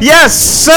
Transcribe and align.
Yes, 0.00 0.34
sir! 0.34 0.72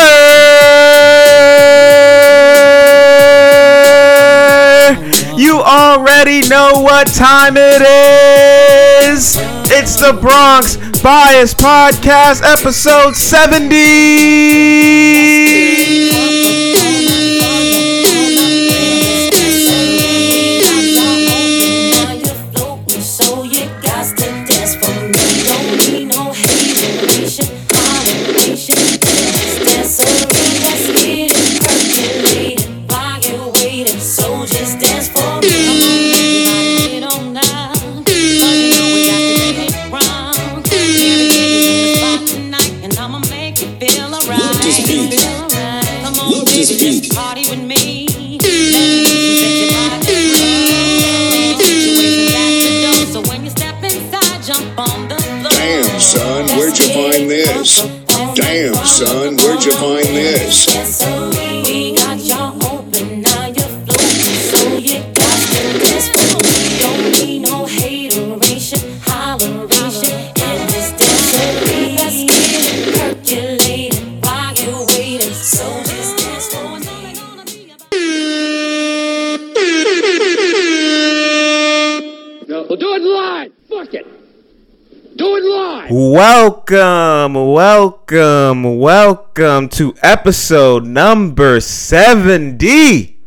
You 5.37 5.61
already 5.61 6.41
know 6.49 6.81
what 6.81 7.07
time 7.07 7.55
it 7.55 7.81
is! 7.81 9.37
It's 9.71 9.95
the 9.95 10.11
Bronx 10.19 10.75
Bias 11.01 11.53
Podcast, 11.53 12.41
episode 12.43 13.15
70! 13.15 15.12
Where'd 59.65 59.75
you 59.75 60.03
find 60.03 60.15
this? 60.15 60.65
Dance. 60.65 60.97
So 60.97 61.33
We'll 82.69 82.79
do 82.79 82.93
it 82.95 83.01
live. 83.03 83.51
Fuck 83.69 83.93
it. 83.93 84.07
Do 85.15 85.35
it 85.35 85.43
live. 85.43 85.91
Welcome, 85.91 87.35
welcome, 88.63 88.79
welcome 88.79 89.67
to 89.67 89.93
episode 90.01 90.85
number 90.85 91.59
70 91.59 93.17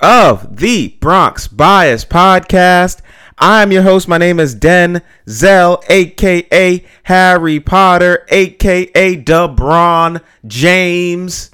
of 0.00 0.56
the 0.56 0.88
Bronx 1.00 1.46
Bias 1.46 2.04
Podcast. 2.04 3.00
I'm 3.38 3.70
your 3.70 3.82
host. 3.82 4.08
My 4.08 4.18
name 4.18 4.40
is 4.40 4.56
Den 4.56 5.02
Zell, 5.28 5.82
aka 5.88 6.84
Harry 7.04 7.60
Potter, 7.60 8.26
aka 8.28 9.16
DeBron 9.16 10.20
James. 10.46 11.50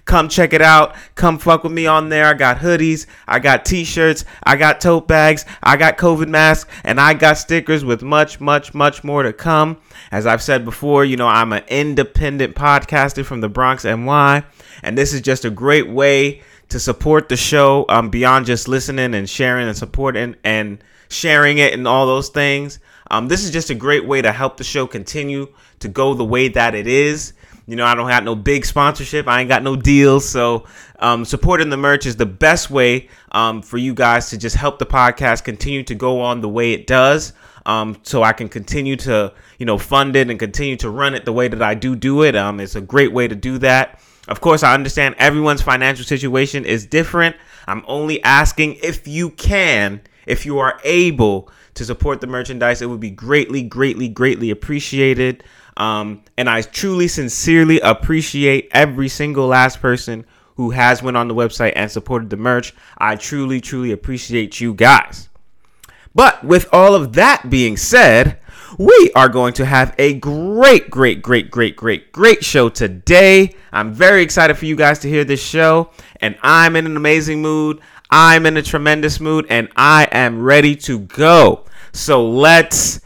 Come 0.05 0.29
check 0.29 0.53
it 0.53 0.63
out. 0.63 0.95
Come 1.17 1.39
fuck 1.39 1.65
with 1.65 1.73
me 1.73 1.89
on 1.89 2.11
there. 2.11 2.27
I 2.27 2.35
got 2.35 2.59
hoodies, 2.59 3.07
I 3.27 3.41
got 3.41 3.65
t-shirts, 3.65 4.25
I 4.45 4.55
got 4.55 4.81
tote 4.81 5.09
bags, 5.09 5.45
I 5.63 5.77
got 5.77 5.99
COVID 5.99 6.29
masks, 6.29 6.71
and 6.85 7.01
I 7.01 7.15
got 7.15 7.37
stickers 7.37 7.85
with 7.85 8.03
much, 8.03 8.41
much, 8.41 8.73
much 8.73 9.03
more 9.03 9.25
to 9.25 9.33
come. 9.33 9.79
As 10.13 10.27
I've 10.27 10.43
said 10.43 10.65
before, 10.65 11.05
you 11.05 11.17
know, 11.17 11.27
I'm 11.27 11.53
an 11.53 11.65
independent 11.67 12.55
podcaster 12.55 13.25
from 13.25 13.41
the 13.41 13.49
Bronx 13.49 13.85
NY, 13.85 14.45
and 14.85 14.97
this 14.97 15.13
is 15.13 15.21
just 15.21 15.45
a 15.45 15.51
great 15.51 15.89
way 15.89 16.43
to 16.71 16.81
support 16.81 17.29
the 17.29 17.37
show 17.37 17.85
um, 17.89 18.11
beyond 18.11 18.47
just 18.47 18.69
listening 18.69 19.15
and 19.15 19.29
sharing 19.29 19.69
and 19.69 19.77
supporting 19.77 20.37
and 20.45 20.83
sharing 21.09 21.59
it 21.59 21.75
and 21.75 21.87
all 21.87 22.07
those 22.07 22.29
things. 22.29 22.79
Um, 23.11 23.29
this 23.29 23.45
is 23.45 23.51
just 23.51 23.71
a 23.71 23.75
great 23.75 24.07
way 24.07 24.23
to 24.23 24.33
help 24.33 24.57
the 24.57 24.65
show 24.65 24.87
continue 24.87 25.53
to 25.81 25.89
go 25.89 26.15
the 26.15 26.25
way 26.25 26.49
that 26.49 26.75
it 26.75 26.87
is. 26.87 27.33
You 27.67 27.77
know, 27.77 27.85
I 27.85 27.95
don't 27.95 28.09
have 28.09 28.25
no 28.25 28.35
big 28.35 28.65
sponsorship. 28.65 29.29
I 29.29 29.41
ain't 29.41 29.49
got 29.49 29.63
no 29.63 29.77
deals. 29.77 30.29
So, 30.29 30.67
um, 30.99 31.25
supporting 31.25 31.71
the 31.71 31.77
merch 31.77 32.07
is 32.07 32.17
the 32.17 32.27
best 32.27 32.71
way 32.71 33.09
um, 33.33 33.63
for 33.63 33.79
you 33.79 33.95
guys 33.95 34.31
to 34.31 34.39
just 34.39 34.57
help 34.57 34.79
the 34.79 34.87
podcast 34.87 35.45
continue 35.45 35.83
to 35.85 35.95
go 35.95 36.21
on 36.21 36.41
the 36.41 36.49
way 36.49 36.73
it 36.73 36.87
does. 36.87 37.33
Um, 37.67 37.99
so 38.03 38.23
I 38.23 38.33
can 38.33 38.49
continue 38.49 38.97
to, 38.97 39.33
you 39.59 39.67
know, 39.67 39.79
fund 39.79 40.17
it 40.17 40.31
and 40.31 40.39
continue 40.39 40.77
to 40.77 40.91
run 40.91 41.15
it 41.15 41.25
the 41.25 41.33
way 41.33 41.49
that 41.49 41.63
I 41.63 41.75
do 41.75 41.95
do 41.95 42.23
it. 42.23 42.35
Um, 42.35 42.59
it's 42.59 42.75
a 42.75 42.81
great 42.81 43.13
way 43.13 43.29
to 43.29 43.35
do 43.35 43.59
that. 43.59 44.01
Of 44.31 44.41
course, 44.41 44.63
I 44.63 44.75
understand 44.75 45.17
everyone's 45.19 45.61
financial 45.61 46.05
situation 46.05 46.65
is 46.65 46.87
different. 46.87 47.35
I'm 47.67 47.85
only 47.89 48.23
asking 48.23 48.77
if 48.77 49.09
you 49.09 49.31
can, 49.31 50.01
if 50.25 50.47
you 50.47 50.61
are 50.61 50.81
able 50.85 51.51
to 51.75 51.85
support 51.85 52.21
the 52.21 52.29
merchandise, 52.29 52.81
it 52.81 52.87
would 52.87 53.01
be 53.01 53.11
greatly, 53.11 53.65
greatly, 53.65 54.09
greatly 54.09 54.51
appreciated. 54.51 55.43
Um, 55.77 56.23
and 56.39 56.49
I 56.49 56.63
truly, 56.63 57.09
sincerely 57.09 57.81
appreciate 57.81 58.69
every 58.71 59.09
single 59.09 59.49
last 59.49 59.81
person 59.81 60.25
who 60.55 60.71
has 60.71 61.03
went 61.03 61.17
on 61.17 61.27
the 61.27 61.35
website 61.35 61.73
and 61.75 61.91
supported 61.91 62.31
the 62.31 62.37
merch. 62.37 62.73
I 62.99 63.17
truly, 63.17 63.61
truly 63.61 63.91
appreciate 63.91 64.61
you 64.61 64.75
guys. 64.75 65.29
But 66.15 66.45
with 66.45 66.69
all 66.73 66.95
of 66.95 67.15
that 67.15 67.51
being 67.51 67.77
said, 67.77 68.39
we 68.79 69.11
are 69.15 69.29
going 69.29 69.53
to 69.55 69.65
have 69.65 69.95
a 69.99 70.15
great, 70.15 70.91
great, 70.91 71.23
great, 71.23 71.51
great, 71.51 71.77
great, 71.77 72.13
great 72.13 72.45
show 72.45 72.69
today. 72.69 73.55
I'm 73.73 73.93
very 73.93 74.23
excited 74.23 74.57
for 74.57 74.67
you 74.67 74.77
guys 74.77 75.01
to 75.01 75.09
hear 75.09 75.25
this 75.25 75.43
show, 75.43 75.91
and 76.21 76.37
I'm 76.43 76.77
in 76.77 76.87
an 76.87 76.97
amazing 76.97 77.43
mood. 77.43 77.81
I'm 78.11 78.47
in 78.47 78.57
a 78.57 78.63
tremendous 78.63 79.21
mood, 79.21 79.47
and 79.49 79.69
I 79.77 80.09
am 80.13 80.43
ready 80.43 80.77
to 80.77 81.01
go. 81.01 81.65
So 81.93 82.29
let's 82.29 83.01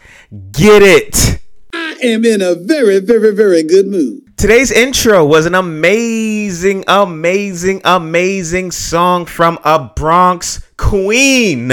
get 0.53 0.83
it. 0.83 1.41
I 1.73 1.97
am 2.03 2.25
in 2.25 2.43
a 2.43 2.55
very, 2.55 3.01
very, 3.01 3.35
very 3.35 3.63
good 3.63 3.87
mood. 3.87 4.37
Today's 4.37 4.71
intro 4.71 5.25
was 5.25 5.47
an 5.47 5.55
amazing, 5.55 6.85
amazing, 6.89 7.81
amazing 7.85 8.73
song 8.73 9.27
from 9.27 9.59
a 9.65 9.91
Bronx 9.95 10.67
queen. 10.77 11.73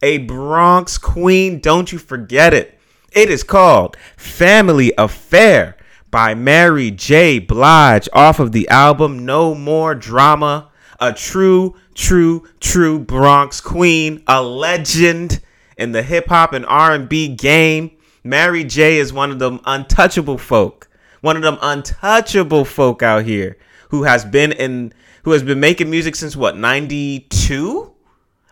A 0.00 0.18
Bronx 0.18 0.96
queen, 0.96 1.60
don't 1.60 1.92
you 1.92 1.98
forget 1.98 2.54
it. 2.54 2.77
It 3.18 3.30
is 3.30 3.42
called 3.42 3.96
Family 4.16 4.92
Affair 4.96 5.76
by 6.08 6.36
Mary 6.36 6.92
J. 6.92 7.40
Blige 7.40 8.08
off 8.12 8.38
of 8.38 8.52
the 8.52 8.68
album 8.68 9.26
No 9.26 9.56
More 9.56 9.96
Drama. 9.96 10.70
A 11.00 11.12
true, 11.12 11.74
true, 11.96 12.46
true 12.60 13.00
Bronx 13.00 13.60
queen, 13.60 14.22
a 14.28 14.40
legend 14.40 15.40
in 15.76 15.90
the 15.90 16.04
hip 16.04 16.28
hop 16.28 16.52
and 16.52 16.64
R&B 16.66 17.34
game. 17.34 17.90
Mary 18.22 18.62
J 18.62 18.98
is 18.98 19.12
one 19.12 19.32
of 19.32 19.40
them 19.40 19.58
untouchable 19.64 20.38
folk 20.38 20.88
one 21.20 21.34
of 21.34 21.42
them 21.42 21.58
untouchable 21.60 22.64
folk 22.64 23.02
out 23.02 23.24
here 23.24 23.56
who 23.88 24.04
has 24.04 24.24
been 24.24 24.52
in 24.52 24.92
who 25.24 25.32
has 25.32 25.42
been 25.42 25.58
making 25.58 25.90
music 25.90 26.14
since 26.14 26.36
what 26.36 26.56
92 26.56 27.92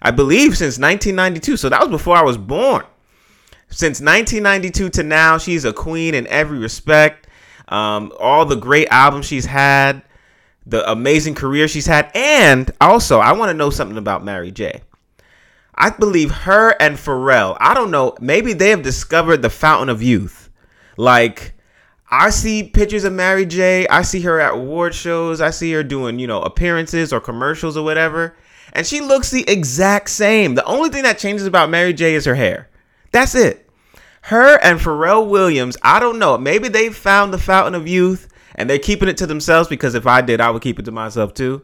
i 0.03 0.11
believe 0.11 0.57
since 0.57 0.77
1992 0.77 1.57
so 1.57 1.69
that 1.69 1.81
was 1.81 1.89
before 1.89 2.17
i 2.17 2.23
was 2.23 2.37
born 2.37 2.85
since 3.69 4.01
1992 4.01 4.91
to 4.91 5.03
now 5.03 5.39
she's 5.39 5.65
a 5.65 5.73
queen 5.73 6.15
in 6.15 6.27
every 6.29 6.59
respect 6.59 7.27
um, 7.69 8.13
all 8.19 8.47
the 8.47 8.57
great 8.57 8.89
albums 8.89 9.27
she's 9.27 9.47
had 9.47 10.03
the 10.67 10.89
amazing 10.91 11.35
career 11.35 11.69
she's 11.69 11.87
had 11.87 12.11
and 12.15 12.71
also 12.81 13.19
i 13.19 13.33
want 13.33 13.51
to 13.51 13.55
know 13.55 13.71
something 13.71 13.99
about 13.99 14.25
mary 14.25 14.51
j 14.51 14.83
i 15.75 15.91
believe 15.91 16.31
her 16.31 16.71
and 16.81 16.97
pharrell 16.97 17.57
i 17.61 17.75
don't 17.75 17.91
know 17.91 18.15
maybe 18.21 18.53
they 18.53 18.71
have 18.71 18.83
discovered 18.83 19.43
the 19.43 19.51
fountain 19.51 19.89
of 19.89 20.03
youth 20.03 20.51
like 20.97 21.57
I 22.09 22.31
see 22.31 22.63
pictures 22.63 23.05
of 23.05 23.13
Mary 23.13 23.45
J. 23.45 23.87
I 23.89 24.03
see 24.03 24.21
her 24.21 24.41
at 24.41 24.55
award 24.55 24.95
shows. 24.95 25.41
I 25.41 25.51
see 25.51 25.73
her 25.73 25.83
doing, 25.83 26.19
you 26.19 26.27
know, 26.27 26.41
appearances 26.41 27.13
or 27.13 27.21
commercials 27.21 27.77
or 27.77 27.85
whatever. 27.85 28.37
And 28.73 28.87
she 28.87 29.01
looks 29.01 29.31
the 29.31 29.49
exact 29.51 30.11
same. 30.11 30.55
The 30.55 30.65
only 30.65 30.91
thing 30.91 31.03
that 31.03 31.19
changes 31.19 31.47
about 31.47 31.71
Mary 31.71 31.93
J 31.93 32.15
is 32.15 32.25
her 32.25 32.35
hair. 32.37 32.69
That's 33.17 33.35
it. 33.35 33.67
Her 34.21 34.59
and 34.63 34.79
Pharrell 34.79 35.27
Williams, 35.27 35.79
I 35.81 36.01
don't 36.01 36.19
know. 36.19 36.37
Maybe 36.37 36.69
they 36.69 36.91
found 36.91 37.33
the 37.33 37.39
fountain 37.39 37.75
of 37.75 37.89
youth 37.89 38.29
and 38.57 38.69
they're 38.69 38.79
keeping 38.79 39.09
it 39.09 39.17
to 39.17 39.27
themselves 39.27 39.71
because 39.71 39.95
if 39.95 40.07
I 40.07 40.21
did, 40.21 40.39
I 40.39 40.51
would 40.51 40.61
keep 40.61 40.79
it 40.79 40.85
to 40.85 40.93
myself 40.93 41.33
too. 41.33 41.63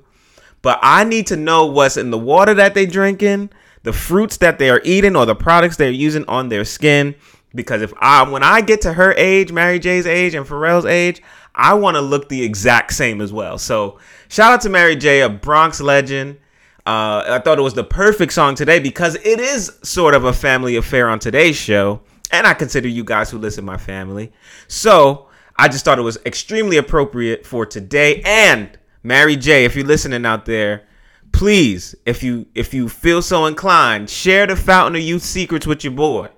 But 0.62 0.78
I 0.81 1.04
need 1.04 1.26
to 1.26 1.37
know 1.37 1.66
what's 1.66 1.99
in 1.99 2.10
the 2.10 2.16
water 2.16 2.54
that 2.54 2.72
they 2.72 2.87
drinking, 2.87 3.50
the 3.82 3.93
fruits 3.93 4.38
that 4.38 4.58
they 4.58 4.70
are 4.70 4.81
eating, 4.82 5.14
or 5.14 5.26
the 5.26 5.34
products 5.34 5.76
they're 5.76 5.90
using 5.90 6.25
on 6.25 6.49
their 6.49 6.64
skin 6.64 7.16
because 7.55 7.82
if 7.82 7.93
I 8.00 8.26
when 8.28 8.43
I 8.43 8.62
get 8.62 8.81
to 8.82 8.94
her 8.94 9.12
age, 9.12 9.52
Mary 9.52 9.78
J's 9.78 10.06
age 10.06 10.34
and 10.34 10.46
Pharrell's 10.46 10.87
age, 10.87 11.20
I 11.55 11.75
want 11.75 11.96
to 11.96 12.00
look 12.00 12.31
the 12.31 12.43
exact 12.43 12.94
same 12.94 13.20
as 13.20 13.31
well. 13.31 13.58
So 13.58 13.98
shout 14.28 14.52
out 14.52 14.60
to 14.62 14.70
Mary 14.70 14.96
J, 14.96 15.20
a 15.20 15.28
Bronx 15.28 15.82
legend. 15.82 16.38
Uh, 16.84 17.23
I 17.26 17.38
thought 17.38 17.58
it 17.58 17.62
was 17.62 17.75
the 17.75 17.84
perfect 17.84 18.32
song 18.32 18.56
today 18.56 18.81
because 18.81 19.14
it 19.14 19.38
is 19.38 19.79
sort 19.82 20.14
of 20.14 20.25
a 20.25 20.32
family 20.32 20.76
affair 20.76 21.08
on 21.08 21.20
today's 21.20 21.56
show, 21.56 22.00
and 22.32 22.44
I 22.44 22.55
consider 22.55 22.88
you 22.88 23.05
guys 23.05 23.31
who 23.31 23.38
listen 23.38 23.64
my 23.64 23.76
family. 23.76 24.32
So 24.67 25.29
I 25.56 25.69
just 25.69 25.84
thought 25.84 25.99
it 25.99 26.02
was 26.02 26.19
extremely 26.26 26.79
appropriate 26.79 27.46
for 27.46 27.64
today. 27.67 28.20
And 28.25 28.76
Mary 29.05 29.37
J, 29.37 29.64
if 29.64 29.76
you're 29.76 29.87
listening 29.87 30.26
out 30.26 30.44
there, 30.44 30.82
please, 31.31 31.94
if 32.05 32.23
you 32.23 32.46
if 32.55 32.75
you 32.75 32.88
feel 32.88 33.23
so 33.23 33.46
inclined, 33.46 34.11
share 34.11 34.49
the 34.49 34.56
Fountain 34.56 34.96
of 34.96 35.02
Youth 35.02 35.23
secrets 35.23 35.67
with 35.67 35.84
your 35.84 35.93
boy. 35.93 36.31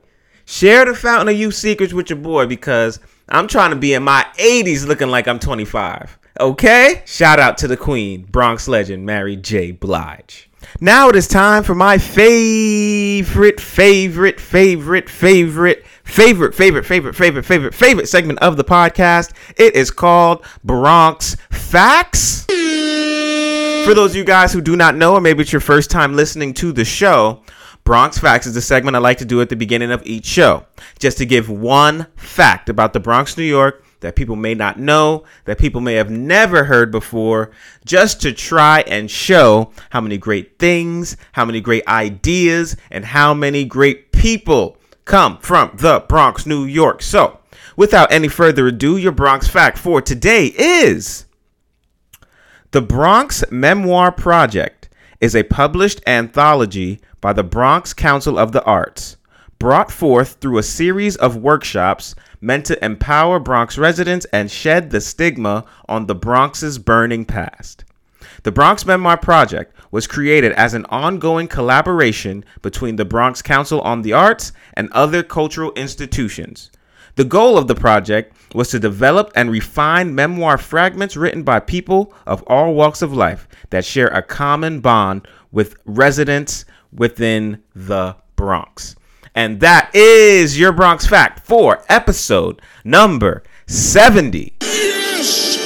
Share 0.45 0.85
the 0.85 0.95
Fountain 0.95 1.35
of 1.35 1.41
Youth 1.41 1.55
secrets 1.55 1.95
with 1.95 2.11
your 2.11 2.19
boy 2.19 2.47
because 2.47 3.01
I'm 3.31 3.49
trying 3.49 3.71
to 3.71 3.77
be 3.77 3.95
in 3.95 4.03
my 4.03 4.27
80s 4.37 4.87
looking 4.87 5.09
like 5.09 5.27
I'm 5.27 5.39
25. 5.39 6.19
Okay? 6.41 7.03
Shout 7.05 7.39
out 7.39 7.59
to 7.59 7.69
the 7.69 7.77
queen, 7.77 8.25
Bronx 8.25 8.67
legend 8.67 9.07
Mary 9.07 9.37
J. 9.37 9.71
Blige. 9.71 10.51
Now 10.81 11.09
it 11.09 11.15
is 11.15 11.29
time 11.29 11.63
for 11.63 11.77
my 11.77 11.99
favorite, 11.99 13.61
favorite, 13.61 14.41
favorite, 14.41 15.09
favorite, 15.09 15.87
favorite, 16.03 16.55
favorite, 16.55 16.85
favorite, 16.85 17.15
favorite, 17.15 17.45
favorite, 17.45 17.75
favorite 17.75 18.09
segment 18.09 18.41
of 18.41 18.57
the 18.57 18.65
podcast. 18.65 19.33
It 19.57 19.77
is 19.77 19.93
called 19.93 20.45
Bronx 20.65 21.37
Facts. 21.51 22.45
For 22.47 23.95
those 23.95 24.11
of 24.11 24.17
you 24.17 24.25
guys 24.25 24.53
who 24.53 24.61
do 24.61 24.75
not 24.75 24.97
know, 24.97 25.13
or 25.15 25.21
maybe 25.21 25.43
it's 25.43 25.53
your 25.53 25.61
first 25.61 25.91
time 25.91 26.17
listening 26.17 26.55
to 26.55 26.73
the 26.73 26.85
show, 26.85 27.43
Bronx 27.85 28.19
Facts 28.19 28.47
is 28.47 28.55
the 28.55 28.63
segment 28.63 28.97
I 28.97 28.99
like 28.99 29.19
to 29.19 29.25
do 29.25 29.41
at 29.41 29.51
the 29.51 29.57
beginning 29.57 29.93
of 29.93 30.05
each 30.05 30.25
show, 30.25 30.65
just 30.99 31.19
to 31.19 31.27
give 31.27 31.49
one 31.49 32.07
fact 32.17 32.69
about 32.69 32.95
the 32.95 33.01
Bronx, 33.01 33.37
New 33.37 33.45
York 33.45 33.84
that 34.05 34.17
people 34.17 34.37
may 34.37 34.53
not 34.53 34.79
know, 34.79 35.25
that 35.47 35.57
people 35.57 35.81
may 35.81 35.95
have 35.95 36.11
never 36.11 36.65
heard 36.65 36.91
before, 36.91 37.51
just 37.87 38.21
to 38.21 38.35
try 38.35 38.81
and 38.87 39.11
show 39.11 39.73
how 39.89 40.01
many 40.03 40.19
great 40.19 40.59
things, 40.59 41.17
how 41.33 41.47
many 41.47 41.59
great 41.59 41.89
ideas, 41.89 42.77
and 42.91 43.07
how 43.07 43.33
many 43.33 43.65
great 43.65 44.13
people 44.13 44.77
come 45.07 45.39
from 45.39 45.71
the 45.75 46.05
Bronx, 46.07 46.45
New 46.45 46.65
York. 46.65 47.01
So, 47.01 47.41
without 47.79 48.13
any 48.13 48.29
further 48.29 48.67
ado, 48.67 48.99
your 48.99 49.11
Bronx 49.11 49.49
fact 49.49 49.79
for 49.79 50.03
today 50.03 50.49
is 50.49 51.25
The 52.73 52.83
Bronx 52.83 53.43
Memoir 53.51 54.13
Project 54.13 54.91
is 55.19 55.35
a 55.35 55.45
published 55.45 56.03
anthology 56.07 57.01
by 57.23 57.33
the 57.33 57.43
Bronx 57.43 57.95
Council 57.95 58.39
of 58.39 58.53
the 58.53 58.63
Arts, 58.65 59.17
brought 59.59 59.91
forth 59.91 60.37
through 60.43 60.59
a 60.59 60.63
series 60.63 61.17
of 61.17 61.39
workshops 61.39 62.15
meant 62.41 62.67
to 62.67 62.85
empower 62.85 63.39
Bronx 63.39 63.79
residents 63.79 64.27
and 64.33 64.51
shed 64.51 64.91
the 64.91 65.01
stigma 65.01 65.65
on 65.89 66.07
the 66.07 66.15
Bronx's 66.15 66.79
burning 66.79 67.25
past. 67.25 67.85
The 68.43 68.53
Bronx 68.53 68.85
Memoir 68.85 69.17
Project 69.19 69.75
was 69.91 70.07
created 70.07 70.53
as 70.53 70.75
an 70.75 70.85
ongoing 70.87 71.49
collaboration 71.49 72.45
between 72.63 72.97
the 72.97 73.05
Bronx 73.05 73.41
Council 73.41 73.81
on 73.81 74.03
the 74.03 74.13
Arts 74.13 74.53
and 74.75 74.91
other 74.93 75.23
cultural 75.23 75.73
institutions. 75.73 76.71
The 77.17 77.25
goal 77.25 77.57
of 77.57 77.69
the 77.69 77.77
project 77.77 78.37
was 78.55 78.71
to 78.71 78.81
develop 78.81 79.31
and 79.37 79.51
refine 79.51 80.15
memoir 80.15 80.59
fragments 80.59 81.17
written 81.17 81.45
by 81.45 81.61
people 81.61 82.13
of 82.27 82.43
all 82.49 82.75
walks 82.75 83.03
of 83.03 83.13
life 83.13 83.47
that 83.71 83.85
share 83.85 84.09
a 84.09 84.21
common 84.23 84.81
bond 84.81 85.27
with 85.53 85.77
residents 85.85 86.65
within 86.93 87.63
the 87.75 88.17
Bronx. 88.35 88.97
And 89.35 89.59
that 89.61 89.91
is 89.95 90.59
your 90.59 90.71
Bronx 90.71 91.07
Fact 91.07 91.45
for 91.45 91.83
episode 91.89 92.63
number 92.85 93.43
70. 93.67 94.55
Yes! 94.63 95.57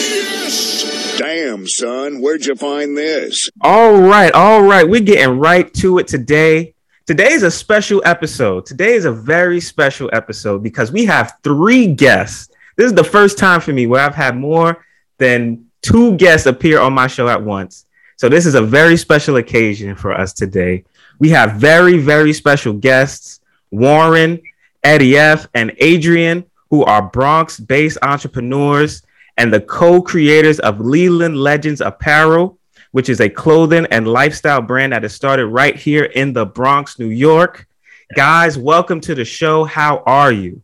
Yes! 0.00 1.18
Damn, 1.18 1.66
son, 1.66 2.22
where'd 2.22 2.46
you 2.46 2.54
find 2.54 2.96
this? 2.96 3.50
All 3.60 4.00
right, 4.00 4.32
all 4.32 4.62
right. 4.62 4.88
We're 4.88 5.02
getting 5.02 5.38
right 5.38 5.72
to 5.74 5.98
it 5.98 6.08
today. 6.08 6.74
Today 7.06 7.32
is 7.32 7.42
a 7.42 7.50
special 7.50 8.00
episode. 8.06 8.64
Today 8.64 8.94
is 8.94 9.04
a 9.04 9.12
very 9.12 9.60
special 9.60 10.08
episode 10.14 10.62
because 10.62 10.90
we 10.90 11.04
have 11.04 11.34
three 11.42 11.88
guests. 11.88 12.48
This 12.76 12.86
is 12.86 12.94
the 12.94 13.04
first 13.04 13.36
time 13.36 13.60
for 13.60 13.74
me 13.74 13.86
where 13.86 14.00
I've 14.00 14.14
had 14.14 14.34
more 14.34 14.82
than 15.18 15.66
two 15.82 16.16
guests 16.16 16.46
appear 16.46 16.80
on 16.80 16.94
my 16.94 17.06
show 17.06 17.28
at 17.28 17.42
once. 17.42 17.84
So 18.16 18.30
this 18.30 18.46
is 18.46 18.54
a 18.54 18.62
very 18.62 18.96
special 18.96 19.36
occasion 19.36 19.94
for 19.94 20.12
us 20.12 20.32
today. 20.32 20.84
We 21.18 21.30
have 21.30 21.54
very, 21.54 21.98
very 21.98 22.32
special 22.32 22.72
guests, 22.72 23.40
Warren, 23.70 24.40
Eddie 24.84 25.16
F, 25.16 25.48
and 25.54 25.74
Adrian, 25.78 26.44
who 26.70 26.84
are 26.84 27.02
Bronx-based 27.02 27.98
entrepreneurs 28.02 29.02
and 29.36 29.52
the 29.52 29.60
co-creators 29.60 30.60
of 30.60 30.80
Leland 30.80 31.36
Legends 31.36 31.80
Apparel, 31.80 32.58
which 32.92 33.08
is 33.08 33.20
a 33.20 33.28
clothing 33.28 33.86
and 33.90 34.06
lifestyle 34.06 34.60
brand 34.62 34.92
that 34.92 35.04
is 35.04 35.14
started 35.14 35.46
right 35.46 35.76
here 35.76 36.04
in 36.04 36.32
the 36.32 36.46
Bronx, 36.46 36.98
New 36.98 37.08
York. 37.08 37.66
Guys, 38.14 38.56
welcome 38.56 39.00
to 39.02 39.14
the 39.14 39.24
show. 39.24 39.64
How 39.64 40.02
are 40.06 40.32
you? 40.32 40.62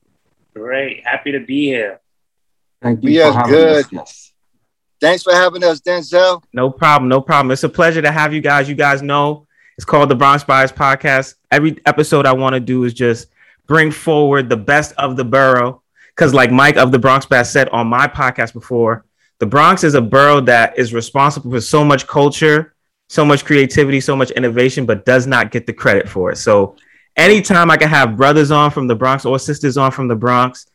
Great. 0.54 1.04
Happy 1.04 1.32
to 1.32 1.40
be 1.40 1.66
here. 1.66 2.00
Thank 2.80 3.02
you 3.02 3.10
We 3.10 3.18
for 3.18 3.24
are 3.24 3.32
having 3.32 3.50
good. 3.50 3.84
us. 3.84 3.92
Yes. 3.92 4.32
Thanks 5.00 5.22
for 5.22 5.32
having 5.32 5.62
us, 5.64 5.80
Denzel. 5.80 6.42
No 6.52 6.70
problem. 6.70 7.08
No 7.08 7.20
problem. 7.20 7.50
It's 7.50 7.64
a 7.64 7.68
pleasure 7.68 8.00
to 8.00 8.10
have 8.10 8.32
you 8.32 8.40
guys. 8.40 8.68
You 8.68 8.74
guys 8.74 9.02
know 9.02 9.46
it's 9.76 9.84
called 9.84 10.08
the 10.08 10.14
Bronx 10.14 10.44
Bias 10.44 10.72
Podcast. 10.72 11.34
Every 11.50 11.80
episode 11.86 12.26
I 12.26 12.32
want 12.32 12.54
to 12.54 12.60
do 12.60 12.84
is 12.84 12.94
just 12.94 13.28
bring 13.66 13.90
forward 13.90 14.48
the 14.48 14.56
best 14.56 14.92
of 14.98 15.16
the 15.16 15.24
borough. 15.24 15.82
Because, 16.14 16.32
like 16.32 16.52
Mike 16.52 16.76
of 16.76 16.92
the 16.92 16.98
Bronx 16.98 17.26
Bias 17.26 17.50
said 17.50 17.68
on 17.70 17.88
my 17.88 18.06
podcast 18.06 18.52
before, 18.52 19.04
the 19.40 19.46
Bronx 19.46 19.82
is 19.82 19.94
a 19.94 20.00
borough 20.00 20.40
that 20.42 20.78
is 20.78 20.94
responsible 20.94 21.50
for 21.50 21.60
so 21.60 21.84
much 21.84 22.06
culture, 22.06 22.74
so 23.08 23.24
much 23.24 23.44
creativity, 23.44 24.00
so 24.00 24.14
much 24.14 24.30
innovation, 24.30 24.86
but 24.86 25.04
does 25.04 25.26
not 25.26 25.50
get 25.50 25.66
the 25.66 25.72
credit 25.72 26.08
for 26.08 26.30
it. 26.30 26.36
So, 26.36 26.76
anytime 27.16 27.68
I 27.68 27.76
can 27.76 27.88
have 27.88 28.16
brothers 28.16 28.52
on 28.52 28.70
from 28.70 28.86
the 28.86 28.94
Bronx 28.94 29.24
or 29.24 29.40
sisters 29.40 29.76
on 29.76 29.90
from 29.90 30.06
the 30.06 30.14
Bronx, 30.14 30.66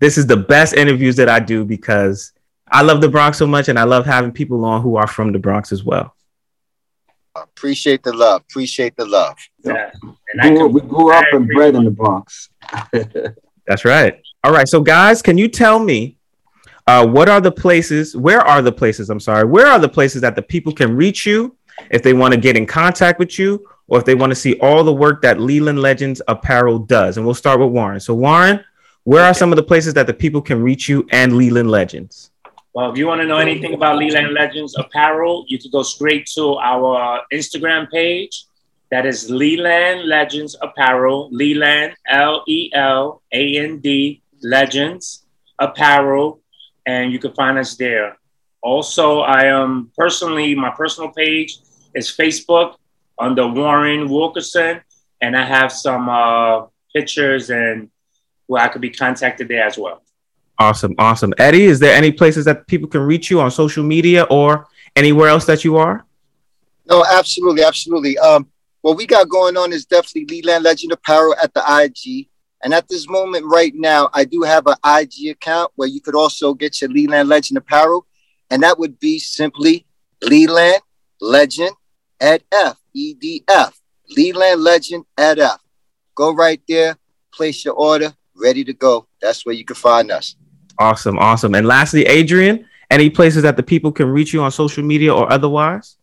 this 0.00 0.18
is 0.18 0.26
the 0.26 0.36
best 0.36 0.74
interviews 0.74 1.14
that 1.16 1.28
I 1.28 1.38
do 1.38 1.64
because 1.64 2.32
I 2.68 2.82
love 2.82 3.00
the 3.00 3.08
Bronx 3.08 3.38
so 3.38 3.46
much, 3.46 3.68
and 3.68 3.78
I 3.78 3.84
love 3.84 4.04
having 4.04 4.32
people 4.32 4.64
on 4.64 4.82
who 4.82 4.96
are 4.96 5.06
from 5.06 5.30
the 5.30 5.38
Bronx 5.38 5.70
as 5.70 5.84
well. 5.84 6.16
Appreciate 7.44 8.02
the 8.02 8.12
love. 8.12 8.42
Appreciate 8.48 8.96
the 8.96 9.04
love. 9.04 9.36
Yeah. 9.64 9.90
And 10.02 10.40
I 10.40 10.48
Grew- 10.48 10.58
can, 10.58 10.72
we 10.72 10.80
grew 10.82 11.12
up 11.12 11.24
and 11.32 11.48
bred 11.48 11.74
in 11.74 11.84
the 11.84 11.90
Bronx. 11.90 12.50
That's 13.66 13.84
right. 13.84 14.20
All 14.44 14.52
right, 14.52 14.68
so 14.68 14.80
guys, 14.80 15.20
can 15.20 15.36
you 15.36 15.48
tell 15.48 15.78
me 15.78 16.16
uh, 16.86 17.06
what 17.06 17.28
are 17.28 17.40
the 17.40 17.52
places? 17.52 18.16
Where 18.16 18.40
are 18.40 18.62
the 18.62 18.72
places? 18.72 19.10
I'm 19.10 19.20
sorry. 19.20 19.44
Where 19.44 19.66
are 19.66 19.78
the 19.78 19.88
places 19.88 20.22
that 20.22 20.34
the 20.36 20.42
people 20.42 20.72
can 20.72 20.96
reach 20.96 21.26
you 21.26 21.54
if 21.90 22.02
they 22.02 22.14
want 22.14 22.32
to 22.32 22.40
get 22.40 22.56
in 22.56 22.64
contact 22.66 23.18
with 23.18 23.38
you, 23.38 23.66
or 23.88 23.98
if 23.98 24.04
they 24.04 24.14
want 24.14 24.30
to 24.30 24.36
see 24.36 24.54
all 24.60 24.84
the 24.84 24.92
work 24.92 25.20
that 25.22 25.38
Leland 25.40 25.80
Legends 25.80 26.22
Apparel 26.28 26.78
does? 26.78 27.16
And 27.16 27.26
we'll 27.26 27.34
start 27.34 27.60
with 27.60 27.70
Warren. 27.70 28.00
So, 28.00 28.14
Warren, 28.14 28.64
where 29.04 29.24
are 29.24 29.34
some 29.34 29.52
of 29.52 29.56
the 29.56 29.62
places 29.62 29.92
that 29.94 30.06
the 30.06 30.14
people 30.14 30.40
can 30.40 30.62
reach 30.62 30.88
you 30.88 31.06
and 31.10 31.36
Leland 31.36 31.70
Legends? 31.70 32.30
Well, 32.74 32.90
if 32.90 32.98
you 32.98 33.06
want 33.06 33.20
to 33.20 33.26
know 33.26 33.38
anything 33.38 33.74
about 33.74 33.96
Leland 33.96 34.34
Legends 34.34 34.76
apparel, 34.78 35.44
you 35.48 35.58
can 35.58 35.70
go 35.70 35.82
straight 35.82 36.26
to 36.34 36.56
our 36.56 37.22
Instagram 37.32 37.90
page. 37.90 38.44
That 38.90 39.04
is 39.04 39.30
Leland 39.30 40.08
Legends 40.08 40.56
Apparel. 40.62 41.28
Leland, 41.30 41.94
L 42.08 42.44
E 42.48 42.70
L 42.72 43.22
A 43.32 43.58
N 43.58 43.80
D 43.80 44.22
Legends. 44.42 45.26
Apparel, 45.58 46.40
and 46.86 47.12
you 47.12 47.18
can 47.18 47.32
find 47.34 47.58
us 47.58 47.76
there. 47.76 48.16
Also, 48.62 49.20
I 49.20 49.46
am 49.46 49.90
personally, 49.96 50.54
my 50.54 50.70
personal 50.70 51.10
page 51.10 51.58
is 51.94 52.08
Facebook 52.08 52.76
under 53.18 53.46
Warren 53.46 54.08
Wilkerson, 54.08 54.80
and 55.20 55.36
I 55.36 55.44
have 55.44 55.72
some 55.72 56.08
uh, 56.08 56.66
pictures 56.94 57.50
and 57.50 57.90
where 58.46 58.62
I 58.62 58.68
could 58.68 58.80
be 58.80 58.90
contacted 58.90 59.48
there 59.48 59.64
as 59.64 59.76
well. 59.76 60.02
Awesome, 60.58 60.94
awesome. 60.98 61.32
Eddie, 61.38 61.64
is 61.64 61.78
there 61.78 61.94
any 61.94 62.10
places 62.10 62.44
that 62.46 62.66
people 62.66 62.88
can 62.88 63.02
reach 63.02 63.30
you 63.30 63.40
on 63.40 63.50
social 63.50 63.84
media 63.84 64.24
or 64.24 64.66
anywhere 64.96 65.28
else 65.28 65.44
that 65.46 65.64
you 65.64 65.76
are? 65.76 66.04
No, 66.86 67.04
absolutely, 67.04 67.62
absolutely. 67.62 68.18
Um, 68.18 68.48
what 68.80 68.96
we 68.96 69.06
got 69.06 69.28
going 69.28 69.56
on 69.56 69.72
is 69.72 69.84
definitely 69.84 70.42
Leland 70.42 70.64
Legend 70.64 70.92
Apparel 70.92 71.36
at 71.42 71.54
the 71.54 71.62
IG. 71.62 72.28
And 72.64 72.74
at 72.74 72.88
this 72.88 73.08
moment 73.08 73.44
right 73.44 73.72
now, 73.74 74.10
I 74.12 74.24
do 74.24 74.42
have 74.42 74.66
an 74.66 74.76
IG 74.84 75.30
account 75.30 75.70
where 75.76 75.88
you 75.88 76.00
could 76.00 76.16
also 76.16 76.54
get 76.54 76.80
your 76.80 76.90
Leland 76.90 77.28
Legend 77.28 77.58
Apparel. 77.58 78.06
And 78.50 78.62
that 78.62 78.78
would 78.78 78.98
be 78.98 79.18
simply 79.18 79.86
Leland 80.22 80.80
Legend 81.20 81.70
at 82.20 82.42
F, 82.50 82.78
E 82.94 83.14
D 83.14 83.44
F. 83.48 83.78
Leland 84.16 84.62
Legend 84.62 85.04
at 85.16 85.38
F. 85.38 85.60
Go 86.14 86.34
right 86.34 86.60
there, 86.66 86.96
place 87.32 87.64
your 87.64 87.74
order, 87.74 88.12
ready 88.34 88.64
to 88.64 88.72
go. 88.72 89.06
That's 89.20 89.44
where 89.46 89.54
you 89.54 89.64
can 89.64 89.76
find 89.76 90.10
us. 90.10 90.34
Awesome, 90.78 91.18
awesome. 91.18 91.54
And 91.54 91.66
lastly, 91.66 92.04
Adrian, 92.04 92.66
any 92.90 93.10
places 93.10 93.42
that 93.42 93.56
the 93.56 93.62
people 93.62 93.92
can 93.92 94.08
reach 94.08 94.32
you 94.32 94.42
on 94.42 94.50
social 94.50 94.84
media 94.84 95.14
or 95.14 95.30
otherwise? 95.30 95.96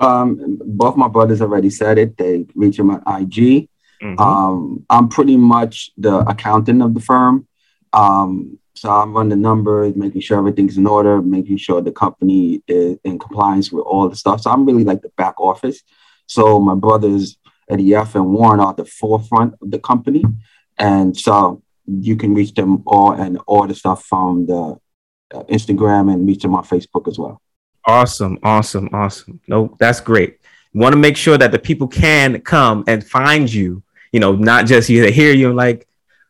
Um, 0.00 0.58
both 0.64 0.96
my 0.96 1.08
brothers 1.08 1.42
already 1.42 1.70
said 1.70 1.98
it. 1.98 2.16
They 2.16 2.46
reach 2.54 2.78
him 2.78 2.90
on 2.90 3.02
IG. 3.22 3.68
Mhm. 4.02 4.18
Um, 4.18 4.84
I'm 4.88 5.08
pretty 5.08 5.36
much 5.36 5.92
the 5.98 6.18
accountant 6.20 6.82
of 6.82 6.94
the 6.94 7.00
firm. 7.00 7.46
Um, 7.92 8.58
so 8.74 8.88
I 8.88 9.04
run 9.04 9.28
the 9.28 9.36
numbers, 9.36 9.94
making 9.94 10.22
sure 10.22 10.38
everything's 10.38 10.78
in 10.78 10.86
order, 10.86 11.20
making 11.20 11.58
sure 11.58 11.82
the 11.82 11.92
company 11.92 12.62
is 12.66 12.98
in 13.04 13.18
compliance 13.18 13.70
with 13.70 13.84
all 13.84 14.08
the 14.08 14.16
stuff. 14.16 14.40
So 14.40 14.50
I'm 14.50 14.64
really 14.64 14.84
like 14.84 15.02
the 15.02 15.10
back 15.18 15.38
office. 15.38 15.82
So 16.26 16.58
my 16.60 16.74
brothers 16.74 17.36
Eddie 17.70 17.94
F 17.94 18.14
and 18.14 18.32
Warren 18.32 18.60
are 18.60 18.74
the 18.74 18.84
forefront 18.84 19.54
of 19.60 19.70
the 19.70 19.78
company. 19.78 20.24
And 20.78 21.16
so 21.16 21.62
you 22.00 22.16
can 22.16 22.34
reach 22.34 22.54
them 22.54 22.82
all 22.86 23.12
and 23.12 23.38
all 23.46 23.66
the 23.66 23.74
stuff 23.74 24.04
from 24.04 24.46
the 24.46 24.78
uh, 25.32 25.42
Instagram 25.44 26.12
and 26.12 26.26
reach 26.26 26.42
them 26.42 26.54
on 26.54 26.64
Facebook 26.64 27.08
as 27.08 27.18
well. 27.18 27.40
Awesome, 27.86 28.38
awesome, 28.42 28.88
awesome. 28.92 29.40
No, 29.48 29.76
that's 29.78 30.00
great. 30.00 30.38
Want 30.74 30.92
to 30.92 30.98
make 30.98 31.16
sure 31.16 31.36
that 31.38 31.50
the 31.50 31.58
people 31.58 31.88
can 31.88 32.40
come 32.42 32.84
and 32.86 33.04
find 33.04 33.52
you. 33.52 33.82
You 34.12 34.20
know, 34.20 34.34
not 34.34 34.66
just 34.66 34.88
you 34.88 35.10
hear 35.10 35.32
you 35.32 35.48
and 35.48 35.56
like, 35.56 35.86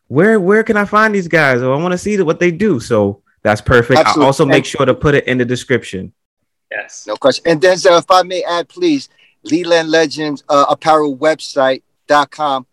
where 0.09 0.41
where 0.41 0.63
can 0.63 0.77
I 0.77 0.85
find 0.85 1.15
these 1.15 1.29
guys? 1.29 1.63
Or 1.63 1.75
I 1.75 1.81
want 1.81 1.93
to 1.93 1.99
see 1.99 2.21
what 2.23 2.41
they 2.41 2.51
do. 2.51 2.81
So 2.81 3.23
that's 3.43 3.61
perfect. 3.61 4.01
I 4.01 4.13
also 4.23 4.45
make 4.45 4.65
sure 4.65 4.87
to 4.87 4.95
put 4.95 5.15
it 5.15 5.27
in 5.27 5.39
the 5.39 5.45
description. 5.45 6.13
Yes. 6.71 7.05
No 7.07 7.17
question. 7.17 7.45
And 7.47 7.61
Denzel, 7.61 7.99
if 7.99 8.11
I 8.11 8.23
may 8.23 8.45
add, 8.45 8.69
please, 8.69 9.09
Leland 9.43 9.91
Legends 9.91 10.45
uh, 10.49 10.67
Apparel 10.69 11.17
website.com 11.17 12.67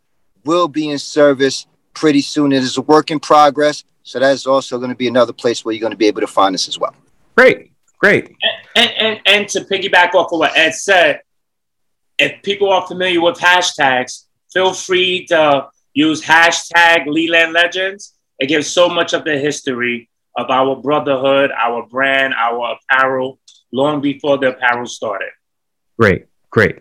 will 0.44 0.68
be 0.68 0.90
in 0.90 1.00
service 1.00 1.68
pretty 1.98 2.22
soon. 2.22 2.52
It 2.52 2.64
is 2.64 2.78
a 2.78 2.82
work 2.82 3.12
in 3.12 3.20
progress. 3.20 3.84
So 4.04 4.20
that 4.20 4.32
is 4.32 4.46
also 4.46 4.78
going 4.78 4.90
to 4.90 4.96
be 4.96 5.08
another 5.08 5.34
place 5.34 5.66
where 5.66 5.74
you're 5.74 5.82
going 5.82 5.92
to 5.92 5.98
be 5.98 6.08
able 6.08 6.22
to 6.22 6.28
find 6.28 6.56
us 6.56 6.68
as 6.68 6.80
well. 6.80 6.96
Great, 7.36 7.72
great. 8.00 8.36
And, 8.76 8.90
and, 8.98 9.20
and 9.26 9.50
to 9.50 9.62
piggyback 9.62 10.14
off 10.16 10.32
of 10.32 10.40
what 10.40 10.58
Ed 10.58 10.74
said, 10.74 11.22
if 12.18 12.42
people 12.42 12.72
are 12.72 12.88
familiar 12.88 13.22
with 13.22 13.38
hashtags, 13.38 14.26
feel 14.52 14.74
free 14.74 15.26
to 15.28 15.68
use 15.94 16.22
hashtag 16.22 17.06
Leland 17.06 17.54
Legends. 17.54 18.14
It 18.40 18.48
gives 18.48 18.68
so 18.68 18.88
much 18.88 19.14
of 19.14 19.26
the 19.26 19.38
history 19.38 20.10
of 20.38 20.50
our 20.50 20.76
brotherhood, 20.76 21.52
our 21.52 21.86
brand, 21.86 22.34
our 22.36 22.78
apparel, 22.78 23.40
long 23.72 24.00
before 24.02 24.38
the 24.38 24.50
apparel 24.50 24.86
started. 24.86 25.32
Great, 26.00 26.28
great. 26.50 26.80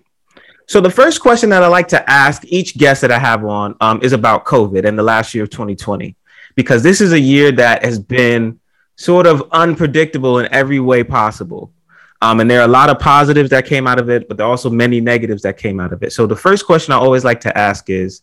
So 0.69 0.81
the 0.81 0.91
first 0.91 1.21
question 1.21 1.49
that 1.51 1.63
I 1.63 1.69
like 1.69 1.87
to 1.89 2.11
ask 2.11 2.45
each 2.45 2.77
guest 2.77 3.01
that 3.03 3.13
I 3.13 3.21
have 3.21 3.45
on 3.45 3.77
um, 3.81 4.01
is 4.03 4.13
about 4.13 4.45
COVID 4.45 4.85
and 4.85 4.99
the 4.99 5.03
last 5.03 5.33
year 5.33 5.45
of 5.45 5.51
2020, 5.51 6.17
because 6.57 6.83
this 6.83 7.01
is 7.01 7.13
a 7.13 7.21
year 7.21 7.53
that 7.53 7.85
has 7.85 8.01
been 8.01 8.59
sort 8.97 9.29
of 9.29 9.49
unpredictable 9.53 10.41
in 10.41 10.53
every 10.53 10.81
way 10.81 11.05
possible. 11.05 11.73
Um, 12.21 12.41
and 12.41 12.51
there 12.51 12.61
are 12.61 12.65
a 12.65 12.69
lot 12.69 12.91
of 12.91 12.99
positives 12.99 13.51
that 13.51 13.67
came 13.67 13.87
out 13.87 14.01
of 14.01 14.11
it, 14.11 14.27
but 14.27 14.37
there 14.37 14.47
are 14.47 14.51
also 14.51 14.69
many 14.69 15.01
negatives 15.01 15.43
that 15.43 15.57
came 15.57 15.79
out 15.79 15.93
of 15.93 16.03
it. 16.03 16.13
So 16.13 16.27
the 16.27 16.35
first 16.35 16.67
question 16.67 16.93
I 16.93 16.97
always 16.97 17.25
like 17.25 17.41
to 17.43 17.57
ask 17.57 17.89
is, 17.89 18.23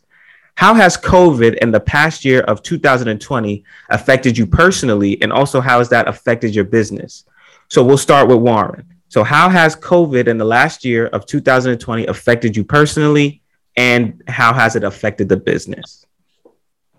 how 0.55 0.73
has 0.73 0.97
COVID 0.97 1.57
in 1.59 1.71
the 1.71 1.79
past 1.79 2.25
year 2.25 2.41
of 2.41 2.61
2020 2.61 3.63
affected 3.89 4.37
you 4.37 4.45
personally? 4.45 5.19
And 5.21 5.31
also, 5.31 5.61
how 5.61 5.79
has 5.79 5.89
that 5.89 6.07
affected 6.07 6.53
your 6.53 6.65
business? 6.65 7.25
So 7.69 7.83
we'll 7.83 7.97
start 7.97 8.27
with 8.27 8.37
Warren. 8.37 8.92
So, 9.13 9.23
how 9.23 9.47
has 9.47 9.75
COVID 9.75 10.27
in 10.27 10.39
the 10.39 10.45
last 10.45 10.83
year 10.83 11.05
of 11.05 11.27
2020 11.27 12.07
affected 12.07 12.57
you 12.57 12.63
personally, 12.63 13.43
and 13.77 14.23
how 14.27 14.53
has 14.53 14.75
it 14.75 14.83
affected 14.83 15.29
the 15.29 15.37
business? 15.37 16.07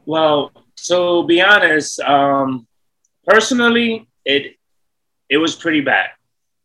Well, 0.06 0.52
to 0.86 1.26
be 1.26 1.42
honest, 1.42 1.98
um, 1.98 2.68
personally, 3.26 4.06
it 4.24 4.54
it 5.28 5.38
was 5.38 5.56
pretty 5.56 5.80
bad. 5.80 6.10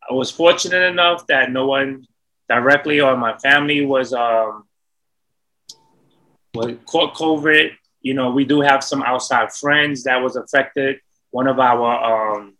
I 0.08 0.14
was 0.14 0.30
fortunate 0.30 0.84
enough 0.84 1.26
that 1.26 1.52
no 1.52 1.66
one 1.66 2.06
directly 2.48 3.02
or 3.02 3.18
my 3.18 3.36
family 3.40 3.84
was 3.84 4.14
um, 4.14 4.66
was 6.54 6.76
caught 6.86 7.16
COVID. 7.16 7.72
You 8.02 8.14
know, 8.14 8.30
we 8.30 8.46
do 8.46 8.62
have 8.62 8.84
some 8.84 9.02
outside 9.02 9.52
friends 9.52 10.04
that 10.04 10.22
was 10.22 10.36
affected. 10.36 11.00
One 11.32 11.48
of 11.48 11.60
our 11.60 12.38
um, 12.38 12.59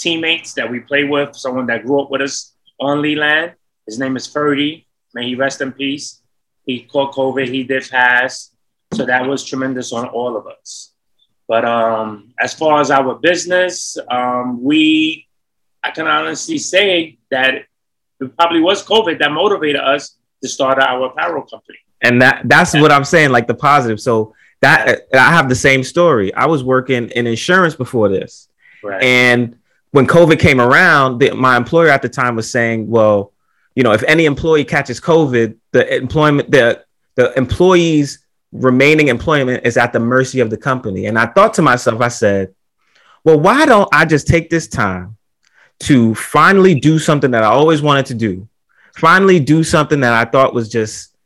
teammates 0.00 0.54
that 0.54 0.70
we 0.70 0.80
play 0.80 1.04
with, 1.04 1.36
someone 1.36 1.66
that 1.66 1.84
grew 1.84 2.00
up 2.02 2.10
with 2.10 2.22
us 2.22 2.54
on 2.80 3.02
Leland, 3.02 3.52
his 3.86 3.98
name 3.98 4.16
is 4.16 4.26
Ferdy. 4.26 4.86
May 5.14 5.26
he 5.28 5.34
rest 5.34 5.60
in 5.60 5.72
peace. 5.72 6.22
He 6.66 6.82
caught 6.82 7.14
COVID. 7.14 7.48
He 7.48 7.64
did 7.64 7.88
pass. 7.88 8.50
So 8.92 9.04
that 9.06 9.26
was 9.26 9.44
tremendous 9.44 9.92
on 9.92 10.06
all 10.08 10.36
of 10.36 10.46
us. 10.46 10.92
But 11.46 11.64
um, 11.64 12.34
as 12.38 12.52
far 12.52 12.80
as 12.80 12.90
our 12.90 13.14
business, 13.14 13.96
um, 14.10 14.62
we, 14.62 15.26
I 15.82 15.90
can 15.90 16.06
honestly 16.06 16.58
say 16.58 17.18
that 17.30 17.54
it 18.20 18.36
probably 18.36 18.60
was 18.60 18.84
COVID 18.84 19.18
that 19.20 19.32
motivated 19.32 19.80
us 19.80 20.16
to 20.42 20.48
start 20.48 20.78
our 20.78 21.06
apparel 21.06 21.42
company. 21.42 21.78
And 22.02 22.22
that 22.22 22.42
that's 22.44 22.74
what 22.74 22.92
I'm 22.92 23.04
saying, 23.04 23.30
like 23.30 23.46
the 23.46 23.54
positive. 23.54 23.98
So 24.00 24.34
that 24.60 25.02
I 25.14 25.30
have 25.32 25.48
the 25.48 25.54
same 25.54 25.82
story. 25.82 26.32
I 26.34 26.46
was 26.46 26.62
working 26.62 27.08
in 27.10 27.26
insurance 27.26 27.74
before 27.74 28.08
this, 28.08 28.48
Right. 28.82 29.02
and 29.02 29.57
when 29.90 30.06
COVID 30.06 30.38
came 30.38 30.60
around, 30.60 31.18
the, 31.18 31.32
my 31.32 31.56
employer 31.56 31.88
at 31.88 32.02
the 32.02 32.08
time 32.08 32.36
was 32.36 32.50
saying, 32.50 32.88
"Well, 32.88 33.32
you 33.74 33.82
know, 33.82 33.92
if 33.92 34.02
any 34.04 34.26
employee 34.26 34.64
catches 34.64 35.00
COVID, 35.00 35.56
the 35.72 35.96
employment 35.96 36.50
the 36.50 36.84
the 37.14 37.36
employee's 37.36 38.24
remaining 38.52 39.08
employment 39.08 39.66
is 39.66 39.76
at 39.76 39.92
the 39.92 40.00
mercy 40.00 40.40
of 40.40 40.50
the 40.50 40.56
company." 40.56 41.06
And 41.06 41.18
I 41.18 41.26
thought 41.26 41.54
to 41.54 41.62
myself, 41.62 42.00
I 42.00 42.08
said, 42.08 42.54
"Well, 43.24 43.40
why 43.40 43.66
don't 43.66 43.88
I 43.92 44.04
just 44.04 44.26
take 44.26 44.50
this 44.50 44.68
time 44.68 45.16
to 45.80 46.14
finally 46.14 46.78
do 46.78 46.98
something 46.98 47.30
that 47.30 47.44
I 47.44 47.48
always 47.48 47.82
wanted 47.82 48.06
to 48.06 48.14
do? 48.14 48.48
Finally, 48.96 49.40
do 49.40 49.62
something 49.62 50.00
that 50.00 50.12
I 50.12 50.28
thought 50.28 50.52
was 50.52 50.68
just, 50.68 51.16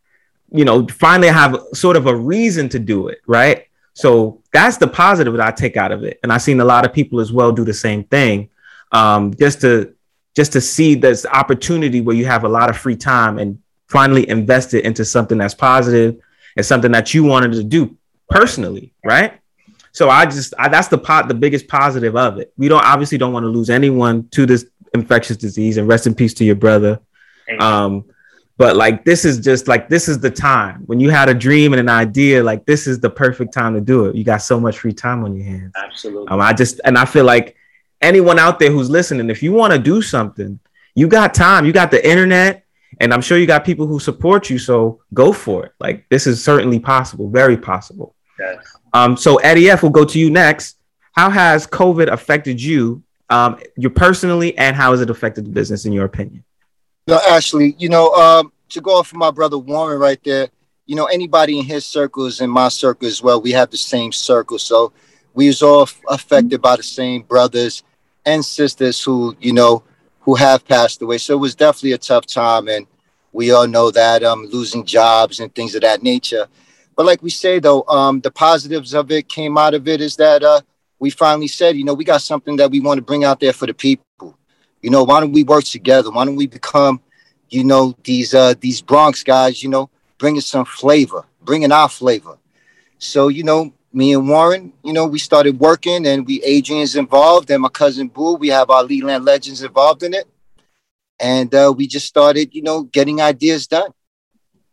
you 0.51 0.65
know, 0.65 0.87
finally 0.89 1.29
have 1.29 1.59
sort 1.73 1.97
of 1.97 2.07
a 2.07 2.15
reason 2.15 2.69
to 2.71 2.79
do 2.79 3.09
it, 3.09 3.19
right?" 3.27 3.67
So 3.95 4.41
that's 4.53 4.79
the 4.79 4.89
positive 4.89 5.35
that 5.35 5.47
I 5.47 5.51
take 5.51 5.77
out 5.77 5.93
of 5.93 6.05
it, 6.05 6.21
and 6.23 6.33
I've 6.33 6.43
seen 6.43 6.61
a 6.61 6.65
lot 6.65 6.87
of 6.87 6.95
people 6.95 7.21
as 7.21 7.33
well 7.33 7.51
do 7.53 7.65
the 7.65 7.75
same 7.75 8.05
thing 8.05 8.49
um, 8.93 9.35
just 9.35 9.61
to 9.63 9.95
just 10.35 10.53
to 10.53 10.61
see 10.61 10.95
this 10.95 11.27
opportunity 11.27 12.01
where 12.01 12.17
you 12.17 12.25
have 12.25 12.45
a 12.45 12.49
lot 12.49 12.71
of 12.71 12.77
free 12.77 12.97
time 12.97 13.39
and 13.39 13.59
finally 13.89 14.29
invest 14.29 14.73
it 14.73 14.85
into 14.85 15.05
something 15.05 15.37
that's 15.37 15.55
positive 15.55 16.19
and 16.57 16.65
something 16.65 16.93
that 16.93 17.13
you 17.13 17.23
wanted 17.25 17.53
to 17.53 17.63
do 17.63 17.97
personally, 18.31 18.95
right? 19.05 19.35
So 19.93 20.09
I 20.09 20.25
just 20.25 20.55
I, 20.59 20.69
that's 20.69 20.89
the 20.89 20.97
pot 20.99 21.29
the 21.29 21.35
biggest 21.35 21.69
positive 21.69 22.17
of 22.17 22.39
it. 22.39 22.53
We 22.57 22.69
don't 22.69 22.85
obviously 22.85 23.19
don't 23.19 23.33
want 23.33 23.45
to 23.45 23.49
lose 23.49 23.69
anyone 23.69 24.29
to 24.31 24.47
this 24.47 24.67
infectious 24.95 25.37
disease, 25.37 25.77
and 25.77 25.89
rest 25.89 26.07
in 26.07 26.15
peace 26.15 26.35
to 26.35 26.45
your 26.45 26.57
brother. 26.57 27.01
Um, 27.59 28.07
but 28.57 28.77
like 28.77 29.05
this 29.05 29.25
is 29.25 29.41
just 29.41 29.69
like 29.69 29.89
this 29.89 30.09
is 30.09 30.21
the 30.21 30.31
time 30.31 30.83
when 30.87 31.01
you 31.01 31.11
had 31.11 31.29
a 31.29 31.35
dream 31.35 31.73
and 31.73 31.81
an 31.81 31.89
idea. 31.89 32.43
Like 32.43 32.65
this 32.65 32.87
is 32.87 33.01
the 33.01 33.11
perfect 33.11 33.53
time 33.53 33.75
to 33.75 33.81
do 33.81 34.07
it. 34.07 34.15
You 34.15 34.25
got 34.25 34.39
so 34.39 34.59
much 34.59 34.79
free 34.79 34.93
time 34.93 35.25
on 35.25 35.37
your 35.37 35.45
hands. 35.45 35.73
Absolutely. 35.77 36.29
Um, 36.29 36.41
I 36.41 36.53
just 36.53 36.81
and 36.85 36.97
I 36.97 37.05
feel 37.05 37.25
like 37.25 37.57
anyone 38.03 38.39
out 38.39 38.59
there 38.59 38.71
who's 38.71 38.91
listening, 38.91 39.31
if 39.31 39.43
you 39.43 39.53
want 39.53 39.73
to 39.73 39.79
do 39.79 40.03
something, 40.03 40.59
you 40.95 41.09
got 41.09 41.33
time, 41.35 41.65
you 41.65 41.73
got 41.73 41.91
the 41.91 42.07
internet, 42.07 42.65
and 43.01 43.15
I'm 43.15 43.23
sure 43.23 43.39
you 43.39 43.47
got 43.47 43.65
people 43.65 43.87
who 43.87 43.99
support 43.99 44.51
you. 44.51 44.59
So 44.59 45.01
go 45.15 45.33
for 45.33 45.67
it. 45.67 45.73
Like 45.81 46.09
this 46.11 46.27
is 46.27 46.43
certainly 46.43 46.79
possible, 46.79 47.31
very 47.31 47.57
possible. 47.57 48.15
Yes. 48.39 48.77
Um, 48.93 49.17
so 49.17 49.37
Eddie 49.37 49.71
F, 49.71 49.83
we'll 49.83 49.93
go 49.93 50.05
to 50.05 50.19
you 50.19 50.31
next. 50.31 50.77
How 51.13 51.31
has 51.31 51.67
COVID 51.67 52.11
affected 52.11 52.61
you, 52.61 53.03
um, 53.31 53.59
you 53.77 53.91
personally, 53.91 54.57
and 54.59 54.77
how 54.77 54.91
has 54.91 55.01
it 55.01 55.11
affected 55.11 55.47
the 55.47 55.51
business 55.51 55.85
in 55.87 55.93
your 55.93 56.05
opinion? 56.05 56.45
No, 57.07 57.21
actually, 57.29 57.75
you 57.79 57.89
know, 57.89 58.13
um, 58.15 58.53
to 58.71 58.81
go 58.81 58.99
off 58.99 59.13
of 59.13 59.19
my 59.19 59.31
brother 59.31 59.59
Warren 59.59 59.99
right 59.99 60.21
there, 60.25 60.49
you 60.87 60.97
know, 60.97 61.07
anybody 61.07 61.59
in 61.59 61.65
his 61.65 61.87
circles 61.87 62.41
and 62.41 62.51
my 62.51 62.69
circle 62.69 63.09
as 63.09 63.23
well, 63.23 63.41
we 63.41 63.53
have 63.53 63.71
the 63.71 63.77
same 63.77 64.13
circle. 64.13 64.59
So 64.59 64.93
we 65.35 65.47
was 65.47 65.63
all 65.63 65.89
affected 66.09 66.61
by 66.61 66.77
the 66.77 66.83
same 66.83 67.23
brothers 67.23 67.83
and 68.25 68.45
sisters 68.45 69.03
who, 69.03 69.37
you 69.41 69.53
know, 69.53 69.83
who 70.21 70.35
have 70.35 70.67
passed 70.67 71.03
away. 71.03 71.19
So 71.19 71.35
it 71.35 71.41
was 71.41 71.55
definitely 71.55 71.93
a 71.93 71.99
tough 71.99 72.27
time. 72.27 72.69
And 72.69 72.87
we 73.33 73.51
all 73.51 73.67
know 73.67 73.91
that 73.91 74.23
um, 74.23 74.47
losing 74.47 74.85
jobs 74.85 75.41
and 75.41 75.55
things 75.55 75.75
of 75.75 75.83
that 75.83 76.03
nature. 76.03 76.47
But 76.97 77.07
like 77.07 77.23
we 77.23 77.31
say, 77.31 77.59
though, 77.59 77.83
um, 77.89 78.21
the 78.21 78.31
positives 78.31 78.95
of 78.95 79.11
it 79.11 79.29
came 79.29 79.57
out 79.57 79.75
of 79.75 79.89
it 79.89 80.01
is 80.01 80.17
that 80.17 80.43
uh, 80.43 80.61
we 80.99 81.11
finally 81.11 81.49
said, 81.49 81.77
you 81.77 81.85
know, 81.85 81.95
we 81.95 82.05
got 82.05 82.23
something 82.23 82.57
that 82.57 82.71
we 82.71 82.81
want 82.81 82.99
to 82.99 83.03
bring 83.03 83.25
out 83.25 83.41
there 83.41 83.53
for 83.53 83.67
the 83.67 83.75
people. 83.75 84.37
You 84.81 84.91
know, 84.91 85.03
why 85.05 85.21
don't 85.21 85.33
we 85.33 85.43
work 85.45 85.65
together? 85.65 86.11
Why 86.11 86.25
don't 86.25 86.37
we 86.37 86.47
become, 86.47 87.01
you 87.49 87.65
know, 87.65 87.95
these 88.05 88.35
uh, 88.35 88.55
these 88.61 88.83
Bronx 88.83 89.23
guys, 89.23 89.63
you 89.63 89.69
know, 89.69 89.91
bringing 90.19 90.41
some 90.41 90.65
flavor, 90.65 91.25
bringing 91.43 91.73
our 91.73 91.89
flavor. 91.89 92.39
So, 92.99 93.29
you 93.29 93.43
know, 93.43 93.73
me 93.93 94.15
and 94.15 94.29
Warren, 94.29 94.73
you 94.83 94.93
know, 94.93 95.07
we 95.07 95.19
started 95.19 95.59
working 95.59 96.07
and 96.07 96.27
we 96.27 96.43
Adrian's 96.43 96.97
involved 96.97 97.51
and 97.51 97.63
my 97.63 97.69
cousin 97.69 98.09
Boo, 98.09 98.35
we 98.35 98.49
have 98.49 98.71
our 98.71 98.85
Leland 98.85 99.25
legends 99.25 99.63
involved 99.63 100.03
in 100.03 100.15
it. 100.15 100.27
And 101.21 101.55
uh, 101.55 101.73
we 101.77 101.87
just 101.87 102.07
started, 102.07 102.55
you 102.55 102.63
know, 102.63 102.85
getting 102.85 103.21
ideas 103.21 103.67
done, 103.67 103.91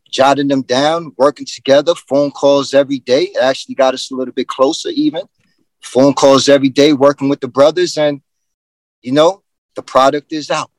jotting 0.09 0.47
them 0.47 0.61
down, 0.61 1.11
working 1.17 1.45
together, 1.45 1.93
phone 1.95 2.31
calls 2.31 2.73
every 2.73 2.99
day. 2.99 3.23
It 3.23 3.41
actually 3.41 3.75
got 3.75 3.93
us 3.93 4.09
a 4.09 4.15
little 4.15 4.33
bit 4.33 4.47
closer, 4.47 4.89
even 4.89 5.23
phone 5.81 6.13
calls 6.13 6.49
every 6.49 6.69
day, 6.69 6.93
working 6.93 7.29
with 7.29 7.41
the 7.41 7.47
brothers. 7.47 7.97
And, 7.97 8.21
you 9.01 9.11
know, 9.11 9.43
the 9.75 9.81
product 9.81 10.31
is 10.31 10.49
out. 10.49 10.71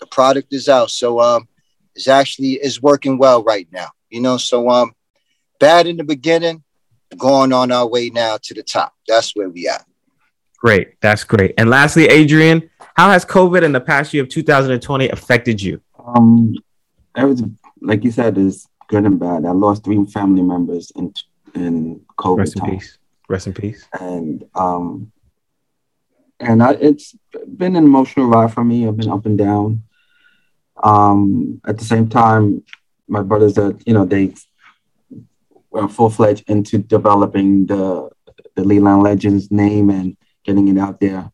The 0.00 0.06
product 0.06 0.52
is 0.52 0.68
out. 0.68 0.90
So 0.90 1.20
um, 1.20 1.48
it's 1.94 2.08
actually 2.08 2.52
is 2.52 2.82
working 2.82 3.18
well 3.18 3.42
right 3.42 3.66
now, 3.72 3.88
you 4.10 4.20
know. 4.20 4.36
So 4.36 4.68
um, 4.70 4.92
bad 5.58 5.86
in 5.86 5.96
the 5.96 6.04
beginning, 6.04 6.62
going 7.18 7.52
on 7.52 7.70
our 7.72 7.86
way 7.86 8.10
now 8.10 8.38
to 8.42 8.54
the 8.54 8.62
top. 8.62 8.94
That's 9.08 9.34
where 9.36 9.48
we 9.48 9.68
at. 9.68 9.84
Great. 10.58 11.00
That's 11.00 11.24
great. 11.24 11.54
And 11.58 11.70
lastly, 11.70 12.06
Adrian, 12.06 12.68
how 12.96 13.10
has 13.10 13.24
COVID 13.24 13.62
in 13.62 13.72
the 13.72 13.80
past 13.80 14.12
year 14.14 14.22
of 14.22 14.28
2020 14.28 15.08
affected 15.10 15.60
you? 15.62 15.80
Um, 16.04 16.54
everything, 17.14 17.58
like 17.80 18.04
you 18.04 18.10
said, 18.10 18.38
is 18.38 18.66
good 18.88 19.04
and 19.04 19.18
bad. 19.18 19.44
I 19.44 19.50
lost 19.52 19.84
three 19.84 20.04
family 20.06 20.42
members 20.42 20.90
in 20.96 21.12
in 21.54 22.00
COVID 22.18 22.38
Rest 22.38 22.56
in 22.56 22.62
time. 22.62 22.70
peace. 22.70 22.98
Rest 23.28 23.46
in 23.46 23.54
peace. 23.54 23.88
and 23.98 24.44
um 24.54 25.10
and 26.38 26.62
I, 26.62 26.72
it's 26.72 27.14
been 27.56 27.76
an 27.76 27.84
emotional 27.84 28.26
ride 28.26 28.52
for 28.52 28.62
me 28.62 28.86
i've 28.86 28.96
been 28.96 29.10
up 29.10 29.24
and 29.26 29.38
down 29.38 29.82
um 30.84 31.60
at 31.66 31.78
the 31.78 31.84
same 31.84 32.08
time 32.08 32.62
my 33.08 33.22
brothers 33.22 33.54
that 33.54 33.82
you 33.86 33.94
know 33.94 34.04
they 34.04 34.34
were 35.76 35.88
full-fledged 35.88 36.44
into 36.48 36.78
developing 36.78 37.66
the 37.66 38.08
the 38.54 38.64
leland 38.64 39.02
legends 39.02 39.50
name 39.50 39.90
and 39.90 40.16
getting 40.44 40.68
it 40.68 40.78
out 40.78 41.00
there 41.00 41.30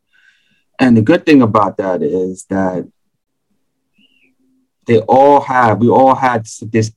and 0.78 0.96
the 0.96 1.02
good 1.02 1.24
thing 1.26 1.42
about 1.42 1.76
that 1.76 2.02
is 2.02 2.44
that 2.46 2.86
they 4.86 5.00
all 5.00 5.40
have 5.40 5.78
we 5.78 5.88
all 5.88 6.14
had 6.14 6.46
this 6.76 6.92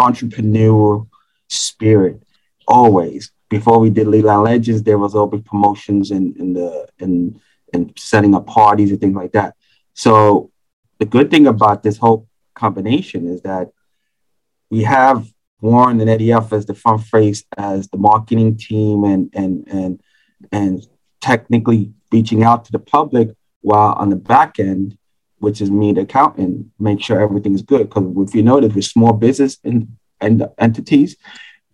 entrepreneurial 0.00 1.08
spirit 1.48 2.22
always 2.66 3.32
before 3.54 3.78
we 3.78 3.90
did 3.90 4.08
Leland 4.08 4.42
Legends, 4.42 4.82
there 4.82 4.98
was 4.98 5.14
always 5.14 5.42
promotions 5.42 6.10
and 6.10 6.36
in, 6.36 6.54
the 6.54 6.88
and 6.98 7.40
and 7.72 7.92
setting 7.96 8.34
up 8.34 8.46
parties 8.46 8.90
and 8.90 9.00
things 9.00 9.14
like 9.14 9.32
that. 9.32 9.54
So 9.94 10.50
the 10.98 11.04
good 11.04 11.30
thing 11.30 11.46
about 11.46 11.82
this 11.82 11.96
whole 11.96 12.28
combination 12.54 13.28
is 13.28 13.42
that 13.42 13.70
we 14.70 14.82
have 14.84 15.28
Warren 15.64 15.98
and 15.98 16.10
Eddie 16.10 16.30
F 16.30 16.52
as 16.52 16.66
the 16.66 16.74
front 16.74 17.02
face 17.04 17.42
as 17.56 17.88
the 17.88 17.96
marketing 17.96 18.58
team 18.58 19.04
and 19.04 19.30
and 19.32 19.66
and 19.68 20.02
and 20.52 20.86
technically 21.22 21.90
reaching 22.12 22.44
out 22.44 22.66
to 22.66 22.72
the 22.72 22.78
public 22.78 23.30
while 23.62 23.94
on 23.94 24.10
the 24.10 24.16
back 24.16 24.58
end, 24.58 24.98
which 25.38 25.62
is 25.62 25.70
me, 25.70 25.92
the 25.92 26.02
accountant, 26.02 26.66
make 26.78 27.00
sure 27.00 27.18
everything 27.18 27.54
is 27.54 27.62
good. 27.62 27.88
Because 27.88 28.28
if 28.28 28.34
you 28.34 28.42
notice 28.42 28.74
with 28.74 28.84
small 28.84 29.14
business 29.14 29.56
and, 29.64 29.96
and 30.20 30.46
entities, 30.58 31.16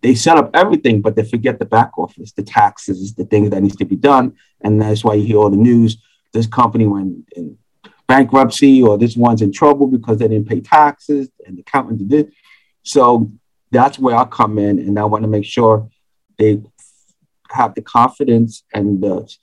they 0.01 0.15
set 0.15 0.37
up 0.37 0.51
everything, 0.53 1.01
but 1.01 1.17
they 1.17 1.25
forget 1.25 1.59
the 1.59 1.65
back 1.65 1.91
office, 1.97 2.31
the 2.31 2.43
taxes, 2.43 3.13
the 3.15 3.25
things 3.25 3.49
that 3.49 3.61
needs 3.61 3.75
to 3.75 3.85
be 3.85 3.97
done. 3.97 4.37
And 4.61 4.81
that's 4.81 5.03
why 5.03 5.15
you 5.15 5.25
hear 5.25 5.37
all 5.37 5.49
the 5.49 5.57
news. 5.57 5.97
This 6.31 6.47
company 6.47 6.87
went 6.87 7.27
in 7.35 7.57
bankruptcy 8.07 8.81
or 8.81 8.97
this 8.97 9.17
one's 9.17 9.41
in 9.41 9.51
trouble 9.51 9.87
because 9.87 10.17
they 10.17 10.29
didn't 10.29 10.47
pay 10.47 10.61
taxes 10.61 11.29
and 11.45 11.57
the 11.57 11.61
accountant 11.61 12.07
did. 12.07 12.31
So 12.83 13.31
that's 13.71 13.97
where 13.97 14.15
I 14.15 14.25
come 14.25 14.59
in 14.59 14.79
and 14.79 14.99
I 14.99 15.05
want 15.05 15.23
to 15.23 15.29
make 15.29 15.45
sure 15.45 15.89
they 16.37 16.61
have 17.49 17.75
the 17.75 17.81
confidence 17.81 18.63
and 18.73 19.01
the 19.01 19.33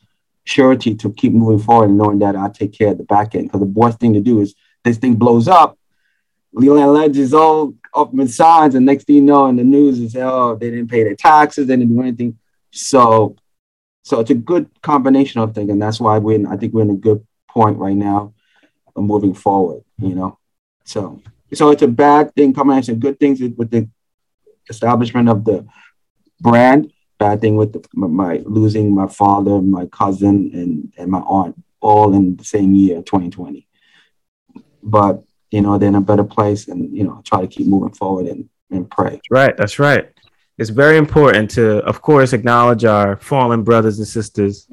surety 0.45 0.95
to 0.95 1.13
keep 1.13 1.33
moving 1.33 1.65
forward 1.65 1.91
and 1.91 1.99
knowing 1.99 2.19
that 2.21 2.37
I 2.37 2.49
take 2.49 2.73
care 2.73 2.89
of 2.89 2.99
the 2.99 3.05
back 3.05 3.35
end. 3.35 3.45
Because 3.45 3.61
the 3.61 3.67
worst 3.67 4.01
thing 4.01 4.15
to 4.15 4.21
do 4.21 4.41
is 4.41 4.55
this 4.85 4.99
thing 4.99 5.15
blows 5.15 5.49
up, 5.49 5.79
Leland 6.53 6.93
Legends 6.93 7.35
all 7.35 7.75
up 7.95 8.13
in 8.13 8.29
signs, 8.29 8.75
and 8.75 8.87
next 8.87 9.05
thing 9.05 9.17
you 9.17 9.23
know, 9.23 9.47
in 9.47 9.57
the 9.57 9.65
news 9.65 9.99
is 9.99 10.17
oh 10.17 10.57
they 10.57 10.71
didn't 10.71 10.89
pay 10.89 11.05
their 11.05 11.15
taxes, 11.15 11.67
they 11.67 11.77
didn't 11.77 11.95
do 11.95 12.01
anything. 12.01 12.39
So, 12.71 13.37
so 14.03 14.21
it's 14.21 14.31
a 14.31 14.35
good 14.35 14.69
combination 14.83 15.41
of 15.41 15.55
things, 15.55 15.71
and 15.71 15.81
that's 15.81 16.01
why 16.01 16.17
in, 16.19 16.47
I 16.47 16.57
think 16.57 16.73
we're 16.73 16.83
in 16.83 16.91
a 16.91 16.95
good 16.95 17.27
point 17.49 17.79
right 17.79 17.97
now, 17.97 18.35
moving 18.97 19.35
forward. 19.35 19.83
You 19.99 20.15
know, 20.15 20.39
so 20.85 21.21
so 21.53 21.71
it's 21.71 21.83
a 21.83 21.89
bad 21.89 22.35
thing 22.35 22.55
combination. 22.55 22.99
Good 22.99 23.21
things 23.21 23.41
with 23.41 23.71
the 23.71 23.89
establishment 24.69 25.29
of 25.29 25.45
the 25.45 25.67
brand. 26.41 26.93
Bad 27.19 27.41
thing 27.41 27.57
with 27.57 27.85
my, 27.95 28.07
my 28.07 28.43
losing 28.45 28.95
my 28.95 29.09
father, 29.09 29.61
my 29.61 29.87
cousin, 29.87 30.51
and 30.55 30.93
and 30.97 31.11
my 31.11 31.21
aunt 31.21 31.57
all 31.81 32.15
in 32.15 32.37
the 32.37 32.45
same 32.45 32.75
year, 32.75 33.03
2020. 33.03 33.67
But 34.83 35.25
you 35.51 35.63
know, 35.63 35.79
they're 35.79 35.89
in 35.89 35.95
a 35.95 36.01
better 36.01 36.25
place 36.25 36.69
and, 36.69 36.95
you 36.97 37.05
know, 37.05 37.23
try 37.25 37.41
to 37.41 37.47
keep 37.47 37.67
moving 37.67 37.95
forward 37.95 38.27
and, 38.27 38.49
and 38.71 38.91
pray. 38.91 39.13
That's 39.13 39.31
right. 39.31 39.57
That's 39.57 39.79
right. 39.79 40.09
It's 40.59 40.71
very 40.71 40.97
important 40.97 41.51
to, 41.53 41.79
of 41.85 42.03
course, 42.03 42.33
acknowledge 42.33 42.85
our 42.85 43.17
fallen 43.17 43.63
brothers 43.63 43.99
and 43.99 44.09
sisters. 44.09 44.69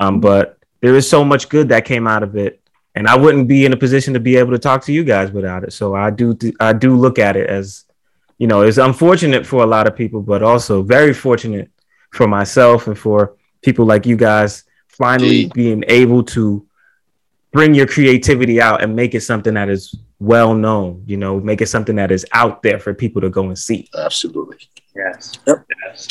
Um, 0.00 0.20
but 0.20 0.58
there 0.80 0.94
is 0.94 1.08
so 1.08 1.24
much 1.24 1.48
good 1.48 1.68
that 1.70 1.84
came 1.84 2.06
out 2.06 2.22
of 2.22 2.36
it. 2.36 2.60
And 2.94 3.08
I 3.08 3.16
wouldn't 3.16 3.48
be 3.48 3.64
in 3.64 3.72
a 3.72 3.76
position 3.76 4.14
to 4.14 4.20
be 4.20 4.36
able 4.36 4.52
to 4.52 4.58
talk 4.58 4.84
to 4.84 4.92
you 4.92 5.02
guys 5.02 5.32
without 5.32 5.64
it. 5.64 5.72
So 5.72 5.94
I 5.96 6.10
do, 6.10 6.36
I 6.60 6.72
do 6.72 6.96
look 6.96 7.18
at 7.18 7.36
it 7.36 7.50
as, 7.50 7.84
you 8.38 8.46
know, 8.46 8.62
it's 8.62 8.78
unfortunate 8.78 9.46
for 9.46 9.62
a 9.62 9.66
lot 9.66 9.86
of 9.86 9.96
people, 9.96 10.20
but 10.20 10.42
also 10.42 10.82
very 10.82 11.14
fortunate 11.14 11.70
for 12.12 12.26
myself 12.26 12.86
and 12.86 12.98
for 12.98 13.36
people 13.62 13.84
like 13.84 14.06
you 14.06 14.16
guys 14.16 14.64
finally 14.88 15.46
being 15.54 15.84
able 15.88 16.22
to 16.22 16.66
bring 17.52 17.74
your 17.74 17.86
creativity 17.86 18.60
out 18.60 18.82
and 18.82 18.94
make 18.94 19.14
it 19.14 19.20
something 19.22 19.54
that 19.54 19.68
is 19.68 19.96
well 20.20 20.54
known 20.54 21.02
you 21.06 21.16
know 21.16 21.40
make 21.40 21.60
it 21.60 21.66
something 21.66 21.96
that 21.96 22.10
is 22.10 22.24
out 22.32 22.62
there 22.62 22.78
for 22.78 22.94
people 22.94 23.20
to 23.20 23.30
go 23.30 23.46
and 23.46 23.58
see 23.58 23.88
Absolutely. 23.96 24.58
Yes. 24.94 25.32
Yep. 25.46 25.66
Yes. 25.84 26.08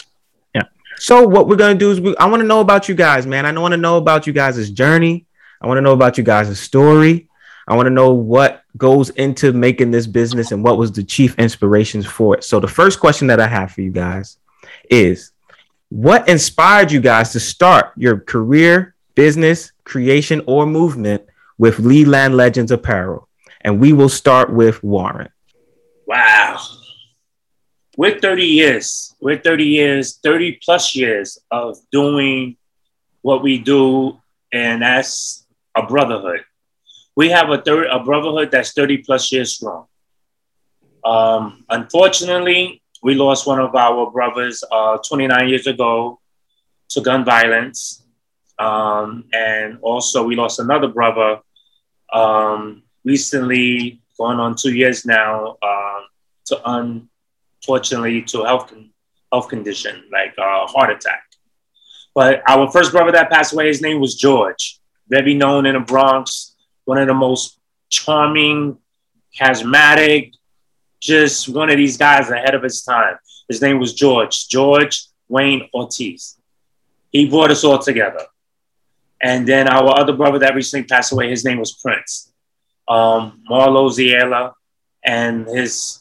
so 0.98 1.26
what 1.28 1.48
we're 1.48 1.56
going 1.56 1.78
to 1.78 1.80
do 1.80 1.92
is 1.92 2.02
we, 2.02 2.16
i 2.18 2.26
want 2.26 2.42
to 2.42 2.48
know 2.48 2.60
about 2.60 2.90
you 2.90 2.96
guys 2.96 3.26
man 3.26 3.46
i 3.46 3.52
want 3.58 3.72
to 3.72 3.78
know 3.78 3.98
about 3.98 4.28
you 4.28 4.34
guys' 4.34 4.70
journey 4.70 5.26
i 5.62 5.68
want 5.68 5.78
to 5.78 5.82
know 5.82 5.94
about 5.94 6.18
you 6.18 6.24
guys' 6.24 6.60
story 6.60 7.30
i 7.68 7.76
want 7.76 7.86
to 7.86 7.90
know 7.92 8.14
what 8.14 8.63
goes 8.78 9.10
into 9.12 9.54
making 9.54 9.92
this 9.92 10.08
business 10.08 10.52
and 10.52 10.64
what 10.64 10.78
was 10.78 10.92
the 10.92 11.04
chief 11.04 11.38
inspirations 11.38 12.06
for 12.06 12.36
it 12.36 12.44
so 12.44 12.60
the 12.60 12.68
first 12.68 13.00
question 13.00 13.28
that 13.28 13.40
i 13.40 13.48
have 13.48 13.72
for 13.72 13.82
you 13.82 13.92
guys 13.92 14.38
is 14.90 15.32
what 15.90 16.28
inspired 16.28 16.92
you 16.92 17.00
guys 17.00 17.32
to 17.32 17.40
start 17.40 17.92
your 17.96 18.20
career 18.20 18.96
business 19.14 19.72
creation 19.84 20.42
or 20.48 20.66
movement 20.66 21.24
with 21.58 21.78
leland 21.80 22.36
legends 22.36 22.72
apparel 22.72 23.28
and 23.62 23.80
we 23.80 23.94
will 23.94 24.10
start 24.10 24.52
with 24.52 24.84
warren 24.84 25.30
Wow. 26.06 26.60
We're 27.98 28.20
30 28.20 28.44
years. 28.44 29.16
We're 29.22 29.40
30 29.40 29.64
years, 29.64 30.18
30 30.18 30.60
plus 30.64 30.96
years 30.96 31.38
of 31.52 31.78
doing 31.92 32.58
what 33.22 33.42
we 33.42 33.58
do, 33.58 34.20
and 34.52 34.82
that's 34.82 35.46
a 35.76 35.84
brotherhood. 35.84 36.44
We 37.16 37.30
have 37.30 37.50
a 37.50 37.62
third 37.62 37.88
a 37.88 38.04
brotherhood 38.04 38.50
that's 38.52 38.74
30 38.74 39.00
plus 39.00 39.32
years 39.32 39.56
strong. 39.56 39.86
Um, 41.06 41.66
unfortunately, 41.70 42.82
we 43.04 43.16
lost 43.16 43.46
one 43.46 43.60
of 43.60 43.76
our 43.76 44.10
brothers 44.10 44.64
uh, 44.72 44.98
29 44.98 45.50
years 45.50 45.68
ago 45.68 46.20
to 46.90 47.02
gun 47.02 47.26
violence. 47.26 48.04
Um, 48.58 49.26
and 49.34 49.78
also, 49.82 50.24
we 50.24 50.36
lost 50.36 50.60
another 50.60 50.88
brother 50.88 51.40
um, 52.12 52.84
recently, 53.04 54.02
going 54.18 54.40
on 54.40 54.56
two 54.56 54.74
years 54.74 55.06
now, 55.06 55.58
um, 55.62 56.06
to 56.46 56.62
unfortunately 56.66 58.22
to 58.22 58.44
health 58.44 58.68
con- 58.68 58.92
health 59.32 59.50
condition 59.50 60.04
like 60.12 60.36
a 60.38 60.66
heart 60.68 60.92
attack. 60.92 61.24
But 62.14 62.44
our 62.48 62.72
first 62.72 62.92
brother 62.92 63.12
that 63.12 63.32
passed 63.32 63.54
away, 63.54 63.68
his 63.68 63.82
name 63.82 64.00
was 64.00 64.16
George, 64.16 64.80
very 65.08 65.34
known 65.34 65.66
in 65.66 65.74
the 65.74 65.80
Bronx, 65.80 66.53
one 66.86 66.98
of 66.98 67.08
the 67.08 67.14
most 67.14 67.60
charming, 67.90 68.78
charismatic, 69.38 70.34
just 71.00 71.50
one 71.50 71.70
of 71.70 71.78
these 71.78 71.98
guys 71.98 72.30
ahead 72.30 72.56
of 72.56 72.64
his 72.64 72.84
time. 72.84 73.18
His 73.50 73.62
name 73.62 73.80
was 73.80 73.94
George, 73.94 74.48
George 74.48 75.08
Wayne 75.28 75.70
Ortiz. 75.74 76.38
he 77.12 77.30
brought 77.30 77.52
us 77.52 77.64
all 77.64 77.80
together. 77.80 78.26
And 79.22 79.48
then 79.48 79.68
our 79.68 80.00
other 80.00 80.14
brother 80.14 80.40
that 80.40 80.56
recently 80.56 80.86
passed 80.86 81.12
away, 81.12 81.30
his 81.30 81.46
name 81.46 81.58
was 81.58 81.74
Prince, 81.74 82.34
um, 82.88 83.42
Marlo 83.50 83.90
Ziela, 83.90 84.54
and 85.04 85.48
his 85.48 86.00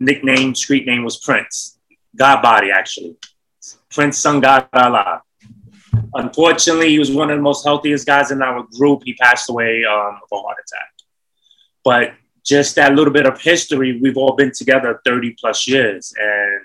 nickname, 0.00 0.54
street 0.54 0.86
name 0.86 1.04
was 1.04 1.18
Prince, 1.18 1.78
God 2.16 2.42
Body 2.42 2.70
actually, 2.70 3.16
Prince 3.90 4.18
Sun 4.18 4.44
Allah. 4.44 5.22
Unfortunately, 6.14 6.90
he 6.90 6.98
was 6.98 7.10
one 7.10 7.30
of 7.30 7.36
the 7.36 7.42
most 7.42 7.64
healthiest 7.64 8.06
guys 8.06 8.30
in 8.30 8.40
our 8.40 8.64
group. 8.76 9.02
He 9.04 9.14
passed 9.14 9.50
away 9.50 9.84
um, 9.84 10.20
of 10.22 10.28
a 10.32 10.36
heart 10.36 10.58
attack. 10.64 10.90
But 11.82 12.14
just 12.44 12.76
that 12.76 12.94
little 12.94 13.12
bit 13.12 13.26
of 13.26 13.40
history, 13.40 13.98
we've 14.00 14.16
all 14.16 14.36
been 14.36 14.52
together 14.52 15.00
30 15.04 15.34
plus 15.40 15.66
years. 15.66 16.14
And 16.16 16.60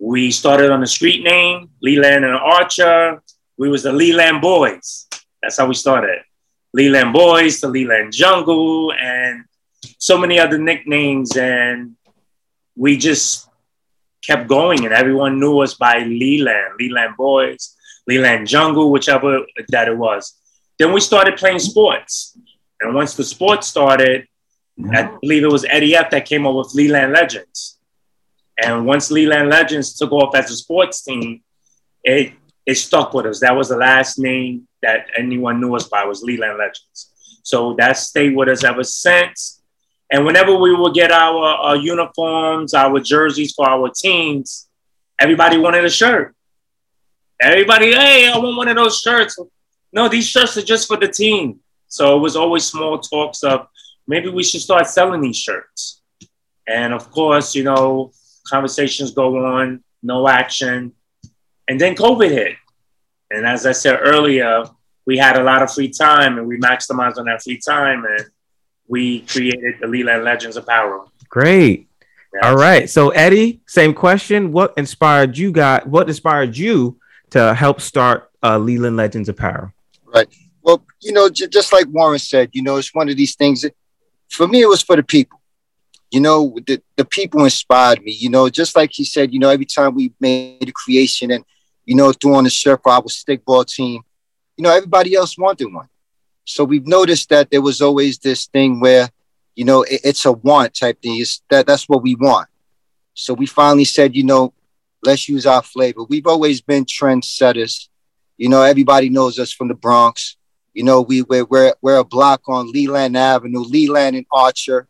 we 0.00 0.30
started 0.30 0.70
on 0.70 0.80
the 0.80 0.86
street 0.86 1.22
name, 1.22 1.70
Leland 1.80 2.24
and 2.24 2.34
Archer. 2.34 3.22
We 3.56 3.68
was 3.68 3.84
the 3.84 3.92
Leland 3.92 4.40
Boys. 4.40 5.06
That's 5.42 5.58
how 5.58 5.66
we 5.66 5.74
started. 5.74 6.20
Leland 6.74 7.12
Boys 7.12 7.60
to 7.60 7.68
Leland 7.68 8.12
Jungle 8.12 8.92
and 8.92 9.44
so 9.98 10.18
many 10.18 10.40
other 10.40 10.58
nicknames. 10.58 11.36
And 11.36 11.96
we 12.76 12.96
just 12.96 13.48
kept 14.22 14.48
going 14.48 14.84
and 14.84 14.92
everyone 14.92 15.38
knew 15.38 15.60
us 15.60 15.74
by 15.74 16.00
Leland, 16.00 16.74
Leland 16.80 17.16
Boys, 17.16 17.76
Leland 18.08 18.48
Jungle, 18.48 18.90
whichever 18.90 19.44
that 19.68 19.86
it 19.86 19.96
was. 19.96 20.34
Then 20.78 20.92
we 20.92 21.00
started 21.00 21.36
playing 21.36 21.58
sports. 21.58 22.36
And 22.80 22.94
once 22.94 23.14
the 23.14 23.24
sports 23.24 23.66
started, 23.66 24.26
mm-hmm. 24.80 24.96
I 24.96 25.16
believe 25.20 25.44
it 25.44 25.52
was 25.52 25.66
Eddie 25.68 25.94
F 25.94 26.10
that 26.10 26.24
came 26.24 26.46
up 26.46 26.54
with 26.54 26.74
Leland 26.74 27.12
Legends. 27.12 27.78
And 28.64 28.86
once 28.86 29.10
Leland 29.10 29.50
Legends 29.50 29.96
took 29.96 30.10
off 30.12 30.34
as 30.34 30.50
a 30.50 30.56
sports 30.56 31.02
team, 31.02 31.42
it 32.02 32.32
it 32.64 32.76
stuck 32.76 33.14
with 33.14 33.26
us. 33.26 33.40
That 33.40 33.56
was 33.56 33.68
the 33.68 33.76
last 33.76 34.18
name 34.18 34.68
that 34.82 35.06
anyone 35.16 35.60
knew 35.60 35.74
us 35.74 35.88
by 35.88 36.04
was 36.04 36.22
Leland 36.22 36.58
Legends. 36.58 37.40
So 37.42 37.74
that 37.78 37.96
stayed 37.96 38.36
with 38.36 38.48
us 38.48 38.64
ever 38.64 38.84
since. 38.84 39.62
And 40.10 40.24
whenever 40.24 40.54
we 40.56 40.74
would 40.74 40.94
get 40.94 41.10
our, 41.10 41.44
our 41.44 41.76
uniforms, 41.76 42.74
our 42.74 43.00
jerseys 43.00 43.54
for 43.54 43.68
our 43.68 43.90
teams, 43.90 44.68
everybody 45.18 45.56
wanted 45.56 45.84
a 45.84 45.90
shirt. 45.90 46.34
Everybody, 47.40 47.92
hey, 47.92 48.28
I 48.28 48.36
want 48.38 48.56
one 48.56 48.68
of 48.68 48.76
those 48.76 49.00
shirts. 49.00 49.38
No, 49.92 50.08
these 50.08 50.26
shirts 50.28 50.56
are 50.56 50.62
just 50.62 50.88
for 50.88 50.96
the 50.96 51.06
team. 51.06 51.60
So 51.86 52.16
it 52.16 52.20
was 52.20 52.34
always 52.34 52.64
small 52.64 52.98
talks 52.98 53.44
of 53.44 53.68
maybe 54.06 54.28
we 54.28 54.42
should 54.42 54.60
start 54.60 54.88
selling 54.88 55.20
these 55.20 55.36
shirts. 55.36 56.02
And 56.66 56.92
of 56.92 57.10
course, 57.10 57.54
you 57.54 57.62
know, 57.62 58.12
conversations 58.46 59.12
go 59.12 59.44
on, 59.46 59.84
no 60.02 60.28
action. 60.28 60.92
And 61.68 61.80
then 61.80 61.94
COVID 61.94 62.30
hit. 62.30 62.56
And 63.30 63.46
as 63.46 63.66
I 63.66 63.72
said 63.72 64.00
earlier, 64.02 64.64
we 65.06 65.16
had 65.16 65.38
a 65.38 65.42
lot 65.42 65.62
of 65.62 65.72
free 65.72 65.90
time 65.90 66.38
and 66.38 66.46
we 66.46 66.58
maximized 66.58 67.18
on 67.18 67.26
that 67.26 67.42
free 67.42 67.58
time 67.58 68.04
and 68.04 68.26
we 68.88 69.20
created 69.20 69.76
the 69.80 69.86
Leland 69.86 70.24
Legends 70.24 70.56
Apparel. 70.56 71.12
Great. 71.28 71.88
Yes. 72.34 72.44
All 72.44 72.56
right. 72.56 72.90
So 72.90 73.10
Eddie, 73.10 73.60
same 73.66 73.94
question. 73.94 74.52
What 74.52 74.74
inspired 74.76 75.38
you 75.38 75.52
got 75.52 75.86
what 75.86 76.08
inspired 76.08 76.56
you 76.56 76.97
to 77.30 77.54
help 77.54 77.80
start 77.80 78.30
uh, 78.42 78.58
Leland 78.58 78.96
Legends 78.96 79.28
Apparel? 79.28 79.72
Right. 80.04 80.28
Well, 80.62 80.84
you 81.00 81.12
know, 81.12 81.28
j- 81.28 81.48
just 81.48 81.72
like 81.72 81.86
Warren 81.88 82.18
said, 82.18 82.50
you 82.52 82.62
know, 82.62 82.76
it's 82.76 82.94
one 82.94 83.08
of 83.08 83.16
these 83.16 83.36
things 83.36 83.62
that 83.62 83.74
for 84.28 84.46
me, 84.46 84.62
it 84.62 84.68
was 84.68 84.82
for 84.82 84.96
the 84.96 85.02
people. 85.02 85.40
You 86.10 86.20
know, 86.20 86.56
the, 86.66 86.82
the 86.96 87.04
people 87.04 87.44
inspired 87.44 88.02
me. 88.02 88.12
You 88.12 88.30
know, 88.30 88.48
just 88.48 88.76
like 88.76 88.90
he 88.92 89.04
said, 89.04 89.32
you 89.32 89.38
know, 89.38 89.50
every 89.50 89.66
time 89.66 89.94
we 89.94 90.12
made 90.20 90.68
a 90.68 90.72
creation 90.72 91.30
and, 91.30 91.44
you 91.84 91.94
know, 91.94 92.12
on 92.24 92.44
the 92.44 92.50
shirt 92.50 92.80
for 92.82 92.92
our 92.92 93.02
stickball 93.02 93.66
team, 93.66 94.02
you 94.56 94.62
know, 94.62 94.70
everybody 94.70 95.14
else 95.14 95.38
wanted 95.38 95.72
one. 95.72 95.88
So 96.44 96.64
we've 96.64 96.86
noticed 96.86 97.28
that 97.28 97.50
there 97.50 97.60
was 97.60 97.82
always 97.82 98.18
this 98.18 98.46
thing 98.46 98.80
where, 98.80 99.08
you 99.54 99.64
know, 99.64 99.82
it, 99.82 100.00
it's 100.04 100.24
a 100.24 100.32
want 100.32 100.74
type 100.74 101.00
thing. 101.02 101.20
It's 101.20 101.42
that 101.50 101.66
that's 101.66 101.88
what 101.88 102.02
we 102.02 102.14
want. 102.14 102.48
So 103.14 103.34
we 103.34 103.46
finally 103.46 103.84
said, 103.84 104.16
you 104.16 104.24
know, 104.24 104.52
let's 105.02 105.28
use 105.28 105.46
our 105.46 105.62
flavor. 105.62 106.04
We've 106.04 106.26
always 106.26 106.60
been 106.60 106.84
trendsetters. 106.84 107.88
You 108.36 108.48
know, 108.48 108.62
everybody 108.62 109.08
knows 109.08 109.38
us 109.38 109.52
from 109.52 109.68
the 109.68 109.74
Bronx. 109.74 110.36
You 110.74 110.84
know, 110.84 111.00
we 111.00 111.22
we're, 111.22 111.44
we're, 111.44 111.74
we're 111.82 111.98
a 111.98 112.04
block 112.04 112.42
on 112.48 112.70
Leland 112.70 113.16
Avenue, 113.16 113.60
Leland 113.60 114.16
and 114.16 114.26
Archer 114.30 114.88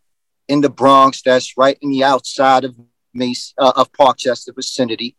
in 0.49 0.61
the 0.61 0.71
Bronx. 0.71 1.23
That's 1.23 1.57
right 1.57 1.79
in 1.81 1.91
the 1.91 2.05
outside 2.05 2.65
of 2.65 2.75
Mace 3.15 3.55
uh, 3.59 3.73
of 3.77 3.93
Parkchester 3.93 4.55
vicinity. 4.55 5.17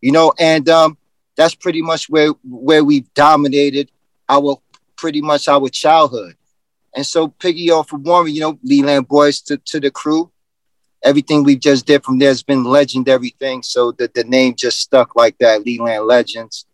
You 0.00 0.12
know, 0.12 0.32
and 0.38 0.68
um, 0.68 0.98
that's 1.36 1.54
pretty 1.54 1.82
much 1.82 2.08
where 2.08 2.32
where 2.42 2.84
we've 2.84 3.12
dominated 3.14 3.90
our 4.28 4.56
pretty 4.96 5.20
much 5.20 5.48
our 5.48 5.68
childhood. 5.68 6.36
And 6.94 7.06
so 7.06 7.28
piggy 7.28 7.70
off 7.70 7.92
of 7.92 8.02
Warren, 8.02 8.34
you 8.34 8.40
know, 8.40 8.58
Leland 8.62 9.08
boys 9.08 9.40
to, 9.42 9.56
to 9.56 9.80
the 9.80 9.90
crew. 9.90 10.30
Everything 11.04 11.42
we've 11.42 11.60
just 11.60 11.86
did 11.86 12.04
from 12.04 12.18
there 12.18 12.28
has 12.28 12.42
been 12.42 12.64
legendary 12.64 13.30
thing. 13.38 13.62
So 13.62 13.92
the, 13.92 14.10
the 14.14 14.24
name 14.24 14.54
just 14.56 14.80
stuck 14.80 15.16
like 15.16 15.36
that, 15.38 15.64
Leland 15.64 16.06
Legends. 16.06 16.66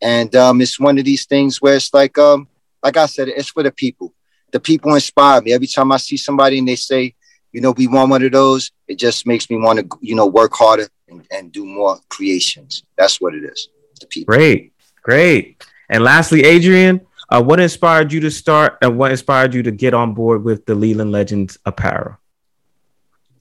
And 0.00 0.34
um, 0.36 0.60
it's 0.60 0.78
one 0.78 0.98
of 0.98 1.04
these 1.04 1.26
things 1.26 1.60
where 1.60 1.74
it's 1.74 1.92
like 1.92 2.16
um, 2.18 2.48
like 2.86 2.96
I 2.96 3.06
said, 3.06 3.28
it's 3.28 3.48
for 3.48 3.62
the 3.62 3.72
people. 3.72 4.14
The 4.52 4.60
people 4.60 4.94
inspire 4.94 5.40
me. 5.42 5.52
Every 5.52 5.66
time 5.66 5.90
I 5.90 5.96
see 5.96 6.16
somebody 6.16 6.58
and 6.58 6.68
they 6.68 6.76
say, 6.76 7.14
you 7.52 7.60
know, 7.60 7.72
we 7.72 7.88
want 7.88 8.10
one 8.10 8.22
of 8.22 8.30
those, 8.30 8.70
it 8.86 8.96
just 8.96 9.26
makes 9.26 9.50
me 9.50 9.56
want 9.56 9.80
to, 9.80 9.98
you 10.00 10.14
know, 10.14 10.26
work 10.26 10.52
harder 10.54 10.88
and, 11.08 11.26
and 11.32 11.50
do 11.50 11.64
more 11.64 11.98
creations. 12.08 12.84
That's 12.96 13.20
what 13.20 13.34
it 13.34 13.44
is. 13.44 13.68
The 14.00 14.06
people. 14.06 14.32
Great, 14.32 14.72
great. 15.02 15.64
And 15.88 16.04
lastly, 16.04 16.44
Adrian, 16.44 17.00
uh, 17.28 17.42
what 17.42 17.58
inspired 17.58 18.12
you 18.12 18.20
to 18.20 18.30
start 18.30 18.78
and 18.82 18.96
what 18.96 19.10
inspired 19.10 19.52
you 19.52 19.62
to 19.64 19.72
get 19.72 19.94
on 19.94 20.14
board 20.14 20.44
with 20.44 20.64
the 20.66 20.74
Leland 20.74 21.10
Legends 21.10 21.58
apparel? 21.64 22.18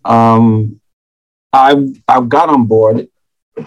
Um, 0.06 0.80
I 1.52 1.76
I 2.08 2.22
got 2.22 2.50
on 2.50 2.66
board 2.66 3.08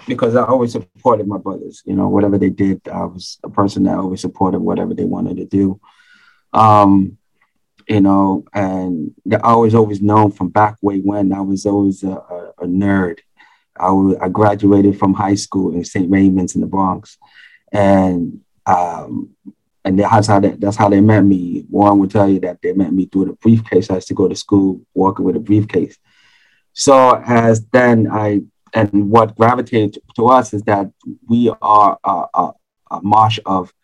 because 0.07 0.37
I 0.37 0.45
always 0.45 0.73
supported 0.73 1.27
my 1.27 1.39
brothers. 1.39 1.83
You 1.85 1.97
know, 1.97 2.09
whatever 2.09 2.39
they 2.39 2.51
did, 2.51 2.87
I 2.89 3.05
was 3.05 3.39
a 3.43 3.51
person 3.51 3.85
that 3.85 3.99
always 3.99 4.21
supported 4.21 4.61
whatever 4.61 4.95
they 4.95 5.05
wanted 5.05 5.39
to 5.39 5.45
do. 5.47 5.81
Um, 6.53 7.19
you 7.89 8.01
know, 8.01 8.45
and 8.53 9.15
I 9.43 9.55
was 9.57 9.75
always 9.75 10.03
known 10.03 10.31
from 10.31 10.51
back 10.51 10.77
way 10.83 10.99
when 10.99 11.33
I 11.33 11.41
was 11.41 11.65
always 11.65 12.03
a, 12.03 12.11
a, 12.11 12.53
a 12.59 12.67
nerd. 12.67 13.21
I, 13.81 13.87
w- 13.87 14.19
I 14.21 14.29
graduated 14.29 14.99
from 14.99 15.15
high 15.15 15.37
school 15.37 15.75
in 15.75 15.85
St. 15.85 16.11
Raymond's 16.11 16.55
in 16.55 16.61
the 16.61 16.67
Bronx, 16.67 17.17
and 17.73 18.41
um, 18.67 19.31
and 19.85 19.99
that's 19.99 20.27
how 20.27 20.41
they, 20.41 20.51
that's 20.51 20.77
how 20.77 20.91
they 20.91 21.01
met 21.01 21.23
me. 21.23 21.65
Warren 21.71 21.99
would 21.99 22.11
tell 22.11 22.29
you 22.29 22.41
that 22.41 22.61
they 22.63 22.75
met 22.75 22.93
me 22.93 23.07
through 23.07 23.27
the 23.27 23.33
briefcase. 23.35 23.91
I 23.91 23.95
used 23.95 24.09
to 24.09 24.15
go 24.15 24.29
to 24.29 24.37
school 24.37 24.83
walking 24.93 25.25
with 25.25 25.37
a 25.37 25.41
briefcase. 25.41 25.97
So 26.79 27.21
as 27.27 27.67
then 27.73 28.09
I 28.09 28.43
and 28.73 29.11
what 29.11 29.35
gravitated 29.35 29.99
to 30.15 30.27
us 30.29 30.55
is 30.55 30.63
that 30.63 30.93
we 31.29 31.53
are 31.61 31.99
a, 32.05 32.25
a, 32.33 32.53
a 32.93 33.03
marsh 33.03 33.41
of 33.45 33.75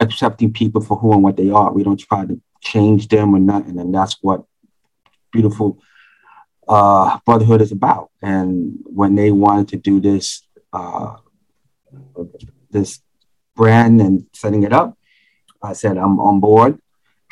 accepting 0.00 0.52
people 0.52 0.80
for 0.80 0.96
who 0.96 1.12
and 1.12 1.22
what 1.22 1.36
they 1.36 1.50
are. 1.50 1.72
We 1.72 1.84
don't 1.84 2.00
try 2.00 2.26
to 2.26 2.40
change 2.60 3.06
them 3.06 3.32
or 3.32 3.38
nothing, 3.38 3.78
and 3.78 3.94
that's 3.94 4.16
what 4.22 4.42
beautiful 5.30 5.78
uh, 6.68 7.20
brotherhood 7.24 7.60
is 7.60 7.70
about. 7.70 8.10
And 8.20 8.78
when 8.86 9.14
they 9.14 9.30
wanted 9.30 9.68
to 9.68 9.76
do 9.76 10.00
this, 10.00 10.42
uh, 10.72 11.18
this 12.72 13.00
brand 13.54 14.00
and 14.00 14.26
setting 14.32 14.64
it 14.64 14.72
up, 14.72 14.98
I 15.62 15.74
said 15.74 15.96
I'm 15.96 16.18
on 16.18 16.40
board, 16.40 16.80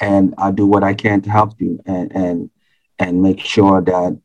and 0.01 0.35
I 0.39 0.53
do 0.53 0.67
what 0.67 0.85
I 0.85 0.95
can 0.95 1.21
to 1.23 1.31
help 1.31 1.61
you 1.61 1.81
and 1.85 2.15
and 2.15 2.51
and 3.01 3.21
make 3.21 3.41
sure 3.41 3.81
that 3.81 4.21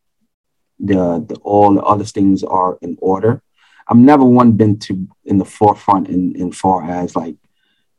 the, 0.80 1.26
the 1.28 1.36
all 1.44 1.74
the 1.74 1.82
other 1.82 2.04
things 2.04 2.44
are 2.44 2.78
in 2.82 2.98
order. 3.02 3.42
I've 3.88 3.98
never 3.98 4.26
one 4.26 4.54
been 4.54 4.80
to 4.80 5.08
in 5.26 5.38
the 5.38 5.46
forefront 5.46 6.10
in 6.10 6.36
in 6.36 6.52
far 6.52 6.84
as 6.84 7.16
like 7.16 7.36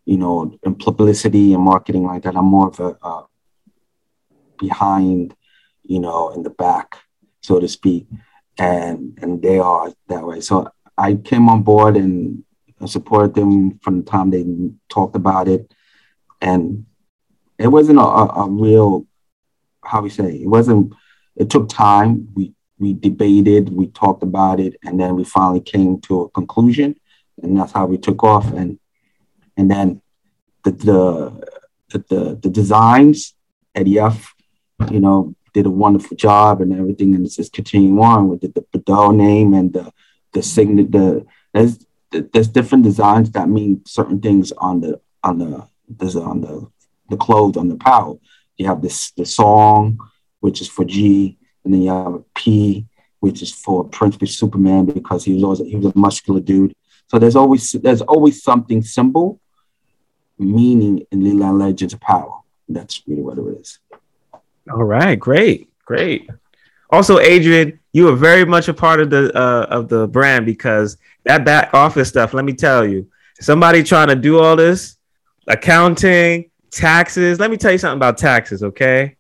you 0.05 0.17
know 0.17 0.59
in 0.63 0.75
publicity 0.75 1.55
and 1.55 1.63
marketing 1.63 2.05
like 2.05 2.23
that. 2.25 2.37
I'm 2.37 2.47
more 2.47 2.69
of 2.69 2.81
a 2.81 2.97
uh, 3.03 3.23
behind, 4.59 5.35
you 5.85 6.01
know, 6.01 6.31
in 6.31 6.43
the 6.43 6.51
back, 6.51 6.97
so 7.41 7.61
to 7.61 7.69
speak, 7.69 8.07
and 8.59 9.19
and 9.23 9.43
they 9.43 9.59
are 9.59 9.93
that 10.09 10.27
way. 10.27 10.41
So 10.41 10.69
I 10.97 11.15
came 11.15 11.49
on 11.49 11.63
board 11.63 11.97
and 11.97 12.45
supported 12.87 13.35
them 13.35 13.79
from 13.79 13.99
the 13.99 14.11
time 14.11 14.31
they 14.31 14.45
talked 14.89 15.17
about 15.17 15.49
it, 15.49 15.73
and 16.41 16.87
it 17.59 17.69
wasn't 17.69 17.99
a, 17.99 18.03
a, 18.03 18.27
a 18.27 18.51
real 18.51 19.07
how 19.85 20.03
we 20.03 20.11
say 20.11 20.37
it 20.37 20.49
wasn't. 20.49 20.93
It 21.37 21.51
took 21.51 21.69
time. 21.69 22.29
We 22.35 22.55
we 22.79 22.93
debated, 22.93 23.71
we 23.71 23.87
talked 23.89 24.23
about 24.23 24.61
it, 24.61 24.77
and 24.85 25.01
then 25.01 25.17
we 25.17 25.25
finally 25.25 25.61
came 25.61 26.01
to 26.03 26.23
a 26.23 26.29
conclusion, 26.31 26.99
and 27.43 27.59
that's 27.59 27.73
how 27.73 27.87
we 27.87 27.99
took 27.99 28.23
off. 28.23 28.53
And 28.53 28.79
and 29.57 29.71
then 29.71 30.03
the 30.65 30.73
the 30.73 31.99
the, 31.99 32.39
the, 32.43 32.51
designs, 32.51 33.35
Eddie 33.75 33.99
F, 33.99 34.35
you 34.91 35.01
know, 35.01 35.35
did 35.55 35.65
a 35.65 35.71
wonderful 35.71 36.17
job 36.17 36.61
and 36.61 36.73
everything, 36.73 37.15
and 37.15 37.25
it's 37.25 37.37
just 37.37 37.53
continuing 37.53 37.99
on 37.99 38.29
with 38.29 38.43
the, 38.43 38.49
the 38.49 38.61
Bedell 38.73 39.13
name 39.13 39.55
and 39.55 39.73
the 39.73 39.93
the 40.33 40.43
signet 40.43 40.93
the 40.93 41.25
there's 41.55 41.87
there's 42.11 42.49
different 42.49 42.85
designs 42.85 43.31
that 43.31 43.49
mean 43.49 43.83
certain 43.87 44.21
things 44.21 44.53
on 44.53 44.81
the 44.81 45.01
on 45.23 45.39
the 45.39 45.67
there's 45.89 46.17
on 46.17 46.43
the 46.43 46.71
the 47.09 47.17
clothes 47.17 47.57
on 47.57 47.69
the 47.69 47.75
apparel. 47.75 48.21
You 48.59 48.67
have 48.67 48.83
this 48.83 49.13
the 49.13 49.25
song, 49.25 49.99
which 50.41 50.61
is 50.61 50.69
for 50.69 50.85
G, 50.85 51.39
and 51.67 51.75
then 51.75 51.83
you 51.83 51.91
have 51.91 52.15
a 52.15 52.25
P, 52.37 52.87
which 53.19 53.43
is 53.43 53.53
for 53.53 53.83
Prince 53.83 54.19
with 54.21 54.31
Superman 54.31 54.87
because 54.87 55.25
he 55.25 55.35
was 55.35 55.43
always 55.43 55.59
he 55.59 55.75
was 55.75 55.87
a 55.87 55.99
muscular 55.99 56.41
dude. 56.41 56.75
So 57.09 57.19
there's 57.19 57.35
always 57.35 57.73
there's 57.73 58.03
always 58.03 58.43
something 58.43 58.83
symbol 58.83 59.41
meaning 60.39 61.05
in 61.11 61.25
Leland 61.25 61.59
Legends 61.59 61.93
of 61.93 62.01
power. 62.01 62.41
That's 62.69 63.03
really 63.07 63.23
what 63.23 63.39
it 63.39 63.61
is. 63.61 63.81
All 64.71 64.85
right, 64.85 65.19
great, 65.19 65.69
great. 65.85 66.31
Also, 66.91 67.19
Adrian, 67.19 67.81
you 67.93 68.09
are 68.09 68.17
very 68.17 68.45
much 68.45 68.69
a 68.69 68.75
part 68.75 69.01
of 69.01 69.11
the 69.11 69.37
uh, 69.37 69.67
of 69.69 69.89
the 69.89 70.07
brand 70.07 70.47
because 70.47 70.99
that 71.25 71.45
back 71.45 71.75
office 71.75 72.09
stuff. 72.09 72.33
Let 72.33 72.45
me 72.45 72.53
tell 72.53 72.87
you, 72.87 73.11
somebody 73.41 73.83
trying 73.83 74.09
to 74.09 74.15
do 74.15 74.39
all 74.39 74.55
this 74.55 74.99
accounting, 75.49 76.51
taxes. 76.71 77.41
Let 77.41 77.51
me 77.51 77.57
tell 77.57 77.73
you 77.73 77.79
something 77.79 77.99
about 77.99 78.19
taxes, 78.19 78.63
okay? 78.63 79.16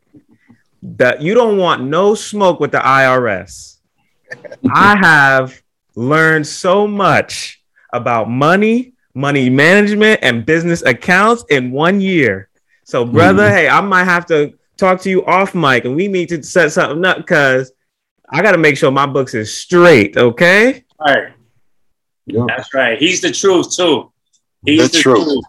That 0.83 1.21
you 1.23 1.35
don't 1.35 1.57
want 1.59 1.83
no 1.83 2.15
smoke 2.15 2.61
with 2.61 2.73
the 2.73 2.79
IRS. 2.79 3.79
I 4.75 4.97
have 4.97 5.61
learned 5.95 6.47
so 6.47 6.87
much 6.87 7.63
about 7.93 8.29
money, 8.31 8.93
money 9.15 9.49
management, 9.49 10.21
and 10.23 10.45
business 10.45 10.83
accounts 10.83 11.45
in 11.51 11.73
one 11.73 12.01
year. 12.01 12.49
So, 12.85 13.05
brother, 13.05 13.49
Mhm. 13.49 13.53
hey, 13.53 13.69
I 13.69 13.81
might 13.81 14.05
have 14.05 14.27
to 14.27 14.53
talk 14.77 15.01
to 15.03 15.11
you 15.11 15.25
off 15.25 15.55
mic 15.55 15.85
and 15.87 15.97
we 15.97 16.07
need 16.09 16.29
to 16.29 16.43
set 16.43 16.71
something 16.73 17.05
up 17.05 17.17
because 17.17 17.73
I 18.29 18.43
got 18.43 18.53
to 18.53 18.59
make 18.59 18.77
sure 18.77 18.91
my 18.91 19.07
books 19.07 19.35
is 19.35 19.53
straight, 19.57 20.17
okay? 20.17 20.85
Right. 21.01 21.33
Yeah. 22.27 22.45
That's 22.49 22.73
right. 22.75 22.99
He's 22.99 23.21
the 23.21 23.31
truth 23.33 23.75
too. 23.75 24.13
He's 24.65 24.81
That's 24.83 24.93
the 24.95 25.01
true. 25.01 25.25
truth. 25.25 25.45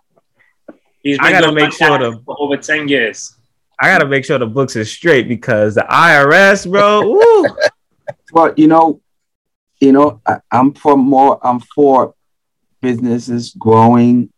He's 1.04 1.18
I 1.20 1.32
been 1.32 1.42
gotta 1.42 1.52
make 1.54 1.64
my 1.66 1.70
sure 1.72 1.88
taxes 1.98 2.14
the- 2.16 2.22
for 2.26 2.36
over 2.40 2.58
ten 2.58 2.88
years. 2.88 3.36
I 3.80 3.88
got 3.90 4.00
to 4.00 4.08
make 4.08 4.26
sure 4.26 4.40
the 4.40 4.48
books 4.48 4.76
is 4.76 4.92
straight 4.92 5.28
because 5.28 5.76
the 5.76 5.86
IRS, 5.90 6.70
bro, 6.70 7.46
Well, 8.32 8.54
you 8.58 8.68
know, 8.68 9.02
you 9.80 9.92
know, 9.92 10.22
I, 10.26 10.40
I'm 10.52 10.74
for 10.74 10.98
more. 10.98 11.40
I'm 11.46 11.60
for 11.60 12.16
businesses 12.82 13.54
growing, 13.58 14.32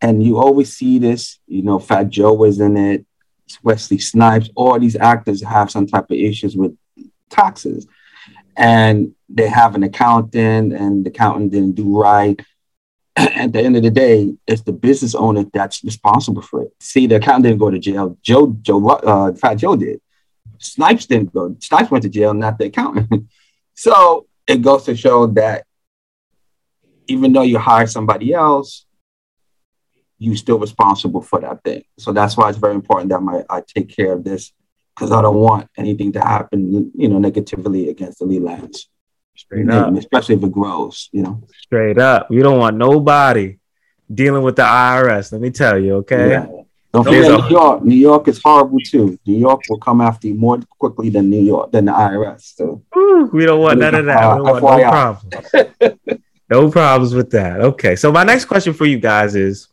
and 0.00 0.22
you 0.22 0.38
always 0.38 0.76
see 0.76 0.98
this. 0.98 1.38
You 1.46 1.62
know, 1.62 1.78
Fat 1.78 2.08
Joe 2.08 2.32
was 2.32 2.60
in 2.60 2.76
it. 2.76 3.04
Wesley 3.62 3.98
Snipes. 3.98 4.50
All 4.54 4.78
these 4.78 4.96
actors 4.96 5.42
have 5.42 5.70
some 5.70 5.86
type 5.86 6.10
of 6.10 6.16
issues 6.16 6.56
with 6.56 6.76
taxes, 7.30 7.86
and 8.56 9.14
they 9.28 9.48
have 9.48 9.74
an 9.74 9.82
accountant, 9.82 10.72
and 10.72 11.04
the 11.04 11.10
accountant 11.10 11.52
didn't 11.52 11.74
do 11.74 11.98
right. 11.98 12.40
At 13.42 13.52
the 13.52 13.60
end 13.60 13.76
of 13.76 13.82
the 13.82 13.90
day, 13.90 14.34
it's 14.46 14.62
the 14.62 14.72
business 14.72 15.14
owner 15.14 15.44
that's 15.52 15.82
responsible 15.82 16.42
for 16.42 16.62
it. 16.62 16.74
See, 16.80 17.06
the 17.06 17.16
accountant 17.16 17.44
didn't 17.44 17.58
go 17.58 17.70
to 17.70 17.78
jail. 17.78 18.18
Joe, 18.22 18.56
Joe, 18.60 18.86
uh, 18.88 19.32
Fat 19.32 19.54
Joe 19.54 19.74
did. 19.76 20.00
Snipes 20.58 21.06
didn't 21.06 21.32
go. 21.32 21.56
Snipes 21.60 21.90
went 21.90 22.02
to 22.02 22.10
jail, 22.10 22.34
not 22.34 22.58
the 22.58 22.66
accountant. 22.66 23.28
so 23.74 24.26
it 24.46 24.60
goes 24.62 24.84
to 24.84 24.94
show 24.94 25.26
that 25.28 25.64
even 27.06 27.32
though 27.32 27.42
you 27.42 27.58
hire 27.58 27.86
somebody 27.86 28.34
else, 28.34 28.84
you're 30.18 30.36
still 30.36 30.58
responsible 30.58 31.22
for 31.22 31.40
that 31.40 31.62
thing. 31.62 31.84
So 31.98 32.12
that's 32.12 32.36
why 32.36 32.48
it's 32.48 32.58
very 32.58 32.74
important 32.74 33.10
that 33.10 33.20
my 33.20 33.44
I 33.48 33.62
take 33.66 33.94
care 33.94 34.12
of 34.12 34.24
this 34.24 34.52
because 34.94 35.12
I 35.12 35.20
don't 35.20 35.36
want 35.36 35.68
anything 35.76 36.12
to 36.12 36.20
happen, 36.20 36.90
you 36.94 37.08
know, 37.08 37.18
negatively 37.18 37.90
against 37.90 38.18
the 38.18 38.24
Lelands, 38.24 38.86
straight 39.36 39.68
up, 39.70 39.94
especially 39.96 40.36
if 40.36 40.42
it 40.42 40.52
grows. 40.52 41.08
You 41.12 41.22
know, 41.22 41.42
straight 41.60 41.98
up. 41.98 42.30
You 42.30 42.42
don't 42.42 42.58
want 42.58 42.76
nobody 42.76 43.58
dealing 44.12 44.42
with 44.42 44.56
the 44.56 44.62
IRS. 44.62 45.32
Let 45.32 45.40
me 45.40 45.50
tell 45.50 45.78
you, 45.78 45.96
okay? 45.96 46.30
Yeah. 46.30 46.46
Don't 46.92 47.04
forget. 47.04 47.30
New 47.30 47.48
York. 47.48 47.82
New 47.82 47.94
York 47.94 48.28
is 48.28 48.40
horrible 48.42 48.78
too. 48.80 49.18
New 49.26 49.36
York 49.38 49.60
will 49.68 49.78
come 49.78 50.00
after 50.00 50.28
you 50.28 50.34
more 50.34 50.58
quickly 50.78 51.10
than 51.10 51.28
New 51.28 51.42
York 51.42 51.70
than 51.72 51.84
the 51.86 51.92
IRS. 51.92 52.56
So 52.56 52.82
Woo, 52.94 53.26
we 53.26 53.44
don't 53.44 53.60
want 53.60 53.80
none 53.80 53.94
of 53.94 54.06
that. 54.06 54.38
We 54.38 54.44
don't 54.44 54.62
want 54.62 54.80
no 54.80 54.90
problems. 54.90 56.20
no 56.50 56.70
problems 56.70 57.14
with 57.14 57.30
that. 57.32 57.60
Okay. 57.60 57.96
So 57.96 58.10
my 58.10 58.24
next 58.24 58.46
question 58.46 58.72
for 58.72 58.86
you 58.86 58.98
guys 58.98 59.34
is 59.34 59.68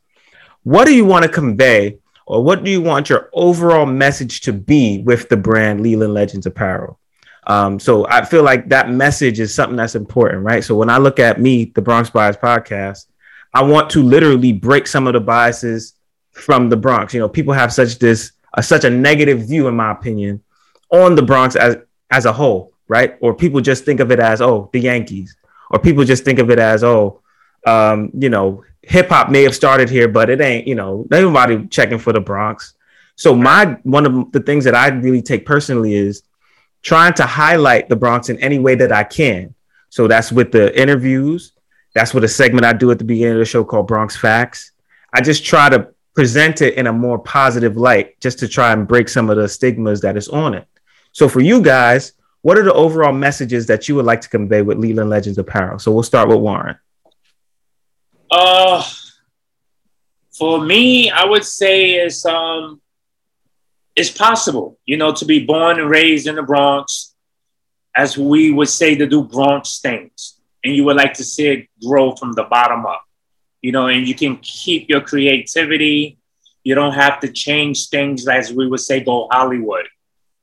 what 0.63 0.85
do 0.85 0.93
you 0.93 1.05
want 1.05 1.23
to 1.23 1.29
convey 1.29 1.97
or 2.25 2.43
what 2.43 2.63
do 2.63 2.71
you 2.71 2.81
want 2.81 3.09
your 3.09 3.29
overall 3.33 3.85
message 3.85 4.41
to 4.41 4.53
be 4.53 4.99
with 4.99 5.29
the 5.29 5.37
brand 5.37 5.81
Leland 5.81 6.13
Legends 6.13 6.45
Apparel? 6.45 6.99
Um, 7.47 7.79
so 7.79 8.07
I 8.07 8.23
feel 8.23 8.43
like 8.43 8.69
that 8.69 8.89
message 8.89 9.39
is 9.39 9.53
something 9.53 9.75
that's 9.75 9.95
important, 9.95 10.43
right? 10.43 10.63
So 10.63 10.75
when 10.75 10.89
I 10.89 10.97
look 10.97 11.19
at 11.19 11.41
me, 11.41 11.65
the 11.65 11.81
Bronx 11.81 12.09
Bias 12.09 12.37
podcast, 12.37 13.07
I 13.53 13.63
want 13.63 13.89
to 13.91 14.03
literally 14.03 14.53
break 14.53 14.87
some 14.87 15.07
of 15.07 15.13
the 15.13 15.19
biases 15.19 15.93
from 16.31 16.69
the 16.69 16.77
Bronx. 16.77 17.13
You 17.13 17.19
know, 17.19 17.29
people 17.29 17.53
have 17.53 17.73
such 17.73 17.99
this 17.99 18.31
uh, 18.55 18.61
such 18.61 18.83
a 18.83 18.89
negative 18.89 19.47
view, 19.47 19.67
in 19.67 19.75
my 19.75 19.91
opinion, 19.91 20.41
on 20.89 21.15
the 21.15 21.21
Bronx 21.21 21.55
as 21.55 21.77
as 22.11 22.25
a 22.25 22.33
whole, 22.33 22.73
right? 22.87 23.17
Or 23.21 23.33
people 23.33 23.61
just 23.61 23.85
think 23.85 23.99
of 23.99 24.11
it 24.11 24.19
as 24.19 24.41
oh, 24.41 24.69
the 24.73 24.79
Yankees, 24.79 25.35
or 25.69 25.79
people 25.79 26.03
just 26.03 26.23
think 26.23 26.39
of 26.39 26.49
it 26.49 26.59
as 26.59 26.83
oh, 26.83 27.21
um, 27.67 28.11
you 28.17 28.29
know, 28.29 28.63
hip 28.81 29.09
hop 29.09 29.29
may 29.29 29.43
have 29.43 29.55
started 29.55 29.89
here, 29.89 30.07
but 30.07 30.29
it 30.29 30.41
ain't. 30.41 30.67
You 30.67 30.75
know, 30.75 31.05
nobody 31.09 31.67
checking 31.67 31.99
for 31.99 32.13
the 32.13 32.21
Bronx. 32.21 32.73
So 33.15 33.35
my 33.35 33.77
one 33.83 34.05
of 34.05 34.31
the 34.31 34.39
things 34.39 34.63
that 34.63 34.75
I 34.75 34.87
really 34.87 35.21
take 35.21 35.45
personally 35.45 35.93
is 35.93 36.23
trying 36.83 37.13
to 37.15 37.25
highlight 37.25 37.89
the 37.89 37.95
Bronx 37.95 38.29
in 38.29 38.37
any 38.39 38.59
way 38.59 38.75
that 38.75 38.91
I 38.91 39.03
can. 39.03 39.55
So 39.89 40.07
that's 40.07 40.31
with 40.31 40.51
the 40.51 40.79
interviews. 40.79 41.53
That's 41.95 42.13
with 42.13 42.23
a 42.23 42.27
segment 42.27 42.65
I 42.65 42.73
do 42.73 42.91
at 42.91 42.99
the 42.99 43.05
beginning 43.05 43.33
of 43.33 43.39
the 43.39 43.45
show 43.45 43.63
called 43.63 43.87
Bronx 43.87 44.15
Facts. 44.17 44.71
I 45.13 45.21
just 45.21 45.45
try 45.45 45.69
to 45.69 45.89
present 46.15 46.61
it 46.61 46.75
in 46.75 46.87
a 46.87 46.93
more 46.93 47.17
positive 47.17 47.77
light, 47.77 48.19
just 48.19 48.39
to 48.39 48.47
try 48.47 48.73
and 48.73 48.87
break 48.87 49.09
some 49.09 49.29
of 49.29 49.37
the 49.37 49.47
stigmas 49.47 50.01
that 50.01 50.17
is 50.17 50.27
on 50.27 50.53
it. 50.53 50.67
So 51.11 51.29
for 51.29 51.39
you 51.39 51.61
guys, 51.61 52.13
what 52.41 52.57
are 52.57 52.63
the 52.63 52.73
overall 52.73 53.13
messages 53.13 53.67
that 53.67 53.87
you 53.87 53.95
would 53.95 54.05
like 54.05 54.21
to 54.21 54.29
convey 54.29 54.61
with 54.61 54.77
Leland 54.77 55.09
Legends 55.09 55.37
Apparel? 55.37 55.79
So 55.79 55.91
we'll 55.91 56.03
start 56.03 56.27
with 56.27 56.39
Warren. 56.39 56.77
Uh, 58.29 58.83
for 60.31 60.59
me, 60.59 61.09
I 61.09 61.25
would 61.25 61.45
say 61.45 61.93
is 61.93 62.25
um, 62.25 62.81
it's 63.95 64.11
possible, 64.11 64.79
you 64.85 64.97
know, 64.97 65.13
to 65.13 65.25
be 65.25 65.45
born 65.45 65.79
and 65.79 65.89
raised 65.89 66.27
in 66.27 66.35
the 66.35 66.43
Bronx, 66.43 67.13
as 67.95 68.17
we 68.17 68.51
would 68.51 68.69
say 68.69 68.95
to 68.95 69.05
do 69.05 69.23
Bronx 69.23 69.79
things, 69.79 70.39
and 70.63 70.75
you 70.75 70.83
would 70.85 70.95
like 70.95 71.13
to 71.15 71.23
see 71.23 71.47
it 71.47 71.67
grow 71.85 72.15
from 72.15 72.33
the 72.33 72.43
bottom 72.43 72.85
up, 72.85 73.03
you 73.61 73.71
know, 73.71 73.87
and 73.87 74.07
you 74.07 74.15
can 74.15 74.37
keep 74.37 74.89
your 74.89 75.01
creativity. 75.01 76.17
You 76.63 76.75
don't 76.75 76.93
have 76.93 77.19
to 77.19 77.31
change 77.31 77.89
things 77.89 78.27
as 78.27 78.51
we 78.51 78.67
would 78.67 78.79
say 78.79 79.01
go 79.01 79.27
Hollywood. 79.31 79.85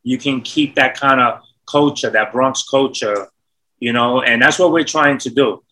You 0.03 0.19
can 0.19 0.43
keep 0.43 0.77
that 0.77 0.97
kind 0.97 1.21
of 1.21 1.41
culture, 1.69 2.11
that 2.11 2.33
Bronx 2.33 2.63
culture, 2.69 3.29
you 3.79 3.93
know, 3.93 4.23
and 4.23 4.41
that's 4.41 4.59
what 4.59 4.73
we're 4.73 4.85
trying 4.85 5.19
to 5.19 5.31
do 5.31 5.63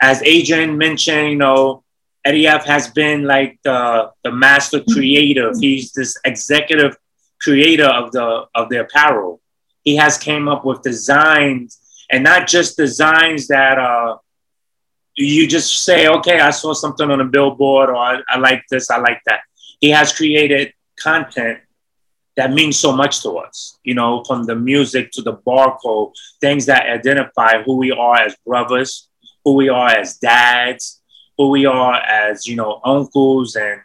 as 0.00 0.22
Adrian 0.22 0.78
mentioned, 0.78 1.30
you 1.30 1.36
know, 1.36 1.82
Eddie 2.24 2.46
F 2.46 2.64
has 2.66 2.88
been 2.88 3.24
like 3.24 3.58
the, 3.64 4.10
the 4.22 4.30
master 4.30 4.82
creative. 4.92 5.54
He's 5.60 5.92
this 5.92 6.16
executive 6.24 6.96
creator 7.40 7.86
of 7.86 8.12
the 8.12 8.46
of 8.54 8.68
the 8.68 8.80
apparel. 8.80 9.40
He 9.82 9.96
has 9.96 10.18
came 10.18 10.48
up 10.48 10.64
with 10.64 10.82
designs 10.82 11.78
and 12.10 12.24
not 12.24 12.46
just 12.46 12.76
designs 12.76 13.48
that 13.48 13.78
uh 13.78 14.18
you 15.14 15.48
just 15.48 15.84
say, 15.84 16.06
okay, 16.06 16.38
I 16.38 16.50
saw 16.50 16.74
something 16.74 17.10
on 17.10 17.20
a 17.20 17.24
billboard 17.24 17.90
or 17.90 17.96
I, 17.96 18.20
I 18.28 18.38
like 18.38 18.62
this, 18.70 18.88
I 18.88 18.98
like 18.98 19.20
that. 19.26 19.40
He 19.80 19.90
has 19.90 20.12
created 20.12 20.72
content 20.96 21.58
that 22.38 22.52
means 22.52 22.78
so 22.78 22.92
much 22.92 23.20
to 23.22 23.32
us, 23.32 23.80
you 23.82 23.94
know, 23.94 24.22
from 24.22 24.44
the 24.44 24.54
music 24.54 25.10
to 25.10 25.22
the 25.22 25.38
barcode, 25.38 26.12
things 26.40 26.66
that 26.66 26.88
identify 26.88 27.64
who 27.64 27.76
we 27.76 27.90
are 27.90 28.14
as 28.14 28.36
brothers, 28.46 29.08
who 29.44 29.54
we 29.54 29.68
are 29.68 29.88
as 29.88 30.18
dads, 30.18 31.02
who 31.36 31.48
we 31.48 31.66
are 31.66 31.94
as, 31.94 32.46
you 32.46 32.54
know, 32.54 32.80
uncles 32.84 33.56
and 33.56 33.80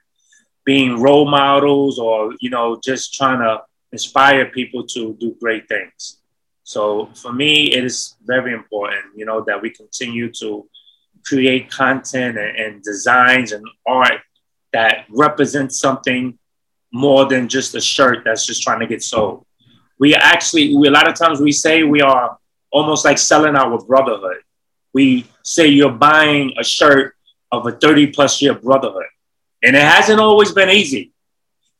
being 0.66 1.02
role 1.02 1.30
models 1.30 2.00
or, 2.00 2.34
you 2.40 2.50
know, 2.50 2.80
just 2.84 3.14
trying 3.14 3.40
to 3.40 3.62
inspire 3.92 4.46
people 4.46 4.86
to 4.88 5.16
do 5.20 5.36
great 5.40 5.68
things. 5.68 6.20
So 6.64 7.10
for 7.16 7.34
me, 7.34 7.74
it 7.74 7.84
is 7.84 8.16
very 8.24 8.54
important, 8.54 9.04
you 9.16 9.26
know, 9.26 9.42
that 9.42 9.62
we 9.62 9.70
continue 9.70 10.32
to 10.34 10.68
create 11.26 11.70
content 11.70 12.38
and, 12.38 12.58
and 12.58 12.84
designs 12.84 13.52
and 13.52 13.66
art 13.86 14.22
that 14.72 15.06
represents 15.10 15.80
something 15.80 16.38
more 16.92 17.26
than 17.26 17.48
just 17.48 17.76
a 17.76 17.82
shirt 17.82 18.24
that's 18.24 18.46
just 18.46 18.64
trying 18.64 18.80
to 18.80 18.88
get 18.88 19.04
sold. 19.04 19.46
We 20.00 20.16
actually, 20.16 20.76
we, 20.76 20.88
a 20.88 20.92
lot 20.92 21.08
of 21.08 21.16
times 21.16 21.40
we 21.40 21.52
say 21.52 21.84
we 21.84 22.02
are 22.02 22.38
almost 22.72 23.06
like 23.06 23.18
selling 23.18 23.56
our 23.56 23.78
brotherhood. 23.84 24.38
We 24.94 25.26
say 25.44 25.68
you're 25.68 25.92
buying 25.92 26.54
a 26.58 26.64
shirt 26.64 27.16
of 27.52 27.68
a 27.68 27.72
30 27.72 28.08
plus 28.08 28.42
year 28.42 28.54
brotherhood. 28.54 29.06
And 29.64 29.76
it 29.76 29.82
hasn't 29.82 30.20
always 30.20 30.52
been 30.52 30.70
easy. 30.70 31.12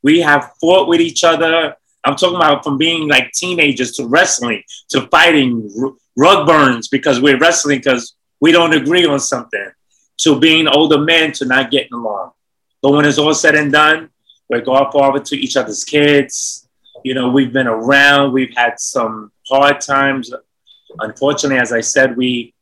We 0.02 0.20
have 0.20 0.52
fought 0.60 0.88
with 0.88 1.00
each 1.00 1.24
other. 1.24 1.76
I'm 2.04 2.16
talking 2.16 2.36
about 2.36 2.64
from 2.64 2.78
being 2.78 3.08
like 3.08 3.32
teenagers 3.32 3.92
to 3.92 4.06
wrestling 4.06 4.62
to 4.90 5.06
fighting 5.08 5.70
r- 5.80 5.92
rug 6.16 6.46
burns 6.46 6.88
because 6.88 7.20
we're 7.20 7.38
wrestling 7.38 7.78
because 7.78 8.14
we 8.40 8.52
don't 8.52 8.74
agree 8.74 9.06
on 9.06 9.20
something. 9.20 9.68
to 10.18 10.38
being 10.38 10.68
older 10.68 10.98
men 10.98 11.32
to 11.32 11.44
not 11.44 11.70
getting 11.70 11.92
along. 11.92 12.30
But 12.82 12.92
when 12.92 13.04
it's 13.04 13.18
all 13.18 13.34
said 13.34 13.56
and 13.56 13.72
done, 13.72 14.10
we're 14.48 14.60
godfather 14.60 15.18
to 15.20 15.36
each 15.36 15.56
other's 15.56 15.82
kids. 15.84 16.68
You 17.02 17.14
know, 17.14 17.30
we've 17.30 17.52
been 17.52 17.66
around. 17.66 18.32
We've 18.32 18.54
had 18.56 18.78
some 18.78 19.32
hard 19.48 19.80
times. 19.80 20.32
Unfortunately, 21.00 21.58
as 21.58 21.72
I 21.72 21.80
said, 21.80 22.16
we 22.16 22.54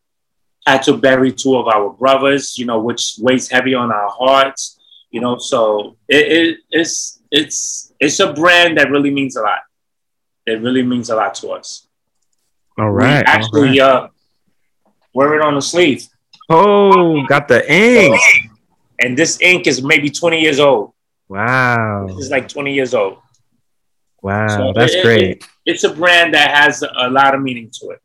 had 0.66 0.82
to 0.84 0.96
bury 0.96 1.30
two 1.32 1.56
of 1.56 1.66
our 1.68 1.90
brothers. 1.90 2.56
You 2.56 2.64
know, 2.66 2.80
which 2.80 3.16
weighs 3.18 3.48
heavy 3.50 3.74
on 3.74 3.92
our 3.92 4.08
hearts. 4.08 4.78
You 5.12 5.20
know, 5.20 5.36
so 5.38 5.96
it, 6.08 6.24
it, 6.32 6.58
it's 6.70 7.20
it's 7.30 7.92
it's 8.00 8.18
a 8.18 8.32
brand 8.32 8.78
that 8.78 8.90
really 8.90 9.10
means 9.10 9.36
a 9.36 9.42
lot. 9.42 9.60
It 10.46 10.60
really 10.60 10.82
means 10.82 11.10
a 11.10 11.16
lot 11.16 11.34
to 11.36 11.50
us. 11.50 11.86
All 12.78 12.90
right. 12.90 13.20
We 13.20 13.32
actually, 13.32 13.80
all 13.80 13.88
right. 13.92 14.04
uh, 14.04 14.08
wear 15.14 15.34
it 15.38 15.42
on 15.42 15.54
the 15.54 15.62
sleeve. 15.62 16.08
oh, 16.50 17.22
got 17.26 17.46
the 17.46 17.60
ink. 17.70 18.18
And 18.98 19.16
this 19.16 19.40
ink 19.40 19.66
is 19.66 19.82
maybe 19.82 20.08
20 20.10 20.40
years 20.40 20.58
old. 20.58 20.92
Wow. 21.28 22.06
It's 22.10 22.30
like 22.30 22.48
20 22.48 22.72
years 22.74 22.94
old. 22.94 23.18
Wow. 24.22 24.48
So 24.48 24.72
That's 24.74 24.94
it- 24.94 25.04
great. 25.04 25.22
it- 25.22 25.44
it's 25.66 25.84
a 25.84 25.92
brand 25.92 26.34
that 26.34 26.50
has 26.56 26.82
a 26.82 27.08
lot 27.10 27.34
of 27.34 27.40
meaning 27.42 27.70
to 27.80 27.90
it. 27.90 28.00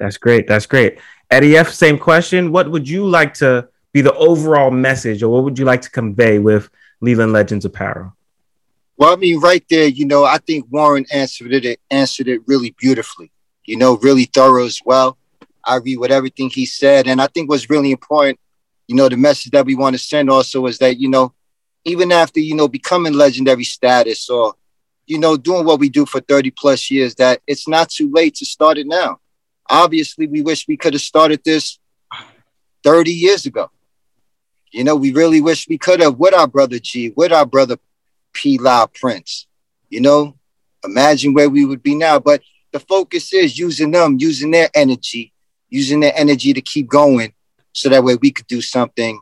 That's 0.00 0.16
great. 0.16 0.48
That's 0.48 0.66
great. 0.66 0.98
Eddie 1.30 1.56
F, 1.56 1.68
same 1.70 1.96
question. 1.98 2.50
What 2.50 2.68
would 2.70 2.88
you 2.88 3.06
like 3.06 3.34
to 3.34 3.68
be 3.92 4.00
the 4.00 4.14
overall 4.14 4.70
message, 4.70 5.22
or 5.22 5.32
what 5.32 5.44
would 5.44 5.58
you 5.58 5.64
like 5.64 5.82
to 5.82 5.90
convey 5.90 6.38
with 6.38 6.70
Leland 7.00 7.32
Legends 7.32 7.64
Apparel? 7.64 8.16
Well, 8.96 9.12
I 9.12 9.16
mean, 9.16 9.40
right 9.40 9.64
there, 9.68 9.86
you 9.86 10.06
know, 10.06 10.24
I 10.24 10.38
think 10.38 10.66
Warren 10.70 11.04
answered 11.12 11.52
it 11.52 11.80
answered 11.90 12.28
it 12.28 12.40
really 12.46 12.74
beautifully. 12.78 13.30
You 13.64 13.76
know, 13.76 13.96
really 13.98 14.24
thorough 14.24 14.64
as 14.64 14.80
well. 14.84 15.18
I 15.64 15.76
agree 15.76 15.96
with 15.96 16.10
everything 16.10 16.50
he 16.50 16.66
said, 16.66 17.06
and 17.06 17.20
I 17.20 17.26
think 17.28 17.48
what's 17.48 17.70
really 17.70 17.92
important, 17.92 18.38
you 18.88 18.96
know, 18.96 19.08
the 19.08 19.16
message 19.16 19.52
that 19.52 19.66
we 19.66 19.74
want 19.74 19.94
to 19.94 19.98
send 19.98 20.30
also 20.30 20.66
is 20.66 20.78
that 20.78 20.98
you 20.98 21.08
know, 21.08 21.34
even 21.84 22.12
after 22.12 22.40
you 22.40 22.54
know 22.54 22.68
becoming 22.68 23.12
legendary 23.12 23.64
status 23.64 24.28
or 24.30 24.54
you 25.06 25.18
know 25.18 25.36
doing 25.36 25.64
what 25.64 25.80
we 25.80 25.88
do 25.88 26.06
for 26.06 26.20
thirty 26.20 26.50
plus 26.50 26.90
years, 26.90 27.14
that 27.16 27.40
it's 27.46 27.68
not 27.68 27.90
too 27.90 28.10
late 28.10 28.34
to 28.36 28.46
start 28.46 28.78
it 28.78 28.86
now. 28.86 29.18
Obviously, 29.70 30.26
we 30.26 30.42
wish 30.42 30.66
we 30.66 30.76
could 30.76 30.94
have 30.94 31.02
started 31.02 31.40
this 31.44 31.78
thirty 32.82 33.12
years 33.12 33.46
ago. 33.46 33.70
You 34.72 34.84
know, 34.84 34.96
we 34.96 35.12
really 35.12 35.40
wish 35.40 35.68
we 35.68 35.78
could 35.78 36.00
have 36.00 36.18
with 36.18 36.34
our 36.34 36.46
brother 36.48 36.78
G, 36.78 37.12
with 37.14 37.32
our 37.32 37.46
brother 37.46 37.76
P. 38.32 38.58
Lau 38.58 38.86
Prince. 38.86 39.46
You 39.90 40.00
know, 40.00 40.36
imagine 40.82 41.34
where 41.34 41.50
we 41.50 41.64
would 41.64 41.82
be 41.82 41.94
now. 41.94 42.18
But 42.18 42.42
the 42.72 42.80
focus 42.80 43.32
is 43.34 43.58
using 43.58 43.90
them, 43.90 44.16
using 44.18 44.50
their 44.50 44.70
energy, 44.74 45.32
using 45.68 46.00
their 46.00 46.14
energy 46.16 46.54
to 46.54 46.62
keep 46.62 46.88
going, 46.88 47.34
so 47.74 47.90
that 47.90 48.02
way 48.02 48.16
we 48.16 48.30
could 48.30 48.46
do 48.46 48.62
something, 48.62 49.20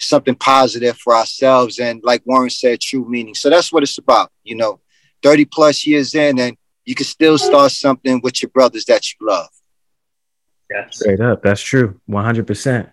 something 0.00 0.34
positive 0.34 0.98
for 0.98 1.14
ourselves, 1.14 1.78
and 1.78 2.02
like 2.02 2.22
Warren 2.24 2.50
said, 2.50 2.80
true 2.80 3.08
meaning. 3.08 3.34
So 3.34 3.50
that's 3.50 3.72
what 3.72 3.84
it's 3.84 3.98
about. 3.98 4.32
You 4.42 4.56
know, 4.56 4.80
thirty 5.22 5.44
plus 5.44 5.86
years 5.86 6.14
in, 6.14 6.40
and 6.40 6.56
you 6.84 6.96
can 6.96 7.06
still 7.06 7.38
start 7.38 7.70
something 7.70 8.20
with 8.22 8.42
your 8.42 8.50
brothers 8.50 8.84
that 8.86 9.02
you 9.12 9.26
love. 9.26 9.48
Yes. 10.70 10.98
Straight 10.98 11.20
up. 11.20 11.42
That's 11.42 11.62
true. 11.62 12.00
100%. 12.08 12.90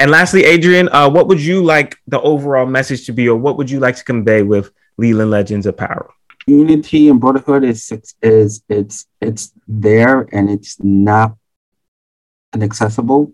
And 0.00 0.10
lastly, 0.10 0.44
Adrian, 0.44 0.88
uh, 0.88 1.08
what 1.08 1.28
would 1.28 1.40
you 1.40 1.62
like 1.62 1.96
the 2.08 2.20
overall 2.22 2.66
message 2.66 3.06
to 3.06 3.12
be, 3.12 3.28
or 3.28 3.36
what 3.36 3.56
would 3.58 3.70
you 3.70 3.78
like 3.78 3.96
to 3.96 4.04
convey 4.04 4.42
with 4.42 4.72
Leland 4.96 5.30
Legends 5.30 5.66
Apparel? 5.66 6.10
unity 6.46 7.08
and 7.08 7.20
brotherhood 7.20 7.64
is 7.64 7.92
is 8.22 8.62
it's 8.68 9.06
it's 9.20 9.52
there 9.68 10.26
and 10.32 10.50
it's 10.50 10.76
not 10.80 11.36
inaccessible 12.54 13.32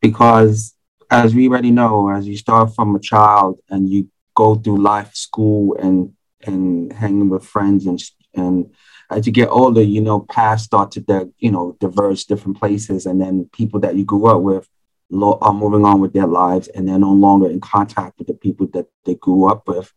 because 0.00 0.74
as 1.10 1.34
we 1.34 1.48
already 1.48 1.70
know 1.70 2.08
as 2.08 2.26
you 2.26 2.36
start 2.36 2.74
from 2.74 2.94
a 2.94 3.00
child 3.00 3.58
and 3.68 3.90
you 3.90 4.08
go 4.34 4.54
through 4.54 4.80
life 4.80 5.14
school 5.14 5.76
and 5.76 6.12
and 6.42 6.92
hanging 6.92 7.28
with 7.28 7.44
friends 7.44 7.86
and 7.86 8.00
and 8.34 8.72
as 9.10 9.26
you 9.26 9.32
get 9.32 9.48
older 9.48 9.82
you 9.82 10.00
know 10.00 10.20
paths 10.20 10.64
start 10.64 10.90
to 10.92 11.32
you 11.38 11.50
know 11.50 11.76
diverge 11.80 12.24
different 12.24 12.58
places 12.58 13.06
and 13.06 13.20
then 13.20 13.48
people 13.52 13.80
that 13.80 13.96
you 13.96 14.04
grew 14.04 14.26
up 14.26 14.40
with 14.40 14.68
lo- 15.10 15.38
are 15.40 15.52
moving 15.52 15.84
on 15.84 16.00
with 16.00 16.12
their 16.12 16.26
lives 16.26 16.68
and 16.68 16.88
they're 16.88 16.98
no 16.98 17.12
longer 17.12 17.48
in 17.48 17.60
contact 17.60 18.18
with 18.18 18.26
the 18.26 18.34
people 18.34 18.66
that 18.68 18.86
they 19.04 19.14
grew 19.14 19.46
up 19.46 19.66
with 19.68 19.92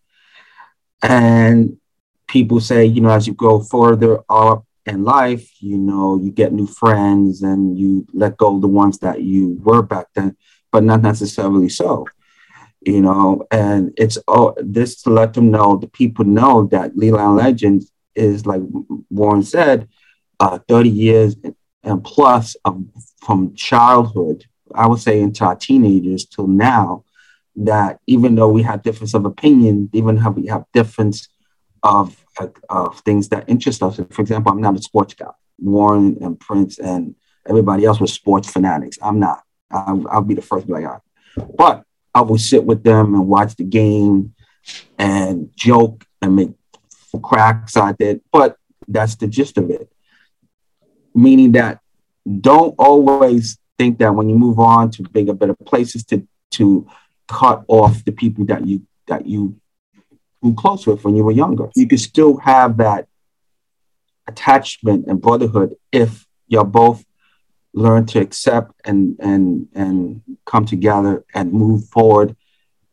and 1.01 1.77
people 2.27 2.59
say, 2.59 2.85
you 2.85 3.01
know, 3.01 3.09
as 3.09 3.27
you 3.27 3.33
go 3.33 3.59
further 3.59 4.19
up 4.29 4.65
in 4.85 5.03
life, 5.03 5.61
you 5.61 5.77
know, 5.77 6.17
you 6.17 6.31
get 6.31 6.53
new 6.53 6.67
friends 6.67 7.41
and 7.41 7.77
you 7.77 8.05
let 8.13 8.37
go 8.37 8.55
of 8.55 8.61
the 8.61 8.67
ones 8.67 8.99
that 8.99 9.21
you 9.21 9.59
were 9.63 9.81
back 9.81 10.07
then, 10.15 10.35
but 10.71 10.83
not 10.83 11.01
necessarily 11.01 11.69
so. 11.69 12.05
You 12.81 13.01
know, 13.01 13.45
and 13.51 13.93
it's 13.97 14.17
oh, 14.27 14.55
this 14.57 15.01
to 15.01 15.09
let 15.09 15.33
them 15.33 15.51
know, 15.51 15.77
the 15.77 15.87
people 15.87 16.23
know 16.23 16.67
that 16.67 16.95
Leland 16.95 17.35
Legends 17.35 17.91
is 18.15 18.45
like 18.45 18.61
Warren 19.09 19.43
said, 19.43 19.89
uh, 20.39 20.59
30 20.67 20.89
years 20.89 21.35
and 21.83 22.03
plus 22.03 22.55
from 23.25 23.55
childhood, 23.55 24.45
I 24.73 24.87
would 24.87 24.99
say 24.99 25.19
into 25.21 25.45
our 25.45 25.55
teenagers 25.55 26.25
till 26.25 26.47
now, 26.47 27.03
that 27.57 27.99
even 28.05 28.35
though 28.35 28.49
we 28.49 28.61
have 28.63 28.83
difference 28.83 29.13
of 29.13 29.25
opinion, 29.25 29.89
even 29.93 30.17
how 30.17 30.31
we 30.31 30.47
have 30.47 30.65
difference 30.73 31.27
of 31.83 32.23
of 32.69 32.99
things 32.99 33.29
that 33.29 33.45
interest 33.47 33.81
us. 33.81 33.99
For 34.11 34.21
example, 34.21 34.51
I'm 34.51 34.61
not 34.61 34.77
a 34.77 34.81
sports 34.81 35.13
guy. 35.13 35.31
Warren 35.59 36.17
and 36.21 36.39
Prince 36.39 36.77
and 36.77 37.15
everybody 37.47 37.85
else 37.85 37.99
was 37.99 38.13
sports 38.13 38.49
fanatics. 38.51 38.97
I'm 39.01 39.19
not. 39.19 39.41
I'll, 39.71 40.05
I'll 40.09 40.21
be 40.21 40.35
the 40.35 40.41
first 40.41 40.67
to 40.67 40.73
be 40.73 40.81
like, 40.81 41.01
but 41.57 41.83
I 42.13 42.21
will 42.21 42.37
sit 42.37 42.63
with 42.63 42.83
them 42.83 43.15
and 43.15 43.27
watch 43.27 43.55
the 43.55 43.63
game 43.63 44.33
and 44.97 45.49
joke 45.55 46.05
and 46.21 46.35
make 46.35 46.51
cracks 47.23 47.75
out 47.75 47.97
there. 47.97 48.19
But 48.31 48.57
that's 48.87 49.15
the 49.15 49.27
gist 49.27 49.57
of 49.57 49.69
it. 49.69 49.91
Meaning 51.13 51.53
that 51.53 51.79
don't 52.41 52.75
always 52.77 53.57
think 53.77 53.99
that 53.99 54.13
when 54.13 54.29
you 54.29 54.35
move 54.35 54.59
on 54.59 54.91
to 54.91 55.03
bigger, 55.03 55.33
better 55.33 55.55
places 55.55 56.03
to 56.05 56.27
to 56.51 56.87
cut 57.27 57.63
off 57.67 58.03
the 58.05 58.11
people 58.11 58.45
that 58.45 58.65
you 58.65 58.83
that 59.07 59.25
you 59.25 59.55
grew 60.41 60.53
close 60.55 60.87
with 60.87 61.03
when 61.03 61.15
you 61.15 61.23
were 61.23 61.31
younger. 61.31 61.69
You 61.75 61.87
can 61.87 61.97
still 61.97 62.37
have 62.37 62.77
that 62.77 63.07
attachment 64.27 65.07
and 65.07 65.21
brotherhood 65.21 65.75
if 65.91 66.25
you're 66.47 66.65
both 66.65 67.03
learn 67.73 68.05
to 68.07 68.19
accept 68.19 68.71
and 68.85 69.15
and 69.19 69.67
and 69.73 70.21
come 70.45 70.65
together 70.65 71.23
and 71.33 71.53
move 71.53 71.87
forward 71.89 72.35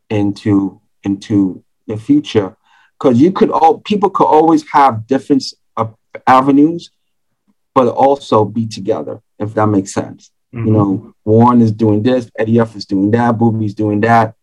into 0.09 0.79
into 1.03 1.63
the 1.87 1.97
future 1.97 2.55
because 2.97 3.19
you 3.19 3.31
could 3.31 3.49
all 3.49 3.79
people 3.79 4.09
could 4.09 4.27
always 4.27 4.63
have 4.71 5.07
different 5.07 5.43
uh, 5.75 5.87
avenues 6.27 6.91
but 7.73 7.87
also 7.87 8.45
be 8.45 8.67
together 8.67 9.21
if 9.39 9.53
that 9.53 9.67
makes 9.67 9.91
sense 9.93 10.31
you 10.55 10.71
know 10.71 10.97
mm-hmm. 10.97 11.09
warren 11.25 11.61
is 11.61 11.71
doing 11.71 12.01
this 12.01 12.29
eddie 12.37 12.59
f 12.59 12.75
is 12.75 12.85
doing 12.85 13.11
that 13.11 13.37
booby's 13.37 13.73
doing 13.73 13.99
that 14.01 14.35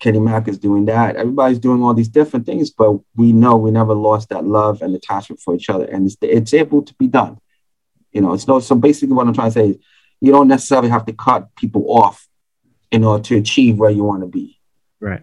kenny 0.00 0.18
mack 0.18 0.48
is 0.48 0.58
doing 0.58 0.84
that 0.86 1.14
everybody's 1.16 1.58
doing 1.58 1.82
all 1.82 1.94
these 1.94 2.08
different 2.08 2.44
things 2.44 2.70
but 2.70 2.92
we 3.14 3.32
know 3.32 3.56
we 3.56 3.70
never 3.70 3.94
lost 3.94 4.28
that 4.30 4.44
love 4.44 4.82
and 4.82 4.94
attachment 4.94 5.40
for 5.40 5.54
each 5.54 5.70
other 5.70 5.84
and 5.84 6.06
it's, 6.06 6.16
it's 6.20 6.54
able 6.54 6.82
to 6.82 6.94
be 6.94 7.06
done 7.06 7.38
you 8.12 8.20
know, 8.20 8.34
it's 8.34 8.46
no. 8.46 8.60
So 8.60 8.74
basically, 8.74 9.14
what 9.14 9.26
I'm 9.26 9.34
trying 9.34 9.48
to 9.48 9.52
say 9.52 9.68
is, 9.70 9.76
you 10.20 10.30
don't 10.30 10.48
necessarily 10.48 10.90
have 10.90 11.06
to 11.06 11.12
cut 11.12 11.54
people 11.56 11.86
off 11.88 12.28
in 12.90 13.04
order 13.04 13.22
to 13.24 13.36
achieve 13.38 13.78
where 13.78 13.90
you 13.90 14.04
want 14.04 14.22
to 14.22 14.28
be, 14.28 14.60
Right. 15.00 15.22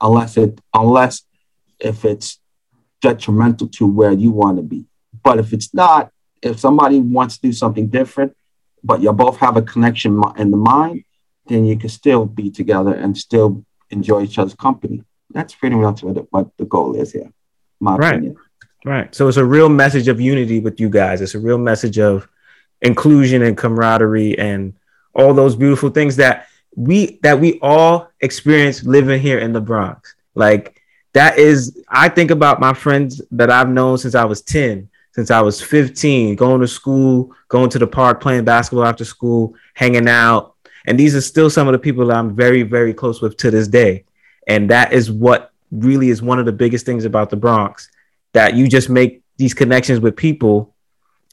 unless 0.00 0.36
it, 0.36 0.60
unless 0.74 1.22
if 1.78 2.04
it's 2.04 2.40
detrimental 3.02 3.68
to 3.68 3.86
where 3.86 4.12
you 4.12 4.30
want 4.30 4.56
to 4.56 4.62
be. 4.62 4.86
But 5.22 5.38
if 5.38 5.52
it's 5.52 5.72
not, 5.74 6.10
if 6.42 6.58
somebody 6.58 6.98
wants 6.98 7.36
to 7.36 7.42
do 7.42 7.52
something 7.52 7.88
different, 7.88 8.34
but 8.82 9.00
you 9.00 9.12
both 9.12 9.36
have 9.38 9.56
a 9.56 9.62
connection 9.62 10.22
in 10.36 10.50
the 10.50 10.56
mind, 10.56 11.04
then 11.46 11.64
you 11.64 11.76
can 11.76 11.88
still 11.88 12.24
be 12.26 12.50
together 12.50 12.94
and 12.94 13.16
still 13.16 13.64
enjoy 13.90 14.22
each 14.22 14.38
other's 14.38 14.54
company. 14.54 15.02
That's 15.30 15.54
pretty 15.54 15.76
much 15.76 16.02
what 16.02 16.14
the, 16.14 16.26
what 16.30 16.56
the 16.56 16.64
goal 16.64 16.94
is 16.94 17.12
here. 17.12 17.30
My 17.80 17.96
Right. 17.96 18.14
opinion. 18.14 18.36
Right. 18.84 19.14
So 19.14 19.28
it's 19.28 19.36
a 19.36 19.44
real 19.44 19.68
message 19.68 20.08
of 20.08 20.20
unity 20.20 20.60
with 20.60 20.80
you 20.80 20.88
guys. 20.88 21.20
It's 21.20 21.34
a 21.34 21.38
real 21.38 21.58
message 21.58 21.98
of 21.98 22.26
inclusion 22.82 23.42
and 23.42 23.56
camaraderie 23.56 24.38
and 24.38 24.74
all 25.14 25.34
those 25.34 25.54
beautiful 25.56 25.90
things 25.90 26.16
that 26.16 26.46
we 26.76 27.18
that 27.22 27.40
we 27.40 27.58
all 27.60 28.08
experience 28.20 28.84
living 28.84 29.20
here 29.20 29.38
in 29.38 29.52
the 29.52 29.60
Bronx. 29.60 30.14
Like 30.34 30.80
that 31.12 31.38
is 31.38 31.82
I 31.88 32.08
think 32.08 32.30
about 32.30 32.60
my 32.60 32.72
friends 32.72 33.20
that 33.32 33.50
I've 33.50 33.68
known 33.68 33.98
since 33.98 34.14
I 34.14 34.24
was 34.24 34.40
10, 34.42 34.88
since 35.12 35.30
I 35.30 35.40
was 35.40 35.60
15, 35.60 36.36
going 36.36 36.60
to 36.60 36.68
school, 36.68 37.34
going 37.48 37.70
to 37.70 37.78
the 37.78 37.86
park, 37.86 38.20
playing 38.20 38.44
basketball 38.44 38.86
after 38.86 39.04
school, 39.04 39.54
hanging 39.74 40.08
out. 40.08 40.54
And 40.86 40.98
these 40.98 41.14
are 41.14 41.20
still 41.20 41.50
some 41.50 41.68
of 41.68 41.72
the 41.72 41.78
people 41.78 42.06
that 42.06 42.16
I'm 42.16 42.34
very, 42.34 42.62
very 42.62 42.94
close 42.94 43.20
with 43.20 43.36
to 43.38 43.50
this 43.50 43.68
day. 43.68 44.04
And 44.46 44.70
that 44.70 44.92
is 44.92 45.10
what 45.10 45.52
really 45.70 46.08
is 46.08 46.22
one 46.22 46.38
of 46.38 46.46
the 46.46 46.52
biggest 46.52 46.86
things 46.86 47.04
about 47.04 47.30
the 47.30 47.36
Bronx 47.36 47.90
that 48.32 48.54
you 48.54 48.68
just 48.68 48.88
make 48.88 49.22
these 49.36 49.54
connections 49.54 50.00
with 50.00 50.16
people 50.16 50.74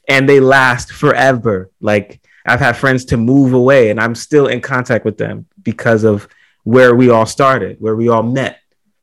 and 0.08 0.28
they 0.28 0.40
last 0.40 0.92
forever. 0.92 1.70
Like 1.80 2.20
I've 2.46 2.60
had 2.60 2.76
friends 2.76 3.04
to 3.06 3.16
move 3.16 3.52
away 3.52 3.90
and 3.90 4.00
I'm 4.00 4.14
still 4.14 4.46
in 4.46 4.60
contact 4.60 5.04
with 5.04 5.18
them 5.18 5.46
because 5.62 6.04
of 6.04 6.28
where 6.64 6.94
we 6.94 7.10
all 7.10 7.26
started, 7.26 7.80
where 7.80 7.96
we 7.96 8.08
all 8.08 8.22
met. 8.22 8.60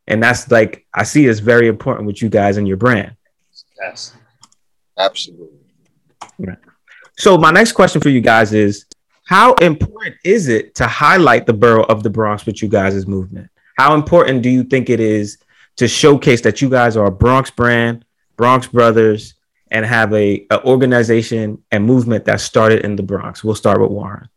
And 0.07 0.21
that's 0.21 0.51
like 0.51 0.85
I 0.93 1.03
see 1.03 1.25
is 1.25 1.39
very 1.39 1.67
important 1.67 2.07
with 2.07 2.21
you 2.21 2.29
guys 2.29 2.57
and 2.57 2.67
your 2.67 2.77
brand. 2.77 3.15
Yes. 3.79 4.13
Absolutely. 4.97 5.59
Right. 6.39 6.57
So 7.17 7.37
my 7.37 7.51
next 7.51 7.73
question 7.73 8.01
for 8.01 8.09
you 8.09 8.21
guys 8.21 8.53
is 8.53 8.85
how 9.25 9.53
important 9.55 10.15
is 10.23 10.47
it 10.47 10.75
to 10.75 10.87
highlight 10.87 11.45
the 11.45 11.53
borough 11.53 11.83
of 11.83 12.03
the 12.03 12.09
Bronx 12.09 12.45
with 12.45 12.61
you 12.61 12.67
guys' 12.67 13.07
movement? 13.07 13.49
How 13.77 13.95
important 13.95 14.41
do 14.41 14.49
you 14.49 14.63
think 14.63 14.89
it 14.89 14.99
is 14.99 15.37
to 15.77 15.87
showcase 15.87 16.41
that 16.41 16.61
you 16.61 16.69
guys 16.69 16.95
are 16.95 17.05
a 17.05 17.11
Bronx 17.11 17.49
brand, 17.49 18.05
Bronx 18.37 18.67
Brothers, 18.67 19.33
and 19.71 19.85
have 19.85 20.13
a, 20.13 20.45
a 20.51 20.63
organization 20.63 21.63
and 21.71 21.83
movement 21.83 22.25
that 22.25 22.39
started 22.39 22.85
in 22.85 22.95
the 22.95 23.03
Bronx? 23.03 23.43
We'll 23.43 23.55
start 23.55 23.81
with 23.81 23.91
Warren. 23.91 24.29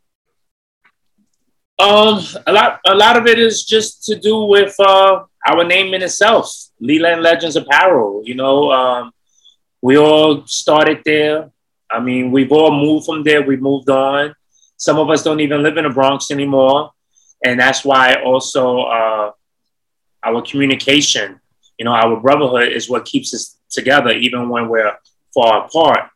Um, 1.79 2.21
a 2.47 2.53
lot, 2.53 2.81
a 2.87 2.95
lot 2.95 3.17
of 3.17 3.27
it 3.27 3.39
is 3.39 3.65
just 3.65 4.05
to 4.07 4.19
do 4.19 4.45
with 4.45 4.75
uh, 4.81 5.23
our 5.49 5.65
name 5.65 5.95
in 5.95 6.03
itself, 6.03 6.53
Leland 6.81 7.23
Legends 7.23 7.55
Apparel. 7.55 8.23
You 8.25 8.35
know, 8.35 8.73
um, 8.73 9.13
we 9.81 9.97
all 9.97 10.47
started 10.47 11.03
there. 11.05 11.51
I 11.91 12.01
mean, 12.01 12.31
we've 12.31 12.53
all 12.53 12.70
moved 12.70 13.07
from 13.07 13.22
there. 13.22 13.43
We 13.43 13.57
moved 13.57 13.89
on. 13.89 14.35
Some 14.76 14.99
of 14.99 15.11
us 15.11 15.22
don't 15.22 15.41
even 15.41 15.62
live 15.62 15.76
in 15.76 15.85
the 15.85 15.91
Bronx 15.91 16.31
anymore, 16.31 16.93
and 17.45 17.59
that's 17.59 17.85
why 17.85 18.14
also 18.22 18.81
uh, 18.81 19.33
our 20.22 20.43
communication, 20.43 21.41
you 21.79 21.85
know, 21.85 21.93
our 21.93 22.20
brotherhood 22.20 22.72
is 22.72 22.89
what 22.89 23.05
keeps 23.05 23.35
us 23.35 23.57
together, 23.70 24.11
even 24.11 24.49
when 24.49 24.68
we're 24.68 24.93
far 25.35 25.66
apart. 25.66 26.11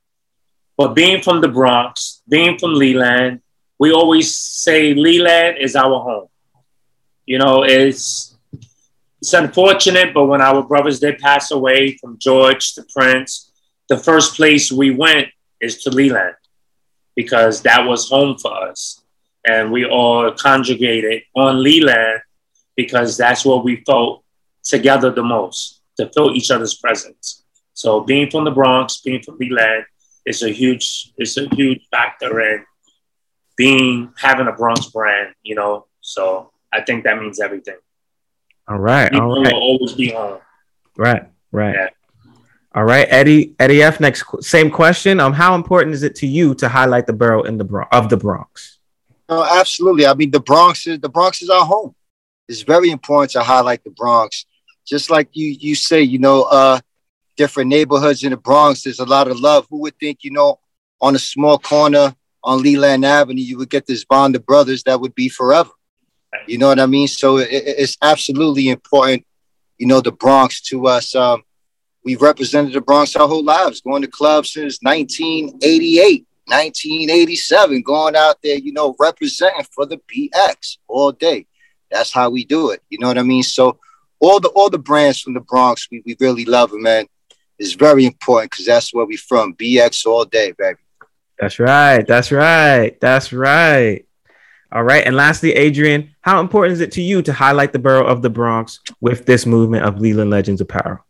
But 0.76 0.94
being 0.94 1.22
from 1.22 1.40
the 1.40 1.48
Bronx, 1.48 2.22
being 2.28 2.58
from 2.58 2.74
Leland, 2.74 3.40
we 3.78 3.92
always 3.92 4.36
say 4.36 4.94
Leland 4.94 5.58
is 5.58 5.76
our 5.76 6.00
home. 6.00 6.28
You 7.26 7.38
know, 7.38 7.64
it's 7.64 8.36
it's 9.20 9.34
unfortunate, 9.34 10.12
but 10.12 10.24
when 10.24 10.40
our 10.40 10.64
brothers 10.64 10.98
did 10.98 11.18
pass 11.18 11.52
away 11.52 11.96
from 12.00 12.18
George 12.18 12.74
to 12.74 12.84
Prince, 12.92 13.51
the 13.92 13.98
first 13.98 14.36
place 14.36 14.72
we 14.72 14.88
went 14.90 15.28
is 15.60 15.82
to 15.82 15.90
Leland 15.90 16.34
because 17.14 17.60
that 17.60 17.86
was 17.86 18.08
home 18.08 18.38
for 18.38 18.54
us. 18.70 19.02
And 19.46 19.70
we 19.70 19.84
all 19.84 20.32
congregated 20.32 21.24
on 21.36 21.62
Leland 21.62 22.22
because 22.74 23.18
that's 23.18 23.44
where 23.44 23.58
we 23.58 23.84
felt 23.84 24.24
together 24.64 25.10
the 25.10 25.22
most, 25.22 25.82
to 25.98 26.08
feel 26.14 26.30
each 26.30 26.50
other's 26.50 26.74
presence. 26.74 27.44
So 27.74 28.00
being 28.00 28.30
from 28.30 28.44
the 28.44 28.50
Bronx, 28.50 29.02
being 29.02 29.22
from 29.22 29.36
Leland 29.38 29.84
is 30.24 30.42
a 30.42 30.48
huge, 30.50 31.12
it's 31.18 31.36
a 31.36 31.46
huge 31.54 31.82
factor 31.90 32.40
in 32.40 32.64
being 33.58 34.14
having 34.16 34.46
a 34.46 34.52
Bronx 34.52 34.86
brand, 34.86 35.34
you 35.42 35.54
know. 35.54 35.84
So 36.00 36.50
I 36.72 36.80
think 36.80 37.04
that 37.04 37.18
means 37.20 37.40
everything. 37.40 37.76
All 38.68 38.78
right. 38.78 39.10
People 39.12 39.32
all 39.32 39.42
right. 39.42 39.52
will 39.52 39.60
always 39.60 39.92
be 39.92 40.12
home. 40.12 40.40
Right. 40.96 41.24
Right. 41.50 41.74
Yeah. 41.74 41.88
All 42.74 42.84
right, 42.84 43.06
Eddie. 43.10 43.54
Eddie 43.58 43.82
F. 43.82 44.00
Next, 44.00 44.24
same 44.40 44.70
question. 44.70 45.20
Um, 45.20 45.32
how 45.34 45.54
important 45.54 45.94
is 45.94 46.02
it 46.02 46.14
to 46.16 46.26
you 46.26 46.54
to 46.56 46.68
highlight 46.68 47.06
the 47.06 47.12
borough 47.12 47.42
in 47.42 47.58
the 47.58 47.64
Bronx 47.64 47.88
of 47.92 48.08
the 48.08 48.16
Bronx? 48.16 48.78
No, 49.28 49.44
absolutely. 49.44 50.06
I 50.06 50.14
mean, 50.14 50.30
the 50.30 50.40
Bronx 50.40 50.86
is 50.86 50.98
the 51.00 51.08
Bronx 51.08 51.42
is 51.42 51.50
our 51.50 51.64
home. 51.64 51.94
It's 52.48 52.62
very 52.62 52.90
important 52.90 53.30
to 53.32 53.42
highlight 53.42 53.84
the 53.84 53.90
Bronx. 53.90 54.46
Just 54.86 55.10
like 55.10 55.28
you 55.32 55.54
you 55.60 55.74
say, 55.74 56.02
you 56.02 56.18
know, 56.18 56.42
uh, 56.44 56.80
different 57.36 57.68
neighborhoods 57.68 58.24
in 58.24 58.30
the 58.30 58.36
Bronx. 58.38 58.82
There's 58.82 59.00
a 59.00 59.04
lot 59.04 59.28
of 59.28 59.38
love. 59.38 59.66
Who 59.68 59.80
would 59.82 59.98
think, 59.98 60.18
you 60.22 60.30
know, 60.30 60.58
on 61.00 61.14
a 61.14 61.18
small 61.18 61.58
corner 61.58 62.14
on 62.42 62.62
Leland 62.62 63.04
Avenue, 63.04 63.40
you 63.42 63.58
would 63.58 63.70
get 63.70 63.86
this 63.86 64.04
bond 64.04 64.34
of 64.34 64.44
brothers 64.46 64.82
that 64.84 65.00
would 65.00 65.14
be 65.14 65.28
forever. 65.28 65.70
You 66.46 66.56
know 66.58 66.68
what 66.68 66.80
I 66.80 66.86
mean? 66.86 67.06
So 67.06 67.36
it- 67.36 67.48
it's 67.50 67.96
absolutely 68.02 68.70
important, 68.70 69.24
you 69.78 69.86
know, 69.86 70.00
the 70.00 70.10
Bronx 70.10 70.60
to 70.62 70.86
us. 70.88 71.14
Um, 71.14 71.42
we've 72.04 72.22
represented 72.22 72.72
the 72.72 72.80
Bronx 72.80 73.16
our 73.16 73.28
whole 73.28 73.44
lives, 73.44 73.80
going 73.80 74.02
to 74.02 74.08
clubs 74.08 74.52
since 74.52 74.78
1988, 74.82 76.26
1987, 76.46 77.82
going 77.82 78.16
out 78.16 78.36
there, 78.42 78.58
you 78.58 78.72
know, 78.72 78.94
representing 78.98 79.64
for 79.74 79.86
the 79.86 79.98
BX 80.08 80.78
all 80.88 81.12
day. 81.12 81.46
That's 81.90 82.12
how 82.12 82.30
we 82.30 82.44
do 82.44 82.70
it. 82.70 82.82
You 82.88 82.98
know 82.98 83.08
what 83.08 83.18
I 83.18 83.22
mean? 83.22 83.42
So 83.42 83.78
all 84.20 84.40
the 84.40 84.48
all 84.50 84.70
the 84.70 84.78
brands 84.78 85.20
from 85.20 85.34
the 85.34 85.40
Bronx, 85.40 85.88
we, 85.90 86.02
we 86.06 86.16
really 86.20 86.44
love 86.44 86.70
them, 86.70 86.82
man. 86.82 87.06
It's 87.58 87.74
very 87.74 88.06
important 88.06 88.50
because 88.50 88.66
that's 88.66 88.94
where 88.94 89.04
we 89.04 89.16
from. 89.16 89.54
BX 89.54 90.06
all 90.06 90.24
day, 90.24 90.52
baby. 90.52 90.78
That's 91.38 91.58
right. 91.58 92.06
That's 92.06 92.32
right. 92.32 92.98
That's 93.00 93.32
right. 93.32 94.06
All 94.70 94.82
right. 94.82 95.04
And 95.04 95.16
lastly, 95.16 95.52
Adrian, 95.52 96.14
how 96.22 96.40
important 96.40 96.72
is 96.72 96.80
it 96.80 96.92
to 96.92 97.02
you 97.02 97.20
to 97.22 97.32
highlight 97.32 97.72
the 97.72 97.78
borough 97.78 98.06
of 98.06 98.22
the 98.22 98.30
Bronx 98.30 98.80
with 99.00 99.26
this 99.26 99.44
movement 99.44 99.84
of 99.84 100.00
Leland 100.00 100.30
Legends 100.30 100.60
Apparel? 100.60 101.04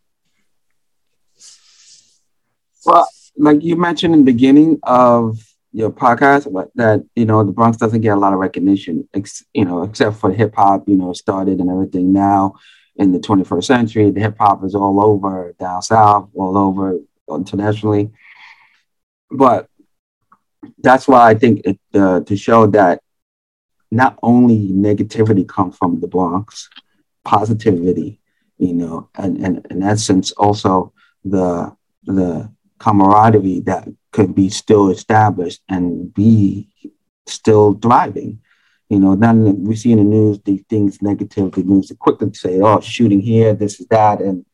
Well, 2.85 3.07
like 3.37 3.63
you 3.63 3.75
mentioned 3.75 4.13
in 4.13 4.25
the 4.25 4.31
beginning 4.31 4.79
of 4.83 5.39
your 5.71 5.89
podcast, 5.89 6.51
that 6.75 7.05
you 7.15 7.25
know 7.25 7.43
the 7.43 7.51
Bronx 7.51 7.77
doesn't 7.77 8.01
get 8.01 8.15
a 8.15 8.19
lot 8.19 8.33
of 8.33 8.39
recognition, 8.39 9.07
ex- 9.13 9.43
you 9.53 9.65
know, 9.65 9.83
except 9.83 10.17
for 10.17 10.31
hip 10.31 10.53
hop, 10.55 10.87
you 10.87 10.97
know, 10.97 11.13
started 11.13 11.59
and 11.59 11.69
everything. 11.69 12.13
Now 12.13 12.55
in 12.95 13.11
the 13.11 13.19
21st 13.19 13.63
century, 13.63 14.11
the 14.11 14.19
hip 14.19 14.37
hop 14.39 14.63
is 14.63 14.75
all 14.75 15.03
over 15.03 15.55
down 15.59 15.81
south, 15.81 16.29
all 16.35 16.57
over 16.57 16.99
internationally. 17.29 18.11
But 19.31 19.67
that's 20.77 21.07
why 21.07 21.29
I 21.29 21.33
think 21.33 21.61
it, 21.65 21.79
uh, 21.93 22.19
to 22.21 22.35
show 22.35 22.67
that 22.67 23.01
not 23.89 24.17
only 24.21 24.69
negativity 24.69 25.47
comes 25.47 25.77
from 25.77 25.99
the 25.99 26.07
Bronx, 26.07 26.69
positivity, 27.23 28.19
you 28.57 28.73
know, 28.73 29.09
and, 29.15 29.37
and 29.37 29.65
in 29.69 29.83
essence 29.83 30.31
also 30.33 30.93
the 31.23 31.75
the 32.05 32.51
camaraderie 32.83 33.61
that 33.61 33.87
could 34.11 34.35
be 34.35 34.49
still 34.49 34.89
established 34.89 35.61
and 35.69 36.13
be 36.13 36.67
still 37.25 37.73
thriving. 37.75 38.41
You 38.89 38.99
know, 38.99 39.15
then 39.15 39.63
we 39.63 39.75
see 39.75 39.93
in 39.93 39.99
the 39.99 40.03
news 40.03 40.39
these 40.43 40.63
things 40.69 41.01
negative, 41.01 41.53
the 41.53 41.63
news 41.63 41.91
quickly 41.97 42.33
say, 42.33 42.59
oh, 42.61 42.81
shooting 42.81 43.21
here, 43.21 43.53
this 43.53 43.79
is 43.79 43.87
that, 43.87 44.19
and 44.19 44.45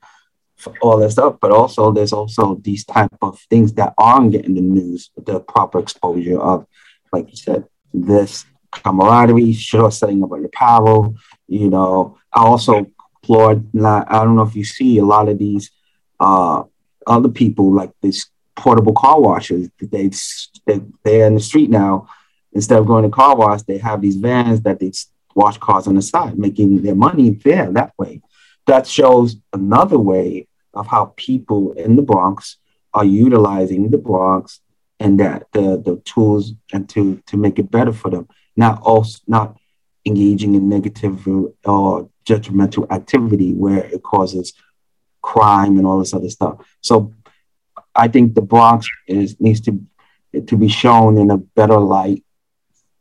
all 0.82 0.98
that 1.00 1.12
stuff. 1.12 1.38
But 1.42 1.52
also 1.52 1.92
there's 1.92 2.14
also 2.14 2.56
these 2.56 2.86
type 2.86 3.16
of 3.22 3.40
things 3.50 3.74
that 3.74 3.96
aren't 3.98 4.32
getting 4.32 4.54
the 4.54 4.62
news, 4.62 5.10
the 5.18 5.40
proper 5.40 5.80
exposure 5.80 6.40
of, 6.40 6.68
like 7.12 7.32
you 7.32 7.38
said, 7.38 7.66
this 7.94 8.46
camaraderie, 8.72 9.54
sure 9.54 9.92
setting 9.92 10.24
up 10.24 10.30
your 10.30 10.50
power. 10.50 11.10
You 11.48 11.70
know, 11.72 12.18
I 12.32 12.44
also 12.44 12.86
applaud, 13.24 13.76
I 13.76 14.24
don't 14.24 14.36
know 14.36 14.44
if 14.44 14.56
you 14.56 14.64
see 14.64 15.00
a 15.00 15.06
lot 15.06 15.30
of 15.30 15.40
these 15.40 15.72
uh 16.20 16.64
other 17.10 17.30
people 17.30 17.74
like 17.74 17.92
these 18.02 18.30
portable 18.56 18.94
car 18.94 19.20
washes. 19.20 19.70
They, 19.80 20.10
they 20.66 20.82
they're 21.04 21.28
in 21.28 21.36
the 21.36 21.42
street 21.42 21.70
now. 21.70 22.08
Instead 22.54 22.80
of 22.80 22.88
going 22.88 23.04
to 23.04 23.10
car 23.10 23.36
wash, 23.36 23.62
they 23.64 23.78
have 23.78 24.02
these 24.02 24.16
vans 24.16 24.62
that 24.62 24.80
they 24.80 24.92
wash 25.36 25.58
cars 25.58 25.88
on 25.88 25.96
the 25.96 26.02
side, 26.02 26.38
making 26.38 26.82
their 26.82 26.96
money 26.96 27.30
there 27.32 27.72
that 27.72 27.94
way. 27.98 28.22
That 28.66 28.88
shows 28.88 29.36
another 29.54 30.00
way 30.00 30.48
of 30.74 30.88
how 30.88 31.14
people 31.16 31.74
in 31.74 31.96
the 31.96 32.02
Bronx 32.02 32.58
are 32.94 33.06
utilizing 33.06 33.90
the 33.90 33.98
Bronx 33.98 34.62
and 35.00 35.20
that 35.20 35.48
the 35.54 35.82
the 35.84 36.02
tools 36.06 36.54
and 36.74 36.90
to 36.90 37.22
to 37.28 37.38
make 37.38 37.60
it 37.60 37.72
better 37.72 37.94
for 37.94 38.10
them. 38.10 38.28
Not 38.56 38.82
also 38.82 39.20
not 39.28 39.58
engaging 40.06 40.56
in 40.56 40.70
negative 40.70 41.28
or 41.66 42.10
judgmental 42.26 42.90
activity 42.92 43.54
where 43.54 43.86
it 43.86 44.04
causes 44.04 44.54
crime 45.30 45.78
and 45.78 45.86
all 45.86 46.00
this 46.00 46.14
other 46.14 46.30
stuff. 46.30 46.56
So 46.82 47.14
I 47.94 48.08
think 48.08 48.34
the 48.34 48.42
Bronx 48.42 48.88
is 49.08 49.40
needs 49.40 49.62
to 49.62 49.80
to 50.48 50.58
be 50.58 50.68
shown 50.68 51.18
in 51.18 51.30
a 51.30 51.38
better 51.38 51.78
light 51.78 52.24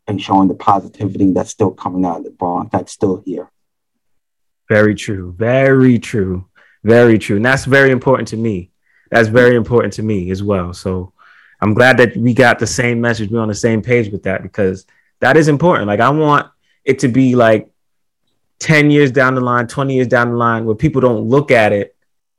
and 0.06 0.20
showing 0.20 0.48
the 0.48 0.54
positivity 0.54 1.32
that's 1.32 1.50
still 1.50 1.70
coming 1.70 2.04
out 2.04 2.18
of 2.18 2.24
the 2.24 2.30
Bronx, 2.30 2.70
that's 2.72 2.92
still 2.92 3.22
here. 3.24 3.50
Very 4.68 4.94
true. 4.94 5.34
Very 5.36 5.98
true. 5.98 6.46
Very 6.84 7.18
true. 7.18 7.36
And 7.36 7.44
that's 7.44 7.64
very 7.64 7.90
important 7.90 8.28
to 8.28 8.36
me. 8.36 8.70
That's 9.10 9.28
very 9.28 9.56
important 9.56 9.94
to 9.94 10.02
me 10.02 10.30
as 10.30 10.42
well. 10.42 10.72
So 10.74 11.12
I'm 11.60 11.74
glad 11.74 11.96
that 11.98 12.16
we 12.16 12.34
got 12.34 12.58
the 12.58 12.66
same 12.66 13.00
message. 13.00 13.30
We're 13.30 13.40
on 13.40 13.48
the 13.48 13.54
same 13.54 13.82
page 13.82 14.10
with 14.12 14.22
that 14.24 14.42
because 14.42 14.86
that 15.20 15.36
is 15.36 15.48
important. 15.48 15.86
Like 15.86 16.00
I 16.00 16.10
want 16.10 16.46
it 16.84 16.98
to 17.00 17.08
be 17.08 17.34
like 17.36 17.70
10 18.60 18.90
years 18.90 19.10
down 19.10 19.34
the 19.34 19.40
line, 19.40 19.66
20 19.66 19.94
years 19.94 20.08
down 20.08 20.30
the 20.30 20.36
line, 20.36 20.64
where 20.64 20.74
people 20.74 21.00
don't 21.00 21.28
look 21.28 21.50
at 21.50 21.72
it, 21.72 21.94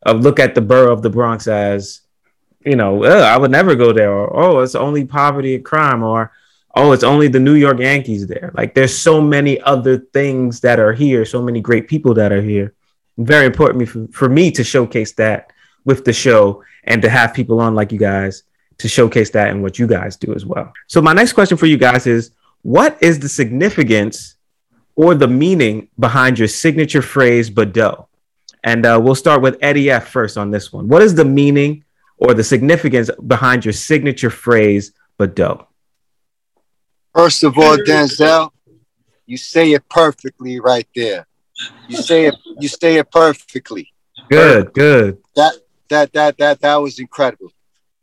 uh, 0.05 0.13
look 0.13 0.39
at 0.39 0.55
the 0.55 0.61
borough 0.61 0.93
of 0.93 1.01
the 1.01 1.09
Bronx 1.09 1.47
as, 1.47 2.01
you 2.65 2.75
know, 2.75 3.03
I 3.03 3.37
would 3.37 3.51
never 3.51 3.75
go 3.75 3.93
there, 3.93 4.11
or 4.11 4.35
oh, 4.35 4.59
it's 4.59 4.75
only 4.75 5.05
poverty 5.05 5.55
and 5.55 5.65
crime, 5.65 6.03
or 6.03 6.31
oh, 6.75 6.91
it's 6.91 7.03
only 7.03 7.27
the 7.27 7.39
New 7.39 7.55
York 7.55 7.79
Yankees 7.79 8.27
there. 8.27 8.51
Like 8.53 8.73
there's 8.73 8.97
so 8.97 9.21
many 9.21 9.59
other 9.61 9.97
things 9.97 10.59
that 10.61 10.79
are 10.79 10.93
here, 10.93 11.25
so 11.25 11.41
many 11.41 11.61
great 11.61 11.87
people 11.87 12.13
that 12.15 12.31
are 12.31 12.41
here. 12.41 12.73
Very 13.17 13.45
important 13.45 13.87
for, 13.89 14.07
for 14.11 14.29
me 14.29 14.51
to 14.51 14.63
showcase 14.63 15.13
that 15.13 15.51
with 15.85 16.05
the 16.05 16.13
show 16.13 16.63
and 16.85 17.01
to 17.01 17.09
have 17.09 17.33
people 17.33 17.59
on 17.59 17.75
like 17.75 17.91
you 17.91 17.99
guys 17.99 18.43
to 18.77 18.87
showcase 18.87 19.29
that 19.31 19.49
and 19.49 19.61
what 19.61 19.77
you 19.77 19.87
guys 19.87 20.15
do 20.15 20.33
as 20.33 20.45
well. 20.45 20.71
So 20.87 21.01
my 21.01 21.13
next 21.13 21.33
question 21.33 21.57
for 21.57 21.65
you 21.65 21.77
guys 21.77 22.07
is 22.07 22.31
what 22.61 22.97
is 23.01 23.19
the 23.19 23.29
significance 23.29 24.35
or 24.95 25.15
the 25.15 25.27
meaning 25.27 25.89
behind 25.97 26.39
your 26.39 26.47
signature 26.47 27.01
phrase 27.01 27.49
Bado? 27.49 28.07
And 28.63 28.85
uh, 28.85 28.99
we'll 29.01 29.15
start 29.15 29.41
with 29.41 29.57
Eddie 29.61 29.89
F 29.89 30.09
first 30.09 30.37
on 30.37 30.51
this 30.51 30.73
one. 30.73 30.87
What 30.87 31.01
is 31.01 31.15
the 31.15 31.25
meaning 31.25 31.85
or 32.17 32.33
the 32.33 32.43
significance 32.43 33.09
behind 33.27 33.65
your 33.65 33.73
signature 33.73 34.29
phrase 34.29 34.91
Bado? 35.17 35.65
First 37.15 37.43
of 37.43 37.57
all, 37.57 37.77
Denzel, 37.77 38.51
you 39.25 39.37
say 39.37 39.71
it 39.73 39.87
perfectly 39.89 40.59
right 40.59 40.87
there. 40.95 41.27
You 41.87 41.97
say 41.97 42.25
it. 42.25 42.35
You 42.59 42.67
say 42.67 42.97
it 42.97 43.11
perfectly. 43.11 43.91
Good, 44.29 44.73
good. 44.73 45.17
That 45.35 45.53
that 45.89 46.13
that 46.13 46.37
that 46.37 46.61
that 46.61 46.75
was 46.75 46.99
incredible. 46.99 47.51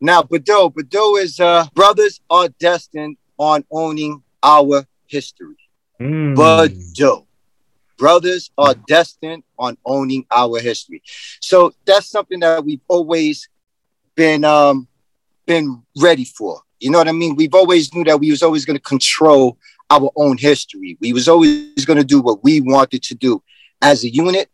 Now, 0.00 0.22
Bado, 0.22 0.72
Bado 0.72 1.20
is 1.20 1.40
uh, 1.40 1.66
brothers 1.74 2.20
are 2.28 2.48
destined 2.60 3.16
on 3.38 3.64
owning 3.70 4.22
our 4.42 4.84
history. 5.06 5.56
Mm. 6.00 6.36
Bado. 6.36 7.25
Brothers 7.98 8.50
are 8.58 8.74
destined 8.86 9.42
on 9.58 9.76
owning 9.84 10.26
our 10.30 10.60
history. 10.60 11.02
So 11.40 11.72
that's 11.84 12.08
something 12.08 12.40
that 12.40 12.64
we've 12.64 12.80
always 12.88 13.48
been 14.14 14.44
um 14.44 14.88
been 15.46 15.82
ready 16.00 16.24
for. 16.24 16.60
You 16.80 16.90
know 16.90 16.98
what 16.98 17.08
I 17.08 17.12
mean? 17.12 17.36
We've 17.36 17.54
always 17.54 17.92
knew 17.94 18.04
that 18.04 18.20
we 18.20 18.30
was 18.30 18.42
always 18.42 18.64
going 18.64 18.76
to 18.76 18.82
control 18.82 19.56
our 19.90 20.10
own 20.16 20.36
history. 20.36 20.98
We 21.00 21.12
was 21.12 21.28
always 21.28 21.84
going 21.84 21.98
to 21.98 22.04
do 22.04 22.20
what 22.20 22.42
we 22.42 22.60
wanted 22.60 23.02
to 23.04 23.14
do 23.14 23.42
as 23.80 24.04
a 24.04 24.12
unit 24.12 24.50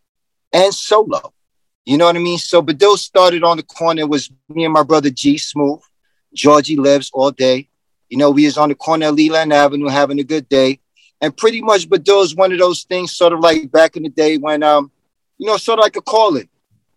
and 0.52 0.72
solo. 0.72 1.32
You 1.84 1.98
know 1.98 2.06
what 2.06 2.16
I 2.16 2.20
mean? 2.20 2.38
So 2.38 2.62
Bado 2.62 2.96
started 2.96 3.42
on 3.42 3.56
the 3.56 3.62
corner. 3.64 4.06
Was 4.06 4.30
me 4.48 4.64
and 4.64 4.72
my 4.72 4.82
brother 4.84 5.10
G 5.10 5.38
Smooth. 5.38 5.80
Georgie 6.34 6.76
lives 6.76 7.10
all 7.12 7.30
day. 7.30 7.68
You 8.08 8.18
know, 8.18 8.30
we 8.30 8.44
was 8.44 8.58
on 8.58 8.68
the 8.68 8.74
corner 8.74 9.06
of 9.06 9.14
Leland 9.14 9.52
Avenue 9.52 9.88
having 9.88 10.18
a 10.20 10.24
good 10.24 10.48
day. 10.48 10.80
And 11.22 11.34
pretty 11.36 11.62
much 11.62 11.88
Bado 11.88 12.22
is 12.24 12.34
one 12.34 12.52
of 12.52 12.58
those 12.58 12.82
things, 12.82 13.12
sort 13.12 13.32
of 13.32 13.40
like 13.40 13.70
back 13.70 13.96
in 13.96 14.02
the 14.02 14.08
day 14.08 14.36
when 14.36 14.62
um, 14.62 14.90
you 15.38 15.46
know, 15.46 15.56
sort 15.56 15.78
of 15.78 15.84
like 15.84 15.96
a 15.96 16.02
calling. 16.02 16.48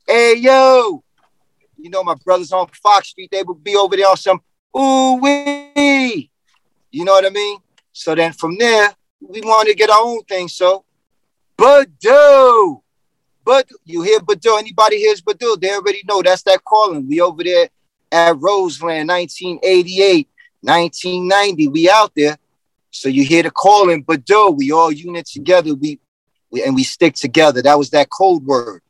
Hey 0.07 0.35
yo, 0.37 1.03
you 1.77 1.89
know, 1.91 2.03
my 2.03 2.15
brothers 2.25 2.51
on 2.51 2.67
Fox 2.81 3.09
Street, 3.09 3.29
they 3.31 3.43
would 3.43 3.63
be 3.63 3.75
over 3.75 3.95
there 3.95 4.09
on 4.09 4.17
some 4.17 4.41
ooh 4.77 5.19
wee. 5.21 6.29
You 6.91 7.05
know 7.05 7.13
what 7.13 7.25
I 7.25 7.29
mean? 7.29 7.59
So 7.91 8.15
then 8.15 8.33
from 8.33 8.57
there, 8.57 8.93
we 9.21 9.41
wanted 9.41 9.71
to 9.71 9.75
get 9.75 9.89
our 9.91 10.01
own 10.01 10.23
thing. 10.23 10.47
So 10.47 10.83
Bado. 11.57 12.81
But 13.43 13.69
you 13.83 14.01
hear 14.01 14.19
Bado, 14.21 14.57
anybody 14.57 14.97
hears 14.97 15.21
Bado, 15.21 15.59
they 15.59 15.71
already 15.71 16.01
know 16.07 16.23
that's 16.23 16.41
that 16.43 16.63
calling. 16.63 17.07
We 17.07 17.21
over 17.21 17.43
there 17.43 17.69
at 18.11 18.35
Roseland, 18.39 19.09
1988, 19.09 20.27
1990. 20.61 21.67
We 21.67 21.89
out 21.89 22.11
there. 22.15 22.37
So 22.95 23.09
you 23.09 23.25
hear 23.25 23.43
the 23.43 23.51
calling, 23.51 24.03
but 24.03 24.23
Bado, 24.23 24.57
we 24.57 24.71
all 24.71 24.89
unit 24.89 25.25
together. 25.25 25.75
We, 25.75 25.99
we 26.49 26.63
and 26.63 26.73
we 26.73 26.83
stick 26.83 27.13
together. 27.13 27.61
That 27.61 27.77
was 27.77 27.89
that 27.89 28.09
code 28.09 28.45
word. 28.45 28.81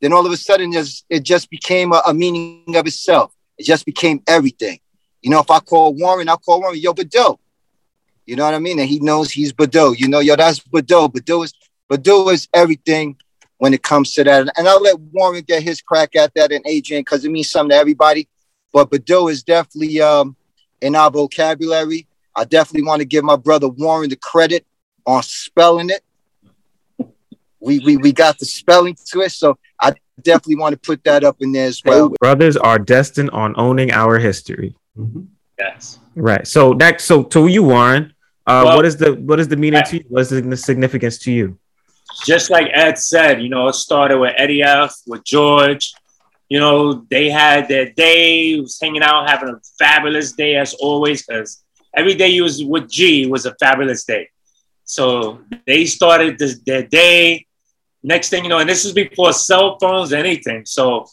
Then 0.00 0.12
all 0.12 0.24
of 0.24 0.30
a 0.30 0.36
sudden, 0.36 0.72
just, 0.72 1.04
it 1.10 1.24
just 1.24 1.50
became 1.50 1.92
a, 1.92 2.00
a 2.06 2.14
meaning 2.14 2.76
of 2.76 2.86
itself. 2.86 3.34
It 3.58 3.64
just 3.64 3.84
became 3.84 4.22
everything. 4.28 4.78
You 5.22 5.30
know, 5.30 5.40
if 5.40 5.50
I 5.50 5.58
call 5.58 5.92
Warren, 5.94 6.28
I 6.28 6.36
call 6.36 6.60
Warren, 6.60 6.78
yo, 6.78 6.94
Bado. 6.94 7.38
You 8.26 8.36
know 8.36 8.44
what 8.44 8.54
I 8.54 8.60
mean? 8.60 8.78
And 8.78 8.88
he 8.88 9.00
knows 9.00 9.32
he's 9.32 9.52
Bado. 9.52 9.98
You 9.98 10.06
know, 10.06 10.20
yo, 10.20 10.36
that's 10.36 10.60
Bado. 10.60 11.12
Bado 11.12 11.44
is 11.44 11.52
Bado 11.90 12.32
is 12.32 12.48
everything 12.54 13.16
when 13.56 13.74
it 13.74 13.82
comes 13.82 14.12
to 14.14 14.22
that. 14.22 14.52
And 14.56 14.68
I'll 14.68 14.80
let 14.80 15.00
Warren 15.00 15.42
get 15.42 15.64
his 15.64 15.80
crack 15.80 16.14
at 16.14 16.32
that 16.34 16.52
and 16.52 16.64
Adrian 16.64 17.00
because 17.00 17.24
it 17.24 17.32
means 17.32 17.50
something 17.50 17.70
to 17.70 17.76
everybody. 17.76 18.28
But 18.72 18.88
Bado 18.88 19.32
is 19.32 19.42
definitely 19.42 20.00
um, 20.00 20.36
in 20.80 20.94
our 20.94 21.10
vocabulary. 21.10 22.06
I 22.38 22.44
definitely 22.44 22.86
want 22.86 23.00
to 23.00 23.04
give 23.04 23.24
my 23.24 23.36
brother 23.36 23.68
Warren 23.68 24.08
the 24.08 24.16
credit 24.16 24.64
on 25.06 25.22
spelling 25.22 25.90
it. 25.90 26.02
We, 27.60 27.80
we, 27.80 27.96
we 27.96 28.12
got 28.12 28.38
the 28.38 28.44
spelling 28.46 28.96
to 29.06 29.22
it. 29.22 29.32
So 29.32 29.58
I 29.80 29.94
definitely 30.22 30.56
want 30.56 30.72
to 30.74 30.78
put 30.78 31.02
that 31.04 31.24
up 31.24 31.38
in 31.40 31.50
there 31.50 31.66
as 31.66 31.82
well. 31.84 32.10
Brothers 32.20 32.56
are 32.56 32.78
destined 32.78 33.30
on 33.30 33.54
owning 33.56 33.90
our 33.90 34.18
history. 34.18 34.76
Yes. 35.58 35.98
Right. 36.14 36.46
So 36.46 36.72
next, 36.72 37.06
so 37.06 37.24
to 37.24 37.48
you, 37.48 37.64
Warren, 37.64 38.14
uh, 38.46 38.62
Well- 38.64 38.76
what 38.76 38.86
is 38.86 38.96
the 38.96 39.14
what 39.14 39.40
is 39.40 39.48
the 39.48 39.56
meaning 39.56 39.82
to 39.86 39.96
you? 39.96 40.04
What 40.08 40.20
is 40.20 40.28
the 40.28 40.56
significance 40.56 41.18
to 41.18 41.32
you? 41.32 41.58
just 42.24 42.50
like 42.50 42.68
Ed 42.72 42.98
said, 42.98 43.42
you 43.42 43.48
know, 43.48 43.68
it 43.68 43.74
started 43.74 44.18
with 44.18 44.34
Eddie 44.36 44.62
F, 44.62 44.94
with 45.06 45.24
George. 45.24 45.92
You 46.48 46.58
know, 46.58 47.06
they 47.10 47.28
had 47.28 47.68
their 47.68 47.90
day, 47.92 48.58
was 48.58 48.78
hanging 48.80 49.02
out, 49.02 49.28
having 49.28 49.50
a 49.50 49.60
fabulous 49.78 50.32
day 50.32 50.56
as 50.56 50.72
always, 50.74 51.26
because 51.26 51.62
every 51.94 52.14
day 52.14 52.28
you 52.28 52.42
was 52.42 52.64
with 52.64 52.90
G 52.90 53.26
was 53.26 53.46
a 53.46 53.54
fabulous 53.56 54.04
day. 54.04 54.28
So 54.84 55.40
they 55.66 55.84
started 55.84 56.38
this, 56.38 56.60
their 56.60 56.82
day. 56.82 57.46
Next 58.02 58.30
thing 58.30 58.44
you 58.44 58.50
know, 58.50 58.58
and 58.58 58.68
this 58.68 58.84
is 58.84 58.92
before 58.92 59.32
cell 59.32 59.78
phones, 59.78 60.12
anything. 60.12 60.64
So 60.64 61.06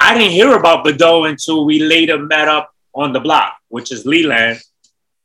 I 0.00 0.16
didn't 0.16 0.32
hear 0.32 0.56
about 0.56 0.84
Bado 0.84 1.28
until 1.28 1.66
we 1.66 1.80
later 1.80 2.18
met 2.18 2.48
up 2.48 2.72
on 2.94 3.12
the 3.12 3.20
block, 3.20 3.56
which 3.68 3.92
is 3.92 4.06
Leland. 4.06 4.60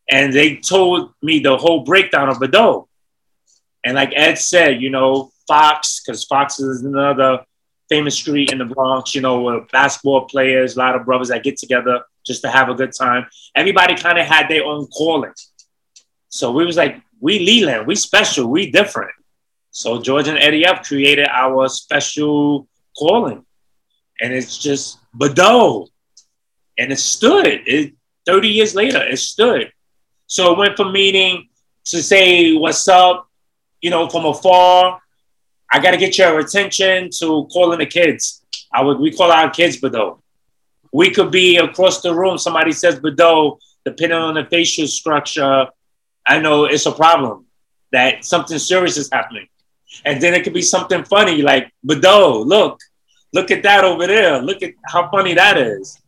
And 0.09 0.33
they 0.33 0.57
told 0.57 1.13
me 1.21 1.39
the 1.39 1.57
whole 1.57 1.81
breakdown 1.81 2.27
of 2.27 2.37
Bado. 2.37 2.87
And 3.83 3.95
like 3.95 4.11
Ed 4.15 4.37
said, 4.37 4.81
you 4.81 4.89
know, 4.89 5.31
Fox, 5.47 6.01
because 6.03 6.25
Fox 6.25 6.59
is 6.59 6.83
another 6.83 7.43
famous 7.89 8.15
street 8.15 8.51
in 8.51 8.57
the 8.57 8.65
Bronx, 8.65 9.15
you 9.15 9.21
know, 9.21 9.65
basketball 9.71 10.25
players, 10.25 10.75
a 10.75 10.79
lot 10.79 10.95
of 10.95 11.05
brothers 11.05 11.29
that 11.29 11.43
get 11.43 11.57
together 11.57 12.03
just 12.25 12.41
to 12.43 12.49
have 12.49 12.69
a 12.69 12.75
good 12.75 12.93
time. 12.93 13.25
Everybody 13.55 13.95
kind 13.95 14.17
of 14.17 14.25
had 14.25 14.47
their 14.47 14.63
own 14.65 14.87
calling. 14.87 15.33
So 16.29 16.51
we 16.51 16.65
was 16.65 16.77
like, 16.77 17.01
we 17.19 17.39
Leland, 17.39 17.87
we 17.87 17.95
special, 17.95 18.47
we 18.47 18.71
different. 18.71 19.11
So 19.71 20.01
George 20.01 20.27
and 20.27 20.37
Eddie 20.37 20.65
F 20.65 20.85
created 20.87 21.27
our 21.27 21.67
special 21.69 22.67
calling. 22.97 23.45
And 24.19 24.33
it's 24.33 24.57
just 24.57 24.99
Bado. 25.17 25.87
And 26.77 26.91
it 26.91 26.99
stood. 26.99 27.47
It 27.47 27.93
30 28.25 28.47
years 28.47 28.75
later, 28.75 29.01
it 29.01 29.17
stood. 29.17 29.71
So 30.27 30.51
it 30.53 30.57
went 30.57 30.77
from 30.77 30.93
meaning 30.93 31.49
to 31.85 32.01
say 32.01 32.53
what's 32.53 32.87
up, 32.87 33.27
you 33.81 33.89
know, 33.89 34.07
from 34.09 34.25
afar. 34.25 35.01
I 35.71 35.79
got 35.79 35.91
to 35.91 35.97
get 35.97 36.17
your 36.17 36.39
attention 36.39 37.09
to 37.19 37.47
calling 37.51 37.79
the 37.79 37.85
kids. 37.85 38.43
I 38.73 38.83
would 38.83 38.99
we 38.99 39.11
call 39.11 39.31
our 39.31 39.49
kids 39.49 39.79
Bado. 39.79 40.19
We 40.91 41.11
could 41.11 41.31
be 41.31 41.57
across 41.57 42.01
the 42.01 42.13
room. 42.13 42.37
Somebody 42.37 42.71
says 42.71 42.99
Bado, 42.99 43.57
depending 43.85 44.17
on 44.17 44.35
the 44.35 44.45
facial 44.45 44.87
structure. 44.87 45.67
I 46.27 46.39
know 46.39 46.65
it's 46.65 46.85
a 46.85 46.91
problem 46.91 47.45
that 47.91 48.25
something 48.25 48.59
serious 48.59 48.97
is 48.97 49.09
happening, 49.11 49.47
and 50.05 50.21
then 50.21 50.33
it 50.33 50.43
could 50.43 50.53
be 50.53 50.61
something 50.61 51.03
funny 51.03 51.41
like 51.41 51.71
Bado. 51.85 52.45
Look, 52.45 52.79
look 53.33 53.51
at 53.51 53.63
that 53.63 53.83
over 53.83 54.07
there. 54.07 54.41
Look 54.41 54.61
at 54.61 54.73
how 54.87 55.09
funny 55.09 55.33
that 55.33 55.57
is, 55.57 55.99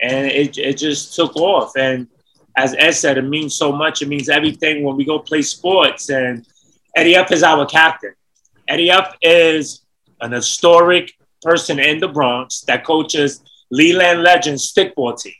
and 0.00 0.26
it 0.26 0.56
it 0.56 0.78
just 0.78 1.14
took 1.14 1.36
off. 1.36 1.72
And 1.76 2.08
as 2.56 2.74
Ed 2.78 2.92
said, 2.92 3.18
it 3.18 3.22
means 3.22 3.56
so 3.56 3.70
much. 3.72 4.02
It 4.02 4.08
means 4.08 4.28
everything 4.28 4.82
when 4.82 4.96
we 4.96 5.04
go 5.04 5.18
play 5.18 5.42
sports 5.42 6.10
and 6.10 6.46
Eddie 6.96 7.14
F 7.14 7.30
is 7.30 7.44
our 7.44 7.64
captain. 7.66 8.14
Eddie 8.66 8.90
F 8.90 9.14
is 9.22 9.82
an 10.20 10.32
historic 10.32 11.12
person 11.40 11.78
in 11.78 12.00
the 12.00 12.08
Bronx 12.08 12.62
that 12.62 12.84
coaches 12.84 13.42
Leland 13.70 14.22
Legends 14.22 14.72
stickball 14.72 15.20
team. 15.20 15.34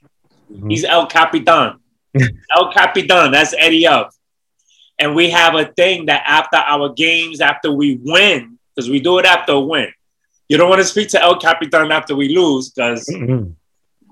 He's 0.69 0.85
El 0.85 1.07
Capitan. 1.07 1.79
El 2.57 2.73
Capitan, 2.73 3.31
that's 3.33 3.55
Eddie 3.59 3.87
F. 3.87 4.15
And 4.99 5.15
we 5.15 5.31
have 5.31 5.55
a 5.55 5.67
thing 5.67 6.07
that 6.07 6.23
after 6.27 6.57
our 6.57 6.89
games, 6.93 7.41
after 7.41 7.71
we 7.71 8.01
win, 8.03 8.59
because 8.75 8.91
we 8.91 9.01
do 9.01 9.19
it 9.19 9.25
after 9.27 9.53
a 9.53 9.61
win. 9.61 9.89
You 10.49 10.57
don't 10.57 10.69
want 10.71 10.81
to 10.81 10.87
speak 10.87 11.09
to 11.11 11.23
El 11.23 11.39
Capitan 11.39 11.93
after 11.93 12.17
we 12.17 12.35
lose 12.35 12.71
because 12.71 13.07
Mhm. 13.07 13.53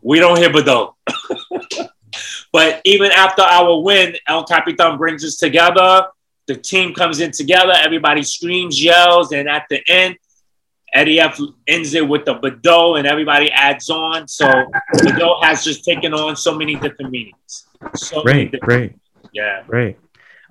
we 0.03 0.19
don't 0.21 0.37
hear 0.39 0.51
Bado. 0.51 0.93
but 2.53 2.81
even 2.85 3.11
after 3.13 3.43
our 3.43 3.81
win, 3.83 4.17
El 4.29 4.45
Capitan 4.45 4.97
brings 4.99 5.25
us 5.25 5.37
together. 5.37 6.07
The 6.47 6.55
team 6.57 6.95
comes 6.95 7.21
in 7.21 7.33
together. 7.33 7.73
Everybody 7.75 8.23
screams, 8.23 8.83
yells, 8.83 9.33
and 9.33 9.49
at 9.49 9.65
the 9.71 9.81
end, 9.89 10.17
Eddie 10.97 11.21
F 11.21 11.39
ends 11.67 11.95
it 11.95 12.07
with 12.09 12.25
the 12.25 12.35
Bado, 12.37 12.99
and 12.99 13.07
everybody 13.07 13.51
adds 13.53 13.91
on. 13.91 14.27
So 14.27 14.47
Bado 14.95 15.43
has 15.45 15.63
just 15.63 15.85
taken 15.85 16.15
on 16.15 16.37
so 16.37 16.55
many 16.57 16.75
different 16.75 17.11
meanings. 17.11 17.67
So 17.95 18.23
Great, 18.23 18.51
different- 18.53 18.63
great, 18.63 18.93
Yeah. 19.33 19.63
great. 19.67 19.97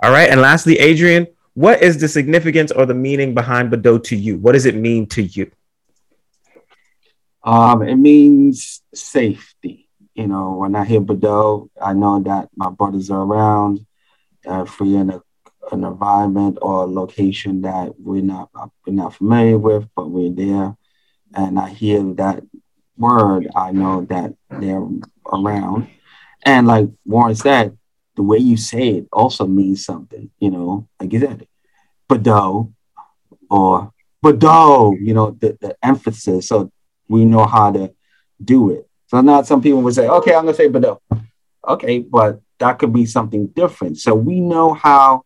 All 0.03 0.11
right. 0.11 0.29
And 0.29 0.39
lastly, 0.41 0.77
Adrian, 0.79 1.27
what 1.55 1.81
is 1.81 1.97
the 1.99 2.07
significance 2.07 2.71
or 2.71 2.85
the 2.85 2.93
meaning 2.93 3.33
behind 3.33 3.71
Bado 3.71 4.03
to 4.03 4.15
you? 4.15 4.37
What 4.37 4.51
does 4.53 4.65
it 4.65 4.75
mean 4.75 5.07
to 5.07 5.23
you? 5.23 5.49
Um, 7.43 7.81
it 7.83 7.95
means 7.95 8.81
safety. 8.93 9.87
You 10.13 10.27
know, 10.27 10.53
when 10.53 10.75
I 10.75 10.85
hear 10.85 11.01
Bado, 11.01 11.69
I 11.81 11.93
know 11.93 12.19
that 12.21 12.49
my 12.55 12.69
brothers 12.69 13.09
are 13.09 13.21
around. 13.23 13.85
Uh, 14.47 14.63
if 14.63 14.79
we're 14.79 14.99
in 15.01 15.09
a, 15.09 15.21
an 15.71 15.83
environment 15.83 16.57
or 16.61 16.83
a 16.83 16.87
location 16.87 17.61
that 17.61 17.93
we're 17.99 18.21
not 18.21 18.49
we're 18.85 18.93
not 18.93 19.15
familiar 19.15 19.57
with, 19.57 19.87
but 19.95 20.09
we're 20.09 20.31
there, 20.31 20.75
and 21.33 21.59
I 21.59 21.69
hear 21.69 22.03
that 22.15 22.43
word, 22.97 23.47
I 23.55 23.71
know 23.71 24.05
that 24.09 24.33
they're 24.49 24.85
around. 25.31 25.87
And 26.43 26.67
like 26.67 26.87
Warren 27.05 27.35
said, 27.35 27.77
the 28.15 28.23
way 28.23 28.37
you 28.37 28.57
say 28.57 28.89
it 28.89 29.07
also 29.11 29.45
means 29.45 29.83
something. 29.83 30.29
You 30.39 30.51
know, 30.51 30.87
like 30.99 31.11
you 31.11 31.19
said, 31.19 31.47
Bado 32.09 32.71
or 33.49 33.91
Bado, 34.23 34.97
you 34.99 35.13
know, 35.13 35.31
the, 35.31 35.57
the 35.59 35.75
emphasis. 35.83 36.47
So 36.47 36.71
we 37.07 37.25
know 37.25 37.45
how 37.45 37.71
to 37.71 37.93
do 38.43 38.71
it. 38.71 38.87
So 39.07 39.21
now 39.21 39.41
some 39.43 39.61
people 39.61 39.81
would 39.81 39.93
say, 39.93 40.07
okay, 40.07 40.33
I'm 40.33 40.45
gonna 40.45 40.53
say 40.53 40.69
Bado. 40.69 40.99
Okay, 41.67 41.99
but 41.99 42.41
that 42.59 42.79
could 42.79 42.93
be 42.93 43.05
something 43.05 43.47
different. 43.47 43.97
So 43.97 44.15
we 44.15 44.39
know 44.39 44.73
how 44.73 45.24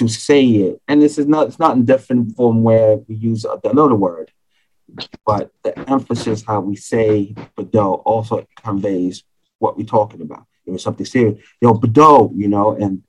to 0.00 0.08
say 0.08 0.46
it. 0.46 0.80
And 0.88 1.00
this 1.00 1.18
is 1.18 1.26
not 1.26 1.48
it's 1.48 1.58
not 1.58 1.76
in 1.76 1.84
different 1.84 2.34
from 2.34 2.62
where 2.62 2.96
we 2.96 3.14
use 3.14 3.44
another 3.64 3.94
word, 3.94 4.32
but 5.26 5.50
the 5.62 5.78
emphasis 5.90 6.42
how 6.46 6.60
we 6.60 6.74
say 6.74 7.34
Bado 7.56 8.02
also 8.04 8.46
conveys 8.64 9.22
what 9.58 9.76
we're 9.76 9.84
talking 9.84 10.22
about. 10.22 10.46
It 10.64 10.70
was 10.70 10.82
something 10.82 11.04
serious. 11.04 11.38
Yo, 11.60 11.74
Bado, 11.74 12.32
you 12.34 12.48
know, 12.48 12.74
and 12.76 13.02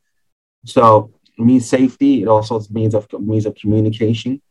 so 0.65 1.13
it 1.37 1.43
means 1.43 1.67
safety. 1.67 2.23
It 2.23 2.27
also 2.27 2.61
means 2.69 2.93
of 2.93 3.07
means 3.19 3.45
of 3.45 3.55
communication. 3.55 4.41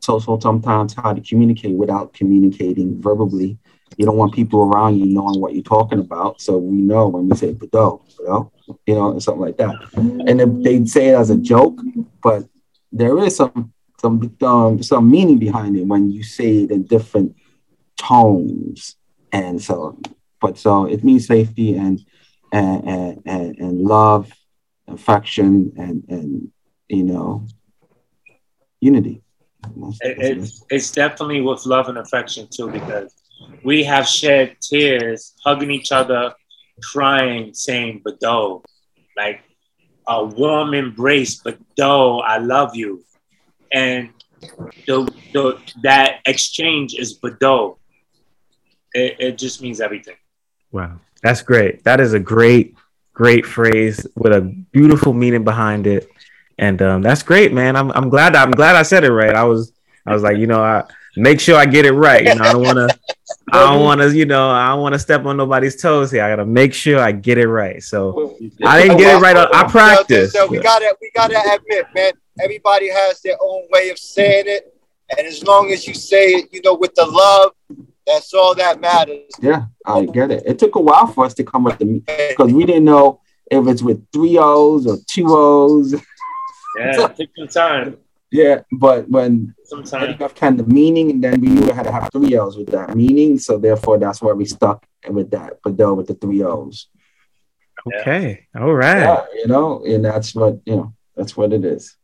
So, 0.00 0.20
so 0.20 0.38
sometimes 0.38 0.94
how 0.94 1.12
to 1.12 1.20
communicate 1.20 1.74
without 1.76 2.12
communicating 2.12 3.00
verbally. 3.00 3.58
You 3.96 4.06
don't 4.06 4.16
want 4.16 4.34
people 4.34 4.62
around 4.62 4.98
you 4.98 5.06
knowing 5.06 5.40
what 5.40 5.54
you're 5.54 5.62
talking 5.62 5.98
about. 5.98 6.40
So 6.40 6.56
we 6.56 6.76
know 6.76 7.08
when 7.08 7.28
we 7.28 7.36
say 7.36 7.52
Bado, 7.52 8.02
you 8.18 8.26
know, 8.26 8.52
you 8.86 8.94
know, 8.94 9.18
something 9.18 9.40
like 9.40 9.56
that. 9.58 9.74
And 9.94 10.64
they 10.64 10.84
say 10.86 11.08
it 11.08 11.14
as 11.14 11.30
a 11.30 11.36
joke, 11.36 11.80
but 12.22 12.44
there 12.90 13.18
is 13.18 13.36
some 13.36 13.72
some 14.00 14.36
um, 14.42 14.82
some 14.82 15.10
meaning 15.10 15.38
behind 15.38 15.76
it 15.76 15.86
when 15.86 16.10
you 16.10 16.22
say 16.22 16.64
it 16.64 16.70
in 16.70 16.84
different 16.84 17.36
tones. 17.96 18.96
And 19.32 19.62
so, 19.62 19.98
but 20.40 20.58
so 20.58 20.86
it 20.86 21.04
means 21.04 21.26
safety 21.26 21.76
and 21.76 22.04
and 22.52 22.88
and, 22.88 23.22
and, 23.26 23.58
and 23.58 23.80
love 23.82 24.32
affection 24.88 25.72
and 25.76 26.04
and 26.08 26.52
you 26.88 27.04
know 27.04 27.46
unity 28.80 29.22
it, 30.00 30.38
it's, 30.38 30.64
it's 30.70 30.90
definitely 30.90 31.40
with 31.40 31.64
love 31.66 31.88
and 31.88 31.98
affection 31.98 32.48
too 32.50 32.68
because 32.68 33.14
we 33.64 33.84
have 33.84 34.06
shed 34.06 34.56
tears 34.60 35.34
hugging 35.44 35.70
each 35.70 35.92
other 35.92 36.34
crying 36.82 37.52
saying 37.54 38.02
bado 38.04 38.62
like 39.16 39.42
a 40.08 40.24
warm 40.24 40.74
embrace 40.74 41.40
bado 41.42 42.22
i 42.26 42.38
love 42.38 42.74
you 42.74 43.04
and 43.72 44.10
the, 44.86 45.08
the 45.32 45.58
that 45.82 46.20
exchange 46.26 46.94
is 46.94 47.18
bado 47.18 47.76
it, 48.94 49.16
it 49.18 49.38
just 49.38 49.62
means 49.62 49.80
everything 49.80 50.16
wow 50.72 50.98
that's 51.22 51.42
great 51.42 51.84
that 51.84 52.00
is 52.00 52.14
a 52.14 52.20
great 52.20 52.74
great 53.14 53.44
phrase 53.44 54.06
with 54.16 54.32
a 54.32 54.40
beautiful 54.72 55.12
meaning 55.12 55.44
behind 55.44 55.86
it. 55.86 56.08
And 56.58 56.80
um, 56.82 57.02
that's 57.02 57.22
great, 57.22 57.52
man. 57.52 57.76
I'm, 57.76 57.90
I'm 57.92 58.08
glad 58.08 58.36
I'm 58.36 58.50
glad 58.50 58.76
I 58.76 58.82
said 58.82 59.04
it 59.04 59.12
right. 59.12 59.34
I 59.34 59.44
was 59.44 59.72
I 60.06 60.12
was 60.12 60.22
like, 60.22 60.36
you 60.38 60.46
know, 60.46 60.62
I 60.62 60.84
make 61.16 61.40
sure 61.40 61.56
I 61.56 61.66
get 61.66 61.86
it 61.86 61.92
right. 61.92 62.24
You 62.24 62.34
know, 62.34 62.44
I 62.44 62.52
don't 62.52 62.62
want 62.62 62.78
to 62.78 62.98
I 63.52 63.70
don't 63.70 63.82
want 63.82 64.00
to, 64.00 64.16
you 64.16 64.24
know, 64.24 64.50
I 64.50 64.68
don't 64.68 64.80
want 64.80 64.94
to 64.94 64.98
step 64.98 65.26
on 65.26 65.36
nobody's 65.36 65.80
toes 65.80 66.10
here. 66.10 66.24
I 66.24 66.30
got 66.30 66.36
to 66.36 66.46
make 66.46 66.72
sure 66.72 66.98
I 66.98 67.12
get 67.12 67.36
it 67.36 67.48
right. 67.48 67.82
So 67.82 68.38
I 68.64 68.80
didn't 68.82 68.96
get 68.96 69.16
it 69.16 69.20
right. 69.20 69.36
I 69.36 69.64
practiced. 69.68 70.32
So 70.32 70.46
we 70.46 70.58
gotta 70.58 70.96
we 71.00 71.10
gotta 71.14 71.38
admit, 71.38 71.86
man. 71.94 72.12
Everybody 72.40 72.88
has 72.88 73.20
their 73.20 73.36
own 73.42 73.68
way 73.70 73.90
of 73.90 73.98
saying 73.98 74.44
it, 74.46 74.74
and 75.16 75.26
as 75.26 75.44
long 75.44 75.70
as 75.70 75.86
you 75.86 75.92
say 75.92 76.28
it, 76.30 76.48
you 76.50 76.62
know, 76.64 76.74
with 76.74 76.94
the 76.94 77.04
love, 77.04 77.52
that's 78.06 78.32
all 78.32 78.54
that 78.54 78.80
matters. 78.80 79.30
Yeah, 79.40 79.66
I 79.84 80.06
get 80.06 80.30
it. 80.30 80.44
It 80.46 80.58
took 80.58 80.76
a 80.76 80.80
while 80.80 81.06
for 81.06 81.26
us 81.26 81.34
to 81.34 81.44
come 81.44 81.66
up 81.66 81.78
with 81.78 81.88
the 82.06 82.28
because 82.30 82.52
we 82.54 82.64
didn't 82.64 82.84
know 82.84 83.20
if 83.50 83.66
it's 83.66 83.82
with 83.82 84.02
three 84.12 84.38
O's 84.38 84.86
or 84.86 84.96
two 85.06 85.26
O's. 85.28 85.94
Yeah, 86.78 86.92
so, 86.92 87.08
take 87.08 87.28
some 87.36 87.48
time. 87.48 87.98
Yeah, 88.32 88.62
but 88.72 89.10
when 89.10 89.54
sometimes 89.64 90.16
enough 90.16 90.34
kind 90.34 90.58
of 90.58 90.66
meaning, 90.66 91.10
and 91.10 91.22
then 91.22 91.38
we 91.38 91.48
knew 91.48 91.66
we 91.66 91.72
had 91.72 91.84
to 91.84 91.92
have 91.92 92.10
three 92.10 92.34
O's 92.38 92.56
with 92.56 92.68
that 92.68 92.96
meaning, 92.96 93.38
so 93.38 93.58
therefore 93.58 93.98
that's 93.98 94.22
why 94.22 94.32
we 94.32 94.46
stuck 94.46 94.86
with 95.06 95.30
that, 95.32 95.58
but 95.62 95.76
though 95.76 95.92
with 95.92 96.06
the 96.06 96.14
three 96.14 96.42
O's. 96.42 96.88
Okay, 97.86 98.46
all 98.56 98.72
right. 98.72 99.02
Yeah, 99.02 99.24
you 99.34 99.48
know, 99.48 99.84
and 99.84 100.02
that's 100.02 100.34
what 100.34 100.60
you 100.64 100.76
know. 100.76 100.94
That's 101.14 101.36
what 101.36 101.52
it 101.52 101.62
is. 101.62 101.94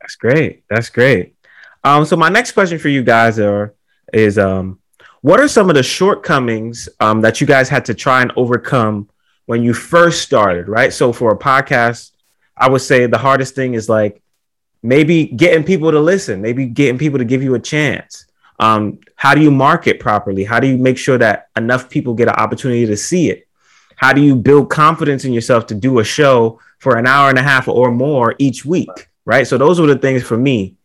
That's 0.00 0.14
great. 0.14 0.62
That's 0.70 0.90
great. 0.90 1.34
Um, 1.82 2.04
so 2.04 2.16
my 2.16 2.28
next 2.28 2.52
question 2.52 2.78
for 2.78 2.88
you 2.88 3.02
guys 3.02 3.40
are 3.40 3.74
is 4.12 4.38
um 4.38 4.78
what 5.22 5.40
are 5.40 5.48
some 5.48 5.70
of 5.70 5.74
the 5.74 5.82
shortcomings 5.82 6.88
um, 7.00 7.20
that 7.22 7.40
you 7.40 7.48
guys 7.48 7.68
had 7.68 7.86
to 7.86 7.94
try 7.94 8.22
and 8.22 8.30
overcome 8.36 9.08
when 9.46 9.64
you 9.64 9.74
first 9.74 10.22
started? 10.22 10.68
Right. 10.68 10.92
So 10.92 11.12
for 11.12 11.32
a 11.32 11.38
podcast, 11.38 12.12
I 12.56 12.68
would 12.68 12.82
say 12.82 13.06
the 13.06 13.18
hardest 13.18 13.56
thing 13.56 13.74
is 13.74 13.88
like 13.88 14.22
maybe 14.84 15.24
getting 15.24 15.64
people 15.64 15.90
to 15.90 15.98
listen, 15.98 16.42
maybe 16.42 16.66
getting 16.66 16.98
people 16.98 17.18
to 17.18 17.24
give 17.24 17.42
you 17.42 17.54
a 17.54 17.58
chance. 17.58 18.26
Um, 18.60 19.00
how 19.16 19.34
do 19.34 19.40
you 19.40 19.50
market 19.50 19.98
properly? 19.98 20.44
How 20.44 20.60
do 20.60 20.66
you 20.68 20.76
make 20.76 20.98
sure 20.98 21.16
that 21.16 21.48
enough 21.56 21.88
people 21.88 22.12
get 22.12 22.28
an 22.28 22.34
opportunity 22.34 22.84
to 22.86 22.96
see 22.96 23.30
it? 23.30 23.48
How 23.96 24.12
do 24.12 24.20
you 24.20 24.36
build 24.36 24.68
confidence 24.68 25.24
in 25.24 25.32
yourself 25.32 25.66
to 25.68 25.74
do 25.74 26.00
a 26.00 26.04
show 26.04 26.60
for 26.80 26.98
an 26.98 27.06
hour 27.06 27.30
and 27.30 27.38
a 27.38 27.42
half 27.42 27.66
or 27.66 27.90
more 27.90 28.34
each 28.38 28.66
week? 28.66 29.08
Right. 29.24 29.46
So 29.46 29.56
those 29.56 29.80
were 29.80 29.86
the 29.86 29.98
things 29.98 30.22
for 30.22 30.36
me 30.36 30.76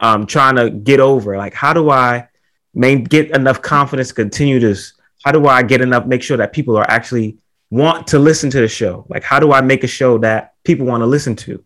um, 0.00 0.26
trying 0.26 0.56
to 0.56 0.68
get 0.68 1.00
over. 1.00 1.38
Like, 1.38 1.54
how 1.54 1.72
do 1.72 1.88
I 1.88 2.28
may 2.74 2.96
get 2.96 3.30
enough 3.30 3.62
confidence 3.62 4.08
to 4.08 4.14
continue 4.14 4.60
this? 4.60 4.92
How 5.24 5.32
do 5.32 5.46
I 5.46 5.62
get 5.62 5.80
enough, 5.80 6.04
make 6.04 6.22
sure 6.22 6.36
that 6.36 6.52
people 6.52 6.76
are 6.76 6.88
actually 6.90 7.38
want 7.70 8.06
to 8.08 8.18
listen 8.18 8.50
to 8.50 8.60
the 8.60 8.68
show? 8.68 9.06
Like, 9.08 9.22
how 9.22 9.40
do 9.40 9.52
I 9.52 9.62
make 9.62 9.82
a 9.82 9.88
show 9.88 10.18
that 10.18 10.54
people 10.62 10.84
want 10.84 11.00
to 11.00 11.06
listen 11.06 11.34
to? 11.36 11.64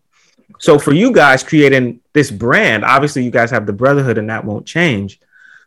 So 0.59 0.79
for 0.79 0.93
you 0.93 1.13
guys 1.13 1.43
creating 1.43 2.01
this 2.13 2.31
brand, 2.31 2.85
obviously 2.85 3.25
you 3.25 3.31
guys 3.31 3.51
have 3.51 3.67
the 3.67 3.73
brotherhood 3.73 4.19
and 4.19 4.29
that 4.31 4.45
won't 4.45 4.67
change. 4.67 5.21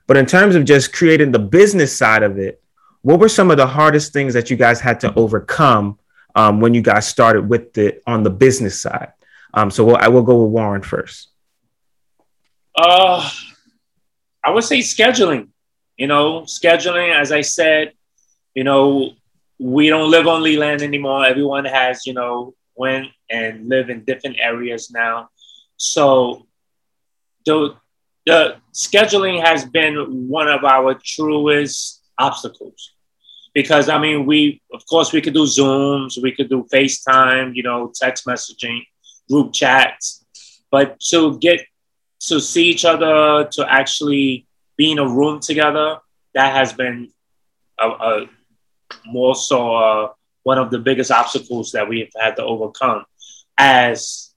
But 0.07 0.17
in 0.17 0.25
terms 0.25 0.55
of 0.55 0.65
just 0.65 0.93
creating 0.93 1.31
the 1.31 1.39
business 1.39 1.95
side 1.95 2.23
of 2.23 2.37
it, 2.37 2.61
what 3.01 3.19
were 3.19 3.29
some 3.29 3.51
of 3.51 3.57
the 3.57 3.67
hardest 3.67 4.13
things 4.13 4.33
that 4.33 4.49
you 4.49 4.57
guys 4.57 4.79
had 4.79 4.99
to 5.01 5.13
overcome 5.15 5.99
um, 6.35 6.59
when 6.59 6.73
you 6.73 6.81
guys 6.81 7.07
started 7.07 7.49
with 7.49 7.77
it 7.77 8.01
on 8.05 8.23
the 8.23 8.29
business 8.29 8.79
side? 8.79 9.13
Um, 9.53 9.69
so 9.69 9.85
we'll, 9.85 9.97
I 9.97 10.07
will 10.07 10.23
go 10.23 10.43
with 10.43 10.51
Warren 10.51 10.81
first. 10.81 11.29
Uh, 12.75 13.29
I 14.43 14.49
would 14.51 14.63
say 14.63 14.79
scheduling. 14.79 15.49
You 15.97 16.07
know, 16.07 16.41
scheduling. 16.41 17.13
As 17.13 17.31
I 17.31 17.41
said, 17.41 17.93
you 18.55 18.63
know, 18.63 19.11
we 19.59 19.89
don't 19.89 20.09
live 20.09 20.27
on 20.27 20.41
Leland 20.41 20.81
anymore. 20.81 21.25
Everyone 21.25 21.65
has, 21.65 22.05
you 22.05 22.13
know, 22.13 22.55
went 22.75 23.07
and 23.29 23.69
live 23.69 23.89
in 23.89 24.03
different 24.03 24.37
areas 24.39 24.91
now. 24.91 25.29
So 25.77 26.47
the 27.45 27.75
the 28.25 28.55
scheduling 28.73 29.43
has 29.43 29.65
been 29.65 30.27
one 30.29 30.47
of 30.47 30.63
our 30.63 30.97
truest 31.03 32.01
obstacles 32.17 32.93
because 33.53 33.89
I 33.89 33.99
mean 33.99 34.25
we 34.25 34.61
of 34.73 34.85
course 34.85 35.11
we 35.11 35.21
could 35.21 35.33
do 35.33 35.45
Zooms, 35.45 36.21
we 36.21 36.31
could 36.31 36.49
do 36.49 36.65
FaceTime, 36.73 37.55
you 37.55 37.63
know, 37.63 37.91
text 37.93 38.25
messaging, 38.25 38.81
group 39.29 39.53
chats, 39.53 40.25
but 40.71 40.99
to 41.11 41.37
get 41.39 41.65
to 42.21 42.39
see 42.39 42.65
each 42.69 42.85
other, 42.85 43.47
to 43.51 43.65
actually 43.69 44.47
be 44.77 44.91
in 44.91 44.99
a 44.99 45.07
room 45.07 45.39
together, 45.39 45.97
that 46.33 46.55
has 46.55 46.73
been 46.73 47.09
a, 47.79 47.87
a 47.87 48.29
more 49.05 49.35
so 49.35 49.75
uh, 49.75 50.09
one 50.43 50.57
of 50.57 50.71
the 50.71 50.79
biggest 50.79 51.11
obstacles 51.11 51.71
that 51.71 51.87
we've 51.87 52.11
had 52.19 52.35
to 52.35 52.43
overcome 52.43 53.05
as 53.57 54.33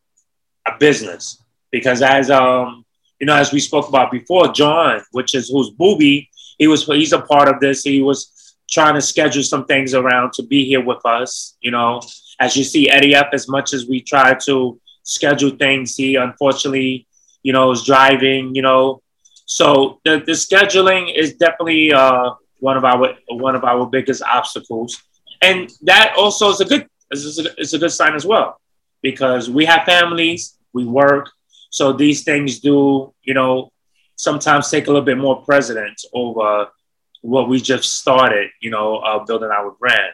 a 0.67 0.73
business. 0.79 1.43
Because 1.71 2.03
as 2.03 2.31
um, 2.31 2.85
you 3.21 3.27
know, 3.27 3.37
as 3.37 3.53
we 3.53 3.61
spoke 3.61 3.89
about 3.89 4.11
before, 4.11 4.49
John, 4.49 5.03
which 5.13 5.35
is 5.35 5.49
who's 5.49 5.71
Booby, 5.71 6.29
he 6.59 6.69
was 6.69 6.87
he's 6.87 7.13
a 7.13 7.21
part 7.21 7.49
of 7.49 7.61
this. 7.61 7.83
He 7.83 8.01
was 8.01 8.57
trying 8.71 8.95
to 8.95 9.01
schedule 9.01 9.43
some 9.43 9.65
things 9.67 9.95
around 9.95 10.33
to 10.35 10.43
be 10.43 10.65
here 10.65 10.85
with 10.85 11.05
us. 11.05 11.57
You 11.61 11.71
know, 11.71 12.01
as 12.41 12.57
you 12.57 12.65
see 12.65 12.89
Eddie 12.89 13.15
F, 13.15 13.29
as 13.33 13.49
much 13.49 13.73
as 13.73 13.87
we 13.87 14.01
try 14.01 14.35
to 14.47 14.81
schedule 15.03 15.51
things, 15.51 15.97
he 15.97 16.17
unfortunately 16.17 17.07
you 17.47 17.53
know, 17.53 17.71
is 17.71 17.85
driving, 17.85 18.57
you 18.57 18.63
know. 18.63 19.01
So 19.45 20.01
the, 20.05 20.19
the 20.19 20.33
scheduling 20.33 21.15
is 21.17 21.37
definitely 21.37 21.93
uh, 21.93 22.31
one 22.59 22.77
of 22.77 22.85
our 22.85 23.15
one 23.29 23.55
of 23.55 23.63
our 23.63 23.87
biggest 23.87 24.21
obstacles, 24.25 25.01
and 25.43 25.71
that 25.83 26.15
also 26.17 26.51
is 26.51 26.61
a 26.61 26.65
good 26.65 26.87
is 27.11 27.39
a, 27.39 27.61
is 27.61 27.75
a 27.75 27.79
good 27.79 27.93
sign 27.93 28.15
as 28.15 28.27
well 28.27 28.61
because 29.03 29.49
we 29.49 29.65
have 29.65 29.85
families, 29.85 30.59
we 30.73 30.85
work, 30.85 31.31
so 31.71 31.93
these 31.93 32.25
things 32.25 32.61
do 32.61 33.13
you 33.23 33.35
know 33.35 33.71
sometimes 34.17 34.71
take 34.71 34.87
a 34.87 34.91
little 34.91 35.05
bit 35.05 35.19
more 35.19 35.43
precedence 35.43 36.05
over 36.13 36.69
what 37.21 37.49
we 37.49 37.61
just 37.61 37.99
started, 37.99 38.51
you 38.61 38.71
know, 38.71 38.97
uh, 38.99 39.25
building 39.25 39.51
our 39.51 39.73
brand. 39.73 40.13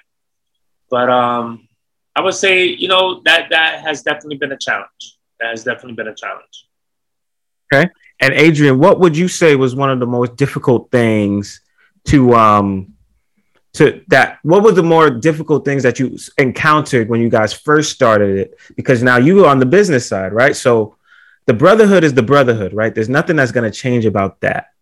But 0.90 1.08
um, 1.10 1.68
I 2.14 2.20
would 2.20 2.34
say, 2.34 2.64
you 2.64 2.88
know, 2.88 3.22
that 3.24 3.50
that 3.50 3.80
has 3.80 4.02
definitely 4.02 4.36
been 4.36 4.52
a 4.52 4.58
challenge. 4.58 5.16
That 5.40 5.50
has 5.50 5.64
definitely 5.64 5.94
been 5.94 6.08
a 6.08 6.14
challenge. 6.14 6.66
Okay. 7.72 7.90
And 8.20 8.34
Adrian, 8.34 8.78
what 8.78 9.00
would 9.00 9.16
you 9.16 9.28
say 9.28 9.56
was 9.56 9.74
one 9.74 9.90
of 9.90 10.00
the 10.00 10.06
most 10.06 10.36
difficult 10.36 10.90
things 10.90 11.60
to 12.06 12.34
um 12.34 12.91
to 13.74 14.02
that 14.08 14.38
what 14.42 14.62
were 14.62 14.72
the 14.72 14.82
more 14.82 15.08
difficult 15.08 15.64
things 15.64 15.82
that 15.82 15.98
you 15.98 16.18
encountered 16.38 17.08
when 17.08 17.20
you 17.20 17.28
guys 17.30 17.52
first 17.52 17.92
started 17.92 18.38
it 18.38 18.58
because 18.76 19.02
now 19.02 19.16
you 19.16 19.36
were 19.36 19.46
on 19.46 19.58
the 19.58 19.66
business 19.66 20.06
side 20.06 20.32
right 20.32 20.56
so 20.56 20.96
the 21.46 21.54
brotherhood 21.54 22.04
is 22.04 22.14
the 22.14 22.22
brotherhood, 22.22 22.72
right? 22.72 22.94
There's 22.94 23.08
nothing 23.08 23.36
that's 23.36 23.52
going 23.52 23.70
to 23.70 23.76
change 23.76 24.04
about 24.04 24.40
that. 24.40 24.72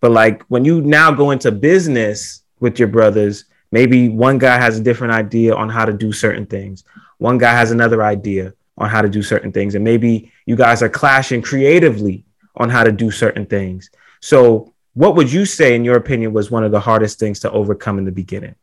But 0.00 0.10
like 0.10 0.42
when 0.44 0.64
you 0.64 0.80
now 0.80 1.10
go 1.10 1.30
into 1.30 1.52
business 1.52 2.42
with 2.60 2.78
your 2.78 2.88
brothers, 2.88 3.44
maybe 3.70 4.08
one 4.08 4.38
guy 4.38 4.58
has 4.58 4.78
a 4.78 4.82
different 4.82 5.12
idea 5.12 5.54
on 5.54 5.68
how 5.68 5.84
to 5.84 5.92
do 5.92 6.12
certain 6.12 6.46
things. 6.46 6.84
One 7.18 7.38
guy 7.38 7.52
has 7.52 7.70
another 7.70 8.02
idea 8.02 8.54
on 8.76 8.88
how 8.88 9.02
to 9.02 9.08
do 9.08 9.22
certain 9.22 9.52
things. 9.52 9.74
And 9.74 9.84
maybe 9.84 10.32
you 10.46 10.56
guys 10.56 10.82
are 10.82 10.88
clashing 10.88 11.42
creatively 11.42 12.24
on 12.56 12.68
how 12.68 12.84
to 12.84 12.92
do 12.92 13.10
certain 13.10 13.46
things. 13.46 13.90
So, 14.20 14.72
what 14.98 15.14
would 15.14 15.32
you 15.32 15.46
say, 15.46 15.76
in 15.76 15.84
your 15.84 15.96
opinion, 15.96 16.32
was 16.32 16.50
one 16.50 16.64
of 16.64 16.72
the 16.72 16.80
hardest 16.80 17.20
things 17.20 17.38
to 17.40 17.50
overcome 17.52 18.00
in 18.00 18.04
the 18.04 18.10
beginning? 18.10 18.56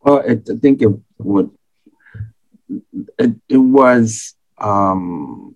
Well, 0.00 0.18
it, 0.18 0.48
I 0.50 0.56
think 0.56 0.82
it 0.82 0.90
would. 1.18 1.48
It, 3.20 3.36
it 3.48 3.56
was. 3.56 4.34
Um, 4.58 5.54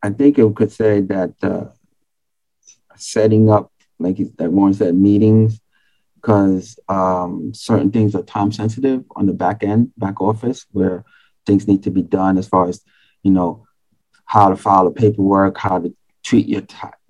I 0.00 0.10
think 0.10 0.38
it 0.38 0.54
could 0.54 0.70
say 0.70 1.00
that 1.00 1.34
uh, 1.42 1.64
setting 2.94 3.50
up, 3.50 3.72
like 3.98 4.16
Warren 4.38 4.74
said, 4.74 4.94
meetings, 4.94 5.60
because 6.14 6.78
um, 6.88 7.52
certain 7.52 7.90
things 7.90 8.14
are 8.14 8.22
time 8.22 8.52
sensitive 8.52 9.02
on 9.16 9.26
the 9.26 9.32
back 9.32 9.64
end, 9.64 9.90
back 9.96 10.20
office, 10.20 10.66
where 10.70 11.04
things 11.46 11.66
need 11.66 11.82
to 11.82 11.90
be 11.90 12.02
done 12.02 12.38
as 12.38 12.46
far 12.46 12.68
as 12.68 12.80
you 13.24 13.32
know 13.32 13.66
how 14.24 14.50
to 14.50 14.56
file 14.56 14.84
the 14.84 14.92
paperwork, 14.92 15.58
how 15.58 15.80
to 15.80 15.96
treat 16.28 16.46
your 16.46 16.62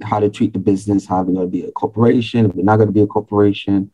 how 0.02 0.20
to 0.20 0.30
treat 0.30 0.52
the 0.52 0.58
business, 0.60 1.06
how 1.06 1.22
we're 1.22 1.34
going 1.34 1.46
to 1.46 1.50
be 1.58 1.64
a 1.64 1.72
corporation, 1.72 2.46
if 2.46 2.54
we're 2.54 2.62
not 2.62 2.76
going 2.76 2.88
to 2.88 2.92
be 2.92 3.02
a 3.02 3.06
corporation. 3.06 3.90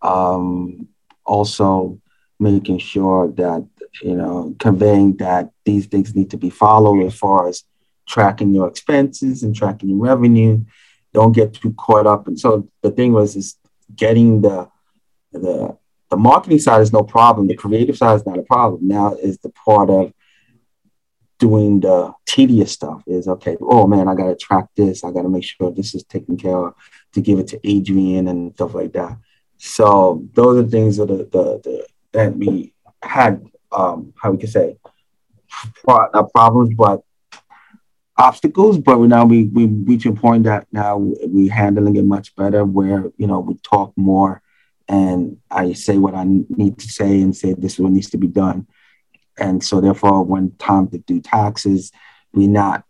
Um, 0.00 0.88
also, 1.24 2.00
making 2.38 2.78
sure 2.78 3.28
that 3.32 3.66
you 4.02 4.14
know 4.14 4.54
conveying 4.58 5.16
that 5.16 5.50
these 5.64 5.86
things 5.86 6.14
need 6.14 6.30
to 6.30 6.36
be 6.36 6.50
followed 6.50 7.04
as 7.04 7.14
far 7.14 7.48
as 7.48 7.64
tracking 8.06 8.54
your 8.54 8.68
expenses 8.68 9.42
and 9.42 9.56
tracking 9.56 9.88
your 9.90 9.98
revenue. 9.98 10.64
Don't 11.12 11.32
get 11.32 11.54
too 11.54 11.72
caught 11.72 12.06
up. 12.06 12.28
And 12.28 12.38
so 12.38 12.68
the 12.82 12.92
thing 12.92 13.12
was 13.12 13.34
is 13.34 13.56
getting 13.94 14.40
the 14.40 14.68
the 15.32 15.76
the 16.10 16.16
marketing 16.16 16.60
side 16.60 16.82
is 16.82 16.92
no 16.92 17.02
problem. 17.02 17.48
The 17.48 17.56
creative 17.56 17.96
side 17.96 18.16
is 18.16 18.26
not 18.26 18.38
a 18.38 18.42
problem. 18.42 18.86
Now 18.86 19.14
is 19.14 19.38
the 19.38 19.50
part 19.50 19.90
of 19.90 20.12
doing 21.40 21.80
the 21.80 22.12
tedious 22.26 22.70
stuff 22.70 23.02
is 23.06 23.26
okay. 23.26 23.56
Oh 23.60 23.86
man, 23.86 24.06
I 24.06 24.14
got 24.14 24.26
to 24.28 24.36
track 24.36 24.66
this. 24.76 25.02
I 25.02 25.10
got 25.10 25.22
to 25.22 25.28
make 25.28 25.42
sure 25.42 25.72
this 25.72 25.94
is 25.94 26.04
taken 26.04 26.36
care 26.36 26.56
of 26.56 26.74
to 27.14 27.20
give 27.20 27.40
it 27.40 27.48
to 27.48 27.68
Adrian 27.68 28.28
and 28.28 28.54
stuff 28.54 28.74
like 28.74 28.92
that. 28.92 29.16
So 29.56 30.22
those 30.34 30.62
are 30.64 30.68
things 30.68 30.98
that 30.98 31.08
the, 31.08 31.16
the, 31.16 31.60
the 31.64 31.86
that 32.12 32.36
we 32.36 32.72
had 33.02 33.44
um, 33.72 34.12
how 34.20 34.30
we 34.30 34.38
can 34.38 34.48
say 34.48 34.76
not 35.86 36.32
problems, 36.32 36.74
but 36.74 37.02
obstacles. 38.16 38.78
But 38.78 38.98
now 38.98 39.24
we 39.24 39.46
we 39.46 39.66
reach 39.66 40.06
a 40.06 40.12
point 40.12 40.44
that 40.44 40.66
now 40.70 40.98
we're 40.98 41.52
handling 41.52 41.96
it 41.96 42.04
much 42.04 42.36
better, 42.36 42.64
where 42.64 43.10
you 43.16 43.26
know 43.26 43.40
we 43.40 43.54
talk 43.56 43.92
more, 43.96 44.42
and 44.88 45.38
I 45.50 45.72
say 45.72 45.96
what 45.96 46.14
I 46.14 46.24
need 46.24 46.78
to 46.78 46.88
say 46.88 47.20
and 47.22 47.34
say 47.34 47.54
this 47.54 47.74
is 47.74 47.80
what 47.80 47.92
needs 47.92 48.10
to 48.10 48.18
be 48.18 48.28
done 48.28 48.66
and 49.38 49.62
so 49.62 49.80
therefore, 49.80 50.24
when 50.24 50.52
time 50.58 50.88
to 50.88 50.98
do 50.98 51.20
taxes, 51.20 51.92
we 52.32 52.46
not 52.46 52.84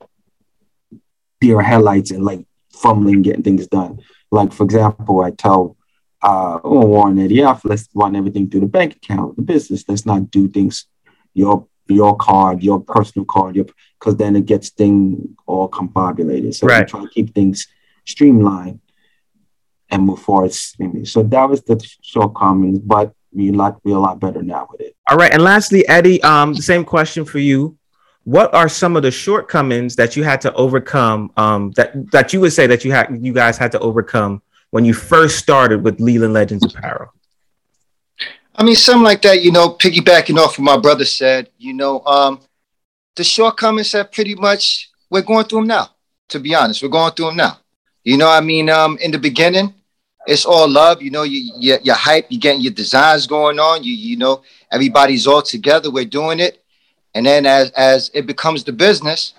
deer 1.40 1.60
headlights 1.60 2.10
and 2.10 2.24
like 2.24 2.44
fumbling 2.72 3.22
getting 3.22 3.42
things 3.42 3.66
done. 3.66 4.00
Like 4.30 4.52
for 4.52 4.64
example, 4.64 5.20
I 5.20 5.30
tell 5.30 5.76
uh, 6.22 6.58
oh, 6.62 6.84
Warren 6.86 7.18
yeah, 7.30 7.58
let's 7.64 7.88
run 7.94 8.14
everything 8.14 8.50
through 8.50 8.60
the 8.60 8.66
bank 8.66 8.96
account, 8.96 9.36
the 9.36 9.42
business. 9.42 9.84
Let's 9.88 10.04
not 10.04 10.30
do 10.30 10.48
things 10.48 10.86
your 11.34 11.66
your 11.88 12.16
card, 12.16 12.62
your 12.62 12.80
personal 12.80 13.24
card, 13.24 13.56
your 13.56 13.66
because 13.98 14.16
then 14.16 14.36
it 14.36 14.46
gets 14.46 14.70
thing 14.70 15.36
all 15.46 15.68
combobulated. 15.68 16.54
So 16.54 16.66
right. 16.66 16.84
we 16.84 16.90
try 16.90 17.00
to 17.00 17.08
keep 17.08 17.34
things 17.34 17.66
streamlined 18.06 18.80
and 19.90 20.04
move 20.04 20.20
forward. 20.20 20.52
So 20.52 21.22
that 21.22 21.48
was 21.48 21.62
the 21.62 21.84
shortcomings, 22.02 22.78
but 22.78 23.12
we 23.32 23.50
like 23.50 23.76
we 23.84 23.92
a 23.92 23.98
lot 23.98 24.20
better 24.20 24.42
now 24.42 24.68
with 24.70 24.80
it. 24.80 24.96
All 25.10 25.16
right, 25.16 25.32
and 25.32 25.42
lastly, 25.42 25.86
Eddie, 25.88 26.22
um, 26.22 26.54
the 26.54 26.62
same 26.62 26.84
question 26.84 27.24
for 27.24 27.40
you. 27.40 27.76
What 28.22 28.54
are 28.54 28.68
some 28.68 28.94
of 28.94 29.02
the 29.02 29.10
shortcomings 29.10 29.96
that 29.96 30.14
you 30.14 30.22
had 30.22 30.40
to 30.42 30.54
overcome? 30.54 31.32
Um, 31.36 31.72
that 31.72 32.12
that 32.12 32.32
you 32.32 32.40
would 32.40 32.52
say 32.52 32.68
that 32.68 32.84
you 32.84 32.92
had 32.92 33.18
you 33.20 33.32
guys 33.32 33.58
had 33.58 33.72
to 33.72 33.80
overcome 33.80 34.40
when 34.70 34.84
you 34.84 34.94
first 34.94 35.38
started 35.38 35.82
with 35.82 35.98
Leland 36.00 36.32
Legends 36.32 36.64
Apparel. 36.64 37.12
I 38.54 38.62
mean, 38.62 38.76
something 38.76 39.02
like 39.02 39.22
that. 39.22 39.42
You 39.42 39.50
know, 39.50 39.70
piggybacking 39.70 40.38
off 40.38 40.58
what 40.58 40.64
my 40.64 40.78
brother 40.78 41.04
said. 41.04 41.50
You 41.58 41.72
know, 41.72 42.04
um, 42.04 42.40
the 43.16 43.24
shortcomings 43.24 43.90
that 43.90 44.12
pretty 44.12 44.36
much 44.36 44.90
we're 45.10 45.22
going 45.22 45.46
through 45.46 45.60
them 45.60 45.68
now. 45.68 45.88
To 46.28 46.38
be 46.38 46.54
honest, 46.54 46.84
we're 46.84 46.88
going 46.88 47.12
through 47.14 47.26
them 47.26 47.36
now. 47.36 47.58
You 48.04 48.16
know, 48.16 48.30
I 48.30 48.40
mean, 48.40 48.70
um, 48.70 48.96
in 48.98 49.10
the 49.10 49.18
beginning, 49.18 49.74
it's 50.26 50.44
all 50.44 50.68
love. 50.68 51.02
You 51.02 51.10
know, 51.10 51.22
you 51.22 51.52
you 51.58 51.78
you're 51.82 51.94
hype. 51.94 52.26
You're 52.28 52.40
getting 52.40 52.60
your 52.60 52.72
designs 52.72 53.26
going 53.26 53.58
on. 53.58 53.82
You 53.84 53.92
you 53.92 54.16
know, 54.16 54.42
everybody's 54.70 55.26
all 55.26 55.42
together. 55.42 55.90
We're 55.90 56.04
doing 56.04 56.40
it, 56.40 56.62
and 57.14 57.24
then 57.24 57.46
as 57.46 57.70
as 57.72 58.10
it 58.14 58.26
becomes 58.26 58.64
the 58.64 58.72
business, 58.72 59.34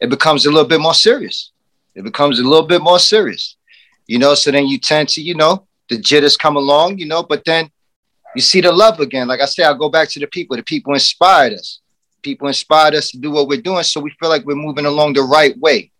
it 0.00 0.10
becomes 0.10 0.46
a 0.46 0.50
little 0.50 0.68
bit 0.68 0.80
more 0.80 0.94
serious. 0.94 1.52
It 1.94 2.04
becomes 2.04 2.38
a 2.38 2.42
little 2.42 2.66
bit 2.66 2.82
more 2.82 2.98
serious. 2.98 3.56
You 4.06 4.18
know, 4.18 4.34
so 4.34 4.50
then 4.50 4.66
you 4.66 4.78
tend 4.78 5.08
to 5.10 5.22
you 5.22 5.34
know 5.34 5.66
the 5.88 5.98
jitters 5.98 6.36
come 6.36 6.56
along. 6.56 6.98
You 6.98 7.06
know, 7.06 7.22
but 7.22 7.44
then 7.44 7.70
you 8.34 8.42
see 8.42 8.60
the 8.60 8.72
love 8.72 9.00
again. 9.00 9.28
Like 9.28 9.40
I 9.40 9.46
say, 9.46 9.64
I 9.64 9.74
go 9.74 9.88
back 9.88 10.08
to 10.10 10.20
the 10.20 10.26
people. 10.26 10.56
The 10.56 10.62
people 10.62 10.94
inspired 10.94 11.54
us. 11.54 11.80
People 12.22 12.48
inspired 12.48 12.94
us 12.94 13.10
to 13.12 13.18
do 13.18 13.30
what 13.30 13.46
we're 13.46 13.60
doing, 13.60 13.84
so 13.84 14.00
we 14.00 14.10
feel 14.18 14.28
like 14.28 14.44
we're 14.44 14.56
moving 14.56 14.86
along 14.86 15.12
the 15.12 15.22
right 15.22 15.56
way. 15.58 15.92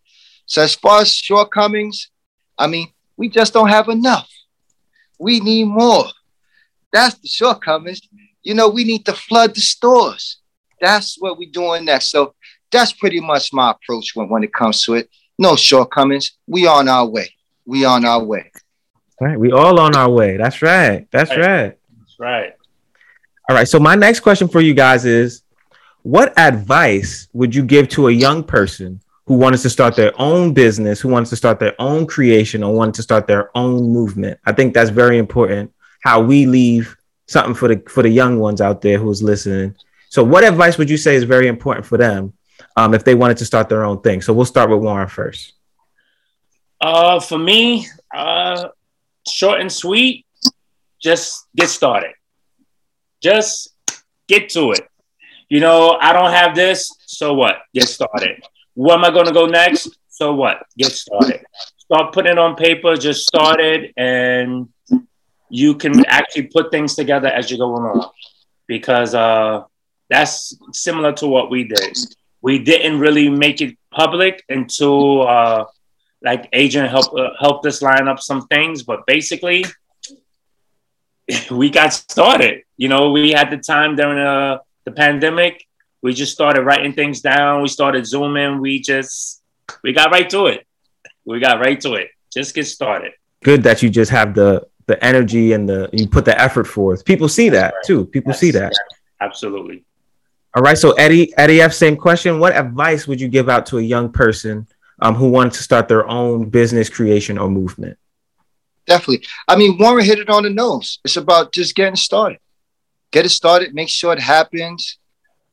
So 0.46 0.62
as 0.62 0.74
far 0.74 1.02
as 1.02 1.12
shortcomings, 1.12 2.10
I 2.58 2.66
mean, 2.66 2.88
we 3.18 3.28
just 3.28 3.52
don't 3.52 3.68
have 3.68 3.88
enough. 3.88 4.30
We 5.18 5.40
need 5.40 5.64
more. 5.64 6.04
That's 6.92 7.16
the 7.16 7.28
shortcomings. 7.28 8.00
You 8.42 8.54
know, 8.54 8.68
we 8.70 8.84
need 8.84 9.04
to 9.06 9.12
flood 9.12 9.54
the 9.54 9.60
stores. 9.60 10.40
That's 10.80 11.16
what 11.18 11.36
we're 11.36 11.50
doing 11.50 11.84
next. 11.84 12.10
So 12.10 12.34
that's 12.70 12.92
pretty 12.92 13.20
much 13.20 13.52
my 13.52 13.72
approach 13.72 14.12
when, 14.14 14.28
when 14.28 14.44
it 14.44 14.54
comes 14.54 14.82
to 14.84 14.94
it. 14.94 15.10
No 15.38 15.56
shortcomings. 15.56 16.38
We 16.46 16.66
on 16.66 16.88
our 16.88 17.06
way. 17.06 17.34
We 17.66 17.84
on 17.84 18.04
our 18.04 18.24
way. 18.24 18.50
All 19.20 19.26
right. 19.26 19.38
We 19.38 19.50
all 19.50 19.80
on 19.80 19.96
our 19.96 20.08
way. 20.08 20.36
That's 20.36 20.62
right. 20.62 21.06
That's 21.10 21.30
right. 21.30 21.38
right. 21.40 21.78
That's 21.98 22.20
right. 22.20 22.52
All 23.50 23.56
right. 23.56 23.66
So 23.66 23.80
my 23.80 23.96
next 23.96 24.20
question 24.20 24.46
for 24.46 24.60
you 24.60 24.74
guys 24.74 25.04
is 25.04 25.42
what 26.02 26.38
advice 26.38 27.28
would 27.32 27.54
you 27.54 27.64
give 27.64 27.88
to 27.90 28.08
a 28.08 28.12
young 28.12 28.44
person 28.44 29.00
who 29.29 29.35
wanted 29.35 29.59
to 29.59 29.68
start 29.68 29.95
their 29.95 30.18
own 30.18 30.55
business, 30.55 31.01
who 31.01 31.09
wanted 31.09 31.29
to 31.29 31.37
start 31.37 31.61
their 31.61 31.74
own 31.79 32.07
creation, 32.07 32.62
or 32.62 32.74
wanted 32.74 32.95
to 32.95 33.03
start 33.03 33.26
their 33.26 33.51
own 33.55 33.93
movement. 33.93 34.41
I 34.47 34.53
think 34.53 34.72
that's 34.72 34.89
very 34.89 35.18
important. 35.18 35.70
How 36.03 36.22
we 36.22 36.47
leave 36.47 36.97
something 37.26 37.53
for 37.53 37.68
the 37.68 37.83
for 37.91 38.03
the 38.03 38.09
young 38.09 38.39
ones 38.39 38.62
out 38.62 38.81
there 38.81 38.97
who's 38.99 39.22
listening. 39.22 39.76
So, 40.09 40.24
what 40.24 40.45
advice 40.45 40.79
would 40.79 40.89
you 40.89 40.97
say 40.97 41.14
is 41.14 41.24
very 41.24 41.47
important 41.47 41.85
for 41.85 41.99
them 41.99 42.33
um, 42.74 42.95
if 42.95 43.05
they 43.05 43.14
wanted 43.14 43.37
to 43.37 43.45
start 43.45 43.68
their 43.68 43.85
own 43.85 44.01
thing? 44.01 44.22
So, 44.22 44.33
we'll 44.33 44.47
start 44.47 44.70
with 44.70 44.81
Warren 44.81 45.09
first. 45.09 45.53
Uh, 46.81 47.20
for 47.20 47.37
me, 47.37 47.87
uh, 48.14 48.68
short 49.29 49.61
and 49.61 49.70
sweet. 49.70 50.24
Just 51.03 51.47
get 51.55 51.68
started. 51.68 52.14
Just 53.22 53.74
get 54.26 54.49
to 54.51 54.72
it. 54.72 54.89
You 55.51 55.61
know, 55.61 55.99
I 56.01 56.14
don't 56.14 56.33
have 56.33 56.55
this, 56.55 56.91
so 57.05 57.35
what? 57.35 57.57
Get 57.74 57.89
started. 57.89 58.43
Where 58.79 58.97
am 58.97 59.05
I 59.05 59.11
going 59.11 59.26
to 59.26 59.33
go 59.33 59.47
next? 59.47 59.99
So 60.09 60.35
what? 60.35 60.64
Get 60.76 60.93
started. 60.93 61.45
Start 61.79 62.12
putting 62.12 62.31
it 62.31 62.39
on 62.39 62.55
paper. 62.55 62.95
Just 62.95 63.26
start 63.26 63.59
it, 63.59 63.93
and 63.97 64.68
you 65.51 65.74
can 65.74 66.07
actually 66.07 66.47
put 66.47 66.70
things 66.70 66.95
together 66.95 67.26
as 67.26 67.51
you 67.51 67.59
go 67.59 67.74
along. 67.74 68.11
Because 68.68 69.16
uh, 69.16 69.64
that's 70.09 70.57
similar 70.72 71.12
to 71.14 71.26
what 71.26 71.51
we 71.51 71.64
did. 71.64 71.99
We 72.41 72.61
didn't 72.61 73.01
really 73.01 73.29
make 73.29 73.61
it 73.61 73.76
public 73.91 74.45
until 74.49 75.26
uh, 75.26 75.64
like 76.22 76.49
agent 76.53 76.89
helped 76.89 77.18
uh, 77.18 77.31
helped 77.41 77.66
us 77.66 77.83
line 77.83 78.07
up 78.07 78.20
some 78.20 78.47
things, 78.47 78.85
but 78.85 79.05
basically 79.09 79.64
we 81.51 81.68
got 81.68 81.93
started. 81.95 82.62
You 82.76 82.87
know, 82.87 83.11
we 83.11 83.33
had 83.33 83.51
the 83.51 83.59
time 83.59 83.97
during 83.97 84.20
uh, 84.20 84.59
the 84.85 84.93
pandemic 84.93 85.67
we 86.03 86.12
just 86.12 86.32
started 86.32 86.62
writing 86.62 86.92
things 86.92 87.20
down. 87.20 87.62
We 87.62 87.68
started 87.68 88.07
zooming. 88.07 88.61
We 88.61 88.80
just 88.80 89.42
we 89.82 89.92
got 89.92 90.11
right 90.11 90.28
to 90.30 90.46
it. 90.46 90.66
We 91.24 91.40
got 91.40 91.61
right 91.61 91.80
to 91.80 91.94
it. 91.94 92.11
Just 92.32 92.55
get 92.55 92.66
started. 92.66 93.12
Good 93.44 93.62
that 93.64 93.82
you 93.82 93.90
just 93.90 94.11
have 94.11 94.34
the 94.34 94.66
the 94.86 95.03
energy 95.05 95.53
and 95.53 95.68
the 95.68 95.90
you 95.92 96.09
put 96.09 96.24
the 96.24 96.38
effort 96.40 96.64
forth. 96.64 97.05
People 97.05 97.28
see 97.28 97.49
that 97.51 97.74
right. 97.74 97.84
too. 97.84 98.07
People 98.07 98.32
see 98.32 98.51
that. 98.53 98.72
Absolutely. 99.20 99.84
All 100.55 100.62
right. 100.62 100.78
So 100.78 100.92
Eddie, 100.92 101.36
Eddie 101.36 101.61
F, 101.61 101.72
same 101.72 101.96
question. 101.96 102.38
What 102.38 102.57
advice 102.57 103.07
would 103.07 103.20
you 103.20 103.28
give 103.28 103.49
out 103.49 103.66
to 103.66 103.78
a 103.78 103.82
young 103.82 104.11
person 104.11 104.66
um, 105.01 105.14
who 105.14 105.28
wants 105.28 105.59
to 105.59 105.62
start 105.62 105.88
their 105.88 106.09
own 106.09 106.49
business 106.49 106.88
creation 106.88 107.36
or 107.36 107.51
movement? 107.51 107.99
Definitely. 108.86 109.26
I 109.46 109.57
mean, 109.57 109.76
Warren 109.78 110.05
hit 110.05 110.18
it 110.18 110.30
on 110.30 110.44
the 110.44 110.51
nose. 110.51 110.99
It's 111.05 111.16
about 111.16 111.53
just 111.53 111.74
getting 111.74 111.96
started. 111.96 112.38
Get 113.11 113.26
it 113.26 113.30
started. 113.30 113.74
Make 113.74 113.90
sure 113.90 114.12
it 114.14 114.20
happens 114.20 114.99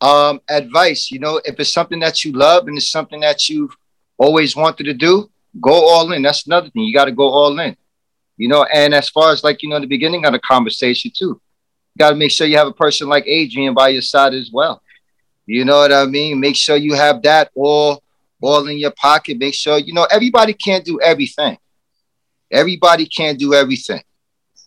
Um, 0.06 0.40
advice, 0.48 1.10
you 1.10 1.20
know, 1.20 1.42
if 1.44 1.60
it's 1.60 1.74
something 1.74 2.00
that 2.02 2.24
you 2.24 2.32
love 2.32 2.68
and 2.68 2.78
it's 2.78 2.92
something 2.92 3.22
that 3.22 3.50
you've 3.50 3.76
always 4.18 4.56
wanted 4.56 4.84
to 4.84 4.94
do, 4.94 5.32
go 5.60 5.74
all 5.74 6.12
in. 6.12 6.22
That's 6.22 6.46
another 6.46 6.70
thing. 6.70 6.84
You 6.84 6.94
got 6.94 7.06
to 7.06 7.12
go 7.12 7.28
all 7.28 7.58
in. 7.60 7.76
You 8.38 8.50
know, 8.50 8.66
and 8.66 8.94
as 8.94 9.10
far 9.10 9.32
as 9.32 9.44
like, 9.44 9.64
you 9.64 9.70
know, 9.70 9.80
the 9.80 9.88
beginning 9.88 10.26
of 10.26 10.34
the 10.34 10.40
conversation 10.40 11.12
too, 11.16 11.42
you 11.96 11.98
got 11.98 12.12
to 12.12 12.16
make 12.16 12.32
sure 12.32 12.46
you 12.46 12.58
have 12.58 12.68
a 12.68 12.74
person 12.74 13.08
like 13.08 13.26
Adrian 13.26 13.74
by 13.74 13.90
your 13.90 14.04
side 14.04 14.36
as 14.36 14.52
well. 14.54 14.84
You 15.48 15.66
know 15.66 15.78
what 15.78 15.92
I 15.92 16.06
mean? 16.06 16.40
Make 16.40 16.56
sure 16.56 16.76
you 16.76 16.94
have 16.94 17.22
that 17.24 17.50
all 17.56 18.04
all 18.42 18.68
in 18.68 18.78
your 18.78 18.92
pocket. 18.92 19.40
Make 19.40 19.54
sure 19.56 19.78
you 19.80 19.94
know 19.94 20.08
everybody 20.12 20.54
can't 20.54 20.86
do 20.86 21.00
everything. 21.02 21.58
Everybody 22.52 23.06
can't 23.06 23.40
do 23.40 23.54
everything. 23.54 24.04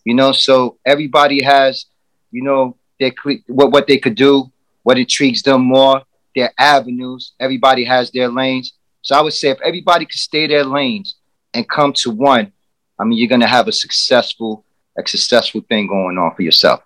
You 0.03 0.15
know, 0.15 0.31
so 0.31 0.77
everybody 0.85 1.43
has, 1.43 1.85
you 2.31 2.43
know, 2.43 2.77
their 2.99 3.11
what 3.47 3.71
what 3.71 3.87
they 3.87 3.97
could 3.97 4.15
do, 4.15 4.51
what 4.89 4.97
intrigues 4.97 5.43
them 5.43 5.61
more, 5.61 6.01
their 6.35 6.51
avenues. 6.57 7.33
Everybody 7.39 7.83
has 7.83 8.09
their 8.09 8.27
lanes. 8.27 8.73
So 9.03 9.15
I 9.15 9.21
would 9.21 9.33
say 9.33 9.49
if 9.49 9.61
everybody 9.61 10.03
could 10.03 10.17
stay 10.17 10.47
their 10.47 10.63
lanes 10.63 11.17
and 11.53 11.69
come 11.69 11.93
to 12.01 12.09
one, 12.09 12.51
I 12.97 13.03
mean, 13.03 13.19
you're 13.19 13.29
gonna 13.29 13.45
have 13.45 13.67
a 13.67 13.71
successful, 13.71 14.65
a 14.97 15.07
successful 15.07 15.61
thing 15.69 15.85
going 15.85 16.17
on 16.17 16.33
for 16.33 16.41
yourself. 16.41 16.81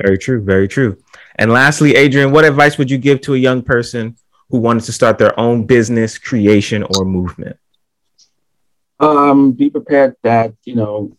Very 0.00 0.18
true. 0.18 0.40
Very 0.40 0.68
true. 0.68 1.02
And 1.34 1.50
lastly, 1.50 1.96
Adrian, 1.96 2.30
what 2.30 2.44
advice 2.44 2.78
would 2.78 2.88
you 2.88 2.96
give 2.96 3.20
to 3.22 3.34
a 3.34 3.38
young 3.38 3.60
person 3.60 4.14
who 4.48 4.58
wanted 4.58 4.84
to 4.84 4.92
start 4.92 5.18
their 5.18 5.38
own 5.38 5.66
business, 5.66 6.16
creation, 6.16 6.84
or 6.94 7.04
movement? 7.04 7.56
Um, 9.00 9.50
be 9.50 9.68
prepared 9.68 10.14
that, 10.22 10.54
you 10.64 10.76
know, 10.76 11.16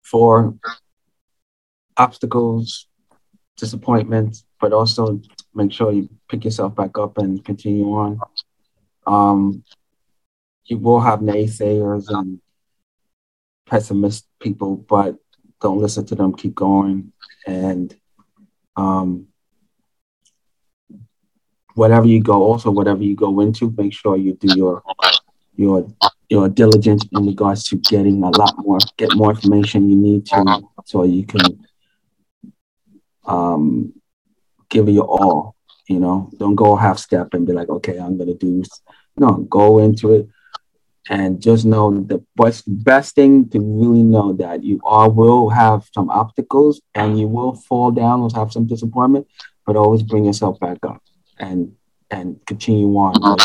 for 0.00 0.54
obstacles, 1.98 2.86
disappointments, 3.56 4.44
but 4.60 4.72
also 4.72 5.20
make 5.54 5.72
sure 5.72 5.92
you 5.92 6.08
pick 6.28 6.44
yourself 6.44 6.74
back 6.74 6.98
up 6.98 7.18
and 7.18 7.44
continue 7.44 7.86
on. 7.86 8.18
Um, 9.06 9.64
you 10.64 10.78
will 10.78 11.00
have 11.00 11.20
naysayers 11.20 12.06
and 12.08 12.40
pessimist 13.66 14.26
people, 14.40 14.76
but 14.76 15.16
don't 15.60 15.78
listen 15.78 16.04
to 16.06 16.14
them. 16.14 16.34
Keep 16.34 16.54
going, 16.54 17.12
and 17.46 17.94
um, 18.76 19.28
whatever 21.74 22.06
you 22.06 22.22
go, 22.22 22.42
also 22.42 22.70
whatever 22.70 23.02
you 23.02 23.14
go 23.14 23.40
into, 23.40 23.74
make 23.76 23.92
sure 23.92 24.16
you 24.16 24.34
do 24.34 24.56
your 24.56 24.82
your 25.56 25.86
your 26.28 26.48
diligence 26.48 27.04
in 27.12 27.26
regards 27.26 27.64
to 27.64 27.76
getting 27.76 28.22
a 28.22 28.30
lot 28.30 28.54
more, 28.58 28.78
get 28.96 29.14
more 29.14 29.30
information 29.30 29.88
you 29.90 29.96
need 29.96 30.26
to, 30.26 30.62
so 30.84 31.04
you 31.04 31.24
can 31.24 31.63
um, 33.26 33.92
give 34.68 34.88
it 34.88 34.92
your 34.92 35.06
all. 35.06 35.54
You 35.88 36.00
know, 36.00 36.30
don't 36.38 36.54
go 36.54 36.76
half 36.76 36.98
step 36.98 37.34
and 37.34 37.46
be 37.46 37.52
like, 37.52 37.68
okay, 37.68 37.98
I'm 37.98 38.16
gonna 38.16 38.34
do. 38.34 38.62
No, 39.16 39.34
go 39.48 39.78
into 39.78 40.12
it, 40.12 40.28
and 41.10 41.40
just 41.40 41.64
know 41.64 41.90
the 41.90 42.24
best 42.36 42.64
best 42.66 43.14
thing 43.14 43.48
to 43.50 43.60
really 43.60 44.02
know 44.02 44.32
that 44.34 44.64
you 44.64 44.80
all 44.82 45.10
will 45.10 45.50
have 45.50 45.86
some 45.92 46.08
obstacles 46.10 46.80
and 46.94 47.18
you 47.18 47.28
will 47.28 47.54
fall 47.54 47.90
down 47.90 48.20
or 48.20 48.30
have 48.34 48.52
some 48.52 48.66
disappointment, 48.66 49.26
but 49.66 49.76
always 49.76 50.02
bring 50.02 50.24
yourself 50.24 50.58
back 50.58 50.78
up 50.84 51.02
and 51.38 51.72
and 52.10 52.40
continue 52.46 52.88
on 52.96 53.38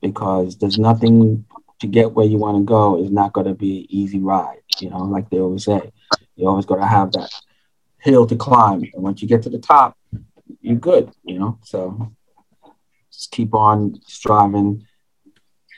because 0.00 0.56
there's 0.58 0.78
nothing 0.78 1.44
to 1.80 1.86
get 1.86 2.12
where 2.12 2.26
you 2.26 2.38
want 2.38 2.56
to 2.56 2.62
go 2.62 3.02
is 3.02 3.10
not 3.10 3.32
going 3.32 3.46
to 3.46 3.54
be 3.54 3.80
an 3.80 3.86
easy 3.88 4.20
ride. 4.20 4.60
You 4.80 4.90
know, 4.90 4.98
like 4.98 5.30
they 5.30 5.38
always 5.38 5.64
say, 5.64 5.90
you 6.36 6.48
always 6.48 6.66
got 6.66 6.76
to 6.76 6.86
have 6.86 7.12
that 7.12 7.30
hill 8.02 8.26
to 8.26 8.36
climb, 8.36 8.82
and 8.92 9.02
once 9.02 9.22
you 9.22 9.28
get 9.28 9.42
to 9.42 9.50
the 9.50 9.58
top, 9.58 9.96
you're 10.60 10.76
good. 10.76 11.10
You 11.24 11.38
know, 11.38 11.58
so 11.62 12.12
just 13.10 13.30
keep 13.30 13.54
on 13.54 14.00
striving, 14.06 14.86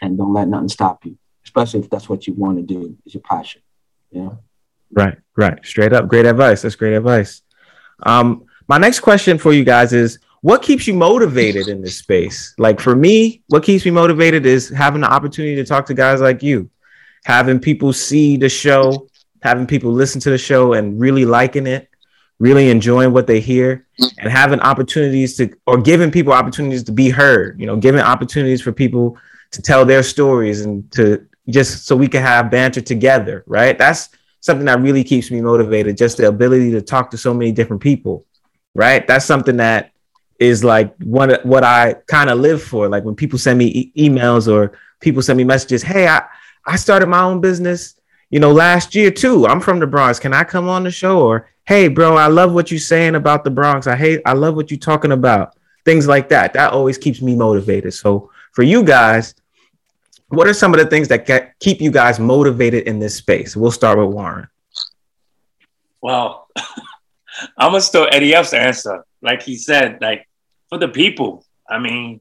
and 0.01 0.19
don't 0.19 0.33
let 0.33 0.49
nothing 0.49 0.69
stop 0.69 1.05
you. 1.05 1.19
Especially 1.45 1.81
if 1.81 1.91
that's 1.91 2.09
what 2.09 2.27
you 2.27 2.35
want 2.35 2.57
to 2.59 2.63
do, 2.63 2.97
is 3.05 3.15
your 3.15 3.23
passion. 3.23 3.63
Know. 4.13 4.39
Right, 4.93 5.19
right. 5.37 5.59
Straight 5.67 5.93
up, 5.93 6.07
great 6.07 6.25
advice. 6.25 6.63
That's 6.63 6.77
great 6.77 6.95
advice. 6.95 7.43
Um, 8.05 8.45
my 8.69 8.79
next 8.79 9.01
question 9.01 9.39
for 9.39 9.53
you 9.53 9.65
guys 9.65 9.93
is 9.93 10.21
what 10.41 10.63
keeps 10.63 10.87
you 10.87 10.95
motivated 10.95 11.69
in 11.69 11.83
this 11.83 11.97
space? 11.99 12.55
Like 12.59 12.79
for 12.79 12.95
me, 12.95 13.43
what 13.49 13.63
keeps 13.63 13.85
me 13.85 13.91
motivated 13.91 14.47
is 14.47 14.69
having 14.69 15.01
the 15.01 15.13
opportunity 15.13 15.57
to 15.57 15.65
talk 15.65 15.87
to 15.87 15.95
guys 15.95 16.21
like 16.21 16.43
you, 16.43 16.71
having 17.25 17.59
people 17.59 17.93
see 17.93 18.37
the 18.37 18.49
show, 18.49 19.09
having 19.43 19.67
people 19.67 19.91
listen 19.91 20.21
to 20.21 20.31
the 20.31 20.39
show 20.39 20.75
and 20.75 21.01
really 21.01 21.25
liking 21.25 21.67
it, 21.67 21.89
really 22.39 22.71
enjoying 22.71 23.13
what 23.13 23.27
they 23.27 23.41
hear, 23.41 23.87
and 24.19 24.31
having 24.31 24.61
opportunities 24.61 25.37
to, 25.37 25.55
or 25.67 25.81
giving 25.81 26.11
people 26.11 26.33
opportunities 26.33 26.83
to 26.85 26.93
be 26.93 27.09
heard, 27.09 27.61
you 27.61 27.67
know, 27.67 27.77
giving 27.77 28.01
opportunities 28.01 28.61
for 28.61 28.73
people 28.73 29.17
to 29.53 29.63
tell 29.63 29.85
their 29.85 30.03
stories 30.03 30.63
and 30.63 30.91
to 30.93 31.27
just 31.49 31.87
so 31.87 31.95
we 31.95 32.09
can 32.09 32.23
have 32.23 32.51
banter 32.51 32.81
together, 32.81 33.45
right? 33.47 33.79
That's 33.79 34.09
something 34.41 34.67
that 34.67 34.81
really 34.81 35.05
keeps 35.05 35.31
me 35.31 35.41
motivated, 35.41 35.97
just 35.97 36.17
the 36.17 36.29
ability 36.29 36.71
to 36.73 36.83
talk 36.83 37.11
to 37.11 37.17
so 37.17 37.33
many 37.33 37.53
different 37.53 37.83
people, 37.83 38.27
right? 38.75 39.07
That's 39.07 39.25
something 39.25 39.57
that 39.59 39.93
is 40.39 40.65
like 40.65 40.95
what 41.03 41.45
what 41.47 41.65
I 41.65 41.95
kind 42.09 42.31
of 42.31 42.41
live 42.41 42.63
for. 42.63 42.89
Like 42.89 43.05
when 43.05 43.15
people 43.15 43.39
send 43.39 43.59
me 43.59 43.67
e- 43.67 44.09
emails 44.09 44.53
or 44.53 44.77
people 45.01 45.23
send 45.23 45.37
me 45.37 45.45
messages, 45.45 45.83
hey, 45.83 46.09
I 46.09 46.23
I 46.67 46.77
started 46.77 47.07
my 47.07 47.23
own 47.23 47.41
business, 47.41 47.95
you 48.31 48.41
know, 48.41 48.53
last 48.53 48.95
year 48.95 49.11
too. 49.11 49.47
I'm 49.47 49.61
from 49.61 49.79
the 49.79 49.87
Bronx. 49.87 50.19
Can 50.19 50.35
I 50.35 50.45
come 50.45 50.69
on 50.69 50.83
the 50.83 50.91
show? 50.91 51.21
Or 51.21 51.49
hey, 51.67 51.89
bro, 51.89 52.17
I 52.17 52.27
love 52.27 52.53
what 52.53 52.71
you're 52.71 52.81
saying 52.81 53.15
about 53.15 53.45
the 53.45 53.51
Bronx. 53.51 53.87
I 53.87 53.97
hate, 53.97 54.21
I 54.27 54.33
love 54.33 54.55
what 54.55 54.71
you're 54.71 54.79
talking 54.79 55.13
about. 55.13 55.57
Things 55.85 56.07
like 56.07 56.29
that. 56.31 56.53
That 56.55 56.73
always 56.73 56.99
keeps 56.99 57.21
me 57.21 57.35
motivated. 57.35 57.95
So 57.95 58.31
for 58.53 58.63
you 58.63 58.83
guys, 58.83 59.35
what 60.29 60.47
are 60.47 60.55
some 60.55 60.73
of 60.75 60.81
the 60.81 60.87
things 60.87 61.09
that 61.09 61.59
keep 61.61 61.81
you 61.81 61.91
guys 61.91 62.19
motivated 62.19 62.87
in 62.87 62.99
this 62.99 63.17
space? 63.17 63.57
We'll 63.57 63.71
start 63.71 63.99
with 63.99 64.09
Warren. 64.09 64.49
Well, 66.01 66.49
I'm 67.59 67.71
gonna 67.71 67.81
steal 67.81 68.09
Eddie 68.11 68.35
F's 68.35 68.53
answer. 68.53 69.05
Like 69.23 69.43
he 69.43 69.57
said, 69.57 69.99
like 70.01 70.29
for 70.69 70.79
the 70.79 70.89
people. 70.89 71.45
I 71.69 71.79
mean, 71.79 72.21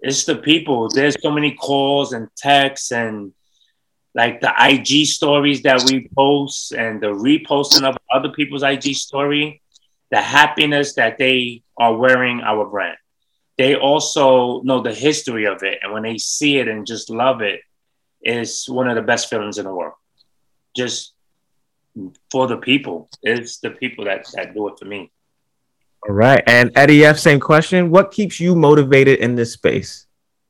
it's 0.00 0.24
the 0.24 0.36
people. 0.36 0.88
There's 0.88 1.16
so 1.20 1.30
many 1.30 1.52
calls 1.52 2.12
and 2.12 2.28
texts 2.36 2.92
and 2.92 3.32
like 4.16 4.40
the 4.40 4.52
IG 4.58 5.06
stories 5.06 5.60
that 5.62 5.84
we 5.84 6.08
post 6.16 6.72
and 6.72 7.02
the 7.02 7.08
reposting 7.08 7.84
of 7.84 7.98
other 8.10 8.30
people's 8.30 8.62
IG 8.62 8.94
story, 8.94 9.60
the 10.10 10.20
happiness 10.20 10.94
that 10.94 11.18
they 11.18 11.62
are 11.76 11.94
wearing 11.94 12.40
our 12.40 12.64
brand. 12.64 12.96
They 13.58 13.76
also 13.76 14.62
know 14.62 14.80
the 14.80 14.94
history 14.94 15.44
of 15.46 15.62
it. 15.62 15.80
And 15.82 15.92
when 15.92 16.02
they 16.02 16.16
see 16.16 16.56
it 16.56 16.66
and 16.66 16.86
just 16.86 17.10
love 17.10 17.42
it, 17.42 17.60
it's 18.22 18.66
one 18.66 18.88
of 18.88 18.96
the 18.96 19.02
best 19.02 19.28
feelings 19.28 19.58
in 19.58 19.66
the 19.66 19.74
world. 19.74 19.94
Just 20.74 21.12
for 22.30 22.46
the 22.46 22.56
people. 22.56 23.10
It's 23.22 23.58
the 23.58 23.70
people 23.70 24.06
that, 24.06 24.26
that 24.34 24.54
do 24.54 24.68
it 24.68 24.78
for 24.78 24.86
me. 24.86 25.10
All 26.08 26.14
right. 26.14 26.42
And 26.46 26.72
Eddie 26.74 27.04
F, 27.04 27.18
same 27.18 27.40
question. 27.40 27.90
What 27.90 28.12
keeps 28.12 28.40
you 28.40 28.54
motivated 28.54 29.18
in 29.18 29.34
this 29.34 29.52
space? 29.52 30.05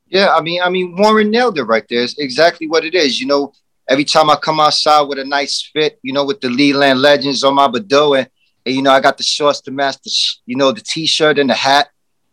Yeah, 0.09 0.33
I 0.33 0.41
mean, 0.41 0.61
I 0.61 0.69
mean, 0.69 0.95
Warren 0.95 1.29
nailed 1.29 1.57
it 1.57 1.63
right 1.63 1.85
there. 1.89 2.03
It's 2.03 2.17
exactly 2.17 2.67
what 2.67 2.85
it 2.85 2.95
is. 2.95 3.19
You 3.19 3.27
know, 3.27 3.53
every 3.89 4.05
time 4.05 4.29
I 4.29 4.35
come 4.35 4.59
outside 4.59 5.01
with 5.01 5.19
a 5.19 5.25
nice 5.25 5.69
fit, 5.73 5.99
you 6.01 6.13
know, 6.13 6.25
with 6.25 6.39
the 6.39 6.49
Leland 6.49 7.01
Legends 7.01 7.43
on 7.43 7.55
my 7.55 7.67
Bado, 7.67 8.17
and, 8.17 8.29
and 8.65 8.75
you 8.75 8.81
know, 8.81 8.91
I 8.91 9.01
got 9.01 9.17
the 9.17 9.23
shorts 9.23 9.61
to 9.61 9.71
match 9.71 9.97
the, 10.03 10.11
you 10.45 10.55
know, 10.55 10.71
the 10.71 10.81
t-shirt 10.81 11.39
and 11.39 11.49
the 11.49 11.53
hat, 11.53 11.89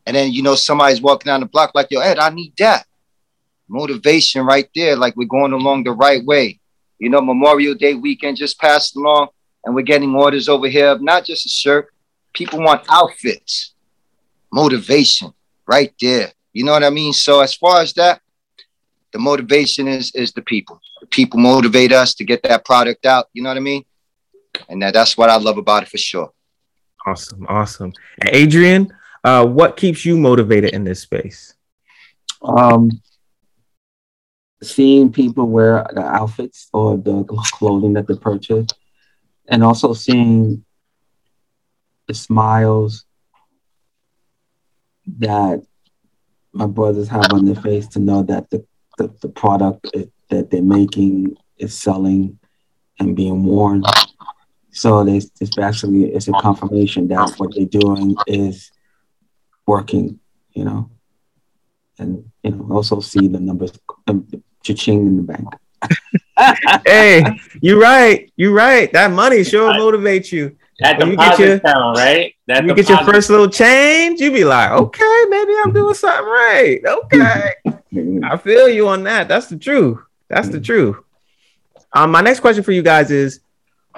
and 0.07 0.15
then 0.15 0.33
you 0.33 0.43
know, 0.43 0.55
somebody's 0.55 1.01
walking 1.01 1.31
down 1.31 1.41
the 1.41 1.47
block 1.47 1.73
like, 1.75 1.89
yo, 1.91 2.01
Ed, 2.01 2.19
I 2.19 2.31
need 2.31 2.53
that 2.59 2.87
motivation 3.69 4.45
right 4.45 4.69
there. 4.75 4.97
Like 4.97 5.17
we're 5.17 5.27
going 5.27 5.53
along 5.53 5.85
the 5.85 5.93
right 5.93 6.25
way. 6.25 6.61
You 6.99 7.11
know, 7.11 7.21
Memorial 7.21 7.75
Day 7.75 7.95
weekend 7.95 8.37
just 8.37 8.59
passed 8.61 8.97
along, 8.97 9.29
and 9.65 9.75
we're 9.75 9.83
getting 9.83 10.15
orders 10.15 10.49
over 10.49 10.69
here 10.69 10.89
of 10.89 11.03
not 11.03 11.25
just 11.25 11.47
a 11.47 11.49
shirt. 11.49 11.93
People 12.33 12.61
want 12.61 12.85
outfits, 12.89 13.75
motivation 14.53 15.33
right 15.67 15.93
there. 16.01 16.33
You 16.55 16.65
know 16.65 16.73
what 16.73 16.85
I 16.85 16.91
mean? 16.91 17.13
So 17.13 17.41
as 17.41 17.55
far 17.55 17.83
as 17.83 17.93
that, 17.95 18.21
the 19.13 19.19
motivation 19.19 19.87
is 19.89 20.13
is 20.15 20.33
the 20.33 20.43
people. 20.43 20.81
The 21.01 21.07
people 21.09 21.39
motivate 21.41 21.93
us 21.93 22.15
to 22.15 22.25
get 22.25 22.43
that 22.45 22.65
product 22.65 23.05
out. 23.05 23.27
You 23.33 23.43
know 23.43 23.51
what 23.51 23.59
I 23.59 23.61
mean? 23.61 23.85
And 24.69 24.81
that, 24.83 24.95
that's 24.95 25.19
what 25.19 25.31
I 25.31 25.37
love 25.37 25.59
about 25.59 25.83
it 25.83 25.89
for 25.89 25.99
sure. 25.99 26.33
Awesome, 27.07 27.45
awesome. 27.49 27.93
And 28.21 28.31
Adrian, 28.33 28.93
uh, 29.25 29.45
what 29.45 29.77
keeps 29.77 30.05
you 30.05 30.17
motivated 30.17 30.73
in 30.73 30.85
this 30.85 31.01
space? 31.01 31.55
Um, 32.43 32.91
seeing 34.63 35.13
people 35.13 35.47
wear 35.49 35.87
the 35.93 36.03
outfits 36.03 36.69
or 36.73 36.97
the 36.97 37.25
clothing 37.25 37.95
that 37.95 38.07
they 38.07 38.15
purchase, 38.15 38.69
and 39.49 39.65
also 39.65 39.93
seeing 39.93 40.65
the 42.07 42.15
smiles 42.15 43.05
that 45.19 45.63
my 46.55 46.67
brothers 46.67 47.09
have 47.09 47.33
on 47.33 47.45
their 47.45 47.57
face 47.57 47.89
to 47.89 47.99
know 47.99 48.23
that 48.23 48.49
the, 48.51 48.65
the, 48.97 49.13
the 49.21 49.29
product 49.29 49.91
that 50.31 50.51
they're 50.51 50.63
making 50.63 51.37
is 51.59 51.77
selling 51.77 52.39
and 53.01 53.17
being 53.17 53.45
worn. 53.45 53.83
So 54.71 55.07
it's, 55.07 55.31
it's 55.41 55.59
actually 55.59 56.13
it's 56.13 56.29
a 56.29 56.33
confirmation 56.33 57.09
that 57.09 57.35
what 57.37 57.55
they're 57.55 57.67
doing 57.67 58.17
is 58.27 58.71
working, 59.67 60.19
you 60.53 60.65
know, 60.65 60.91
and 61.99 62.31
you 62.43 62.51
know 62.53 62.69
also 62.71 63.01
see 63.01 63.29
the 63.29 63.41
numbers 63.41 63.73
um, 64.07 64.27
cha-ching 64.63 65.07
in 65.07 65.17
the 65.17 65.23
bank. 65.23 65.49
hey, 66.87 67.25
you're 67.61 67.79
right. 67.79 68.33
You're 68.37 68.53
right. 68.53 68.93
That 68.93 69.11
money 69.11 69.45
sure 69.45 69.73
motivates 69.73 70.33
you. 70.33 70.57
That 70.81 70.99
When 70.99 71.11
you 71.11 71.17
get 71.17 71.39
your- 71.39 71.61
right? 71.61 72.35
That 72.49 72.65
you 72.65 72.75
get 72.75 72.89
your 72.89 73.05
first 73.05 73.31
little 73.31 73.49
change, 73.49 74.21
you 74.21 74.33
be 74.33 74.45
like, 74.45 74.71
okay, 74.73 75.25
maybe 75.29 75.53
I'm 75.65 75.73
doing 75.73 75.95
something 75.95 76.25
right. 76.27 76.81
Okay. 76.85 77.53
I 78.25 78.37
feel 78.37 78.69
you 78.69 78.89
on 78.89 79.05
that. 79.05 79.29
That's 79.29 79.47
the 79.47 79.57
truth. 79.57 79.99
That's 80.29 80.49
the 80.49 80.61
truth. 80.61 80.97
Um, 81.93 82.11
my 82.11 82.21
next 82.21 82.41
question 82.41 82.65
for 82.65 82.73
you 82.73 82.83
guys 82.83 83.11
is 83.13 83.41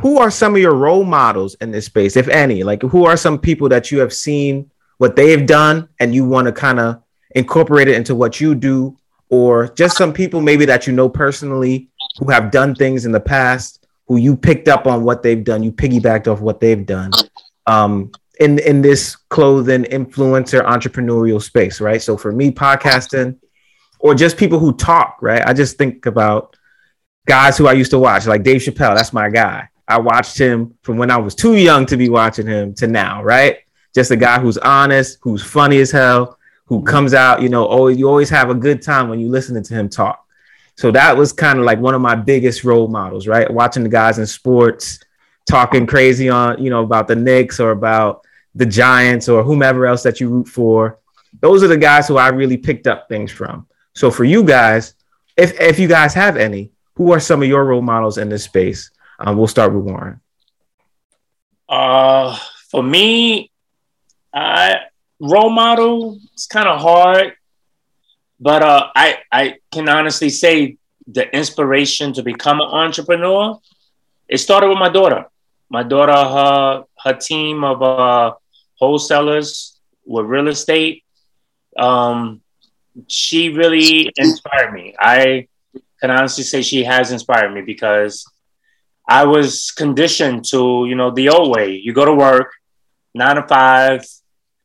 who 0.01 0.19
are 0.19 0.31
some 0.31 0.55
of 0.55 0.61
your 0.61 0.75
role 0.75 1.05
models 1.05 1.55
in 1.63 1.71
this 1.71 1.87
space, 1.87 2.17
if 2.17 2.29
any? 2.29 2.63
Like 2.63 2.83
who 2.83 3.07
are 3.07 3.17
some 3.17 3.39
people 3.39 3.71
that 3.71 3.91
you 3.91 3.99
have 4.01 4.13
seen 4.13 4.71
what 4.99 5.17
they've 5.17 5.47
done 5.47 5.89
and 5.99 6.15
you 6.15 6.27
want 6.27 6.47
to 6.47 6.53
kind 6.53 6.79
of 6.79 7.03
incorporate 7.35 7.89
it 7.89 7.97
into 7.97 8.15
what 8.15 8.39
you 8.41 8.55
do, 8.55 8.97
or 9.31 9.69
just 9.69 9.97
some 9.97 10.13
people 10.13 10.41
maybe 10.43 10.67
that 10.67 10.87
you 10.87 10.93
know 10.93 11.09
personally 11.09 11.89
who 12.19 12.31
have 12.31 12.51
done 12.51 12.75
things 12.75 13.07
in 13.07 13.13
the 13.13 13.21
past, 13.21 13.86
who 14.07 14.17
you 14.17 14.37
picked 14.37 14.69
up 14.69 14.87
on 14.87 15.03
what 15.05 15.23
they've 15.23 15.43
done, 15.43 15.63
you 15.63 15.73
piggybacked 15.73 16.29
off 16.29 16.41
what 16.41 16.61
they've 16.61 16.87
done. 16.87 17.11
Um, 17.67 18.13
in 18.39 18.59
in 18.61 18.83
this 18.83 19.17
clothing 19.17 19.85
influencer 19.85 20.65
entrepreneurial 20.65 21.43
space, 21.43 21.81
right? 21.81 22.01
So 22.01 22.17
for 22.17 22.33
me, 22.33 22.51
podcasting, 22.51 23.39
or 23.99 24.15
just 24.15 24.37
people 24.37 24.59
who 24.59 24.75
talk, 24.75 25.19
right? 25.21 25.43
I 25.45 25.53
just 25.53 25.79
think 25.79 26.07
about 26.07 26.57
guys 27.27 27.57
who 27.57 27.67
I 27.67 27.73
used 27.73 27.91
to 27.93 27.99
watch, 27.99 28.27
like 28.27 28.43
Dave 28.43 28.61
Chappelle. 28.61 28.95
That's 28.95 29.13
my 29.13 29.31
guy. 29.31 29.69
I 29.89 29.99
watched 29.99 30.39
him 30.39 30.75
from 30.83 30.97
when 30.97 31.11
I 31.11 31.17
was 31.17 31.35
too 31.35 31.55
young 31.55 31.87
to 31.87 31.97
be 31.97 32.09
watching 32.09 32.47
him 32.47 32.75
to 32.75 32.87
now, 32.87 33.23
right? 33.23 33.59
Just 33.95 34.11
a 34.11 34.17
guy 34.17 34.39
who's 34.41 34.59
honest, 34.59 35.19
who's 35.23 35.43
funny 35.43 35.79
as 35.79 35.91
hell, 35.91 36.39
who 36.67 36.83
comes 36.83 37.15
out, 37.15 37.41
you 37.41 37.49
know, 37.49 37.65
always 37.65 37.97
you 37.97 38.09
always 38.09 38.29
have 38.31 38.51
a 38.51 38.55
good 38.55 38.83
time 38.83 39.09
when 39.09 39.21
you 39.21 39.29
listening 39.29 39.63
to 39.63 39.75
him 39.75 39.89
talk. 39.89 40.26
So 40.77 40.91
that 40.91 41.17
was 41.17 41.33
kind 41.33 41.59
of 41.59 41.65
like 41.65 41.79
one 41.79 41.95
of 41.95 42.01
my 42.01 42.15
biggest 42.15 42.65
role 42.65 42.89
models, 42.89 43.27
right? 43.27 43.51
Watching 43.51 43.83
the 43.83 43.89
guys 43.89 44.19
in 44.19 44.27
sports 44.27 45.01
talking 45.47 45.87
crazy 45.87 46.29
on, 46.29 46.63
you 46.63 46.71
know, 46.71 46.83
about 46.83 47.09
the 47.09 47.17
Knicks 47.17 47.61
or 47.61 47.71
about 47.71 48.25
the 48.55 48.67
Giants 48.67 49.29
or 49.29 49.43
whomever 49.43 49.87
else 49.87 50.03
that 50.03 50.21
you 50.21 50.29
root 50.29 50.49
for. 50.49 50.99
Those 51.41 51.63
are 51.63 51.69
the 51.69 51.77
guys 51.77 52.09
who 52.09 52.17
I 52.17 52.29
really 52.29 52.57
picked 52.57 52.87
up 52.87 53.09
things 53.09 53.31
from. 53.31 53.67
So 53.95 54.11
for 54.11 54.25
you 54.25 54.43
guys, 54.43 54.95
if 55.37 55.59
if 55.61 55.79
you 55.79 55.89
guys 55.89 56.15
have 56.15 56.37
any, 56.37 56.71
who 56.95 57.13
are 57.13 57.21
some 57.21 57.43
of 57.43 57.49
your 57.49 57.65
role 57.65 57.83
models 57.83 58.19
in 58.19 58.29
this 58.29 58.45
space? 58.45 58.91
Um, 59.19 59.37
we'll 59.37 59.47
start 59.47 59.73
with 59.73 59.85
Warren. 59.85 60.21
Uh, 61.69 62.39
for 62.71 62.83
me, 62.83 63.51
I 64.33 64.77
role 65.21 65.51
model. 65.51 66.19
It's 66.33 66.47
kind 66.47 66.69
of 66.69 66.81
hard, 66.81 67.35
but 68.39 68.63
uh, 68.63 68.89
I 68.95 69.19
I 69.33 69.55
can 69.71 69.89
honestly 69.89 70.31
say 70.31 70.77
the 71.07 71.35
inspiration 71.35 72.13
to 72.15 72.23
become 72.23 72.61
an 72.61 72.69
entrepreneur. 72.69 73.59
It 74.29 74.39
started 74.39 74.69
with 74.69 74.79
my 74.79 74.89
daughter. 74.89 75.27
My 75.69 75.83
daughter, 75.83 76.13
her 76.13 76.85
her 77.05 77.15
team 77.15 77.65
of 77.65 77.83
uh, 77.83 78.35
wholesalers 78.79 79.79
with 80.05 80.27
real 80.27 80.49
estate. 80.49 81.05
Um, 81.79 82.41
she 83.09 83.51
really 83.51 84.11
inspired 84.17 84.73
me. 84.73 84.95
I 84.99 85.49
can 86.01 86.11
honestly 86.11 86.45
say 86.45 86.63
she 86.63 86.85
has 86.85 87.13
inspired 87.13 87.53
me 87.53 87.63
because 87.63 88.25
I 89.09 89.25
was 89.25 89.71
conditioned 89.71 90.45
to, 90.47 90.87
you 90.89 90.95
know, 90.95 91.11
the 91.11 91.29
old 91.29 91.55
way. 91.55 91.73
You 91.77 91.93
go 91.93 92.05
to 92.05 92.15
work, 92.15 92.53
nine 93.15 93.37
to 93.37 93.47
five, 93.47 94.05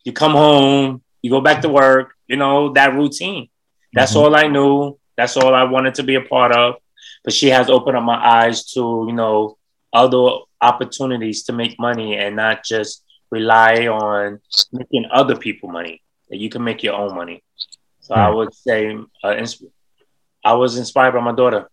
you 0.04 0.14
come 0.14 0.32
home, 0.32 1.02
you 1.22 1.30
go 1.30 1.42
back 1.42 1.62
to 1.62 1.70
work, 1.70 2.14
you 2.28 2.38
know, 2.38 2.74
that 2.74 2.94
routine. 2.96 3.50
That's 3.94 4.16
all 4.16 4.36
I 4.36 4.48
knew. 4.48 4.98
That's 5.18 5.38
all 5.38 5.54
I 5.54 5.64
wanted 5.64 5.96
to 5.96 6.04
be 6.04 6.16
a 6.16 6.22
part 6.22 6.52
of. 6.52 6.76
But 7.24 7.34
she 7.34 7.50
has 7.50 7.70
opened 7.70 7.98
up 7.98 8.04
my 8.04 8.16
eyes 8.16 8.72
to, 8.74 9.06
you 9.08 9.14
know, 9.14 9.58
other 9.94 10.40
opportunities 10.62 11.44
to 11.44 11.54
make 11.54 11.80
money 11.80 12.18
and 12.18 12.36
not 12.36 12.64
just 12.64 13.04
rely 13.30 13.88
on 13.88 14.40
making 14.72 15.06
other 15.12 15.36
people 15.36 15.70
money. 15.70 16.02
That 16.30 16.38
you 16.38 16.50
can 16.50 16.64
make 16.64 16.82
your 16.82 16.94
own 16.94 17.14
money. 17.14 17.44
So 18.00 18.16
I 18.16 18.30
would 18.30 18.54
say 18.54 18.98
uh, 19.24 19.36
ins- 19.36 19.64
I 20.44 20.54
was 20.54 20.78
inspired 20.78 21.12
by 21.12 21.20
my 21.20 21.34
daughter. 21.34 21.70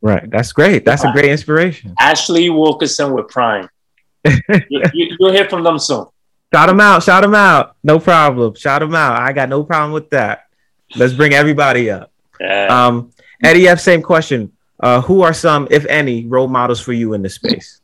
Right. 0.00 0.28
That's 0.30 0.52
great. 0.52 0.84
That's 0.84 1.04
a 1.04 1.12
great 1.12 1.26
inspiration. 1.26 1.94
Ashley 1.98 2.48
Wilkerson 2.50 3.12
with 3.12 3.28
Prime. 3.28 3.68
you, 4.24 4.82
you, 4.92 5.16
you'll 5.18 5.32
hear 5.32 5.48
from 5.48 5.64
them 5.64 5.78
soon. 5.78 6.06
Shout 6.52 6.68
them 6.68 6.80
out. 6.80 7.02
Shout 7.02 7.22
them 7.22 7.34
out. 7.34 7.76
No 7.82 7.98
problem. 7.98 8.54
Shout 8.54 8.80
them 8.80 8.94
out. 8.94 9.20
I 9.20 9.32
got 9.32 9.48
no 9.48 9.64
problem 9.64 9.92
with 9.92 10.10
that. 10.10 10.47
Let's 10.96 11.12
bring 11.12 11.34
everybody 11.34 11.90
up. 11.90 12.10
Yeah. 12.40 12.86
Um, 12.86 13.12
Eddie 13.42 13.68
F, 13.68 13.80
same 13.80 14.02
question. 14.02 14.52
Uh, 14.80 15.00
who 15.00 15.22
are 15.22 15.34
some, 15.34 15.66
if 15.70 15.84
any, 15.86 16.26
role 16.26 16.48
models 16.48 16.80
for 16.80 16.92
you 16.92 17.12
in 17.14 17.22
this 17.22 17.34
space? 17.34 17.80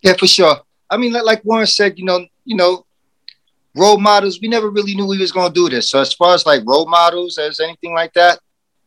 Yeah, 0.00 0.14
for 0.14 0.26
sure. 0.26 0.56
I 0.90 0.96
mean, 0.96 1.12
like, 1.12 1.24
like 1.24 1.44
Warren 1.44 1.66
said, 1.66 1.98
you 1.98 2.04
know, 2.04 2.26
you 2.44 2.56
know, 2.56 2.86
role 3.74 3.98
models. 3.98 4.40
We 4.40 4.48
never 4.48 4.70
really 4.70 4.94
knew 4.94 5.06
we 5.06 5.18
was 5.18 5.32
gonna 5.32 5.52
do 5.52 5.68
this. 5.68 5.90
So 5.90 6.00
as 6.00 6.12
far 6.12 6.34
as 6.34 6.44
like 6.44 6.62
role 6.66 6.86
models, 6.86 7.38
as 7.38 7.60
anything 7.60 7.94
like 7.94 8.12
that, 8.14 8.38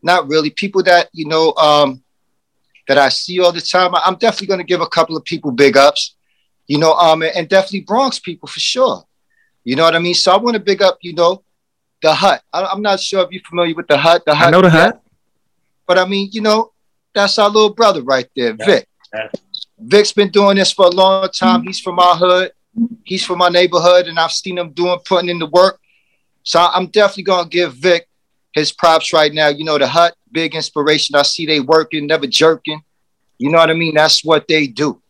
not 0.01 0.27
really. 0.27 0.49
People 0.49 0.83
that 0.83 1.09
you 1.13 1.27
know, 1.27 1.53
um, 1.53 2.03
that 2.87 2.97
I 2.97 3.09
see 3.09 3.39
all 3.39 3.51
the 3.51 3.61
time. 3.61 3.95
I- 3.95 4.03
I'm 4.05 4.15
definitely 4.15 4.47
gonna 4.47 4.63
give 4.63 4.81
a 4.81 4.87
couple 4.87 5.15
of 5.15 5.23
people 5.23 5.51
big 5.51 5.77
ups. 5.77 6.15
You 6.67 6.79
know, 6.79 6.93
um, 6.93 7.21
and, 7.21 7.35
and 7.35 7.49
definitely 7.49 7.81
Bronx 7.81 8.19
people 8.19 8.47
for 8.47 8.59
sure. 8.59 9.03
You 9.63 9.75
know 9.75 9.83
what 9.83 9.95
I 9.95 9.99
mean? 9.99 10.13
So 10.15 10.31
I 10.31 10.37
want 10.37 10.55
to 10.55 10.59
big 10.59 10.81
up, 10.81 10.97
you 11.01 11.13
know, 11.13 11.43
the 12.05 12.13
Hut. 12.13 12.43
I, 12.53 12.65
I'm 12.65 12.83
not 12.83 12.99
sure 12.99 13.23
if 13.23 13.31
you're 13.31 13.41
familiar 13.49 13.73
with 13.73 13.87
the 13.87 13.97
Hut. 13.97 14.21
The 14.25 14.35
Hut. 14.35 14.47
I 14.47 14.51
know 14.51 14.61
the 14.61 14.69
hut. 14.69 15.01
But 15.87 15.97
I 15.97 16.05
mean, 16.05 16.29
you 16.31 16.41
know, 16.41 16.71
that's 17.15 17.39
our 17.39 17.49
little 17.49 17.73
brother 17.73 18.03
right 18.03 18.29
there, 18.35 18.55
Yeah. 18.59 18.65
Vic. 18.65 18.87
Yeah. 19.13 19.27
Vic's 19.79 20.13
been 20.13 20.29
doing 20.29 20.55
this 20.57 20.71
for 20.71 20.85
a 20.85 20.89
long 20.89 21.27
time. 21.29 21.63
He's 21.63 21.79
from 21.79 21.97
our 21.99 22.15
hood. 22.15 22.51
He's 23.03 23.25
from 23.25 23.41
our 23.41 23.49
neighborhood, 23.49 24.07
and 24.07 24.19
I've 24.19 24.31
seen 24.31 24.57
him 24.57 24.71
doing 24.71 24.99
putting 25.05 25.29
in 25.29 25.39
the 25.39 25.47
work. 25.47 25.79
So 26.43 26.59
I'm 26.59 26.87
definitely 26.87 27.23
gonna 27.23 27.49
give 27.49 27.73
Vic 27.75 28.07
his 28.53 28.71
props 28.71 29.11
right 29.11 29.33
now. 29.33 29.47
You 29.47 29.63
know, 29.63 29.77
the 29.77 29.87
hut, 29.87 30.15
big 30.31 30.55
inspiration. 30.55 31.15
I 31.15 31.23
see 31.23 31.45
they 31.45 31.59
working, 31.59 32.05
never 32.07 32.27
jerking. 32.27 32.81
You 33.37 33.49
know 33.51 33.57
what 33.57 33.69
I 33.69 33.73
mean? 33.73 33.95
That's 33.95 34.23
what 34.23 34.47
they 34.47 34.67
do. 34.67 35.01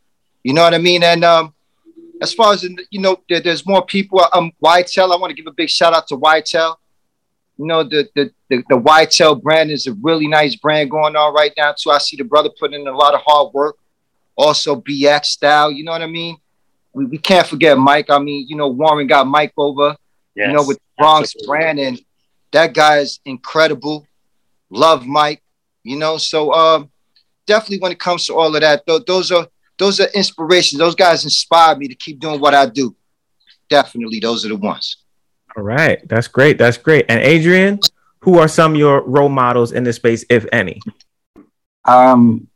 You 0.43 0.53
know 0.53 0.63
what 0.63 0.73
I 0.73 0.77
mean? 0.77 1.03
And 1.03 1.23
um, 1.25 1.53
as 2.21 2.33
far 2.33 2.53
as 2.53 2.63
you 2.63 3.01
know, 3.01 3.17
there, 3.27 3.41
there's 3.41 3.65
more 3.65 3.85
people. 3.85 4.21
Um, 4.33 4.51
Whitetail. 4.59 5.11
I 5.11 5.17
want 5.17 5.31
to 5.31 5.35
give 5.35 5.47
a 5.47 5.55
big 5.55 5.69
shout 5.69 5.93
out 5.93 6.07
to 6.07 6.15
Whitetail. 6.15 6.79
You 7.57 7.65
know, 7.65 7.83
the 7.83 8.07
the 8.15 8.31
the, 8.49 8.63
the 8.69 8.77
Whitetail 8.77 9.35
brand 9.35 9.71
is 9.71 9.87
a 9.87 9.93
really 9.93 10.27
nice 10.27 10.55
brand 10.55 10.91
going 10.91 11.15
on 11.15 11.33
right 11.33 11.53
now 11.55 11.73
too. 11.77 11.91
I 11.91 11.97
see 11.99 12.17
the 12.17 12.23
brother 12.23 12.49
putting 12.59 12.81
in 12.81 12.87
a 12.87 12.95
lot 12.95 13.13
of 13.13 13.21
hard 13.25 13.53
work. 13.53 13.77
Also, 14.35 14.75
BX 14.75 15.25
style. 15.25 15.71
You 15.71 15.83
know 15.83 15.91
what 15.91 16.01
I 16.01 16.07
mean? 16.07 16.37
We, 16.93 17.05
we 17.05 17.17
can't 17.17 17.47
forget 17.47 17.77
Mike. 17.77 18.09
I 18.09 18.19
mean, 18.19 18.47
you 18.47 18.55
know, 18.55 18.67
Warren 18.67 19.07
got 19.07 19.27
Mike 19.27 19.53
over. 19.57 19.95
Yes. 20.35 20.47
You 20.47 20.53
know, 20.53 20.65
with 20.65 20.79
Bronx 20.97 21.33
Absolutely. 21.35 21.47
brand, 21.47 21.79
and 21.79 22.01
that 22.51 22.73
guy 22.73 22.97
is 22.97 23.19
incredible. 23.25 24.05
Love 24.69 25.05
Mike. 25.05 25.41
You 25.83 25.97
know, 25.97 26.17
so 26.17 26.51
um, 26.51 26.89
definitely 27.45 27.79
when 27.79 27.91
it 27.91 27.99
comes 27.99 28.25
to 28.25 28.33
all 28.35 28.53
of 28.53 28.61
that, 28.61 28.85
th- 28.85 29.03
those 29.05 29.31
are 29.31 29.47
those 29.77 29.99
are 29.99 30.07
inspirations. 30.13 30.79
Those 30.79 30.95
guys 30.95 31.23
inspire 31.23 31.75
me 31.75 31.87
to 31.87 31.95
keep 31.95 32.19
doing 32.19 32.39
what 32.39 32.53
I 32.53 32.65
do. 32.65 32.95
Definitely, 33.69 34.19
those 34.19 34.45
are 34.45 34.49
the 34.49 34.57
ones. 34.57 34.97
All 35.55 35.63
right. 35.63 36.05
That's 36.07 36.27
great. 36.27 36.57
That's 36.57 36.77
great. 36.77 37.05
And 37.07 37.21
Adrian, 37.21 37.79
who 38.21 38.39
are 38.39 38.47
some 38.47 38.73
of 38.73 38.77
your 38.77 39.01
role 39.01 39.29
models 39.29 39.71
in 39.71 39.83
this 39.83 39.95
space, 39.95 40.25
if 40.29 40.45
any? 40.51 40.81
Um, 41.85 42.47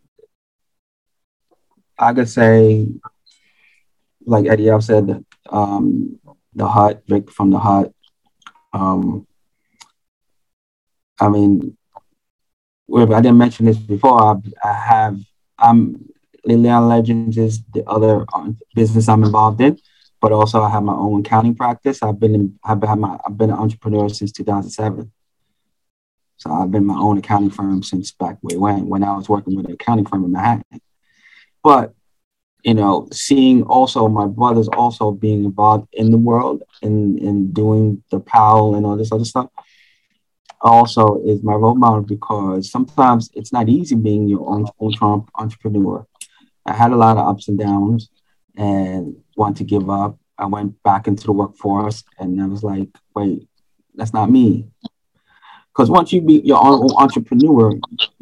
I 1.97 2.14
could 2.14 2.30
say, 2.30 2.88
like 4.26 4.47
Eddie 4.47 4.70
F 4.70 4.84
said, 4.84 5.24
um, 5.50 6.20
the 6.54 6.68
hut, 6.68 7.04
Vic 7.08 7.32
from 7.32 7.52
the 7.52 7.60
hut. 7.60 7.93
Um, 8.74 9.28
I 11.20 11.30
mean, 11.30 11.78
I 12.93 13.22
didn't 13.22 13.38
mention 13.38 13.66
this 13.66 13.78
before. 13.78 14.22
I, 14.22 14.36
I 14.64 14.74
have, 14.74 15.20
I'm 15.58 16.10
Leland 16.45 16.89
Legends 16.89 17.38
is 17.38 17.62
the 17.74 17.84
other 17.88 18.26
uh, 18.34 18.50
business 18.74 19.08
I'm 19.08 19.24
involved 19.24 19.62
in, 19.62 19.78
but 20.22 20.32
also 20.32 20.61
I 20.61 20.70
have 20.70 20.84
my 20.84 20.93
own 20.93 21.22
accounting 21.22 21.55
practice. 21.55 22.03
I've 22.03 22.20
been 22.20 22.59
I've 22.63 22.80
been, 22.80 22.99
my, 22.99 23.17
I've 23.26 23.38
been 23.38 23.49
an 23.49 23.57
entrepreneur 23.57 24.09
since 24.09 24.32
2007. 24.32 25.11
So 26.38 26.51
I've 26.51 26.72
been 26.72 26.86
my 26.86 26.97
own 26.97 27.17
accounting 27.17 27.49
firm 27.49 27.84
since 27.84 28.11
back 28.11 28.38
way 28.41 28.55
when, 28.55 28.88
when 28.88 29.03
I 29.03 29.15
was 29.15 29.28
working 29.28 29.55
with 29.55 29.65
an 29.65 29.74
accounting 29.74 30.05
firm 30.05 30.24
in 30.24 30.32
Manhattan. 30.32 30.82
But, 31.61 31.93
you 32.63 32.74
know, 32.74 33.09
seeing 33.11 33.63
also 33.63 34.07
my 34.07 34.26
brothers 34.26 34.70
also 34.70 35.11
being 35.11 35.43
involved 35.43 35.89
in 35.91 36.11
the 36.11 36.17
world 36.17 36.63
and, 36.82 37.20
and 37.20 37.53
doing 37.53 38.03
the 38.09 38.22
Powell 38.22 38.76
and 38.76 38.86
all 38.86 38.95
this 38.95 39.11
other 39.11 39.26
stuff 39.26 39.49
also 40.61 41.22
is 41.26 41.43
my 41.43 41.53
role 41.53 41.76
model 41.76 42.01
because 42.01 42.70
sometimes 42.70 43.30
it's 43.34 43.53
not 43.53 43.70
easy 43.70 43.95
being 43.95 44.28
your 44.28 44.47
own, 44.47 44.65
own 44.80 44.93
Trump 44.93 45.30
entrepreneur. 45.36 46.05
I 46.65 46.74
had 46.74 46.91
a 46.91 46.97
lot 46.97 47.17
of 47.17 47.28
ups 47.28 47.47
and 47.47 47.57
downs 47.57 48.09
and 48.60 49.16
want 49.38 49.57
to 49.57 49.64
give 49.64 49.89
up. 49.89 50.20
I 50.38 50.45
went 50.45 50.82
back 50.84 51.07
into 51.07 51.26
the 51.26 51.32
workforce 51.32 52.03
and 52.20 52.41
I 52.41 52.45
was 52.45 52.62
like, 52.62 52.89
wait, 53.16 53.47
that's 53.95 54.14
not 54.14 54.30
me. 54.30 54.68
Because 55.74 55.89
once 55.89 56.12
you 56.12 56.22
be 56.22 56.41
your 56.43 56.62
own 56.62 56.89
entrepreneur, 56.97 57.72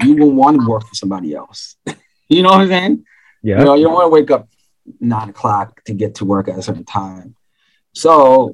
you 0.04 0.16
won't 0.16 0.36
want 0.36 0.62
to 0.62 0.68
work 0.68 0.88
for 0.88 0.94
somebody 0.94 1.34
else. 1.34 1.76
you 2.30 2.44
know 2.44 2.50
what 2.50 2.62
I'm 2.62 2.68
saying? 2.68 3.06
Yeah. 3.42 3.60
You 3.60 3.66
know, 3.66 3.74
you 3.74 3.86
don't 3.86 3.94
want 3.94 4.06
to 4.06 4.10
wake 4.10 4.32
up 4.32 4.48
nine 5.00 5.30
o'clock 5.30 5.84
to 5.86 5.94
get 5.94 6.16
to 6.16 6.26
work 6.26 6.48
at 6.48 6.58
a 6.58 6.62
certain 6.62 6.86
time. 6.86 7.36
So, 7.94 8.54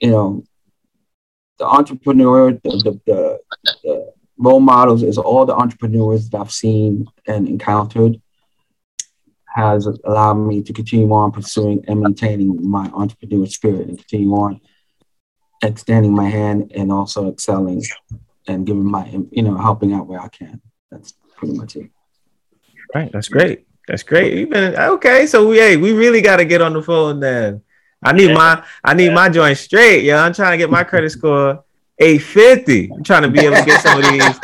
you 0.00 0.10
know, 0.10 0.44
the 1.58 1.66
entrepreneur, 1.66 2.52
the, 2.52 2.60
the, 2.60 3.00
the, 3.06 3.40
the 3.82 4.12
role 4.36 4.60
models 4.60 5.02
is 5.02 5.16
all 5.16 5.46
the 5.46 5.54
entrepreneurs 5.54 6.28
that 6.28 6.40
I've 6.40 6.52
seen 6.52 7.06
and 7.26 7.48
encountered 7.48 8.20
has 9.58 9.86
allowed 10.04 10.34
me 10.34 10.62
to 10.62 10.72
continue 10.72 11.12
on 11.12 11.32
pursuing 11.32 11.84
and 11.88 12.00
maintaining 12.00 12.70
my 12.70 12.86
entrepreneur 12.94 13.44
spirit 13.46 13.88
and 13.88 13.98
continue 13.98 14.30
on 14.32 14.60
extending 15.64 16.14
my 16.14 16.28
hand 16.28 16.70
and 16.76 16.92
also 16.92 17.28
excelling 17.28 17.82
and 18.46 18.64
giving 18.64 18.84
my 18.84 19.04
you 19.32 19.42
know 19.42 19.56
helping 19.56 19.92
out 19.92 20.06
where 20.06 20.20
I 20.20 20.28
can. 20.28 20.60
That's 20.90 21.14
pretty 21.36 21.56
much 21.58 21.74
it. 21.76 21.90
Right. 22.94 23.10
That's 23.12 23.28
great. 23.28 23.66
That's 23.88 24.04
great. 24.04 24.34
You've 24.34 24.50
been 24.50 24.76
okay. 24.76 25.26
So 25.26 25.48
we 25.48 25.58
hey, 25.58 25.76
we 25.76 25.92
really 25.92 26.22
got 26.22 26.36
to 26.36 26.44
get 26.44 26.62
on 26.62 26.72
the 26.72 26.82
phone 26.82 27.18
then. 27.18 27.62
I 28.04 28.12
need 28.12 28.28
Yeah. 28.28 28.34
my 28.34 28.64
I 28.84 28.94
need 28.94 29.12
my 29.12 29.28
joint 29.28 29.58
straight. 29.58 30.04
Yeah, 30.04 30.22
I'm 30.22 30.32
trying 30.32 30.52
to 30.52 30.58
get 30.58 30.70
my 30.70 30.84
credit 30.84 31.10
score 31.10 31.64
850. 31.98 32.92
I'm 32.94 33.02
trying 33.02 33.22
to 33.22 33.28
be 33.28 33.40
able 33.40 33.56
to 33.56 33.64
get 33.64 33.82
some 33.82 33.98
of 33.98 34.04
these 34.08 34.38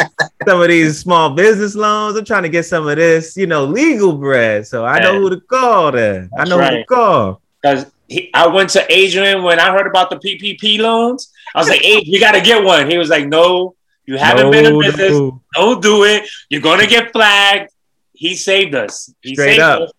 some 0.46 0.60
of 0.60 0.68
these 0.68 0.98
small 0.98 1.30
business 1.30 1.74
loans. 1.74 2.16
I'm 2.16 2.24
trying 2.24 2.42
to 2.44 2.48
get 2.48 2.64
some 2.64 2.86
of 2.86 2.96
this, 2.96 3.36
you 3.36 3.46
know, 3.46 3.64
legal 3.64 4.12
bread. 4.16 4.66
So 4.66 4.84
I 4.84 4.98
know 5.00 5.18
who 5.20 5.30
to 5.30 5.40
call 5.40 5.92
then. 5.92 6.30
I 6.34 6.38
That's 6.38 6.50
know 6.50 6.58
who 6.58 6.70
to 6.70 6.84
call. 6.84 7.40
Because 7.62 7.86
I 8.34 8.46
went 8.46 8.70
to 8.70 8.84
Adrian 8.92 9.42
when 9.42 9.58
I 9.58 9.70
heard 9.72 9.86
about 9.86 10.10
the 10.10 10.16
PPP 10.16 10.78
loans. 10.78 11.32
I 11.54 11.58
was 11.58 11.68
like, 11.68 11.80
hey, 11.82 12.02
you 12.04 12.20
got 12.20 12.32
to 12.32 12.40
get 12.40 12.62
one. 12.62 12.90
He 12.90 12.98
was 12.98 13.08
like, 13.08 13.26
no, 13.26 13.74
you 14.06 14.16
haven't 14.16 14.50
been 14.50 14.66
in 14.66 14.80
business. 14.80 15.10
no. 15.12 15.40
Don't 15.54 15.82
do 15.82 16.04
it. 16.04 16.28
You're 16.50 16.60
going 16.60 16.80
to 16.80 16.86
get 16.86 17.12
flagged. 17.12 17.70
He 18.12 18.34
saved 18.34 18.74
us. 18.74 19.12
He 19.22 19.34
Straight 19.34 19.50
saved 19.56 19.60
up. 19.60 19.80
us. 19.82 19.92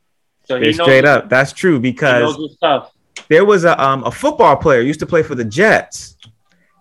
So 0.45 0.55
Yeah, 0.57 0.71
he 0.71 0.77
knows, 0.77 0.85
straight 0.85 1.05
up. 1.05 1.29
That's 1.29 1.51
true 1.53 1.79
because 1.79 2.21
knows 2.21 2.37
his 2.49 2.55
stuff. 2.57 2.91
there 3.29 3.43
was 3.45 3.63
a 3.65 3.81
um 3.83 4.03
a 4.03 4.11
football 4.11 4.55
player 4.55 4.81
used 4.81 4.99
to 4.99 5.05
play 5.07 5.23
for 5.23 5.33
the 5.35 5.43
Jets. 5.43 6.17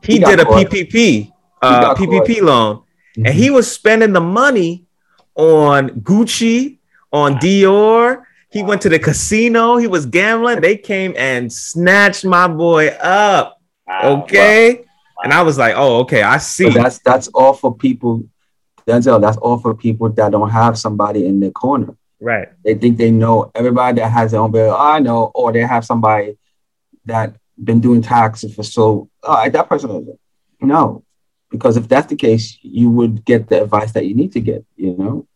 He, 0.03 0.15
He 0.15 0.19
did 0.19 0.39
a 0.39 0.45
caught. 0.45 0.67
PPP 0.67 1.33
uh, 1.63 1.81
got 1.81 1.97
PPP 1.97 2.43
loan, 2.43 2.83
and 3.17 3.27
Mm-hmm. 3.27 3.39
he 3.39 3.51
was 3.51 3.71
spending 3.71 4.13
the 4.13 4.21
money 4.21 4.87
on 5.37 5.91
Gucci, 6.01 6.79
on 7.13 7.37
Dior. 7.37 8.23
He 8.51 8.63
went 8.63 8.83
to 8.83 8.89
the 8.89 8.99
casino. 8.99 9.77
He 9.77 9.87
was 9.87 10.07
gambling. 10.07 10.61
They 10.61 10.77
came 10.77 11.15
and 11.17 11.53
snatched 11.53 12.25
my 12.25 12.47
boy 12.49 12.89
up. 12.89 13.61
Wow. 13.87 14.23
Okay, 14.23 14.85
and 15.23 15.33
I 15.33 15.43
was 15.43 15.59
like, 15.59 15.75
oh, 15.77 15.99
okay, 16.01 16.23
I 16.23 16.39
see. 16.39 16.67
But 16.71 16.75
that's 16.83 16.99
that's 17.01 17.29
all 17.29 17.53
for 17.53 17.75
people, 17.77 18.25
Denzel. 18.87 19.21
That's 19.21 19.37
all 19.39 19.59
for 19.59 19.75
people 19.75 20.09
that 20.11 20.33
don't 20.33 20.51
have 20.51 20.79
somebody 20.79 21.27
in 21.27 21.39
their 21.41 21.51
corner. 21.51 21.97
right. 22.21 22.49
They 22.65 22.75
think 22.75 22.97
they 22.97 23.11
know 23.11 23.51
everybody 23.55 24.01
that 24.01 24.09
has 24.11 24.31
their 24.33 24.41
own 24.41 24.51
bill. 24.53 24.75
I 24.77 24.99
know, 25.01 25.31
or 25.35 25.53
they 25.53 25.61
have 25.61 25.85
somebody 25.85 26.39
that 27.05 27.37
been 27.63 27.81
doing 27.81 28.03
taxes 28.03 28.55
for 28.55 28.63
so. 28.63 29.09
Oh, 29.23 29.49
that 29.51 29.69
person 29.69 29.91
doesn't. 29.91 30.19
No, 30.61 31.04
because 31.55 31.77
if 31.77 31.89
that's 31.89 32.09
the 32.09 32.17
case, 32.17 32.59
you 32.63 32.91
would 32.91 33.25
get 33.25 33.49
the 33.49 33.63
advice 33.63 33.93
that 33.93 34.07
you 34.07 34.15
need 34.15 34.33
to 34.33 34.41
get. 34.41 34.65
You 34.77 34.97
know. 34.97 35.27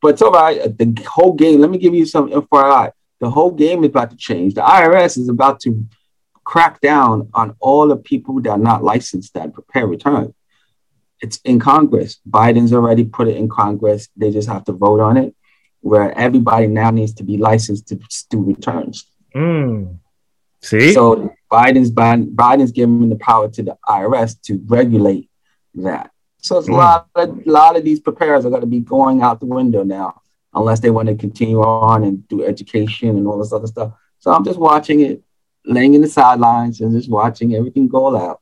But 0.00 0.20
right. 0.20 0.78
The 0.78 1.06
whole 1.08 1.32
game. 1.32 1.60
Let 1.60 1.70
me 1.70 1.78
give 1.78 1.94
you 1.94 2.06
some 2.06 2.30
FYI. 2.30 2.92
The 3.20 3.30
whole 3.30 3.50
game 3.50 3.82
is 3.84 3.88
about 3.88 4.10
to 4.10 4.16
change. 4.16 4.54
The 4.54 4.60
IRS 4.60 5.18
is 5.18 5.28
about 5.28 5.60
to 5.60 5.84
crack 6.44 6.80
down 6.80 7.30
on 7.34 7.56
all 7.58 7.88
the 7.88 7.96
people 7.96 8.40
that 8.42 8.50
are 8.50 8.58
not 8.58 8.84
licensed 8.84 9.34
that 9.34 9.52
prepare 9.52 9.86
returns. 9.86 10.34
It's 11.20 11.38
in 11.44 11.58
Congress. 11.58 12.20
Biden's 12.28 12.72
already 12.72 13.04
put 13.04 13.28
it 13.28 13.36
in 13.36 13.48
Congress. 13.48 14.08
They 14.16 14.30
just 14.30 14.48
have 14.48 14.64
to 14.66 14.72
vote 14.72 15.00
on 15.00 15.16
it, 15.16 15.34
where 15.80 16.16
everybody 16.16 16.66
now 16.66 16.90
needs 16.90 17.14
to 17.14 17.24
be 17.24 17.38
licensed 17.38 17.88
to 17.88 17.98
do 18.30 18.42
returns. 18.42 19.06
Mm. 19.34 19.98
See, 20.60 20.92
So 20.92 21.34
Biden's 21.54 21.90
Biden's 21.90 22.72
giving 22.72 23.08
the 23.14 23.16
power 23.30 23.46
to 23.56 23.62
the 23.68 23.74
IRS 23.88 24.30
to 24.46 24.52
regulate 24.66 25.28
that. 25.86 26.10
So 26.38 26.58
it's 26.58 26.68
a 26.68 26.70
Mm. 26.72 26.76
lot 26.84 27.08
of 27.14 27.28
a 27.46 27.50
lot 27.50 27.76
of 27.78 27.82
these 27.88 28.00
preparers 28.08 28.44
are 28.44 28.50
going 28.54 28.66
to 28.68 28.74
be 28.78 28.80
going 28.80 29.22
out 29.22 29.40
the 29.40 29.46
window 29.46 29.82
now, 29.82 30.20
unless 30.54 30.80
they 30.80 30.90
want 30.90 31.08
to 31.08 31.14
continue 31.14 31.60
on 31.62 32.04
and 32.04 32.26
do 32.28 32.44
education 32.52 33.10
and 33.18 33.26
all 33.28 33.38
this 33.38 33.52
other 33.52 33.66
stuff. 33.74 33.90
So 34.18 34.26
I'm 34.32 34.44
just 34.44 34.58
watching 34.58 34.98
it, 35.08 35.22
laying 35.64 35.94
in 35.94 36.00
the 36.06 36.08
sidelines 36.20 36.80
and 36.80 36.92
just 36.98 37.10
watching 37.10 37.54
everything 37.54 37.88
go 37.88 38.02
out. 38.24 38.40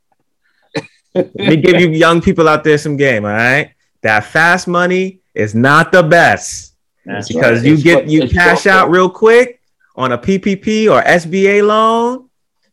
let 1.15 1.35
me 1.35 1.57
give 1.57 1.79
you 1.81 1.89
young 2.05 2.19
people 2.21 2.47
out 2.47 2.63
there 2.63 2.77
some 2.77 2.97
game. 2.97 3.23
All 3.25 3.31
right, 3.31 3.71
that 4.01 4.25
fast 4.25 4.67
money 4.67 5.21
is 5.33 5.53
not 5.55 5.91
the 5.91 6.03
best. 6.03 6.75
That's 7.05 7.27
because 7.27 7.59
right. 7.59 7.67
you 7.67 7.73
It's 7.75 7.83
get 7.83 7.95
what- 8.03 8.09
you 8.09 8.27
cash 8.29 8.65
your 8.65 8.73
out 8.75 8.89
real 8.89 9.09
quick 9.09 9.61
on 9.95 10.11
a 10.11 10.17
PPP 10.17 10.89
or 10.89 11.01
SBA 11.03 11.61
loan. 11.65 12.22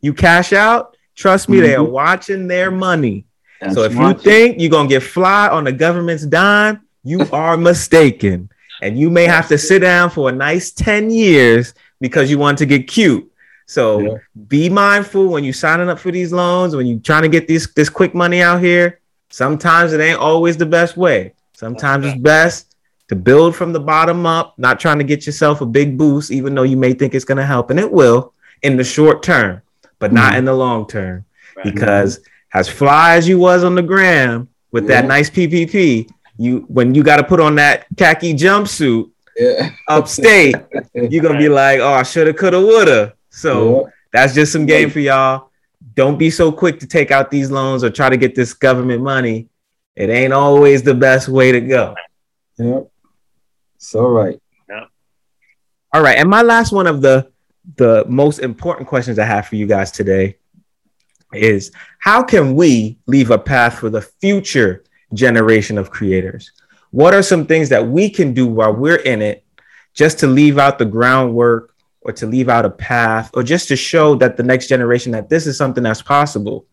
You 0.01 0.13
cash 0.15 0.53
out. 0.53 0.97
Trust 1.17 1.49
me, 1.49 1.61
they 1.61 1.75
are 1.75 1.85
Mhm. 1.85 1.91
watching 1.91 2.47
their 2.49 2.71
money. 2.71 3.25
That's 3.61 3.75
so 3.75 3.83
if 3.83 3.95
you 3.95 4.15
think 4.15 4.59
you're 4.59 4.71
gonna 4.71 4.89
get 4.89 5.03
fly 5.03 5.49
on 5.49 5.65
the 5.65 5.73
government's 5.73 6.25
dime, 6.25 6.81
you 7.05 7.21
are 7.33 7.57
mistaken, 7.57 8.49
and 8.81 8.99
you 8.99 9.11
may 9.11 9.25
have 9.25 9.49
to 9.49 9.59
sit 9.59 9.81
down 9.81 10.11
for 10.11 10.29
a 10.31 10.33
nice 10.33 10.71
ten 10.71 11.11
years 11.11 11.75
because 12.01 12.31
you 12.31 12.39
want 12.39 12.59
to 12.59 12.67
get 12.67 12.87
cute. 12.89 13.27
So 13.67 14.01
Yeah. 14.01 14.09
be 14.49 14.69
mindful 14.71 15.29
when 15.29 15.45
you're 15.45 15.53
signing 15.53 15.89
up 15.91 15.99
for 15.99 16.11
these 16.11 16.33
loans, 16.33 16.75
when 16.75 16.87
you're 16.87 16.99
trying 17.01 17.23
to 17.23 17.29
get 17.29 17.47
this 17.47 17.69
this 17.77 17.89
quick 17.91 18.15
money 18.15 18.41
out 18.41 18.61
here. 18.63 18.99
Sometimes 19.31 19.93
it 19.93 20.01
ain't 20.01 20.19
always 20.19 20.57
the 20.57 20.67
best 20.67 20.97
way. 20.97 21.35
Sometimes 21.53 22.07
it's 22.07 22.17
best 22.19 22.75
to 23.09 23.15
build 23.15 23.55
from 23.55 23.73
the 23.73 23.79
bottom 23.81 24.25
up, 24.27 24.55
not 24.59 24.81
trying 24.81 24.99
to 24.99 25.05
get 25.05 25.27
yourself 25.27 25.61
a 25.61 25.67
big 25.67 25.97
boost, 25.99 26.31
even 26.33 26.55
though 26.55 26.63
you 26.65 26.77
may 26.77 26.93
think 26.95 27.15
it's 27.15 27.25
going 27.25 27.39
to 27.39 27.45
help, 27.45 27.71
and 27.71 27.79
it 27.79 27.93
will 27.93 28.33
in 28.63 28.77
the 28.77 28.85
short 28.85 29.23
term, 29.23 29.61
but 30.01 30.13
not 30.13 30.33
Mhm. 30.33 30.39
in 30.39 30.45
the 30.47 30.55
long 30.55 30.89
term. 30.89 31.25
Right. 31.57 31.73
Because 31.73 32.19
as 32.53 32.69
fly 32.69 33.15
as 33.15 33.29
you 33.29 33.39
was 33.39 33.63
on 33.63 33.77
the 33.77 33.83
gram 33.83 34.49
with 34.73 34.89
that 34.89 35.07
nice 35.07 35.31
PPP, 35.31 36.09
you 36.37 36.65
when 36.69 36.95
you 36.95 37.05
got 37.05 37.17
to 37.19 37.25
put 37.25 37.39
on 37.39 37.55
that 37.57 37.87
khaki 37.97 38.35
jumpsuit 38.35 39.11
yeah. 39.37 39.71
upstate, 39.87 40.57
you're 40.95 41.23
gonna 41.23 41.39
be 41.39 41.49
like, 41.49 41.79
oh, 41.81 41.93
I 41.93 42.03
shoulda, 42.03 42.35
coulda, 42.35 42.61
woulda. 42.61 43.15
So 43.29 43.89
that's 44.13 44.35
just 44.35 44.51
some 44.53 44.67
game 44.67 44.91
for 44.91 44.99
y'all. 45.01 45.51
Don't 45.95 46.19
be 46.19 46.31
so 46.31 46.51
quick 46.51 46.81
to 46.81 46.87
take 46.87 47.11
out 47.11 47.31
these 47.31 47.51
loans 47.51 47.85
or 47.85 47.91
try 47.91 48.09
to 48.09 48.17
get 48.17 48.35
this 48.35 48.53
government 48.55 49.03
money. 49.03 49.49
It 49.97 50.09
ain't 50.09 50.33
always 50.33 50.83
the 50.83 50.95
best 50.95 51.29
way 51.29 51.53
to 51.53 51.61
go. 51.61 51.95
yeah. 52.59 52.81
So 53.79 54.09
right. 54.09 54.41
All 55.93 56.03
right, 56.03 56.17
and 56.19 56.31
my 56.31 56.43
last 56.43 56.71
one 56.73 56.87
of 56.87 57.03
the 57.03 57.31
the 57.77 58.05
most 58.09 58.39
important 58.39 58.89
questions 58.89 59.19
I 59.19 59.25
have 59.25 59.47
for 59.47 59.57
you 59.57 59.67
guys 59.67 59.91
today 59.91 60.37
is 61.33 61.73
how 61.99 62.23
can 62.23 62.55
we 62.55 62.99
leave 63.07 63.31
a 63.31 63.39
path 63.39 63.79
for 63.79 63.91
the 63.91 64.03
future 64.03 64.85
generation 65.15 65.79
of 65.79 65.91
creators? 65.91 66.53
What 66.91 67.15
are 67.15 67.23
some 67.23 67.47
things 67.47 67.69
that 67.69 67.87
we 67.87 68.11
can 68.11 68.35
do 68.35 68.47
while 68.47 68.75
we're 68.75 68.97
in 68.97 69.23
it 69.23 69.45
just 69.95 70.19
to 70.21 70.27
leave 70.27 70.59
out 70.59 70.79
the 70.79 70.85
groundwork 70.85 71.75
or 72.03 72.13
to 72.13 72.27
leave 72.27 72.49
out 72.49 72.65
a 72.65 72.71
path 72.71 73.31
or 73.35 73.43
just 73.43 73.69
to 73.69 73.77
show 73.77 74.15
that 74.17 74.37
the 74.37 74.43
next 74.43 74.69
generation 74.69 75.13
that 75.13 75.29
this 75.29 75.47
is 75.47 75.57
something 75.57 75.85
that's 75.85 76.03
possible? 76.03 76.67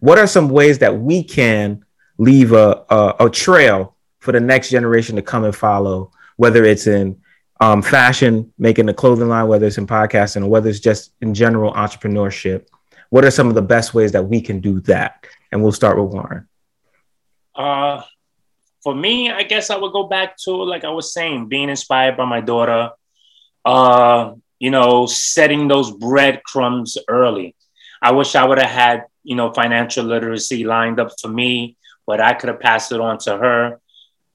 What 0.00 0.18
are 0.18 0.26
some 0.26 0.48
ways 0.48 0.78
that 0.78 0.98
we 0.98 1.22
can 1.22 1.84
leave 2.18 2.52
a, 2.52 2.84
a, 2.90 3.14
a 3.20 3.30
trail 3.30 3.96
for 4.18 4.32
the 4.32 4.40
next 4.40 4.70
generation 4.70 5.16
to 5.16 5.22
come 5.22 5.44
and 5.44 5.54
follow, 5.54 6.12
whether 6.36 6.64
it's 6.64 6.86
in 6.86 7.20
um, 7.60 7.82
fashion, 7.82 8.52
making 8.58 8.88
a 8.88 8.94
clothing 8.94 9.28
line, 9.28 9.46
whether 9.46 9.66
it's 9.66 9.78
in 9.78 9.86
podcasting 9.86 10.42
or 10.42 10.48
whether 10.48 10.68
it's 10.68 10.80
just 10.80 11.12
in 11.20 11.34
general 11.34 11.72
entrepreneurship. 11.74 12.66
What 13.10 13.24
are 13.24 13.30
some 13.30 13.48
of 13.48 13.54
the 13.54 13.62
best 13.62 13.92
ways 13.92 14.12
that 14.12 14.22
we 14.22 14.40
can 14.40 14.60
do 14.60 14.80
that? 14.82 15.26
And 15.52 15.62
we'll 15.62 15.72
start 15.72 16.00
with 16.00 16.12
Warren. 16.12 16.48
Uh, 17.54 18.02
for 18.82 18.94
me, 18.94 19.30
I 19.30 19.42
guess 19.42 19.68
I 19.68 19.76
would 19.76 19.92
go 19.92 20.04
back 20.04 20.36
to 20.44 20.52
like 20.52 20.84
I 20.84 20.90
was 20.90 21.12
saying, 21.12 21.48
being 21.48 21.68
inspired 21.68 22.16
by 22.16 22.24
my 22.24 22.40
daughter. 22.40 22.90
Uh, 23.64 24.34
you 24.58 24.70
know, 24.70 25.06
setting 25.06 25.68
those 25.68 25.90
breadcrumbs 25.90 26.96
early. 27.08 27.56
I 28.00 28.12
wish 28.12 28.34
I 28.34 28.44
would 28.44 28.58
have 28.58 28.70
had 28.70 29.04
you 29.22 29.36
know 29.36 29.52
financial 29.52 30.04
literacy 30.04 30.64
lined 30.64 30.98
up 30.98 31.12
for 31.20 31.28
me, 31.28 31.76
but 32.06 32.20
I 32.20 32.32
could 32.32 32.48
have 32.48 32.60
passed 32.60 32.92
it 32.92 33.00
on 33.00 33.18
to 33.18 33.36
her. 33.36 33.80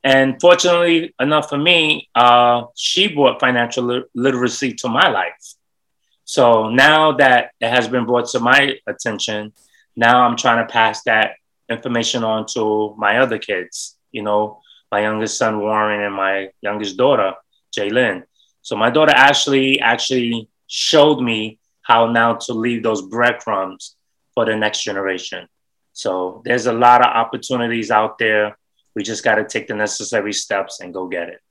And 0.05 0.39
fortunately 0.39 1.15
enough 1.19 1.49
for 1.49 1.57
me, 1.57 2.09
uh, 2.13 2.65
she 2.75 3.07
brought 3.07 3.39
financial 3.39 3.83
lit- 3.83 4.09
literacy 4.13 4.73
to 4.75 4.87
my 4.87 5.09
life. 5.09 5.55
So 6.25 6.69
now 6.69 7.13
that 7.13 7.51
it 7.59 7.69
has 7.69 7.87
been 7.87 8.05
brought 8.05 8.27
to 8.29 8.39
my 8.39 8.75
attention, 8.87 9.51
now 9.95 10.23
I'm 10.23 10.37
trying 10.37 10.65
to 10.65 10.71
pass 10.71 11.01
that 11.03 11.37
information 11.69 12.23
on 12.23 12.45
to 12.53 12.93
my 12.97 13.17
other 13.17 13.39
kids, 13.39 13.97
you 14.11 14.21
know, 14.21 14.61
my 14.91 15.01
youngest 15.01 15.39
son 15.39 15.59
Warren 15.59 16.03
and 16.03 16.13
my 16.13 16.49
youngest 16.61 16.97
daughter, 16.97 17.33
Jaylyn. 17.75 18.23
So 18.61 18.75
my 18.75 18.91
daughter 18.91 19.11
Ashley 19.11 19.79
actually 19.79 20.47
showed 20.67 21.19
me 21.19 21.57
how 21.81 22.11
now 22.11 22.35
to 22.35 22.53
leave 22.53 22.83
those 22.83 23.01
breadcrumbs 23.01 23.95
for 24.35 24.45
the 24.45 24.55
next 24.55 24.83
generation. 24.83 25.47
So 25.93 26.43
there's 26.45 26.67
a 26.67 26.73
lot 26.73 27.01
of 27.01 27.07
opportunities 27.07 27.89
out 27.89 28.19
there. 28.19 28.57
We 28.95 29.03
just 29.03 29.23
got 29.23 29.35
to 29.35 29.43
take 29.43 29.67
the 29.67 29.75
necessary 29.75 30.33
steps 30.33 30.79
and 30.79 30.93
go 30.93 31.07
get 31.07 31.29
it. 31.29 31.41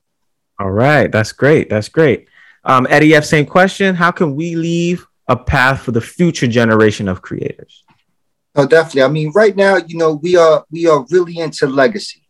All 0.58 0.70
right, 0.70 1.10
that's 1.10 1.32
great. 1.32 1.68
That's 1.68 1.88
great. 1.88 2.28
Um, 2.64 2.86
Eddie 2.88 3.14
F, 3.14 3.24
same 3.24 3.44
question. 3.44 3.94
How 3.94 4.10
can 4.10 4.34
we 4.34 4.56
leave 4.56 5.06
a 5.28 5.36
path 5.36 5.82
for 5.82 5.92
the 5.92 6.00
future 6.00 6.46
generation 6.46 7.08
of 7.08 7.22
creators? 7.22 7.84
No, 8.56 8.66
definitely. 8.66 9.02
I 9.02 9.08
mean, 9.08 9.32
right 9.34 9.54
now, 9.54 9.76
you 9.76 9.98
know, 9.98 10.14
we 10.14 10.36
are 10.36 10.64
we 10.70 10.86
are 10.86 11.04
really 11.10 11.38
into 11.38 11.66
legacy. 11.66 12.22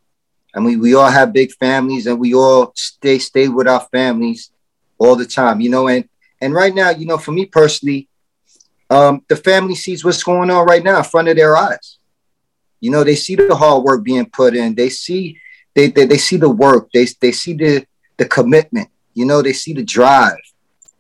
I 0.54 0.60
mean, 0.60 0.80
we 0.80 0.94
all 0.94 1.10
have 1.10 1.32
big 1.32 1.52
families, 1.52 2.06
and 2.06 2.18
we 2.18 2.34
all 2.34 2.72
stay 2.74 3.18
stay 3.18 3.48
with 3.48 3.68
our 3.68 3.86
families 3.92 4.50
all 4.98 5.16
the 5.16 5.26
time. 5.26 5.60
You 5.60 5.70
know, 5.70 5.88
and 5.88 6.08
and 6.40 6.54
right 6.54 6.74
now, 6.74 6.90
you 6.90 7.06
know, 7.06 7.18
for 7.18 7.32
me 7.32 7.46
personally, 7.46 8.08
um, 8.90 9.22
the 9.28 9.36
family 9.36 9.74
sees 9.74 10.04
what's 10.04 10.22
going 10.22 10.50
on 10.50 10.66
right 10.66 10.82
now 10.82 10.98
in 10.98 11.04
front 11.04 11.28
of 11.28 11.36
their 11.36 11.56
eyes. 11.56 11.98
You 12.84 12.90
know, 12.90 13.02
they 13.02 13.16
see 13.16 13.34
the 13.34 13.56
hard 13.56 13.82
work 13.82 14.04
being 14.04 14.26
put 14.26 14.54
in. 14.54 14.74
They 14.74 14.90
see 14.90 15.38
they 15.74 15.86
they, 15.88 16.04
they 16.04 16.18
see 16.18 16.36
the 16.36 16.50
work. 16.50 16.90
They 16.92 17.06
they 17.18 17.32
see 17.32 17.54
the 17.54 17.86
the 18.18 18.26
commitment. 18.26 18.90
You 19.14 19.24
know, 19.24 19.40
they 19.40 19.54
see 19.54 19.72
the 19.72 19.82
drive. 19.82 20.44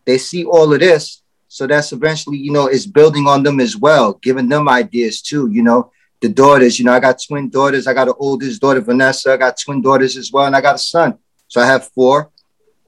They 0.06 0.16
see 0.16 0.44
all 0.44 0.72
of 0.72 0.80
this, 0.80 1.22
so 1.48 1.66
that's 1.66 1.92
eventually, 1.92 2.38
you 2.38 2.52
know, 2.52 2.66
it's 2.68 2.86
building 2.86 3.26
on 3.26 3.42
them 3.42 3.60
as 3.60 3.76
well, 3.76 4.14
giving 4.14 4.48
them 4.48 4.66
ideas 4.68 5.20
too. 5.20 5.50
You 5.50 5.62
know, 5.62 5.92
the 6.22 6.30
daughters, 6.30 6.78
you 6.78 6.86
know, 6.86 6.92
I 6.92 7.00
got 7.00 7.18
twin 7.26 7.50
daughters. 7.50 7.86
I 7.86 7.92
got 7.92 8.08
an 8.08 8.14
oldest 8.18 8.62
daughter, 8.62 8.80
Vanessa. 8.80 9.32
I 9.32 9.36
got 9.36 9.60
twin 9.60 9.82
daughters 9.82 10.16
as 10.16 10.32
well, 10.32 10.46
and 10.46 10.56
I 10.56 10.62
got 10.62 10.76
a 10.76 10.78
son. 10.78 11.18
So 11.48 11.60
I 11.60 11.66
have 11.66 11.88
four. 11.88 12.30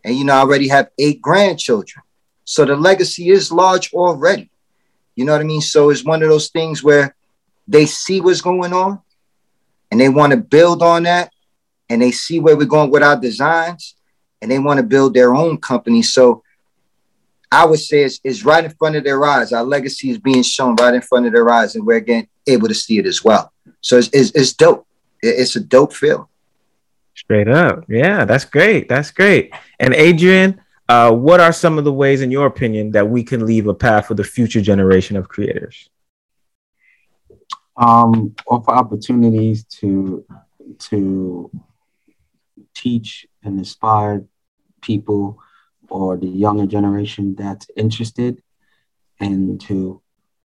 And, 0.05 0.17
you 0.17 0.25
know, 0.25 0.35
I 0.35 0.39
already 0.39 0.69
have 0.69 0.89
eight 0.99 1.21
grandchildren. 1.21 2.03
So 2.45 2.65
the 2.65 2.77
legacy 2.77 3.29
is 3.29 3.53
large 3.53 3.93
already. 3.93 4.51
You 5.17 5.27
know 5.27 5.33
what 5.33 5.43
I 5.43 5.45
mean? 5.45 5.61
So 5.61 5.91
it's 5.91 6.05
one 6.05 6.23
of 6.23 6.29
those 6.29 6.49
things 6.49 6.83
where 6.83 7.16
they 7.67 7.87
see 7.87 8.21
what's 8.21 8.41
going 8.41 8.73
on 8.73 9.01
and 9.91 10.01
they 10.01 10.09
want 10.09 10.33
to 10.33 10.37
build 10.37 10.83
on 10.83 11.05
that 11.05 11.33
and 11.89 12.03
they 12.03 12.11
see 12.11 12.41
where 12.41 12.57
we're 12.57 12.65
going 12.67 12.91
with 12.91 13.03
our 13.03 13.19
designs 13.19 13.95
and 14.41 14.51
they 14.51 14.59
want 14.59 14.79
to 14.79 14.83
build 14.85 15.15
their 15.15 15.35
own 15.35 15.59
company. 15.59 16.03
So 16.03 16.43
I 17.51 17.65
would 17.65 17.79
say 17.79 18.03
it's, 18.03 18.21
it's 18.25 18.45
right 18.45 18.65
in 18.65 18.71
front 18.73 18.97
of 18.97 19.05
their 19.05 19.25
eyes. 19.25 19.53
Our 19.53 19.63
legacy 19.63 20.11
is 20.11 20.19
being 20.19 20.43
shown 20.43 20.77
right 20.77 20.95
in 20.95 21.01
front 21.01 21.27
of 21.27 21.33
their 21.33 21.49
eyes, 21.49 21.75
and 21.77 21.87
we're 21.87 21.97
again 21.97 22.27
able 22.47 22.69
to 22.69 22.75
see 22.75 22.99
it 22.99 23.07
as 23.07 23.25
well. 23.25 23.53
So 23.81 23.99
it's, 23.99 24.09
it's, 24.13 24.31
it's 24.33 24.53
dope. 24.53 24.87
It's 25.23 25.57
a 25.57 25.61
dope 25.61 25.93
feel. 25.93 26.29
Straight 27.15 27.49
up. 27.49 27.85
Yeah, 27.89 28.25
that's 28.25 28.45
great. 28.45 28.89
That's 28.89 29.11
great. 29.11 29.53
And 29.79 29.95
Adrian, 29.95 30.61
uh, 30.89 31.13
what 31.13 31.41
are 31.41 31.53
some 31.53 31.79
of 31.79 31.85
the 31.85 31.93
ways, 31.93 32.21
in 32.21 32.31
your 32.31 32.47
opinion, 32.47 32.91
that 32.93 33.09
we 33.09 33.23
can 33.23 33.47
leave 33.47 33.69
a 33.69 33.75
path 33.75 34.07
for 34.07 34.15
the 34.15 34.25
future 34.25 34.61
generation 34.61 35.17
of 35.17 35.29
creators? 35.29 35.89
Um, 37.77 38.35
offer 38.47 38.71
opportunities 38.71 39.65
to 39.81 40.25
to 40.79 41.51
teach 42.75 43.27
and 43.43 43.59
inspire 43.59 44.25
people 44.81 45.39
or 45.89 46.17
the 46.17 46.27
younger 46.27 46.67
generation 46.67 47.35
that's 47.35 47.69
interested 47.77 48.43
and 49.21 49.61
to 49.63 50.01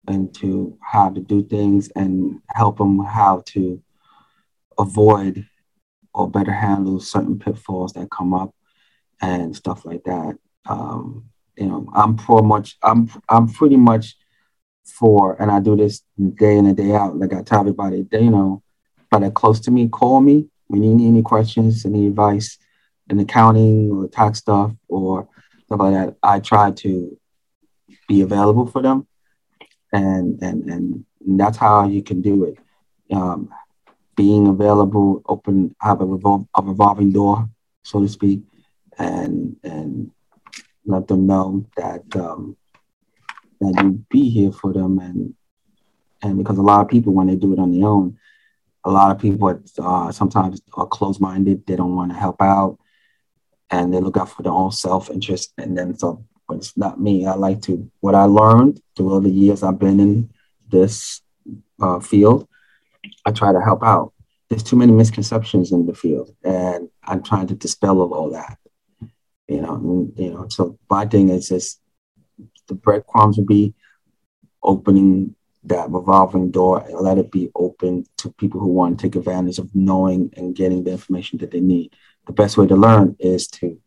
and 0.07 0.33
to 0.35 0.77
how 0.81 1.09
to 1.09 1.19
do 1.19 1.43
things 1.43 1.89
and 1.95 2.41
help 2.49 2.77
them 2.77 2.99
how 2.99 3.43
to 3.45 3.81
avoid 4.77 5.45
or 6.13 6.29
better 6.29 6.51
handle 6.51 6.99
certain 6.99 7.37
pitfalls 7.39 7.93
that 7.93 8.09
come 8.11 8.33
up 8.33 8.53
and 9.21 9.55
stuff 9.55 9.85
like 9.85 10.03
that. 10.03 10.37
Um, 10.65 11.25
you 11.57 11.67
know, 11.67 11.87
I'm 11.93 12.17
for 12.17 12.41
much. 12.41 12.77
I'm 12.81 13.09
I'm 13.29 13.47
pretty 13.47 13.77
much 13.77 14.15
for, 14.85 15.41
and 15.41 15.51
I 15.51 15.59
do 15.59 15.75
this 15.75 16.01
day 16.17 16.57
in 16.57 16.65
and 16.65 16.77
day 16.77 16.93
out. 16.93 17.17
Like 17.17 17.33
I 17.33 17.41
tell 17.41 17.61
everybody, 17.61 18.03
they, 18.03 18.21
you 18.21 18.31
know, 18.31 18.63
but 19.09 19.23
are 19.23 19.31
close 19.31 19.59
to 19.61 19.71
me, 19.71 19.89
call 19.89 20.21
me 20.21 20.47
when 20.67 20.83
you 20.83 20.95
need 20.95 21.07
any 21.07 21.21
questions, 21.21 21.85
any 21.85 22.07
advice 22.07 22.57
in 23.09 23.19
accounting 23.19 23.91
or 23.91 24.07
tax 24.07 24.39
stuff 24.39 24.71
or 24.87 25.27
stuff 25.65 25.79
like 25.79 25.93
that. 25.93 26.15
I 26.23 26.39
try 26.39 26.71
to 26.71 27.17
be 28.07 28.21
available 28.21 28.67
for 28.67 28.81
them, 28.81 29.07
and 29.91 30.41
and 30.41 30.69
and 30.69 31.05
that's 31.25 31.57
how 31.57 31.87
you 31.87 32.01
can 32.01 32.21
do 32.21 32.45
it. 32.45 32.57
Um, 33.13 33.49
being 34.15 34.47
available, 34.47 35.21
open, 35.27 35.75
have 35.81 36.01
a, 36.01 36.05
revol- 36.05 36.47
a 36.55 36.61
revolving 36.61 37.11
door, 37.11 37.49
so 37.83 38.01
to 38.01 38.07
speak, 38.07 38.41
and 38.97 39.55
and 39.63 40.11
let 40.85 41.07
them 41.07 41.27
know 41.27 41.65
that 41.77 42.03
um, 42.15 42.55
that 43.61 43.81
you 43.83 44.03
be 44.09 44.29
here 44.29 44.51
for 44.51 44.73
them, 44.73 44.99
and 44.99 45.33
and 46.21 46.37
because 46.37 46.57
a 46.57 46.61
lot 46.61 46.81
of 46.81 46.89
people 46.89 47.13
when 47.13 47.27
they 47.27 47.35
do 47.35 47.53
it 47.53 47.59
on 47.59 47.71
their 47.71 47.87
own, 47.87 48.17
a 48.83 48.91
lot 48.91 49.11
of 49.11 49.21
people 49.21 49.61
uh, 49.79 50.11
sometimes 50.11 50.61
are 50.73 50.87
closed-minded. 50.87 51.65
They 51.65 51.75
don't 51.75 51.95
want 51.95 52.11
to 52.11 52.17
help 52.17 52.41
out, 52.41 52.77
and 53.69 53.93
they 53.93 53.99
look 53.99 54.17
out 54.17 54.29
for 54.29 54.43
their 54.43 54.51
own 54.51 54.71
self-interest. 54.71 55.53
And 55.57 55.77
then 55.77 55.97
so, 55.97 56.25
but 56.47 56.57
it's 56.57 56.75
not 56.77 56.99
me. 56.99 57.25
I 57.25 57.35
like 57.35 57.61
to 57.63 57.89
what 57.99 58.15
I 58.15 58.25
learned 58.25 58.81
through 58.95 59.11
all 59.13 59.21
the 59.21 59.29
years 59.29 59.63
I've 59.63 59.79
been 59.79 59.99
in 59.99 60.29
this 60.67 61.21
uh, 61.81 61.99
field. 61.99 62.47
I 63.25 63.31
try 63.31 63.51
to 63.51 63.61
help 63.61 63.83
out. 63.83 64.13
There's 64.49 64.63
too 64.63 64.75
many 64.75 64.91
misconceptions 64.91 65.71
in 65.71 65.85
the 65.85 65.93
field, 65.93 66.35
and 66.43 66.89
I'm 67.03 67.23
trying 67.23 67.47
to 67.47 67.55
dispel 67.55 68.01
all 68.01 68.31
that. 68.31 68.57
You 69.47 69.61
know, 69.61 69.75
and, 69.75 70.13
you 70.17 70.33
know. 70.33 70.47
So 70.49 70.77
my 70.89 71.05
thing 71.05 71.29
is 71.29 71.49
just 71.49 71.80
the 72.67 72.75
breadcrumbs 72.75 73.37
will 73.37 73.45
be 73.45 73.73
opening 74.63 75.35
that 75.63 75.89
revolving 75.89 76.49
door 76.51 76.83
and 76.87 76.95
let 76.95 77.17
it 77.17 77.31
be 77.31 77.49
open 77.55 78.03
to 78.17 78.31
people 78.33 78.59
who 78.59 78.67
want 78.67 78.97
to 78.97 79.03
take 79.03 79.15
advantage 79.15 79.59
of 79.59 79.73
knowing 79.75 80.31
and 80.35 80.55
getting 80.55 80.83
the 80.83 80.91
information 80.91 81.37
that 81.39 81.51
they 81.51 81.59
need. 81.59 81.93
The 82.25 82.33
best 82.33 82.57
way 82.57 82.67
to 82.67 82.75
learn 82.75 83.15
is 83.19 83.47
to 83.47 83.79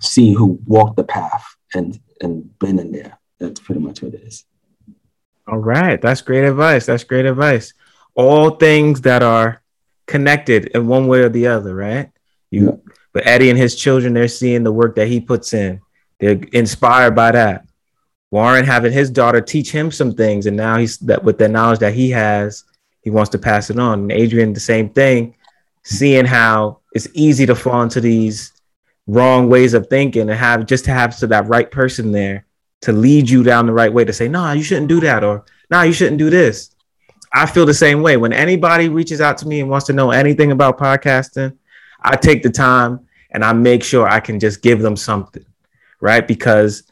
see 0.00 0.32
who 0.32 0.60
walked 0.66 0.96
the 0.96 1.04
path 1.04 1.44
and 1.74 1.98
and 2.20 2.58
been 2.58 2.78
in 2.78 2.92
there. 2.92 3.18
That's 3.38 3.60
pretty 3.60 3.80
much 3.80 4.02
what 4.02 4.14
it 4.14 4.22
is. 4.22 4.44
All 5.46 5.58
right, 5.58 6.00
that's 6.00 6.20
great 6.20 6.44
advice. 6.44 6.86
That's 6.86 7.04
great 7.04 7.24
advice. 7.24 7.72
All 8.14 8.50
things 8.50 9.02
that 9.02 9.22
are 9.22 9.62
connected 10.06 10.66
in 10.74 10.88
one 10.88 11.06
way 11.06 11.20
or 11.20 11.28
the 11.28 11.46
other, 11.46 11.74
right? 11.74 12.10
You, 12.50 12.66
yeah. 12.66 12.92
but 13.12 13.26
Eddie 13.26 13.50
and 13.50 13.58
his 13.58 13.76
children, 13.76 14.14
they're 14.14 14.28
seeing 14.28 14.64
the 14.64 14.72
work 14.72 14.96
that 14.96 15.08
he 15.08 15.20
puts 15.20 15.54
in. 15.54 15.80
They're 16.18 16.40
inspired 16.52 17.14
by 17.14 17.32
that. 17.32 17.67
Warren 18.30 18.64
having 18.64 18.92
his 18.92 19.10
daughter 19.10 19.40
teach 19.40 19.70
him 19.70 19.90
some 19.90 20.12
things, 20.12 20.46
and 20.46 20.56
now 20.56 20.76
he's 20.76 20.98
that 20.98 21.24
with 21.24 21.38
the 21.38 21.48
knowledge 21.48 21.78
that 21.80 21.94
he 21.94 22.10
has, 22.10 22.64
he 23.02 23.10
wants 23.10 23.30
to 23.30 23.38
pass 23.38 23.70
it 23.70 23.78
on. 23.78 24.00
And 24.00 24.12
Adrian, 24.12 24.52
the 24.52 24.60
same 24.60 24.90
thing, 24.90 25.34
seeing 25.82 26.26
how 26.26 26.80
it's 26.92 27.08
easy 27.14 27.46
to 27.46 27.54
fall 27.54 27.82
into 27.82 28.00
these 28.00 28.52
wrong 29.06 29.48
ways 29.48 29.72
of 29.72 29.86
thinking 29.86 30.22
and 30.22 30.30
have 30.30 30.66
just 30.66 30.84
to 30.84 30.90
have 30.90 31.14
so 31.14 31.26
that 31.26 31.48
right 31.48 31.70
person 31.70 32.12
there 32.12 32.44
to 32.82 32.92
lead 32.92 33.28
you 33.28 33.42
down 33.42 33.66
the 33.66 33.72
right 33.72 33.92
way 33.92 34.04
to 34.04 34.12
say, 34.12 34.28
no, 34.28 34.40
nah, 34.40 34.52
you 34.52 34.62
shouldn't 34.62 34.88
do 34.88 35.00
that, 35.00 35.24
or 35.24 35.44
no, 35.70 35.78
nah, 35.78 35.82
you 35.82 35.92
shouldn't 35.92 36.18
do 36.18 36.30
this. 36.30 36.74
I 37.32 37.46
feel 37.46 37.66
the 37.66 37.74
same 37.74 38.02
way. 38.02 38.16
When 38.16 38.32
anybody 38.32 38.88
reaches 38.88 39.20
out 39.20 39.38
to 39.38 39.48
me 39.48 39.60
and 39.60 39.70
wants 39.70 39.86
to 39.86 39.92
know 39.92 40.10
anything 40.10 40.52
about 40.52 40.78
podcasting, 40.78 41.56
I 42.02 42.16
take 42.16 42.42
the 42.42 42.50
time 42.50 43.06
and 43.30 43.44
I 43.44 43.52
make 43.52 43.82
sure 43.82 44.08
I 44.08 44.20
can 44.20 44.40
just 44.40 44.62
give 44.62 44.80
them 44.80 44.96
something, 44.96 45.44
right? 46.00 46.26
Because 46.26 46.84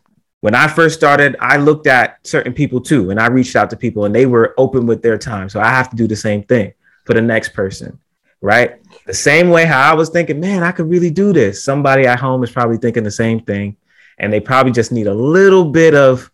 when 0.47 0.55
I 0.55 0.69
first 0.69 0.97
started, 0.97 1.35
I 1.41 1.57
looked 1.57 1.89
at 1.89 2.25
certain 2.25 2.53
people 2.53 2.81
too, 2.81 3.11
and 3.11 3.19
I 3.19 3.27
reached 3.27 3.57
out 3.57 3.69
to 3.71 3.77
people 3.77 4.05
and 4.05 4.15
they 4.15 4.27
were 4.27 4.55
open 4.57 4.87
with 4.87 5.03
their 5.03 5.19
time. 5.19 5.49
So 5.49 5.59
I 5.59 5.71
have 5.71 5.91
to 5.91 5.97
do 5.97 6.07
the 6.07 6.15
same 6.15 6.45
thing 6.45 6.73
for 7.05 7.15
the 7.15 7.21
next 7.21 7.49
person, 7.49 7.99
right? 8.41 8.77
The 9.07 9.13
same 9.13 9.51
way 9.51 9.65
how 9.65 9.91
I 9.91 9.95
was 9.95 10.09
thinking, 10.09 10.39
man, 10.39 10.63
I 10.63 10.71
could 10.71 10.89
really 10.89 11.11
do 11.11 11.33
this. 11.33 11.65
Somebody 11.65 12.07
at 12.07 12.21
home 12.21 12.45
is 12.45 12.53
probably 12.53 12.77
thinking 12.77 13.03
the 13.03 13.11
same 13.11 13.41
thing, 13.41 13.77
and 14.19 14.33
they 14.33 14.39
probably 14.39 14.71
just 14.71 14.93
need 14.93 15.09
a 15.09 15.13
little 15.13 15.65
bit 15.65 15.97
of 15.97 16.31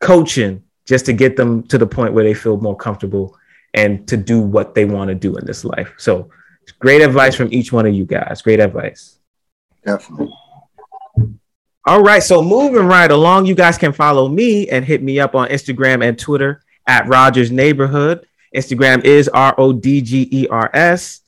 coaching 0.00 0.62
just 0.86 1.04
to 1.04 1.12
get 1.12 1.36
them 1.36 1.62
to 1.64 1.76
the 1.76 1.86
point 1.86 2.14
where 2.14 2.24
they 2.24 2.32
feel 2.32 2.56
more 2.56 2.74
comfortable 2.74 3.36
and 3.74 4.08
to 4.08 4.16
do 4.16 4.40
what 4.40 4.74
they 4.74 4.86
want 4.86 5.08
to 5.08 5.14
do 5.14 5.36
in 5.36 5.44
this 5.44 5.62
life. 5.62 5.92
So, 5.98 6.30
great 6.78 7.02
advice 7.02 7.34
from 7.34 7.52
each 7.52 7.70
one 7.70 7.84
of 7.84 7.92
you 7.92 8.06
guys. 8.06 8.40
Great 8.40 8.60
advice. 8.60 9.18
Definitely. 9.84 10.32
All 11.84 12.00
right, 12.00 12.22
so 12.22 12.40
moving 12.42 12.86
right 12.86 13.10
along, 13.10 13.46
you 13.46 13.56
guys 13.56 13.76
can 13.76 13.92
follow 13.92 14.28
me 14.28 14.68
and 14.68 14.84
hit 14.84 15.02
me 15.02 15.18
up 15.18 15.34
on 15.34 15.48
Instagram 15.48 16.06
and 16.06 16.16
Twitter 16.16 16.62
at 16.86 17.08
Rogers 17.08 17.50
Neighborhood. 17.50 18.24
Instagram 18.54 19.04
is 19.04 19.28
R 19.28 19.52
O 19.58 19.72
D 19.72 20.00
G 20.00 20.28
E 20.30 20.46
R 20.46 20.70
S 20.72 21.22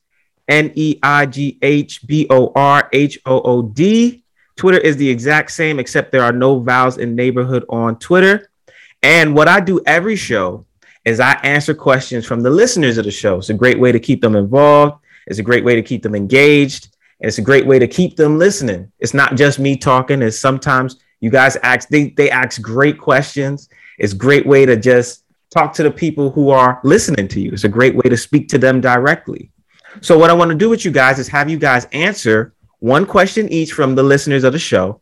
N 0.47 0.71
E 0.75 0.97
I 1.03 1.25
G 1.25 1.57
H 1.61 2.07
B 2.07 2.25
O 2.29 2.53
R 2.55 2.87
H 2.93 3.19
O 3.25 3.41
O 3.41 3.63
D. 3.63 4.23
Twitter 4.55 4.77
is 4.77 4.95
the 4.95 5.09
exact 5.09 5.51
same, 5.51 5.77
except 5.77 6.13
there 6.13 6.23
are 6.23 6.31
no 6.31 6.59
vowels 6.59 6.99
in 6.99 7.17
neighborhood 7.17 7.65
on 7.67 7.99
Twitter. 7.99 8.49
And 9.03 9.35
what 9.35 9.49
I 9.49 9.59
do 9.59 9.81
every 9.85 10.15
show 10.15 10.65
is 11.03 11.19
I 11.19 11.33
answer 11.43 11.73
questions 11.73 12.25
from 12.25 12.39
the 12.39 12.49
listeners 12.49 12.97
of 12.97 13.03
the 13.03 13.11
show. 13.11 13.39
It's 13.39 13.49
a 13.49 13.53
great 13.53 13.77
way 13.77 13.91
to 13.91 13.99
keep 13.99 14.21
them 14.21 14.37
involved. 14.37 15.03
It's 15.27 15.39
a 15.39 15.43
great 15.43 15.65
way 15.65 15.75
to 15.75 15.81
keep 15.81 16.01
them 16.01 16.15
engaged. 16.15 16.94
It's 17.19 17.37
a 17.37 17.41
great 17.41 17.65
way 17.65 17.79
to 17.79 17.87
keep 17.87 18.15
them 18.15 18.37
listening. 18.37 18.91
It's 18.99 19.13
not 19.13 19.35
just 19.35 19.59
me 19.59 19.77
talking. 19.77 20.21
It's 20.21 20.39
sometimes 20.39 20.97
you 21.21 21.29
guys 21.29 21.55
ask, 21.57 21.87
they, 21.89 22.09
they 22.09 22.29
ask 22.29 22.61
great 22.61 22.97
questions 22.99 23.69
It's 23.97 24.13
a 24.13 24.17
great 24.17 24.45
way 24.45 24.65
to 24.65 24.75
just 24.75 25.23
talk 25.55 25.73
to 25.73 25.83
the 25.83 25.91
people 25.91 26.31
who 26.31 26.49
are 26.49 26.79
listening 26.83 27.27
to 27.29 27.39
you. 27.39 27.51
It's 27.51 27.63
a 27.63 27.69
great 27.69 27.95
way 27.95 28.09
to 28.09 28.17
speak 28.17 28.49
to 28.49 28.57
them 28.57 28.81
directly. 28.81 29.51
So, 30.01 30.17
what 30.17 30.29
I 30.29 30.33
want 30.33 30.51
to 30.51 30.57
do 30.57 30.69
with 30.69 30.83
you 30.83 30.91
guys 30.91 31.19
is 31.19 31.27
have 31.29 31.49
you 31.49 31.57
guys 31.57 31.87
answer 31.93 32.53
one 32.79 33.05
question 33.05 33.47
each 33.49 33.71
from 33.71 33.95
the 33.95 34.03
listeners 34.03 34.43
of 34.43 34.51
the 34.51 34.59
show, 34.59 35.01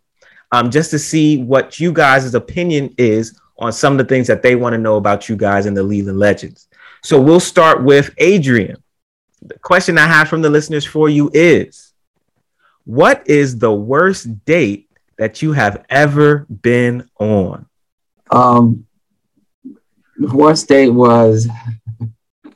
um, 0.52 0.69
just 0.69 0.91
to 0.91 0.99
see 0.99 1.41
what 1.41 1.80
you 1.80 1.91
guys' 1.91 2.35
opinion 2.35 2.94
is 2.99 3.40
on 3.57 3.73
some 3.73 3.94
of 3.94 3.98
the 3.98 4.06
things 4.06 4.27
that 4.27 4.44
they 4.44 4.56
want 4.56 4.73
to 4.73 4.77
know 4.77 4.98
about 4.98 5.27
you 5.27 5.35
guys 5.35 5.65
and 5.65 5.76
the 5.76 5.81
Leland 5.81 6.19
Legends. 6.19 6.68
So, 7.02 7.19
we'll 7.19 7.40
start 7.40 7.84
with 7.84 8.14
Adrian. 8.19 8.77
The 9.41 9.57
question 9.60 9.98
I 9.98 10.06
have 10.06 10.30
from 10.30 10.44
the 10.44 10.49
listeners 10.49 10.85
for 10.85 11.10
you 11.10 11.31
is 11.34 11.93
What 12.85 13.30
is 13.30 13.60
the 13.60 13.73
worst 13.73 14.43
date 14.45 14.89
that 15.18 15.41
you 15.41 15.53
have 15.53 15.85
ever 15.89 16.45
been 16.49 17.07
on? 17.18 17.65
Um, 18.30 18.85
the 20.18 20.35
worst 20.35 20.68
date 20.68 20.89
was 20.89 21.47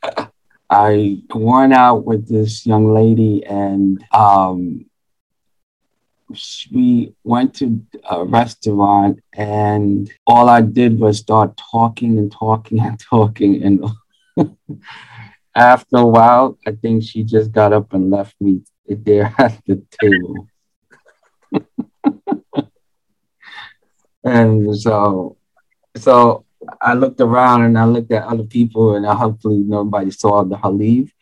I 0.70 1.22
went 1.34 1.74
out 1.74 2.06
with 2.06 2.28
this 2.28 2.66
young 2.66 2.94
lady 2.94 3.46
and 3.46 4.04
um, 4.12 4.86
we 6.74 7.14
went 7.24 7.56
to 7.56 7.82
a 8.10 8.26
restaurant 8.26 9.24
and 9.34 10.12
all 10.26 10.50
I 10.50 10.60
did 10.60 11.00
was 11.00 11.20
start 11.20 11.56
talking 11.72 12.18
and 12.18 12.30
talking 12.30 12.82
and 12.82 13.00
talking 13.10 13.64
and 13.64 13.86
after 15.56 15.98
a 15.98 16.06
while 16.06 16.58
I 16.68 16.72
think 16.72 17.04
she 17.04 17.24
just 17.24 17.54
got 17.54 17.72
up 17.72 17.94
and 17.94 18.12
left 18.12 18.36
me 18.42 18.62
there 18.90 19.34
at 19.38 19.62
the 19.66 19.82
table. 20.02 20.48
and 24.24 24.78
so 24.78 25.38
so 25.96 26.46
I 26.82 26.94
looked 26.94 27.22
around 27.22 27.64
and 27.64 27.78
I 27.78 27.86
looked 27.86 28.12
at 28.12 28.24
other 28.24 28.44
people 28.44 28.96
and 28.96 29.06
I 29.06 29.16
hopefully 29.16 29.58
nobody 29.58 30.12
saw 30.12 30.44
the 30.44 30.58
leave 30.70 31.14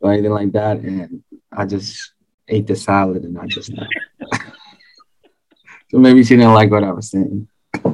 or 0.00 0.12
anything 0.12 0.32
like 0.32 0.52
that. 0.52 0.78
And 0.78 1.22
I 1.52 1.66
just 1.66 2.12
ate 2.48 2.66
the 2.66 2.76
salad 2.76 3.24
and 3.24 3.38
I 3.38 3.46
just 3.46 3.72
so 5.90 5.98
maybe 5.98 6.24
she 6.24 6.36
didn't 6.36 6.54
like 6.54 6.70
what 6.70 6.84
I 6.84 6.92
was 6.92 7.10
saying. 7.10 7.48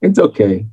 it's 0.00 0.18
okay. 0.18 0.66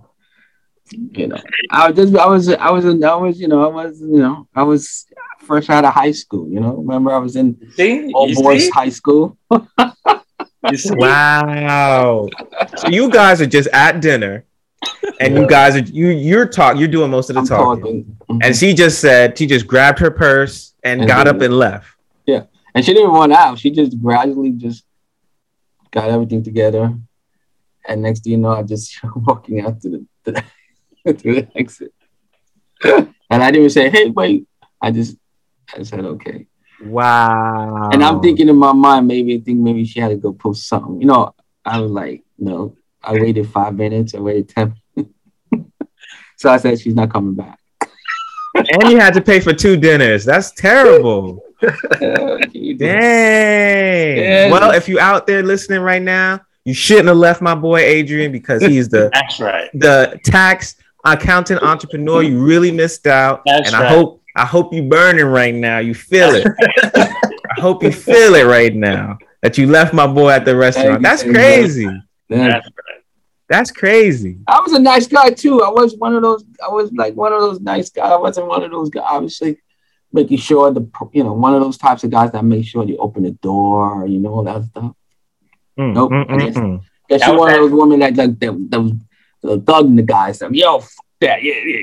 You 0.93 1.27
know, 1.27 1.37
I 1.71 1.87
was 1.89 1.95
just 1.97 2.15
I 2.15 2.27
was 2.27 2.49
I 2.49 2.69
was 2.71 2.85
I 2.85 3.15
was 3.15 3.39
you 3.39 3.47
know 3.47 3.63
I 3.63 3.67
was 3.83 3.99
you 4.01 4.17
know 4.19 4.47
I 4.55 4.63
was 4.63 5.05
fresh 5.39 5.69
out 5.69 5.85
of 5.85 5.93
high 5.93 6.11
school. 6.11 6.49
You 6.49 6.59
know, 6.59 6.75
remember 6.77 7.11
I 7.11 7.17
was 7.17 7.35
in 7.35 7.57
See? 7.75 8.11
old 8.13 8.29
You 8.29 8.35
boys 8.41 8.65
see? 8.65 8.69
high 8.71 8.89
school. 8.89 9.37
You? 10.71 10.77
Wow. 10.95 12.29
so 12.77 12.87
you 12.87 13.09
guys 13.11 13.41
are 13.41 13.45
just 13.45 13.67
at 13.73 13.99
dinner 14.01 14.45
and 15.19 15.35
you 15.35 15.45
guys 15.45 15.75
are 15.75 15.79
you 15.79 16.07
you're 16.07 16.45
talk 16.45 16.77
you're 16.77 16.87
doing 16.87 17.11
most 17.11 17.29
of 17.29 17.33
the 17.33 17.41
I'm 17.41 17.47
talking. 17.47 18.15
talking. 18.17 18.39
And 18.41 18.55
she 18.55 18.73
just 18.73 19.01
said 19.01 19.37
she 19.37 19.45
just 19.45 19.67
grabbed 19.67 19.99
her 19.99 20.09
purse 20.09 20.73
and, 20.81 21.01
And 21.01 21.07
got 21.09 21.25
then- 21.25 21.35
up 21.35 21.41
and 21.41 21.57
left. 21.57 21.87
Yeah, 22.25 22.43
and 22.73 22.85
she 22.85 22.93
didn't 22.93 23.11
run 23.11 23.33
out. 23.33 23.59
She 23.59 23.71
just 23.71 24.01
gradually 24.01 24.51
just 24.51 24.85
got 25.91 26.09
everything 26.09 26.43
together. 26.43 26.97
And 27.85 28.01
next 28.01 28.23
thing 28.23 28.31
you 28.31 28.37
know, 28.37 28.53
I 28.53 28.63
just 28.63 28.97
walking 29.15 29.59
out 29.59 29.81
to 29.81 29.89
the, 29.89 30.05
to 30.23 30.31
the, 30.31 30.43
to 31.07 31.13
the 31.13 31.47
exit. 31.55 31.93
and 32.84 33.13
I 33.30 33.51
didn't 33.51 33.71
say, 33.71 33.89
hey, 33.89 34.09
wait. 34.09 34.47
I 34.81 34.91
just 34.91 35.17
I 35.75 35.84
said, 35.84 36.05
okay. 36.05 36.47
Wow. 36.84 37.89
And 37.91 38.03
I'm 38.03 38.21
thinking 38.21 38.49
in 38.49 38.57
my 38.57 38.73
mind, 38.73 39.07
maybe 39.07 39.35
I 39.35 39.39
think 39.39 39.59
maybe 39.59 39.85
she 39.85 39.99
had 39.99 40.09
to 40.09 40.15
go 40.15 40.34
post 40.34 40.67
something. 40.67 40.99
You 40.99 41.07
know, 41.07 41.34
I 41.65 41.80
was 41.80 41.91
like, 41.91 42.23
no. 42.38 42.75
I 43.01 43.13
waited 43.13 43.49
five 43.49 43.75
minutes. 43.75 44.15
I 44.15 44.19
waited 44.19 44.49
10 44.49 44.75
So 46.38 46.49
I 46.49 46.57
said, 46.57 46.80
she's 46.80 46.95
not 46.95 47.11
coming 47.11 47.35
back. 47.35 47.59
and 48.55 48.91
you 48.91 48.97
had 48.97 49.13
to 49.13 49.21
pay 49.21 49.39
for 49.39 49.53
two 49.53 49.77
dinners. 49.77 50.25
That's 50.25 50.51
terrible. 50.51 51.43
Damn. 51.61 52.39
Dang. 52.77 54.17
Yeah. 54.17 54.51
Well, 54.51 54.71
if 54.71 54.88
you 54.89 54.99
out 54.99 55.27
there 55.27 55.43
listening 55.43 55.81
right 55.81 56.01
now, 56.01 56.41
you 56.65 56.73
shouldn't 56.73 57.07
have 57.07 57.17
left 57.17 57.41
my 57.41 57.55
boy 57.55 57.80
Adrian 57.80 58.31
because 58.31 58.61
he's 58.61 58.88
the 58.89 59.09
That's 59.13 59.39
right. 59.39 59.69
the 59.73 60.19
tax 60.23 60.75
accountant 61.03 61.61
entrepreneur. 61.63 62.21
You 62.23 62.43
really 62.43 62.71
missed 62.71 63.07
out. 63.07 63.43
That's 63.45 63.67
and 63.73 63.75
I 63.84 63.89
hope 63.89 64.21
I 64.35 64.45
hope 64.45 64.73
you 64.73 64.84
burning 64.84 65.25
right 65.25 65.53
now. 65.53 65.80
You 65.80 65.93
feel 65.93 66.30
it. 66.34 66.47
I 66.95 67.61
hope 67.61 67.84
you 67.84 67.91
feel 67.91 68.35
it 68.35 68.43
right 68.43 68.73
now 68.73 69.17
that 69.41 69.57
you 69.57 69.67
left 69.67 69.93
my 69.93 70.07
boy 70.07 70.30
at 70.31 70.45
the 70.45 70.55
restaurant. 70.55 71.01
That's 71.01 71.23
crazy. 71.23 71.89
That's. 72.30 72.67
That's 73.49 73.71
crazy. 73.71 74.39
I 74.47 74.61
was 74.61 74.71
a 74.71 74.80
nice 74.80 75.05
guy 75.05 75.30
too. 75.30 75.61
I 75.61 75.69
was 75.69 75.95
one 75.95 76.15
of 76.15 76.23
those. 76.23 76.43
I 76.63 76.69
was 76.69 76.91
like 76.93 77.13
one 77.13 77.34
of 77.34 77.41
those 77.41 77.59
nice 77.59 77.89
guys. 77.89 78.11
I 78.11 78.15
wasn't 78.15 78.47
one 78.47 78.63
of 78.63 78.71
those 78.71 78.89
guys. 78.89 79.03
Obviously, 79.07 79.57
making 80.11 80.38
sure 80.38 80.71
the 80.71 80.89
you 81.11 81.23
know 81.23 81.34
one 81.34 81.53
of 81.53 81.61
those 81.61 81.77
types 81.77 82.03
of 82.03 82.09
guys 82.09 82.31
that 82.31 82.43
make 82.43 82.65
sure 82.65 82.84
you 82.85 82.97
open 82.97 83.23
the 83.23 83.31
door. 83.31 84.07
You 84.07 84.19
know 84.19 84.34
all 84.35 84.43
that 84.43 84.63
stuff. 84.63 84.93
Mm, 85.77 85.93
Nope. 85.93 86.11
mm, 86.11 86.30
I 86.30 86.34
mm, 86.35 86.45
just- 86.47 86.57
mm. 86.57 86.81
Yeah, 87.09 87.17
That 87.17 87.25
she 87.25 87.31
was 87.31 87.39
one 87.39 87.53
of 87.53 87.59
those 87.59 87.71
women 87.71 87.99
that 87.99 88.15
like 88.15 88.39
that 88.39 88.67
that 88.71 88.81
was 88.81 88.93
the 89.43 89.59
thug 89.59 89.85
in 89.85 89.95
the 89.95 90.03
guys. 90.03 90.39
Them, 90.39 90.53
yo, 90.53 90.77
f- 90.77 90.95
that, 91.21 91.43
yeah, 91.43 91.53
yeah, 91.53 91.81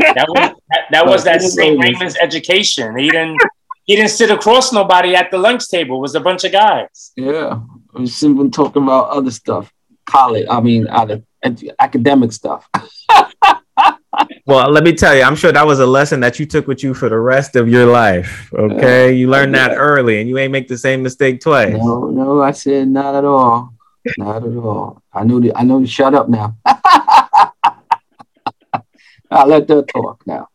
yeah. 0.00 0.14
That 0.14 0.26
was 0.28 0.50
that, 0.68 0.82
that 0.90 1.06
was 1.06 1.24
that 1.24 1.36
It 1.36 1.44
is 1.44 1.54
St. 1.54 1.76
what. 1.76 1.84
Raymond's 1.84 2.16
education. 2.20 2.96
He 2.98 3.10
didn't 3.10 3.38
he 3.84 3.96
didn't 3.96 4.10
sit 4.10 4.30
across 4.30 4.72
nobody 4.72 5.14
at 5.14 5.30
the 5.30 5.38
lunch 5.38 5.68
table. 5.68 5.96
It 5.96 6.00
was 6.00 6.14
a 6.14 6.20
bunch 6.20 6.44
of 6.44 6.52
guys. 6.52 7.12
Yeah, 7.16 7.60
I 7.94 8.00
was 8.00 8.14
simply 8.14 8.50
talking 8.50 8.82
about 8.82 9.08
other 9.10 9.30
stuff, 9.30 9.72
college. 10.04 10.46
I 10.50 10.60
mean, 10.60 10.86
other 10.88 11.22
academic 11.78 12.32
stuff. 12.32 12.68
Well, 14.46 14.70
let 14.70 14.84
me 14.84 14.92
tell 14.92 15.14
you, 15.14 15.22
I'm 15.22 15.36
sure 15.36 15.52
that 15.52 15.66
was 15.66 15.80
a 15.80 15.86
lesson 15.86 16.20
that 16.20 16.38
you 16.38 16.46
took 16.46 16.66
with 16.66 16.82
you 16.82 16.94
for 16.94 17.08
the 17.08 17.18
rest 17.18 17.56
of 17.56 17.68
your 17.68 17.86
life. 17.86 18.48
Okay, 18.54 19.12
you 19.12 19.28
learned 19.28 19.54
that 19.54 19.72
early, 19.76 20.20
and 20.20 20.28
you 20.28 20.38
ain't 20.38 20.52
make 20.52 20.68
the 20.68 20.78
same 20.78 21.02
mistake 21.02 21.40
twice. 21.40 21.74
No, 21.76 22.06
no, 22.06 22.40
I 22.42 22.52
said 22.52 22.88
not 22.88 23.14
at 23.14 23.24
all. 23.24 23.74
Not 24.16 24.44
at 24.44 24.56
all. 24.56 25.02
I 25.16 25.24
knew 25.24 25.40
the, 25.40 25.56
I 25.56 25.62
know 25.64 25.80
to 25.80 25.86
shut 25.86 26.14
up 26.14 26.28
now. 26.28 26.56
I'll 29.30 29.46
let 29.48 29.68
her 29.68 29.82
talk 29.82 30.22
now. 30.26 30.48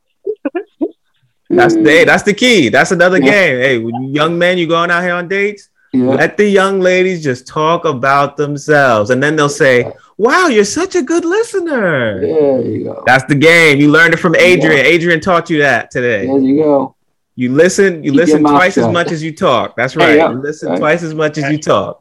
That's 1.49 1.73
the 1.75 1.81
hey, 1.83 2.05
that's 2.05 2.23
the 2.23 2.33
key. 2.33 2.69
That's 2.69 2.91
another 2.91 3.17
Yeah. 3.17 3.31
game. 3.31 3.57
Hey, 3.61 4.07
young 4.07 4.37
men, 4.39 4.57
you 4.57 4.67
going 4.67 4.89
out 4.89 5.03
here 5.03 5.13
on 5.13 5.27
dates? 5.27 5.69
Yeah. 5.93 6.11
Let 6.11 6.37
the 6.37 6.47
young 6.47 6.79
ladies 6.79 7.21
just 7.21 7.45
talk 7.47 7.83
about 7.83 8.37
themselves, 8.37 9.09
and 9.09 9.21
then 9.21 9.35
they'll 9.35 9.49
say, 9.49 9.91
"Wow, 10.17 10.47
you're 10.47 10.63
such 10.63 10.95
a 10.95 11.01
good 11.01 11.25
listener." 11.25 12.21
There 12.21 12.61
you 12.61 12.85
go. 12.85 13.03
That's 13.05 13.25
the 13.25 13.35
game. 13.35 13.79
You 13.81 13.91
learned 13.91 14.13
it 14.13 14.17
from 14.17 14.33
Adrian. 14.37 14.85
Adrian 14.85 15.19
taught 15.19 15.49
you 15.49 15.57
that 15.59 15.91
today. 15.91 16.27
There 16.27 16.37
you 16.39 16.55
go. 16.63 16.95
You 17.35 17.51
listen. 17.51 18.01
You 18.05 18.13
your 18.13 18.23
listen 18.23 18.41
twice 18.43 18.77
as 18.77 18.87
much 18.87 19.11
as 19.11 19.21
you 19.21 19.35
talk. 19.35 19.75
That's 19.75 19.95
Hey, 19.95 19.99
right. 19.99 20.15
yeah, 20.17 20.31
You 20.31 20.37
listen 20.41 20.69
right. 20.69 20.79
twice 20.79 21.03
as 21.03 21.13
much 21.13 21.37
as 21.37 21.51
you 21.51 21.57
talk. 21.57 22.00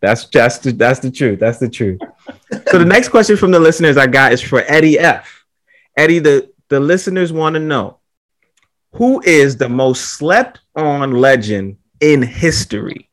That's 0.00 0.26
that's 0.26 0.58
the, 0.58 0.72
that's 0.72 1.00
the 1.00 1.10
truth. 1.10 1.40
That's 1.40 1.58
the 1.58 1.68
truth. 1.68 2.00
so 2.70 2.78
the 2.78 2.84
next 2.84 3.08
question 3.08 3.36
from 3.36 3.50
the 3.50 3.60
listeners 3.60 3.96
I 3.96 4.06
got 4.06 4.32
is 4.32 4.40
for 4.40 4.62
Eddie 4.66 4.98
F. 4.98 5.44
Eddie, 5.96 6.20
the 6.20 6.50
the 6.68 6.80
listeners 6.80 7.32
want 7.32 7.54
to 7.54 7.60
know 7.60 7.98
who 8.94 9.20
is 9.22 9.56
the 9.56 9.68
most 9.68 10.14
slept 10.14 10.60
on 10.74 11.12
legend 11.12 11.76
in 12.00 12.22
history. 12.22 13.10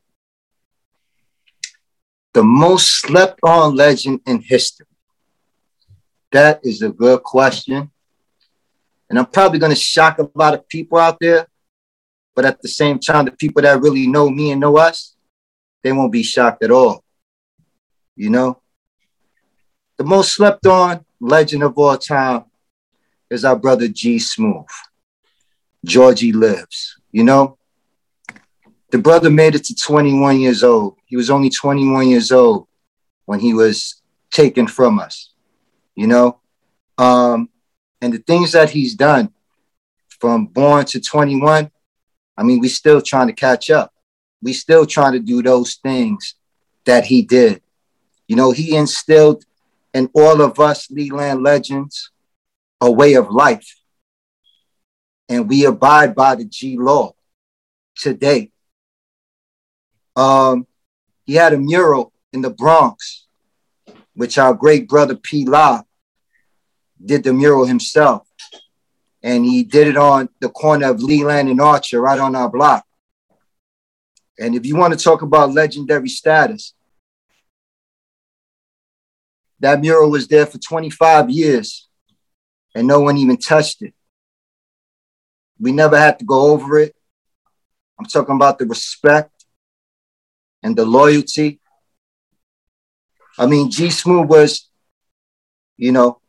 The 2.34 2.42
most 2.42 3.00
slept 3.00 3.40
on 3.42 3.74
legend 3.74 4.20
in 4.26 4.40
history. 4.40 4.86
That 6.32 6.60
is 6.62 6.82
a 6.82 6.90
good 6.90 7.22
question. 7.22 7.90
And 9.08 9.18
I'm 9.18 9.26
probably 9.26 9.58
going 9.58 9.72
to 9.72 9.80
shock 9.80 10.18
a 10.18 10.28
lot 10.34 10.54
of 10.54 10.68
people 10.68 10.98
out 10.98 11.18
there. 11.20 11.46
But 12.34 12.44
at 12.44 12.60
the 12.62 12.68
same 12.68 12.98
time, 12.98 13.24
the 13.24 13.32
people 13.32 13.62
that 13.62 13.80
really 13.80 14.06
know 14.06 14.28
me 14.28 14.52
and 14.52 14.60
know 14.60 14.76
us, 14.76 15.16
they 15.82 15.92
won't 15.92 16.12
be 16.12 16.22
shocked 16.22 16.62
at 16.62 16.70
all. 16.70 17.04
You 18.16 18.30
know? 18.30 18.60
The 19.96 20.04
most 20.04 20.32
slept 20.32 20.66
on 20.66 21.04
legend 21.20 21.62
of 21.62 21.76
all 21.76 21.96
time 21.96 22.44
is 23.30 23.44
our 23.44 23.56
brother 23.56 23.88
G 23.88 24.18
Smooth. 24.18 24.66
Georgie 25.84 26.32
lives, 26.32 26.98
you 27.12 27.24
know? 27.24 27.58
The 28.90 28.98
brother 28.98 29.30
made 29.30 29.54
it 29.54 29.64
to 29.64 29.74
21 29.74 30.40
years 30.40 30.64
old. 30.64 30.96
He 31.06 31.16
was 31.16 31.30
only 31.30 31.50
21 31.50 32.08
years 32.08 32.32
old 32.32 32.66
when 33.26 33.40
he 33.40 33.54
was 33.54 34.02
taken 34.30 34.66
from 34.66 34.98
us, 34.98 35.32
you 35.94 36.06
know? 36.06 36.40
Um, 36.96 37.50
and 38.00 38.12
the 38.12 38.18
things 38.18 38.52
that 38.52 38.70
he's 38.70 38.94
done 38.94 39.32
from 40.08 40.46
born 40.46 40.84
to 40.86 41.00
21, 41.00 41.70
I 42.36 42.42
mean, 42.42 42.60
we're 42.60 42.70
still 42.70 43.02
trying 43.02 43.28
to 43.28 43.32
catch 43.32 43.70
up. 43.70 43.92
We 44.42 44.52
still 44.52 44.86
trying 44.86 45.12
to 45.12 45.20
do 45.20 45.42
those 45.42 45.74
things 45.76 46.34
that 46.84 47.04
he 47.04 47.22
did. 47.22 47.62
You 48.26 48.36
know, 48.36 48.52
he 48.52 48.76
instilled 48.76 49.44
in 49.94 50.10
all 50.14 50.40
of 50.40 50.60
us 50.60 50.90
Leland 50.90 51.42
legends 51.42 52.10
a 52.80 52.90
way 52.90 53.14
of 53.14 53.30
life. 53.30 53.74
And 55.28 55.48
we 55.48 55.64
abide 55.64 56.14
by 56.14 56.36
the 56.36 56.44
G 56.44 56.76
law 56.78 57.14
today. 57.96 58.50
Um, 60.16 60.66
he 61.24 61.34
had 61.34 61.52
a 61.52 61.58
mural 61.58 62.12
in 62.32 62.42
the 62.42 62.50
Bronx, 62.50 63.26
which 64.14 64.38
our 64.38 64.54
great 64.54 64.88
brother 64.88 65.14
P. 65.14 65.44
La 65.44 65.82
did 67.04 67.24
the 67.24 67.32
mural 67.32 67.66
himself. 67.66 68.26
And 69.22 69.44
he 69.44 69.62
did 69.64 69.88
it 69.88 69.96
on 69.96 70.28
the 70.40 70.48
corner 70.48 70.90
of 70.90 71.02
Leland 71.02 71.48
and 71.48 71.60
Archer, 71.60 72.00
right 72.00 72.18
on 72.18 72.34
our 72.34 72.48
block. 72.48 72.84
And 74.38 74.54
if 74.54 74.64
you 74.64 74.76
want 74.76 74.96
to 74.96 75.02
talk 75.02 75.22
about 75.22 75.52
legendary 75.52 76.08
status, 76.08 76.74
that 79.60 79.80
mural 79.80 80.10
was 80.10 80.28
there 80.28 80.46
for 80.46 80.58
25 80.58 81.30
years 81.30 81.88
and 82.74 82.86
no 82.86 83.00
one 83.00 83.16
even 83.16 83.36
touched 83.36 83.82
it. 83.82 83.94
We 85.58 85.72
never 85.72 85.98
had 85.98 86.18
to 86.20 86.24
go 86.24 86.52
over 86.52 86.78
it. 86.78 86.94
I'm 87.98 88.06
talking 88.06 88.36
about 88.36 88.58
the 88.58 88.66
respect 88.66 89.44
and 90.62 90.76
the 90.76 90.84
loyalty. 90.84 91.60
I 93.36 93.46
mean, 93.46 93.70
G 93.70 93.90
Smooth 93.90 94.28
was, 94.28 94.70
you 95.76 95.90
know, 95.90 96.20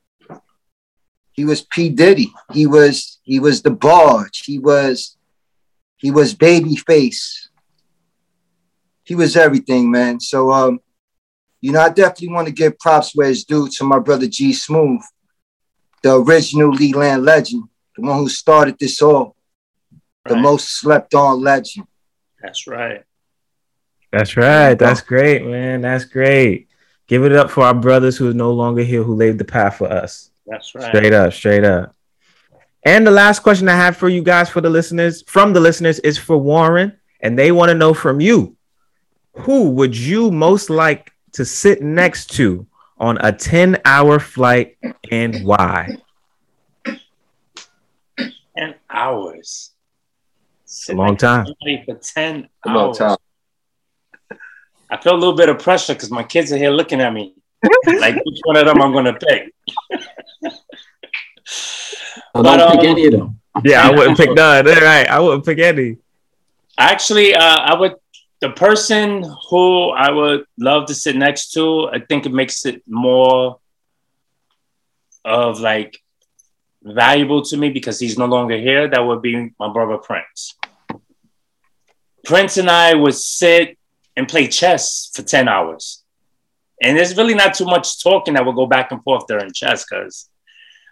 he 1.31 1.45
was 1.45 1.61
P. 1.61 1.89
Diddy. 1.89 2.33
He 2.51 2.67
was 2.67 3.19
he 3.23 3.39
was 3.39 3.61
DeBarge. 3.61 4.43
He 4.43 4.59
was 4.59 5.17
he 5.97 6.11
was 6.11 6.35
babyface. 6.35 7.48
He 9.09 9.15
was 9.15 9.35
everything, 9.35 9.89
man. 9.89 10.19
So 10.19 10.51
um, 10.51 10.81
you 11.61 11.71
know, 11.71 11.81
I 11.81 11.89
definitely 11.89 12.29
want 12.29 12.47
to 12.47 12.53
give 12.53 12.77
props 12.77 13.15
where 13.15 13.27
it's 13.27 13.43
due 13.43 13.67
to 13.67 13.83
my 13.83 13.97
brother 13.97 14.27
G 14.27 14.53
Smooth, 14.53 15.01
the 16.03 16.15
original 16.15 16.69
Leland 16.69 17.25
legend, 17.25 17.63
the 17.95 18.03
one 18.03 18.19
who 18.19 18.29
started 18.29 18.77
this 18.79 19.01
all, 19.01 19.35
the 20.25 20.35
most 20.35 20.79
slept 20.79 21.15
on 21.15 21.41
legend. 21.41 21.87
That's 22.39 22.67
right. 22.67 23.03
That's 24.11 24.37
right. 24.37 24.77
That's 24.77 25.01
great, 25.01 25.43
man. 25.43 25.81
That's 25.81 26.05
great. 26.05 26.67
Give 27.07 27.23
it 27.23 27.33
up 27.33 27.49
for 27.49 27.63
our 27.63 27.73
brothers 27.73 28.15
who 28.15 28.29
are 28.29 28.33
no 28.35 28.51
longer 28.53 28.83
here 28.83 29.01
who 29.01 29.15
laid 29.15 29.39
the 29.39 29.43
path 29.43 29.77
for 29.77 29.91
us. 29.91 30.29
That's 30.45 30.75
right. 30.75 30.95
Straight 30.95 31.13
up, 31.13 31.33
straight 31.33 31.63
up. 31.63 31.95
And 32.85 33.07
the 33.07 33.11
last 33.11 33.39
question 33.39 33.69
I 33.69 33.75
have 33.75 33.97
for 33.97 34.07
you 34.07 34.21
guys, 34.21 34.51
for 34.51 34.61
the 34.61 34.69
listeners, 34.69 35.23
from 35.23 35.53
the 35.53 35.59
listeners, 35.59 35.97
is 35.97 36.19
for 36.19 36.37
Warren, 36.37 36.95
and 37.21 37.39
they 37.39 37.51
want 37.51 37.69
to 37.69 37.75
know 37.75 37.95
from 37.95 38.21
you 38.21 38.55
who 39.33 39.69
would 39.71 39.95
you 39.95 40.31
most 40.31 40.69
like 40.69 41.11
to 41.33 41.45
sit 41.45 41.81
next 41.81 42.27
to 42.35 42.65
on 42.97 43.17
a 43.21 43.31
10 43.31 43.81
hour 43.85 44.19
flight 44.19 44.77
and 45.11 45.45
why? 45.45 45.97
Ten 48.57 48.75
hours. 48.89 49.71
It's 50.63 50.89
a 50.89 50.93
long 50.93 51.15
time. 51.15 51.45
For 51.85 51.93
ten 51.95 52.49
A 52.65 52.69
long 52.69 52.87
hours. 52.89 52.97
time. 52.97 53.17
I 54.91 54.97
feel 55.01 55.13
a 55.13 55.17
little 55.21 55.35
bit 55.35 55.49
of 55.49 55.59
pressure 55.59 55.93
because 55.93 56.11
my 56.11 56.23
kids 56.23 56.51
are 56.51 56.57
here 56.57 56.71
looking 56.71 56.99
at 56.99 57.13
me. 57.13 57.35
like 57.99 58.15
which 58.15 58.39
one 58.43 58.57
of 58.57 58.65
them 58.65 58.81
I'm 58.81 58.91
gonna 58.93 59.17
pick. 59.17 59.53
So 62.33 62.43
But, 62.43 62.57
don't 62.57 62.71
pick 62.71 62.79
um, 62.81 62.85
any 62.85 63.05
of 63.07 63.11
them. 63.13 63.39
Yeah, 63.63 63.87
I 63.87 63.91
wouldn't 63.91 64.17
pick 64.17 64.33
none. 64.33 64.67
All 64.67 64.73
right. 64.75 65.07
I 65.09 65.19
wouldn't 65.19 65.45
pick 65.45 65.57
any. 65.59 65.97
Actually, 66.77 67.33
uh, 67.33 67.41
I 67.41 67.73
would. 67.79 67.95
The 68.41 68.51
person 68.51 69.25
who 69.49 69.89
I 69.89 70.11
would 70.11 70.45
love 70.57 70.87
to 70.87 70.95
sit 70.95 71.15
next 71.15 71.51
to, 71.53 71.89
I 71.91 71.99
think 71.99 72.25
it 72.25 72.33
makes 72.33 72.65
it 72.65 72.81
more 72.87 73.59
of 75.25 75.59
like 75.59 75.99
valuable 76.81 77.41
to 77.43 77.57
me 77.57 77.69
because 77.69 77.99
he's 77.99 78.17
no 78.17 78.25
longer 78.25 78.57
here. 78.57 78.87
That 78.87 79.01
would 79.01 79.21
be 79.21 79.51
my 79.59 79.71
brother 79.71 79.97
Prince. 79.97 80.55
Prince 82.25 82.57
and 82.57 82.69
I 82.69 82.93
would 82.93 83.15
sit 83.15 83.77
and 84.15 84.27
play 84.27 84.47
chess 84.47 85.11
for 85.13 85.21
10 85.21 85.47
hours. 85.47 86.03
And 86.81 86.97
there's 86.97 87.17
really 87.17 87.33
not 87.33 87.53
too 87.53 87.65
much 87.65 88.01
talking 88.01 88.35
that 88.35 88.45
will 88.45 88.53
go 88.53 88.65
back 88.65 88.91
and 88.91 89.03
forth 89.03 89.27
during 89.27 89.51
chess 89.51 89.85
because 89.89 90.29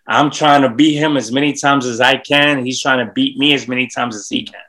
I'm 0.08 0.32
trying 0.32 0.62
to 0.62 0.70
beat 0.70 0.96
him 0.96 1.18
as 1.18 1.32
many 1.32 1.54
times 1.54 1.86
as 1.86 2.02
I 2.02 2.18
can. 2.18 2.66
He's 2.66 2.82
trying 2.82 3.06
to 3.06 3.12
beat 3.12 3.38
me 3.38 3.54
as 3.54 3.68
many 3.68 3.88
times 3.88 4.16
as 4.16 4.28
he 4.28 4.44
can. 4.44 4.60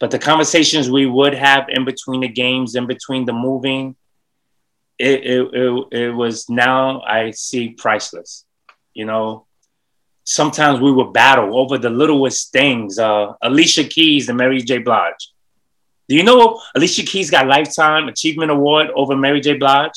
But 0.00 0.10
the 0.10 0.18
conversations 0.18 0.90
we 0.90 1.06
would 1.06 1.34
have 1.34 1.68
in 1.68 1.84
between 1.84 2.20
the 2.20 2.28
games, 2.28 2.74
in 2.74 2.86
between 2.86 3.24
the 3.24 3.32
moving, 3.32 3.96
it, 4.98 5.24
it, 5.24 5.54
it, 5.54 5.86
it 5.92 6.10
was 6.10 6.48
now 6.48 7.00
I 7.02 7.32
see 7.32 7.70
priceless. 7.70 8.44
You 8.94 9.04
know, 9.04 9.46
sometimes 10.24 10.80
we 10.80 10.92
would 10.92 11.12
battle 11.12 11.58
over 11.58 11.78
the 11.78 11.90
littlest 11.90 12.52
things. 12.52 12.98
Uh, 12.98 13.32
Alicia 13.42 13.84
Keys 13.84 14.28
and 14.28 14.38
Mary 14.38 14.60
J. 14.60 14.78
Blige. 14.78 15.32
Do 16.08 16.16
you 16.16 16.22
know 16.22 16.60
Alicia 16.74 17.02
Keys 17.02 17.30
got 17.30 17.46
Lifetime 17.46 18.08
Achievement 18.08 18.50
Award 18.50 18.88
over 18.94 19.16
Mary 19.16 19.40
J. 19.40 19.54
Blige? 19.54 19.92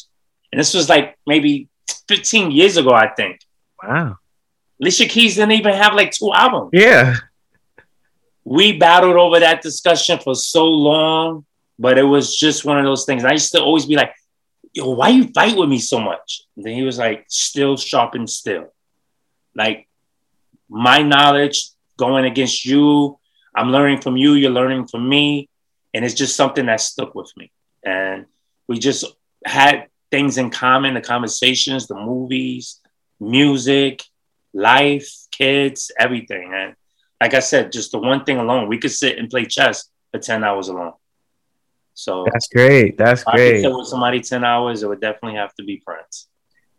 And 0.51 0.59
this 0.59 0.73
was 0.73 0.89
like 0.89 1.17
maybe 1.25 1.69
15 2.07 2.51
years 2.51 2.77
ago, 2.77 2.91
I 2.91 3.07
think. 3.07 3.39
Wow. 3.81 4.17
Alicia 4.81 5.05
Keys 5.05 5.35
didn't 5.35 5.51
even 5.51 5.73
have 5.73 5.93
like 5.93 6.11
two 6.11 6.31
albums. 6.33 6.71
Yeah. 6.73 7.15
We 8.43 8.77
battled 8.77 9.15
over 9.15 9.39
that 9.39 9.61
discussion 9.61 10.19
for 10.19 10.35
so 10.35 10.65
long, 10.65 11.45
but 11.77 11.97
it 11.97 12.03
was 12.03 12.35
just 12.35 12.65
one 12.65 12.79
of 12.79 12.85
those 12.85 13.05
things. 13.05 13.23
I 13.23 13.31
used 13.33 13.51
to 13.53 13.61
always 13.61 13.85
be 13.85 13.95
like, 13.95 14.13
yo, 14.73 14.89
why 14.91 15.09
you 15.09 15.27
fight 15.27 15.55
with 15.55 15.69
me 15.69 15.79
so 15.79 15.99
much? 15.99 16.43
And 16.55 16.65
then 16.65 16.73
he 16.73 16.83
was 16.83 16.97
like, 16.97 17.25
still 17.27 17.77
sharp 17.77 18.15
and 18.15 18.29
still. 18.29 18.73
Like 19.55 19.87
my 20.69 21.01
knowledge 21.01 21.69
going 21.97 22.25
against 22.25 22.65
you, 22.65 23.19
I'm 23.55 23.71
learning 23.71 24.01
from 24.01 24.17
you, 24.17 24.33
you're 24.33 24.51
learning 24.51 24.87
from 24.87 25.07
me. 25.07 25.49
And 25.93 26.05
it's 26.05 26.13
just 26.13 26.35
something 26.35 26.65
that 26.67 26.79
stuck 26.79 27.13
with 27.15 27.31
me. 27.35 27.51
And 27.83 28.25
we 28.67 28.79
just 28.79 29.05
had 29.45 29.87
things 30.09 30.37
in 30.37 30.49
common, 30.49 30.93
the 30.93 31.01
conversations, 31.01 31.87
the 31.87 31.95
movies, 31.95 32.79
music, 33.19 34.03
life, 34.53 35.09
kids, 35.31 35.91
everything. 35.99 36.51
And 36.53 36.75
like 37.21 37.33
I 37.35 37.39
said, 37.39 37.71
just 37.71 37.91
the 37.91 37.99
one 37.99 38.25
thing 38.25 38.37
alone, 38.37 38.67
we 38.67 38.77
could 38.79 38.91
sit 38.91 39.17
and 39.19 39.29
play 39.29 39.45
chess 39.45 39.89
for 40.11 40.19
10 40.19 40.43
hours 40.43 40.67
alone. 40.69 40.93
So 41.93 42.25
That's 42.33 42.47
great. 42.47 42.97
That's 42.97 43.21
if 43.21 43.27
I 43.27 43.31
could 43.31 43.37
great. 43.37 43.61
sit 43.61 43.71
with 43.73 43.87
somebody 43.87 44.19
10 44.21 44.43
hours, 44.43 44.81
it 44.81 44.89
would 44.89 45.01
definitely 45.01 45.37
have 45.37 45.53
to 45.55 45.63
be 45.63 45.77
Prince. 45.85 46.27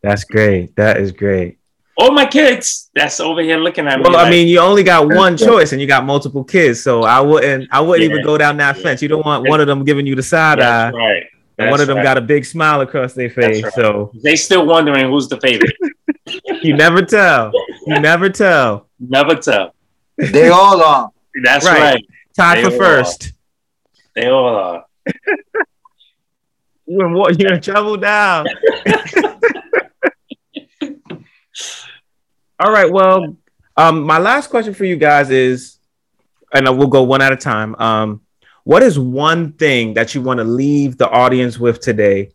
That's 0.02 0.24
great. 0.24 0.74
That 0.76 0.96
is 0.96 1.12
great. 1.12 1.58
Or 1.96 2.10
my 2.10 2.26
kids 2.26 2.90
that's 2.94 3.20
over 3.20 3.40
here 3.42 3.58
looking 3.58 3.86
at 3.86 3.98
me. 3.98 4.04
Well, 4.08 4.16
I 4.16 4.28
mean, 4.30 4.48
you 4.48 4.58
only 4.58 4.82
got 4.82 5.06
one 5.14 5.36
choice, 5.36 5.72
and 5.72 5.80
you 5.80 5.86
got 5.86 6.04
multiple 6.04 6.42
kids, 6.42 6.82
so 6.82 7.02
I 7.04 7.20
wouldn't, 7.20 7.68
I 7.70 7.80
wouldn't 7.80 8.08
Yeah. 8.08 8.14
even 8.14 8.24
go 8.26 8.36
down 8.38 8.56
that 8.56 8.76
Yeah. 8.78 8.82
fence. 8.82 9.02
You 9.02 9.08
don't 9.08 9.24
want 9.24 9.46
one 9.48 9.60
of 9.60 9.66
them 9.66 9.84
giving 9.84 10.06
you 10.06 10.14
the 10.16 10.22
side 10.22 10.58
eye, 10.58 10.84
that's 10.86 10.96
right. 10.96 11.22
and 11.58 11.70
one 11.70 11.80
of 11.82 11.86
them 11.86 11.98
right. 11.98 12.02
got 12.02 12.16
a 12.16 12.22
big 12.22 12.44
smile 12.46 12.80
across 12.80 13.12
their 13.12 13.28
face. 13.30 13.62
right. 13.62 13.72
So 13.74 14.10
They 14.24 14.34
still 14.36 14.64
wondering 14.66 15.08
who's 15.10 15.28
the 15.28 15.38
favorite. 15.40 15.76
you 16.62 16.74
never 16.74 17.02
tell. 17.02 17.52
You 17.86 18.00
never 18.00 18.28
tell. 18.30 18.88
Never 18.98 19.34
tell. 19.36 19.74
They 20.18 20.48
all 20.48 20.82
are. 20.82 21.10
That's 21.42 21.64
Right. 21.66 21.80
right. 21.94 22.04
Tie 22.36 22.54
They 22.56 22.62
for 22.62 22.70
all 22.72 22.78
first. 22.78 23.32
They 24.14 24.26
all 24.28 24.56
are. 24.56 24.84
You 26.84 27.00
in 27.06 27.14
what? 27.14 27.38
You're 27.40 27.54
in 27.54 27.60
trouble 27.62 27.96
now. 27.96 28.44
All 32.58 32.70
right. 32.72 32.90
Well, 32.90 33.36
um, 33.76 34.02
my 34.02 34.18
last 34.18 34.50
question 34.50 34.74
for 34.74 34.84
you 34.84 34.96
guys 34.96 35.30
is, 35.30 35.78
and 36.52 36.66
we'll 36.76 36.88
go 36.88 37.02
one 37.02 37.22
at 37.22 37.32
a 37.32 37.36
time. 37.36 37.74
Um, 37.76 38.20
what 38.64 38.82
is 38.82 38.98
one 38.98 39.52
thing 39.52 39.94
that 39.94 40.14
you 40.14 40.20
want 40.22 40.38
to 40.38 40.44
leave 40.44 40.98
the 40.98 41.08
audience 41.08 41.58
with 41.58 41.80
today? 41.80 42.30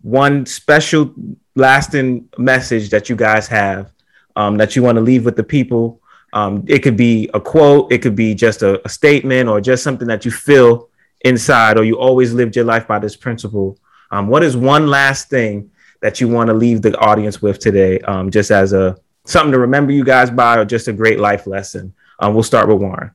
One 0.00 0.46
special, 0.46 1.14
lasting 1.54 2.28
message 2.38 2.90
that 2.90 3.08
you 3.08 3.16
guys 3.16 3.46
have 3.48 3.92
um, 4.36 4.56
that 4.56 4.74
you 4.74 4.82
want 4.82 4.96
to 4.96 5.02
leave 5.02 5.24
with 5.24 5.36
the 5.36 5.44
people. 5.44 5.97
Um, 6.32 6.64
it 6.68 6.80
could 6.80 6.96
be 6.96 7.30
a 7.32 7.40
quote, 7.40 7.90
it 7.92 8.02
could 8.02 8.16
be 8.16 8.34
just 8.34 8.62
a, 8.62 8.84
a 8.84 8.88
statement, 8.88 9.48
or 9.48 9.60
just 9.60 9.82
something 9.82 10.08
that 10.08 10.24
you 10.24 10.30
feel 10.30 10.88
inside, 11.22 11.78
or 11.78 11.84
you 11.84 11.98
always 11.98 12.32
lived 12.32 12.54
your 12.54 12.64
life 12.64 12.86
by 12.86 12.98
this 12.98 13.16
principle. 13.16 13.78
Um, 14.10 14.28
what 14.28 14.42
is 14.42 14.56
one 14.56 14.88
last 14.88 15.30
thing 15.30 15.70
that 16.00 16.20
you 16.20 16.28
want 16.28 16.48
to 16.48 16.54
leave 16.54 16.82
the 16.82 16.96
audience 16.98 17.42
with 17.42 17.58
today, 17.58 17.98
um, 18.00 18.30
just 18.30 18.50
as 18.50 18.72
a 18.72 18.96
something 19.24 19.52
to 19.52 19.58
remember 19.58 19.92
you 19.92 20.04
guys 20.04 20.30
by, 20.30 20.58
or 20.58 20.64
just 20.64 20.88
a 20.88 20.92
great 20.92 21.18
life 21.18 21.46
lesson? 21.46 21.94
Um, 22.18 22.34
we'll 22.34 22.42
start 22.42 22.68
with 22.68 22.78
Warren. 22.78 23.10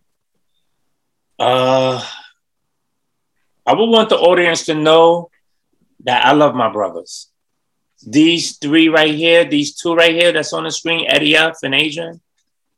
Uh, 1.40 2.04
I 3.66 3.74
would 3.74 3.90
want 3.90 4.10
the 4.10 4.18
audience 4.18 4.66
to 4.66 4.76
know 4.76 5.30
that 6.04 6.26
I 6.26 6.34
love 6.34 6.56
my 6.56 6.72
brothers. 6.72 7.30
These 8.06 8.58
three 8.58 8.90
right 8.90 9.14
here, 9.14 9.46
these 9.46 9.76
two 9.76 9.96
right 9.96 10.14
here 10.14 10.32
that's 10.34 10.52
on 10.52 10.66
the 10.66 10.72
screen, 10.72 11.06
Eddie 11.08 11.36
F 11.36 11.60
and 11.64 11.74
Adrian, 11.74 12.20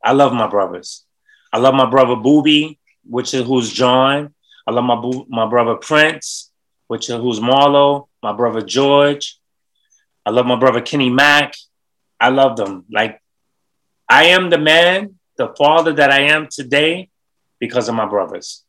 I 0.06 0.12
love 0.12 0.32
my 0.32 0.46
brothers. 0.46 1.04
I 1.52 1.58
love 1.58 1.74
my 1.74 1.90
brother 1.90 2.14
Booby, 2.14 2.78
which 3.04 3.34
is 3.34 3.44
who's 3.44 3.72
John. 3.72 4.32
I 4.64 4.70
love 4.70 4.84
my 4.84 4.94
boo- 4.94 5.26
my 5.28 5.46
brother 5.48 5.74
Prince, 5.74 6.52
which 6.86 7.10
is 7.10 7.16
who's 7.16 7.40
Marlo. 7.40 8.06
My 8.22 8.32
brother 8.32 8.60
George. 8.60 9.36
I 10.24 10.30
love 10.30 10.46
my 10.46 10.54
brother 10.54 10.80
Kenny 10.80 11.10
Mack. 11.10 11.54
I 12.20 12.28
love 12.28 12.56
them. 12.56 12.84
Like 12.88 13.20
I 14.08 14.26
am 14.26 14.48
the 14.48 14.58
man, 14.58 15.18
the 15.38 15.48
father 15.58 15.92
that 15.94 16.12
I 16.12 16.20
am 16.34 16.46
today 16.48 17.10
because 17.58 17.88
of 17.88 17.96
my 17.96 18.06
brothers. 18.06 18.62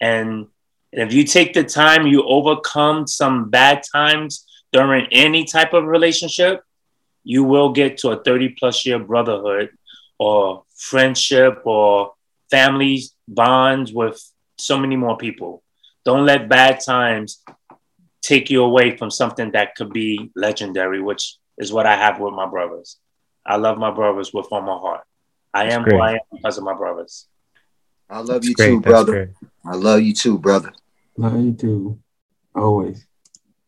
And 0.00 0.46
if 0.92 1.12
you 1.12 1.24
take 1.24 1.52
the 1.52 1.64
time, 1.64 2.06
you 2.06 2.24
overcome 2.24 3.06
some 3.06 3.50
bad 3.50 3.82
times 3.94 4.46
during 4.72 5.08
any 5.12 5.44
type 5.44 5.74
of 5.74 5.84
relationship, 5.84 6.62
you 7.22 7.44
will 7.44 7.72
get 7.72 7.98
to 7.98 8.12
a 8.12 8.22
30 8.22 8.56
plus 8.58 8.86
year 8.86 8.98
brotherhood 8.98 9.68
or 10.18 10.64
friendship 10.76 11.62
or 11.64 12.12
family 12.50 13.02
bonds 13.26 13.92
with 13.92 14.20
so 14.58 14.78
many 14.78 14.96
more 14.96 15.16
people. 15.16 15.62
Don't 16.04 16.26
let 16.26 16.48
bad 16.48 16.80
times 16.80 17.42
take 18.22 18.50
you 18.50 18.62
away 18.62 18.96
from 18.96 19.10
something 19.10 19.52
that 19.52 19.74
could 19.74 19.92
be 19.92 20.30
legendary, 20.36 21.00
which 21.00 21.36
is 21.58 21.72
what 21.72 21.86
I 21.86 21.96
have 21.96 22.20
with 22.20 22.34
my 22.34 22.46
brothers. 22.46 22.98
I 23.46 23.56
love 23.56 23.78
my 23.78 23.90
brothers 23.90 24.32
with 24.32 24.46
all 24.50 24.62
my 24.62 24.76
heart. 24.78 25.02
I 25.52 25.64
That's 25.64 25.76
am 25.76 25.82
great. 25.84 25.94
who 25.94 26.00
I 26.00 26.12
am 26.12 26.20
because 26.32 26.58
of 26.58 26.64
my 26.64 26.74
brothers. 26.74 27.26
I 28.08 28.20
love 28.20 28.44
you 28.44 28.54
Great, 28.54 28.68
too, 28.68 28.80
brother. 28.80 29.32
I 29.64 29.74
love 29.74 30.02
you 30.02 30.14
too, 30.14 30.38
brother. 30.38 30.72
Love 31.16 31.40
you 31.40 31.52
too. 31.52 31.98
Always. 32.54 33.06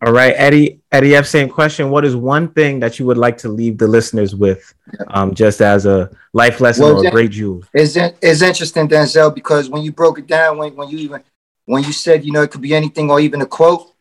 All 0.07 0.13
right, 0.13 0.35
Eddie. 0.37 0.81
Eddie 0.93 1.17
F. 1.17 1.27
Same 1.27 1.49
question. 1.49 1.91
What 1.91 2.05
is 2.05 2.15
one 2.15 2.47
thing 2.53 2.79
that 2.79 3.01
you 3.01 3.07
would 3.07 3.19
like 3.19 3.37
to 3.39 3.49
leave 3.49 3.77
the 3.77 3.89
listeners 3.89 4.37
with, 4.37 4.73
um, 5.09 5.35
just 5.35 5.61
as 5.61 5.85
a 5.85 6.09
life 6.33 6.61
lesson 6.61 6.85
Well, 6.85 7.05
or 7.05 7.09
a 7.09 7.11
great 7.11 7.33
jewel? 7.33 7.65
It's 7.75 7.97
it's 7.97 8.41
interesting, 8.41 8.89
Denzel, 8.89 9.35
because 9.35 9.69
when 9.69 9.83
you 9.83 9.91
broke 9.91 10.21
it 10.21 10.29
down, 10.29 10.59
when 10.59 10.77
when 10.77 10.89
you 10.91 10.99
even 10.99 11.25
when 11.65 11.83
you 11.83 11.91
said 11.91 12.25
you 12.25 12.31
know 12.31 12.43
it 12.43 12.53
could 12.53 12.61
be 12.61 12.73
anything 12.73 13.11
or 13.11 13.19
even 13.19 13.43
a 13.43 13.47
quote, 13.47 13.95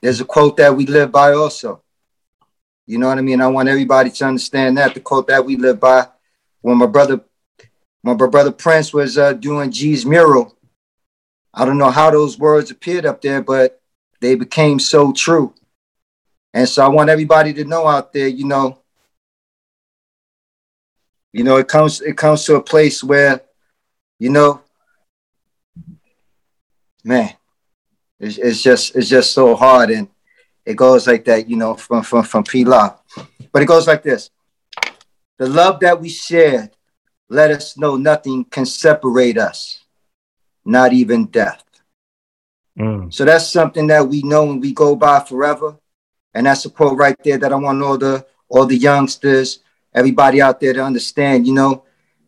there's 0.00 0.20
a 0.20 0.24
quote 0.24 0.56
that 0.58 0.76
we 0.76 0.86
live 0.86 1.10
by 1.10 1.32
also. 1.32 1.82
You 2.86 2.98
know 2.98 3.08
what 3.08 3.18
I 3.18 3.22
mean? 3.22 3.40
I 3.40 3.48
want 3.48 3.68
everybody 3.68 4.10
to 4.10 4.24
understand 4.26 4.78
that 4.78 4.94
the 4.94 5.00
quote 5.00 5.26
that 5.26 5.44
we 5.44 5.56
live 5.56 5.80
by. 5.80 6.06
When 6.60 6.78
my 6.78 6.86
brother, 6.86 7.20
when 8.02 8.16
my 8.16 8.28
brother 8.28 8.52
Prince 8.52 8.94
was 8.94 9.18
uh, 9.18 9.32
doing 9.32 9.72
G's 9.72 10.06
mural, 10.06 10.56
I 11.52 11.64
don't 11.64 11.78
know 11.78 11.90
how 11.90 12.12
those 12.12 12.38
words 12.38 12.70
appeared 12.70 13.06
up 13.06 13.20
there, 13.20 13.42
but 13.42 13.80
they 14.24 14.34
became 14.34 14.78
so 14.78 15.12
true. 15.12 15.52
And 16.54 16.66
so 16.66 16.82
I 16.84 16.88
want 16.88 17.10
everybody 17.10 17.52
to 17.54 17.64
know 17.64 17.86
out 17.86 18.12
there, 18.12 18.28
you 18.28 18.46
know, 18.46 18.78
you 21.32 21.44
know, 21.44 21.56
it 21.56 21.68
comes 21.68 22.00
it 22.00 22.16
comes 22.16 22.44
to 22.44 22.54
a 22.54 22.62
place 22.62 23.04
where, 23.04 23.42
you 24.18 24.30
know, 24.30 24.62
man, 27.02 27.34
it's, 28.18 28.38
it's 28.38 28.62
just 28.62 28.96
it's 28.96 29.08
just 29.08 29.34
so 29.34 29.54
hard 29.54 29.90
and 29.90 30.08
it 30.64 30.76
goes 30.76 31.06
like 31.06 31.24
that, 31.26 31.50
you 31.50 31.56
know, 31.56 31.74
from 31.74 32.02
from 32.02 32.22
from 32.22 32.44
P 32.44 32.64
Law. 32.64 32.98
But 33.52 33.62
it 33.62 33.66
goes 33.66 33.86
like 33.86 34.02
this. 34.02 34.30
The 35.38 35.48
love 35.48 35.80
that 35.80 36.00
we 36.00 36.08
shared 36.08 36.70
let 37.28 37.50
us 37.50 37.76
know 37.76 37.96
nothing 37.96 38.44
can 38.44 38.64
separate 38.64 39.36
us, 39.36 39.84
not 40.64 40.92
even 40.92 41.26
death. 41.26 41.63
Mm, 42.78 43.12
So 43.12 43.24
that's 43.24 43.50
something 43.52 43.86
that 43.88 44.06
we 44.08 44.22
know 44.22 44.50
and 44.50 44.60
we 44.60 44.72
go 44.72 44.96
by 44.96 45.20
forever. 45.20 45.76
And 46.34 46.46
that's 46.46 46.64
a 46.64 46.70
quote 46.70 46.98
right 46.98 47.16
there 47.22 47.38
that 47.38 47.52
I 47.52 47.56
want 47.56 47.82
all 47.82 47.98
the 47.98 48.26
all 48.48 48.66
the 48.66 48.76
youngsters, 48.76 49.60
everybody 49.94 50.40
out 50.42 50.60
there 50.60 50.72
to 50.72 50.84
understand, 50.84 51.46
you 51.46 51.54
know, 51.54 51.84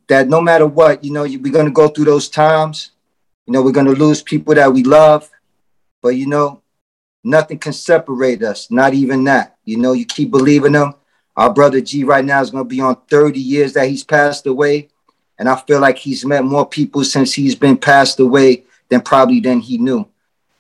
that 0.09 0.29
no 0.29 0.41
matter 0.41 0.67
what, 0.67 1.05
you 1.05 1.13
know, 1.13 1.23
we're 1.23 1.53
gonna 1.53 1.71
go 1.71 1.89
through 1.89 2.05
those 2.07 2.29
times. 2.29 2.93
You 3.47 3.53
know, 3.53 3.63
we're 3.63 3.73
gonna 3.73 3.91
lose 3.91 4.23
people 4.23 4.55
that 4.55 4.73
we 4.73 4.83
love, 4.85 5.31
but 6.03 6.11
you 6.11 6.27
know, 6.27 6.63
nothing 7.25 7.59
can 7.59 7.73
separate 7.73 8.43
us, 8.43 8.71
not 8.71 8.95
even 8.95 9.25
that. 9.25 9.57
You 9.65 9.79
know, 9.79 9.93
you 9.93 10.07
keep 10.07 10.31
believing 10.31 10.73
them. 10.73 10.95
Our 11.37 11.53
brother 11.53 11.81
G 11.81 12.05
right 12.05 12.25
now 12.25 12.41
is 12.41 12.51
gonna 12.51 12.65
be 12.65 12.81
on 12.81 12.97
30 13.11 13.41
years 13.41 13.73
that 13.75 13.89
he's 13.89 14.05
passed 14.05 14.47
away. 14.47 14.89
And 15.39 15.49
I 15.49 15.57
feel 15.57 15.81
like 15.81 15.99
he's 15.99 16.25
met 16.25 16.45
more 16.45 16.67
people 16.67 17.05
since 17.05 17.35
he's 17.35 17.55
been 17.57 17.77
passed 17.77 18.21
away 18.21 18.65
than 18.89 19.01
probably 19.01 19.41
than 19.41 19.61
he 19.61 19.79
knew 19.79 20.09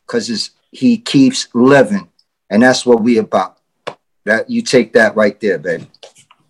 because 0.06 0.50
he 0.70 0.98
keeps 0.98 1.48
living, 1.54 2.08
and 2.50 2.62
that's 2.62 2.86
what 2.86 3.02
we 3.02 3.18
about. 3.18 3.58
That 4.24 4.50
you 4.50 4.62
take 4.62 4.92
that 4.94 5.16
right 5.16 5.38
there, 5.40 5.58
baby. 5.58 5.88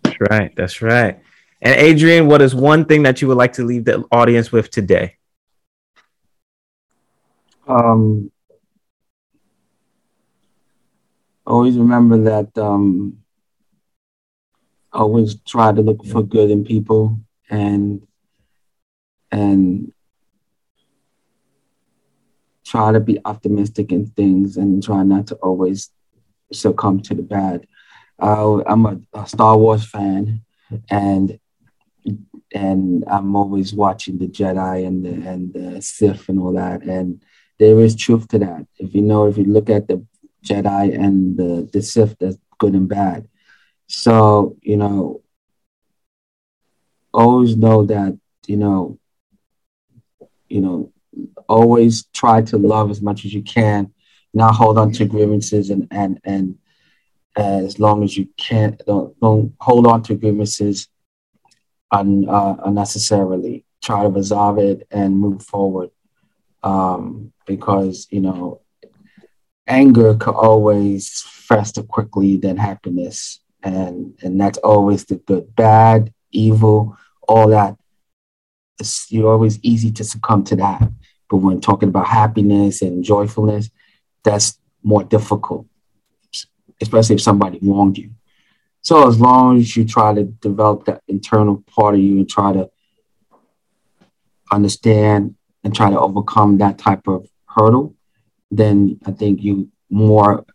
that's 0.03 0.17
right. 0.29 0.55
That's 0.55 0.81
right. 0.81 1.19
And 1.61 1.75
Adrian, 1.79 2.27
what 2.27 2.41
is 2.41 2.53
one 2.53 2.85
thing 2.85 3.03
that 3.03 3.21
you 3.21 3.27
would 3.27 3.37
like 3.37 3.53
to 3.53 3.63
leave 3.63 3.85
the 3.85 4.05
audience 4.11 4.51
with 4.51 4.69
today? 4.69 5.15
Um, 7.67 8.31
always 11.45 11.77
remember 11.77 12.17
that 12.23 12.57
um, 12.57 13.17
always 14.93 15.35
try 15.41 15.71
to 15.71 15.81
look 15.81 16.05
for 16.05 16.23
good 16.23 16.49
in 16.49 16.63
people 16.63 17.19
and 17.49 18.05
and 19.31 19.91
try 22.67 22.91
to 22.91 22.99
be 22.99 23.19
optimistic 23.25 23.91
in 23.91 24.07
things 24.07 24.57
and 24.57 24.83
try 24.83 25.03
not 25.03 25.27
to 25.27 25.35
always 25.35 25.89
succumb 26.51 27.01
to 27.01 27.15
the 27.15 27.21
bad. 27.21 27.65
Uh, 28.19 28.61
I'm 28.65 28.85
a, 28.85 28.99
a 29.13 29.27
Star 29.27 29.57
Wars 29.57 29.85
fan, 29.85 30.41
and 30.89 31.39
and 32.53 33.03
I'm 33.07 33.35
always 33.35 33.73
watching 33.73 34.17
the 34.17 34.27
Jedi 34.27 34.85
and 34.85 35.05
the 35.05 35.29
and 35.29 35.53
the 35.53 35.81
Sith 35.81 36.27
and 36.29 36.39
all 36.39 36.53
that. 36.53 36.83
And 36.83 37.23
there 37.59 37.79
is 37.79 37.95
truth 37.95 38.27
to 38.29 38.39
that. 38.39 38.65
If 38.79 38.95
you 38.95 39.01
know, 39.01 39.27
if 39.27 39.37
you 39.37 39.45
look 39.45 39.69
at 39.69 39.87
the 39.87 40.05
Jedi 40.43 40.95
and 40.95 41.37
the 41.37 41.69
the 41.71 41.81
Sith, 41.81 42.17
that's 42.19 42.37
good 42.57 42.73
and 42.73 42.89
bad. 42.89 43.27
So 43.87 44.57
you 44.61 44.77
know, 44.77 45.21
always 47.13 47.55
know 47.55 47.85
that 47.85 48.17
you 48.47 48.57
know, 48.57 48.97
you 50.49 50.61
know, 50.61 50.91
always 51.47 52.05
try 52.13 52.41
to 52.43 52.57
love 52.57 52.91
as 52.91 53.01
much 53.01 53.25
as 53.25 53.33
you 53.33 53.43
can, 53.43 53.91
not 54.33 54.55
hold 54.55 54.77
on 54.77 54.91
to 54.93 55.05
grievances 55.05 55.69
and 55.69 55.87
and 55.91 56.19
and 56.23 56.57
as 57.37 57.79
long 57.79 58.03
as 58.03 58.17
you 58.17 58.27
can, 58.37 58.77
don't 58.85 59.19
don't 59.19 59.53
hold 59.59 59.85
on 59.87 60.01
to 60.03 60.15
grievances 60.15 60.87
un, 61.91 62.27
uh, 62.27 62.55
unnecessarily. 62.65 63.63
Try 63.81 64.03
to 64.03 64.09
resolve 64.09 64.57
it 64.57 64.87
and 64.91 65.17
move 65.17 65.43
forward, 65.43 65.91
um, 66.63 67.31
because 67.45 68.07
you 68.09 68.21
know 68.21 68.61
anger 69.67 70.15
could 70.15 70.33
always 70.33 71.21
fester 71.27 71.83
quickly 71.83 72.37
than 72.37 72.57
happiness, 72.57 73.39
and 73.61 74.17
and 74.23 74.41
that's 74.41 74.57
always 74.59 75.05
the 75.05 75.15
good, 75.15 75.55
bad, 75.55 76.11
evil, 76.31 76.97
all 77.27 77.49
that. 77.49 77.77
It's, 78.79 79.11
you're 79.11 79.31
always 79.31 79.59
easy 79.63 79.91
to 79.91 80.03
succumb 80.03 80.43
to 80.45 80.55
that, 80.57 80.91
but 81.29 81.37
when 81.37 81.61
talking 81.61 81.89
about 81.89 82.07
happiness 82.07 82.81
and 82.81 83.03
joyfulness, 83.03 83.69
that's 84.23 84.59
more 84.83 85.03
difficult, 85.03 85.65
especially 86.81 87.15
if 87.15 87.21
somebody 87.21 87.59
wronged 87.61 87.97
you. 87.97 88.11
So 88.81 89.07
as 89.07 89.19
long 89.19 89.57
as 89.57 89.75
you 89.75 89.85
try 89.85 90.13
to 90.13 90.23
develop 90.23 90.85
that 90.85 91.01
internal 91.07 91.63
part 91.67 91.95
of 91.95 92.01
you 92.01 92.17
and 92.17 92.29
try 92.29 92.53
to 92.53 92.69
understand 94.51 95.35
and 95.63 95.75
try 95.75 95.89
to 95.89 95.99
overcome 95.99 96.59
that 96.59 96.77
type 96.77 97.07
of 97.07 97.27
hurdle, 97.45 97.95
then 98.49 98.99
I 99.05 99.11
think 99.11 99.41
you 99.41 99.69
more 99.89 100.45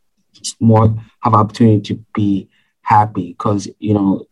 more 0.60 0.96
have 1.20 1.34
opportunity 1.34 1.94
to 1.94 2.04
be 2.14 2.48
happy 2.80 3.32
because 3.32 3.68
you 3.78 3.94
know 3.94 4.24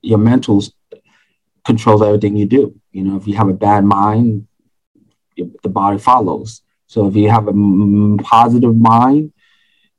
your 0.00 0.18
mentals 0.18 0.72
controls 1.64 2.02
everything 2.02 2.36
you 2.36 2.46
do. 2.46 2.80
You 2.92 3.04
know, 3.04 3.16
if 3.16 3.26
you 3.26 3.36
have 3.36 3.48
a 3.48 3.54
bad 3.54 3.84
mind, 3.84 4.46
the 5.36 5.68
body 5.68 5.98
follows. 5.98 6.62
So 6.86 7.06
if 7.08 7.16
you 7.16 7.30
have 7.30 7.46
a 7.46 7.50
m- 7.50 8.18
positive 8.22 8.76
mind, 8.76 9.32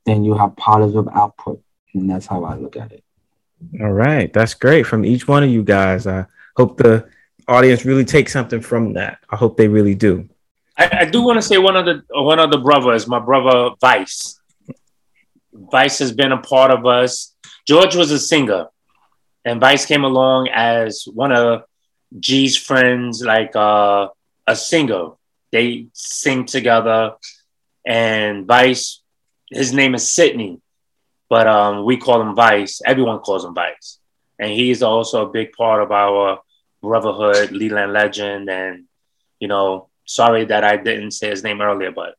then 0.04 0.24
you 0.24 0.34
have 0.34 0.56
positive 0.56 1.08
output, 1.12 1.60
and 1.94 2.08
that's 2.08 2.26
how 2.26 2.44
I 2.44 2.56
look 2.56 2.76
at 2.76 2.92
it. 2.92 3.02
All 3.80 3.92
right, 3.92 4.32
that's 4.32 4.54
great 4.54 4.86
from 4.86 5.04
each 5.04 5.26
one 5.26 5.42
of 5.42 5.50
you 5.50 5.62
guys. 5.62 6.06
I 6.06 6.26
hope 6.56 6.76
the 6.76 7.08
audience 7.48 7.84
really 7.84 8.04
takes 8.04 8.32
something 8.32 8.60
from 8.60 8.94
that. 8.94 9.18
I 9.30 9.36
hope 9.36 9.56
they 9.56 9.68
really 9.68 9.94
do. 9.94 10.28
I, 10.78 10.98
I 11.00 11.04
do 11.06 11.22
want 11.22 11.38
to 11.38 11.42
say 11.42 11.58
one 11.58 11.76
of 11.76 11.86
the 11.86 12.02
one 12.10 12.38
of 12.38 12.50
the 12.50 12.58
brothers, 12.58 13.06
my 13.06 13.18
brother 13.18 13.74
Vice. 13.80 14.40
Vice 15.52 15.98
has 15.98 16.12
been 16.12 16.32
a 16.32 16.38
part 16.38 16.70
of 16.70 16.84
us. 16.86 17.34
George 17.66 17.96
was 17.96 18.10
a 18.10 18.18
singer, 18.18 18.66
and 19.44 19.60
Vice 19.60 19.86
came 19.86 20.04
along 20.04 20.48
as 20.48 21.04
one 21.12 21.32
of 21.32 21.62
G's 22.20 22.56
friends, 22.56 23.22
like 23.22 23.56
uh, 23.56 24.08
a 24.46 24.54
singer. 24.54 25.15
They 25.56 25.86
sing 25.94 26.44
together, 26.44 27.14
and 27.86 28.46
Vice, 28.46 29.00
his 29.50 29.72
name 29.72 29.94
is 29.94 30.06
Sydney, 30.06 30.60
but 31.30 31.46
um, 31.46 31.86
we 31.86 31.96
call 31.96 32.20
him 32.20 32.34
Vice. 32.34 32.82
Everyone 32.84 33.20
calls 33.20 33.42
him 33.46 33.54
Vice, 33.54 33.98
and 34.38 34.50
he's 34.50 34.82
also 34.82 35.26
a 35.26 35.32
big 35.32 35.52
part 35.52 35.82
of 35.82 35.90
our 35.92 36.40
brotherhood, 36.82 37.52
Leland 37.52 37.94
Legend, 37.94 38.50
and 38.50 38.84
you 39.40 39.48
know, 39.48 39.88
sorry 40.04 40.44
that 40.44 40.62
I 40.62 40.76
didn't 40.76 41.12
say 41.12 41.30
his 41.30 41.42
name 41.42 41.62
earlier, 41.62 41.90
but 41.90 42.10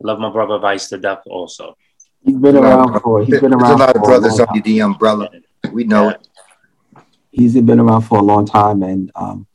I 0.00 0.02
love 0.06 0.20
my 0.20 0.30
brother 0.30 0.58
Vice 0.60 0.88
to 0.90 0.98
death 0.98 1.22
also. 1.26 1.76
He's 2.24 2.36
been 2.36 2.56
around 2.56 3.00
for 3.00 3.24
he's 3.24 3.40
been 3.40 3.50
There's 3.58 3.62
around 3.62 3.80
a 3.80 3.86
lot 3.86 3.96
of 3.96 4.02
brothers 4.04 4.38
long 4.38 4.46
under 4.48 4.60
time. 4.60 4.62
the 4.62 4.80
umbrella. 4.82 5.30
We 5.72 5.82
know 5.82 6.10
it. 6.10 6.28
He's 7.32 7.60
been 7.60 7.80
around 7.80 8.02
for 8.02 8.18
a 8.18 8.22
long 8.22 8.46
time, 8.46 8.84
and 8.84 9.10
um, 9.16 9.47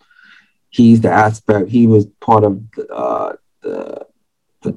he's 0.74 1.02
the 1.02 1.12
aspect. 1.12 1.70
He 1.70 1.88
was 1.88 2.08
part 2.20 2.44
of 2.44 2.62
uh, 2.91 3.34
the 3.62 4.06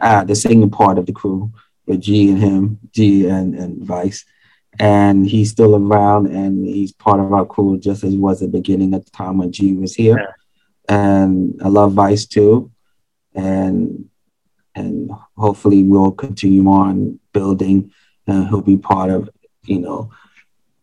uh, 0.01 0.25
the 0.25 0.35
singing 0.35 0.71
part 0.71 0.99
of 0.99 1.07
the 1.07 1.13
crew 1.13 1.53
with 1.87 2.01
G 2.01 2.29
and 2.31 2.39
him, 2.39 2.79
G 2.93 3.27
and, 3.29 3.55
and 3.55 3.83
Vice. 3.83 4.25
And 4.79 5.27
he's 5.27 5.51
still 5.51 5.75
around 5.75 6.27
and 6.27 6.67
he's 6.67 6.93
part 6.93 7.19
of 7.19 7.33
our 7.33 7.47
crew 7.47 7.79
just 7.79 8.05
as 8.05 8.13
he 8.13 8.19
was 8.19 8.43
at 8.43 8.53
the 8.53 8.59
beginning 8.59 8.93
at 8.95 9.05
the 9.07 9.11
time 9.11 9.39
when 9.39 9.51
G 9.53 9.73
was 9.73 9.95
here. 9.95 10.19
Yeah. 10.19 10.33
And 10.97 11.59
I 11.65 11.69
love 11.69 11.93
Vice 11.93 12.27
too. 12.27 12.71
And 13.35 14.11
and 14.75 15.11
hopefully 15.37 15.83
we'll 15.83 16.13
continue 16.13 16.69
on 16.69 17.19
building 17.33 17.91
and 18.27 18.49
he'll 18.49 18.61
be 18.61 18.77
part 18.77 19.09
of, 19.11 19.31
you 19.65 19.79
know, 19.79 20.11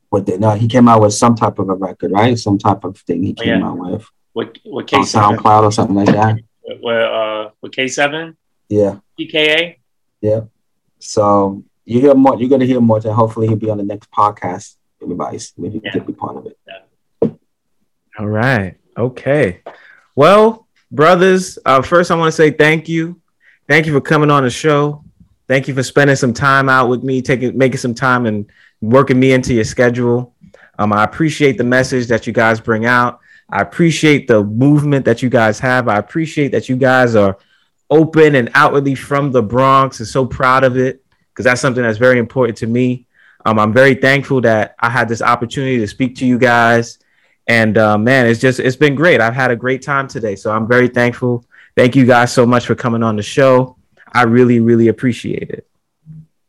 what 0.10 0.26
they 0.26 0.38
know. 0.38 0.52
He 0.56 0.68
came 0.68 0.88
out 0.88 1.02
with 1.02 1.14
some 1.14 1.36
type 1.36 1.60
of 1.60 1.70
a 1.70 1.76
record, 1.76 2.12
right? 2.12 2.40
Some 2.40 2.58
type 2.58 2.84
of 2.86 2.98
thing 2.98 3.22
he 3.22 3.36
Oh, 3.38 3.44
came 3.44 3.60
yeah. 3.60 3.68
out 3.68 3.78
with 3.78 4.06
With 4.34 4.50
with 4.66 4.88
K 4.88 5.04
seven, 5.04 5.38
SoundCloud 5.38 5.64
or 5.64 5.72
something 5.72 5.96
like 5.96 6.08
that. 6.08 6.38
with 6.82 6.86
uh 7.04 7.50
with 7.62 7.72
K 7.72 7.88
seven, 7.88 8.36
Yeah. 8.70 8.98
PKA. 9.20 9.78
Yeah. 10.22 10.42
So 11.00 11.64
you 11.86 12.00
hear 12.00 12.16
more. 12.16 12.40
You're 12.40 12.50
gonna 12.50 12.66
hear 12.66 12.82
more. 12.82 12.98
And 12.98 13.06
hopefully 13.14 13.48
he'll 13.48 13.58
be 13.58 13.70
on 13.70 13.78
the 13.78 13.84
next 13.84 14.10
podcast 14.12 14.76
with 15.00 15.12
advice. 15.12 15.54
Maybe 15.58 15.76
he 15.80 15.82
Yeah. 15.84 15.92
could 15.92 16.08
be 16.08 16.14
part 16.14 16.38
of 16.38 16.46
it. 16.48 16.58
All 18.20 18.28
right. 18.28 18.76
Okay. 18.98 19.62
Well, 20.16 20.68
brothers, 20.92 21.58
uh, 21.66 21.82
first 21.82 22.12
I 22.12 22.16
want 22.16 22.28
to 22.30 22.32
say 22.36 22.52
thank 22.52 22.88
you. 22.88 23.20
Thank 23.68 23.86
you 23.86 23.94
for 23.94 24.02
coming 24.02 24.30
on 24.30 24.44
the 24.44 24.50
show. 24.50 25.04
Thank 25.48 25.68
you 25.68 25.74
for 25.74 25.84
spending 25.84 26.16
some 26.16 26.34
time 26.34 26.70
out 26.70 26.90
with 26.90 27.04
me, 27.04 27.22
taking 27.22 27.58
making 27.58 27.78
some 27.78 27.94
time 27.96 28.26
and 28.26 28.46
working 28.82 29.20
me 29.20 29.34
into 29.34 29.54
your 29.54 29.64
schedule. 29.64 30.34
Um, 30.80 30.94
I 30.94 31.04
appreciate 31.04 31.58
the 31.58 31.64
message 31.64 32.08
that 32.08 32.26
you 32.28 32.34
guys 32.34 32.60
bring 32.60 32.86
out. 32.86 33.20
I 33.54 33.62
appreciate 33.62 34.28
the 34.28 34.44
movement 34.44 35.06
that 35.06 35.22
you 35.22 35.30
guys 35.30 35.60
have. 35.60 35.88
I 35.88 35.98
appreciate 35.98 36.52
that 36.54 36.70
you 36.70 36.76
guys 36.76 37.14
are 37.14 37.38
open 37.92 38.34
and 38.34 38.50
outwardly 38.56 38.96
from 38.96 39.32
the 39.32 39.44
Bronx 39.44 40.00
and 40.00 40.08
so 40.10 40.26
proud 40.26 40.64
of 40.64 40.76
it 40.76 41.06
because 41.30 41.46
that's 41.46 41.62
something 41.62 41.84
that's 41.84 42.00
very 42.00 42.18
important 42.18 42.58
to 42.58 42.68
me. 42.68 43.06
Um, 43.46 43.60
I'm 43.60 43.72
very 43.72 43.94
thankful 43.94 44.42
that 44.42 44.74
I 44.80 44.90
had 44.90 45.08
this 45.08 45.22
opportunity 45.22 45.78
to 45.78 45.88
speak 45.88 46.16
to 46.16 46.26
you 46.26 46.40
guys. 46.40 46.98
And 47.46 47.78
uh, 47.78 47.96
man, 47.96 48.26
it's 48.26 48.40
just 48.40 48.60
it's 48.60 48.76
been 48.76 48.96
great. 48.96 49.22
I've 49.22 49.36
had 49.36 49.52
a 49.52 49.56
great 49.56 49.84
time 49.84 50.08
today, 50.08 50.36
so 50.36 50.52
I'm 50.52 50.68
very 50.68 50.88
thankful. 50.88 51.46
Thank 51.76 51.96
you 51.96 52.08
guys 52.08 52.34
so 52.34 52.48
much 52.48 52.66
for 52.66 52.74
coming 52.74 53.04
on 53.04 53.18
the 53.18 53.22
show. 53.22 53.78
I 54.12 54.24
really, 54.24 54.62
really 54.62 54.88
appreciate 54.88 55.52
it. 55.52 55.68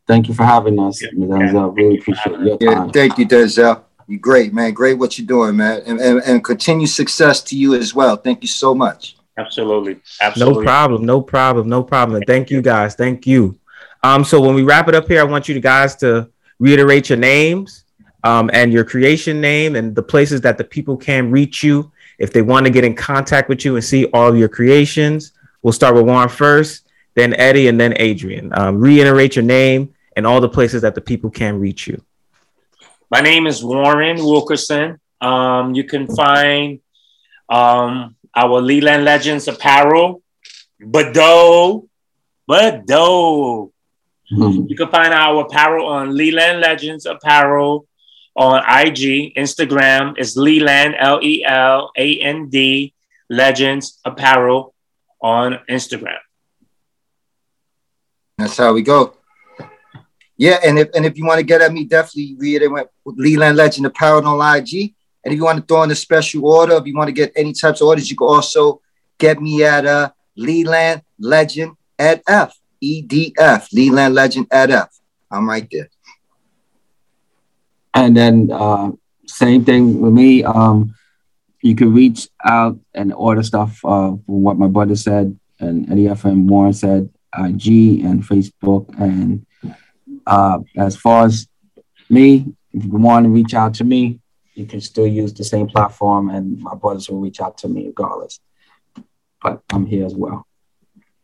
Thank 0.07 0.27
you 0.27 0.33
for 0.33 0.43
having 0.43 0.79
us. 0.79 1.03
Yeah. 1.03 1.09
Denzel. 1.09 1.75
Really 1.75 1.99
appreciate 1.99 2.39
your 2.39 2.57
Yeah, 2.59 2.87
thank 2.87 3.19
you, 3.19 3.27
Denzel. 3.27 3.83
You're 4.07 4.19
great, 4.19 4.53
man. 4.53 4.73
Great 4.73 4.97
what 4.97 5.17
you're 5.17 5.27
doing, 5.27 5.57
man. 5.57 5.81
And, 5.85 5.99
and, 5.99 6.21
and 6.23 6.43
continued 6.43 6.89
success 6.89 7.41
to 7.43 7.57
you 7.57 7.73
as 7.75 7.93
well. 7.93 8.15
Thank 8.15 8.41
you 8.41 8.47
so 8.47 8.75
much. 8.75 9.17
Absolutely, 9.37 9.99
Absolutely. 10.21 10.59
No 10.59 10.63
problem, 10.63 11.05
no 11.05 11.21
problem, 11.21 11.67
no 11.67 11.83
problem. 11.83 12.17
And 12.17 12.25
thank 12.25 12.49
you 12.49 12.61
guys. 12.61 12.95
Thank 12.95 13.27
you. 13.27 13.59
Um, 14.01 14.23
so 14.23 14.39
when 14.39 14.55
we 14.55 14.63
wrap 14.63 14.87
it 14.87 14.95
up 14.95 15.07
here, 15.07 15.19
I 15.19 15.23
want 15.23 15.49
you 15.49 15.59
guys 15.59 15.95
to 15.97 16.29
reiterate 16.59 17.09
your 17.09 17.17
names 17.17 17.83
um, 18.23 18.49
and 18.53 18.71
your 18.71 18.85
creation 18.85 19.41
name 19.41 19.75
and 19.75 19.93
the 19.93 20.03
places 20.03 20.39
that 20.41 20.57
the 20.57 20.63
people 20.63 20.95
can 20.95 21.31
reach 21.31 21.63
you 21.63 21.91
if 22.17 22.31
they 22.31 22.41
want 22.41 22.65
to 22.65 22.71
get 22.71 22.85
in 22.85 22.95
contact 22.95 23.49
with 23.49 23.65
you 23.65 23.75
and 23.75 23.83
see 23.83 24.05
all 24.13 24.29
of 24.29 24.37
your 24.37 24.47
creations. 24.47 25.33
We'll 25.63 25.73
start 25.73 25.95
with 25.95 26.05
Warren 26.05 26.29
first, 26.29 26.87
then 27.15 27.33
Eddie, 27.33 27.67
and 27.67 27.79
then 27.79 27.93
Adrian. 27.97 28.51
Um, 28.57 28.77
reiterate 28.79 29.35
your 29.35 29.43
name 29.43 29.93
and 30.15 30.25
all 30.25 30.39
the 30.39 30.47
places 30.47 30.83
that 30.83 30.95
the 30.95 31.01
people 31.01 31.29
can 31.29 31.59
reach 31.59 31.87
you. 31.87 32.01
My 33.11 33.21
name 33.21 33.47
is 33.47 33.63
Warren 33.63 34.17
Wilkerson. 34.17 34.99
Um, 35.21 35.73
you 35.75 35.83
can 35.83 36.07
find 36.07 36.79
um, 37.49 38.15
our 38.35 38.61
Leland 38.61 39.05
Legends 39.05 39.47
apparel, 39.47 40.21
Bado, 40.81 41.87
Bado. 42.49 43.71
Mhm. 44.31 44.69
You 44.69 44.75
can 44.75 44.89
find 44.89 45.13
our 45.13 45.45
apparel 45.45 45.85
on 45.85 46.15
Leland 46.17 46.59
Legends 46.59 47.05
Apparel 47.05 47.85
on 48.35 48.57
IG, 48.67 49.33
Instagram 49.37 50.17
is 50.17 50.35
Leland 50.35 50.95
L 50.99 51.19
E 51.21 51.43
L 51.45 51.91
A 51.95 52.19
N 52.19 52.49
D 52.49 52.93
Legends 53.29 53.99
Apparel 54.03 54.73
on 55.21 55.59
Instagram. 55.69 56.19
That's 58.37 58.57
how 58.57 58.73
we 58.73 58.81
go. 58.81 59.13
Yeah, 60.37 60.59
and 60.65 60.77
if 60.77 60.89
and 60.93 61.05
if 61.05 61.17
you 61.17 61.25
want 61.25 61.39
to 61.39 61.45
get 61.45 61.61
at 61.61 61.71
me, 61.71 61.85
definitely 61.85 62.35
read 62.37 62.61
it 62.61 62.71
with 62.71 62.87
Leland 63.05 63.57
Legend 63.57 63.85
Apparel 63.85 64.27
on 64.27 64.57
IG. 64.57 64.93
And 65.23 65.33
if 65.33 65.37
you 65.37 65.45
want 65.45 65.59
to 65.59 65.65
throw 65.65 65.83
in 65.83 65.91
a 65.91 65.95
special 65.95 66.45
order, 66.45 66.75
if 66.75 66.85
you 66.85 66.95
want 66.95 67.07
to 67.07 67.13
get 67.13 67.31
any 67.35 67.53
types 67.53 67.81
of 67.81 67.87
orders, 67.87 68.09
you 68.11 68.17
can 68.17 68.27
also 68.27 68.81
get 69.17 69.41
me 69.41 69.63
at 69.63 69.85
uh 69.85 70.11
Leland 70.35 71.01
Legend 71.19 71.75
at 71.97 72.21
F. 72.27 72.57
E 72.81 73.01
D 73.01 73.33
F. 73.37 73.69
Leland 73.71 74.13
Legend 74.13 74.47
at 74.51 74.69
F. 74.69 74.99
I'm 75.31 75.47
right 75.47 75.67
there. 75.71 75.89
And 77.93 78.15
then 78.15 78.51
uh, 78.51 78.91
same 79.25 79.63
thing 79.63 80.01
with 80.01 80.13
me. 80.13 80.43
Um, 80.43 80.93
you 81.61 81.75
can 81.75 81.93
reach 81.93 82.27
out 82.43 82.77
and 82.93 83.13
order 83.13 83.41
stuff 83.41 83.79
uh, 83.83 84.11
from 84.25 84.43
what 84.43 84.57
my 84.57 84.67
brother 84.67 84.95
said 84.95 85.39
and 85.59 85.89
Eddie 85.91 86.05
FM 86.05 86.45
Warren 86.45 86.73
said, 86.73 87.09
IG 87.37 88.03
and 88.03 88.23
Facebook. 88.23 88.87
And 88.99 89.45
uh, 90.25 90.59
as 90.75 90.95
far 90.95 91.25
as 91.25 91.47
me, 92.09 92.45
if 92.73 92.85
you 92.85 92.91
want 92.91 93.25
to 93.25 93.29
reach 93.29 93.53
out 93.53 93.75
to 93.75 93.83
me, 93.83 94.19
you 94.53 94.65
can 94.65 94.81
still 94.81 95.07
use 95.07 95.33
the 95.33 95.43
same 95.43 95.67
platform, 95.67 96.29
and 96.29 96.59
my 96.59 96.75
brothers 96.75 97.09
will 97.09 97.19
reach 97.19 97.41
out 97.41 97.57
to 97.59 97.67
me 97.67 97.87
regardless. 97.87 98.39
But 99.41 99.61
I'm 99.71 99.85
here 99.85 100.05
as 100.05 100.15
well. 100.15 100.47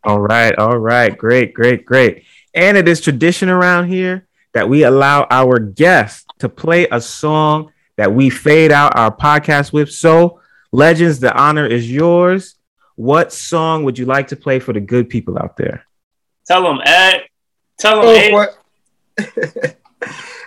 All 0.04 0.20
right, 0.20 0.56
all 0.58 0.78
right, 0.78 1.16
great, 1.16 1.54
great, 1.54 1.84
great. 1.84 2.24
And 2.54 2.76
it 2.76 2.88
is 2.88 3.00
tradition 3.00 3.48
around 3.48 3.88
here 3.88 4.26
that 4.52 4.68
we 4.68 4.84
allow 4.84 5.26
our 5.30 5.58
guests 5.58 6.26
to 6.40 6.48
play 6.48 6.86
a 6.90 7.00
song 7.00 7.72
that 7.96 8.12
we 8.12 8.28
fade 8.28 8.72
out 8.72 8.96
our 8.96 9.14
podcast 9.14 9.72
with. 9.72 9.90
So, 9.90 10.40
Legends, 10.72 11.20
the 11.20 11.34
honor 11.34 11.66
is 11.66 11.90
yours. 11.90 12.56
What 12.96 13.32
song 13.32 13.84
would 13.84 13.98
you 13.98 14.06
like 14.06 14.28
to 14.28 14.36
play 14.36 14.58
for 14.58 14.72
the 14.72 14.80
good 14.80 15.08
people 15.08 15.38
out 15.38 15.56
there? 15.56 15.86
Tell 16.46 16.62
them, 16.62 16.80
Ed. 16.84 17.22
Tell 17.78 18.02
them, 18.02 18.16
Ed. 18.16 18.48
For 19.16 19.24
it. 19.36 19.80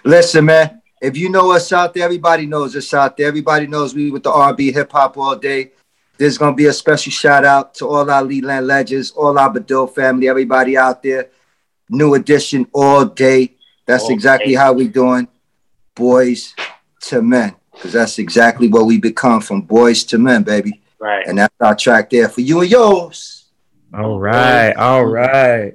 Listen, 0.03 0.45
man. 0.45 0.81
If 1.01 1.17
you 1.17 1.29
know 1.29 1.51
us 1.51 1.71
out 1.71 1.93
there, 1.93 2.03
everybody 2.03 2.45
knows 2.45 2.75
us 2.75 2.93
out 2.93 3.15
there. 3.17 3.27
Everybody 3.27 3.67
knows 3.67 3.93
we 3.93 4.09
with 4.09 4.23
the 4.23 4.31
R&B 4.31 4.71
hip 4.71 4.91
hop 4.91 5.17
all 5.17 5.35
day. 5.35 5.71
There's 6.17 6.37
gonna 6.37 6.55
be 6.55 6.65
a 6.65 6.73
special 6.73 7.11
shout 7.11 7.43
out 7.43 7.75
to 7.75 7.87
all 7.87 8.09
our 8.09 8.23
Leland 8.23 8.65
legends, 8.65 9.11
all 9.11 9.37
our 9.37 9.53
Bado 9.53 9.93
family, 9.93 10.29
everybody 10.29 10.77
out 10.77 11.03
there. 11.03 11.29
New 11.89 12.15
edition 12.15 12.65
all 12.73 13.05
day. 13.05 13.55
That's 13.85 14.05
All 14.05 14.11
exactly 14.11 14.53
day. 14.53 14.57
how 14.57 14.73
we 14.73 14.87
doing. 14.87 15.27
Boys 15.93 16.55
to 17.01 17.21
men, 17.21 17.55
because 17.71 17.93
that's 17.93 18.17
exactly 18.17 18.67
what 18.67 18.85
we 18.85 18.97
become 18.97 19.41
from 19.41 19.61
boys 19.61 20.03
to 20.05 20.17
men, 20.17 20.43
baby. 20.43 20.81
Right. 20.99 21.27
And 21.27 21.37
that's 21.37 21.53
our 21.59 21.75
track 21.75 22.09
there 22.09 22.29
for 22.29 22.41
you 22.41 22.61
and 22.61 22.71
yours. 22.71 23.45
All 23.93 24.19
right, 24.19 24.73
all 24.73 25.05
right. 25.05 25.73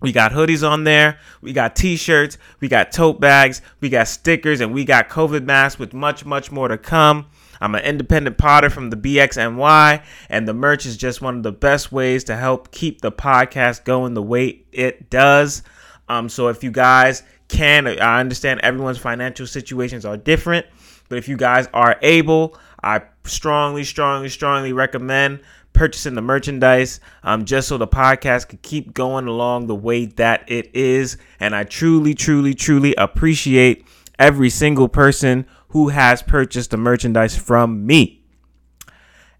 We 0.00 0.12
got 0.12 0.32
hoodies 0.32 0.68
on 0.68 0.84
there. 0.84 1.18
We 1.42 1.52
got 1.52 1.76
t-shirts. 1.76 2.38
We 2.60 2.68
got 2.68 2.90
tote 2.92 3.20
bags. 3.20 3.60
We 3.80 3.88
got 3.88 4.08
stickers, 4.08 4.60
and 4.60 4.72
we 4.72 4.84
got 4.84 5.08
COVID 5.08 5.44
masks 5.44 5.78
with 5.78 5.92
much, 5.92 6.24
much 6.24 6.50
more 6.50 6.68
to 6.68 6.78
come. 6.78 7.26
I'm 7.60 7.74
an 7.74 7.84
independent 7.84 8.38
potter 8.38 8.70
from 8.70 8.88
the 8.88 8.96
BXNY, 8.96 10.02
and 10.30 10.48
the 10.48 10.54
merch 10.54 10.86
is 10.86 10.96
just 10.96 11.20
one 11.20 11.36
of 11.36 11.42
the 11.42 11.52
best 11.52 11.92
ways 11.92 12.24
to 12.24 12.36
help 12.36 12.70
keep 12.70 13.02
the 13.02 13.12
podcast 13.12 13.84
going 13.84 14.14
the 14.14 14.22
way 14.22 14.62
it 14.72 15.10
does. 15.10 15.62
Um, 16.08 16.28
so 16.28 16.48
if 16.48 16.64
you 16.64 16.70
guys 16.70 17.22
can, 17.48 17.86
I 17.86 18.20
understand 18.20 18.60
everyone's 18.62 18.98
financial 18.98 19.46
situations 19.46 20.06
are 20.06 20.16
different, 20.16 20.66
but 21.10 21.18
if 21.18 21.28
you 21.28 21.36
guys 21.36 21.68
are 21.74 21.98
able, 22.00 22.56
I 22.82 23.02
strongly, 23.24 23.84
strongly, 23.84 24.30
strongly 24.30 24.72
recommend 24.72 25.40
purchasing 25.72 26.14
the 26.14 26.22
merchandise 26.22 27.00
um, 27.22 27.44
just 27.44 27.68
so 27.68 27.78
the 27.78 27.86
podcast 27.86 28.48
can 28.48 28.58
keep 28.62 28.92
going 28.92 29.26
along 29.26 29.66
the 29.66 29.74
way 29.74 30.06
that 30.06 30.50
it 30.50 30.74
is. 30.74 31.16
And 31.38 31.54
I 31.54 31.64
truly, 31.64 32.14
truly, 32.14 32.54
truly 32.54 32.94
appreciate 32.96 33.86
every 34.18 34.50
single 34.50 34.88
person 34.88 35.46
who 35.68 35.88
has 35.88 36.22
purchased 36.22 36.70
the 36.70 36.76
merchandise 36.76 37.36
from 37.36 37.86
me. 37.86 38.22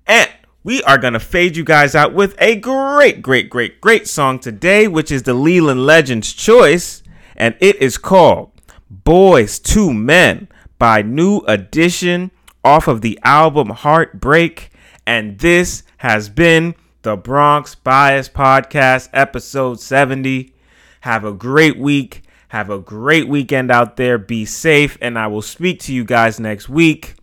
And 0.07 0.31
we 0.63 0.83
are 0.83 0.99
going 0.99 1.13
to 1.15 1.21
fade 1.21 1.57
you 1.57 1.65
guys 1.65 1.95
out 1.95 2.15
with 2.15 2.35
a 2.39 2.57
great, 2.57 3.23
great, 3.23 3.49
great, 3.49 3.81
great 3.81 4.07
song 4.07 4.39
today, 4.39 4.89
which 4.89 5.11
is 5.11 5.23
the 5.23 5.35
Leland 5.35 5.87
Legends 5.87 6.33
choice. 6.33 7.03
And 7.37 7.57
it 7.61 7.77
is 7.77 7.97
called 7.97 8.53
Boys 8.91 9.59
to 9.61 9.93
Men 9.93 10.49
by 10.79 11.03
New 11.03 11.39
Edition 11.49 12.31
off 12.65 12.89
of 12.89 13.01
the 13.01 13.19
album 13.23 13.71
Heartbreak. 13.71 14.71
And 15.07 15.39
this 15.39 15.83
has 16.01 16.31
been 16.31 16.75
the 17.03 17.15
Bronx 17.15 17.75
Bias 17.75 18.27
Podcast, 18.27 19.11
episode 19.13 19.81
70. 19.81 20.55
Have 21.03 21.27
a 21.27 21.33
great 21.33 21.79
week. 21.79 22.23
Have 22.49 22.71
a 22.71 22.79
great 22.79 23.29
weekend 23.29 23.71
out 23.71 23.99
there. 23.99 24.17
Be 24.17 24.47
safe. 24.47 24.97
And 25.03 25.19
I 25.19 25.27
will 25.27 25.43
speak 25.43 25.79
to 25.81 25.93
you 25.93 26.05
guys 26.05 26.41
next 26.41 26.71
week. 26.71 27.17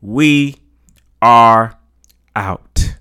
We 0.00 0.56
are 1.22 1.78
out. 2.34 2.96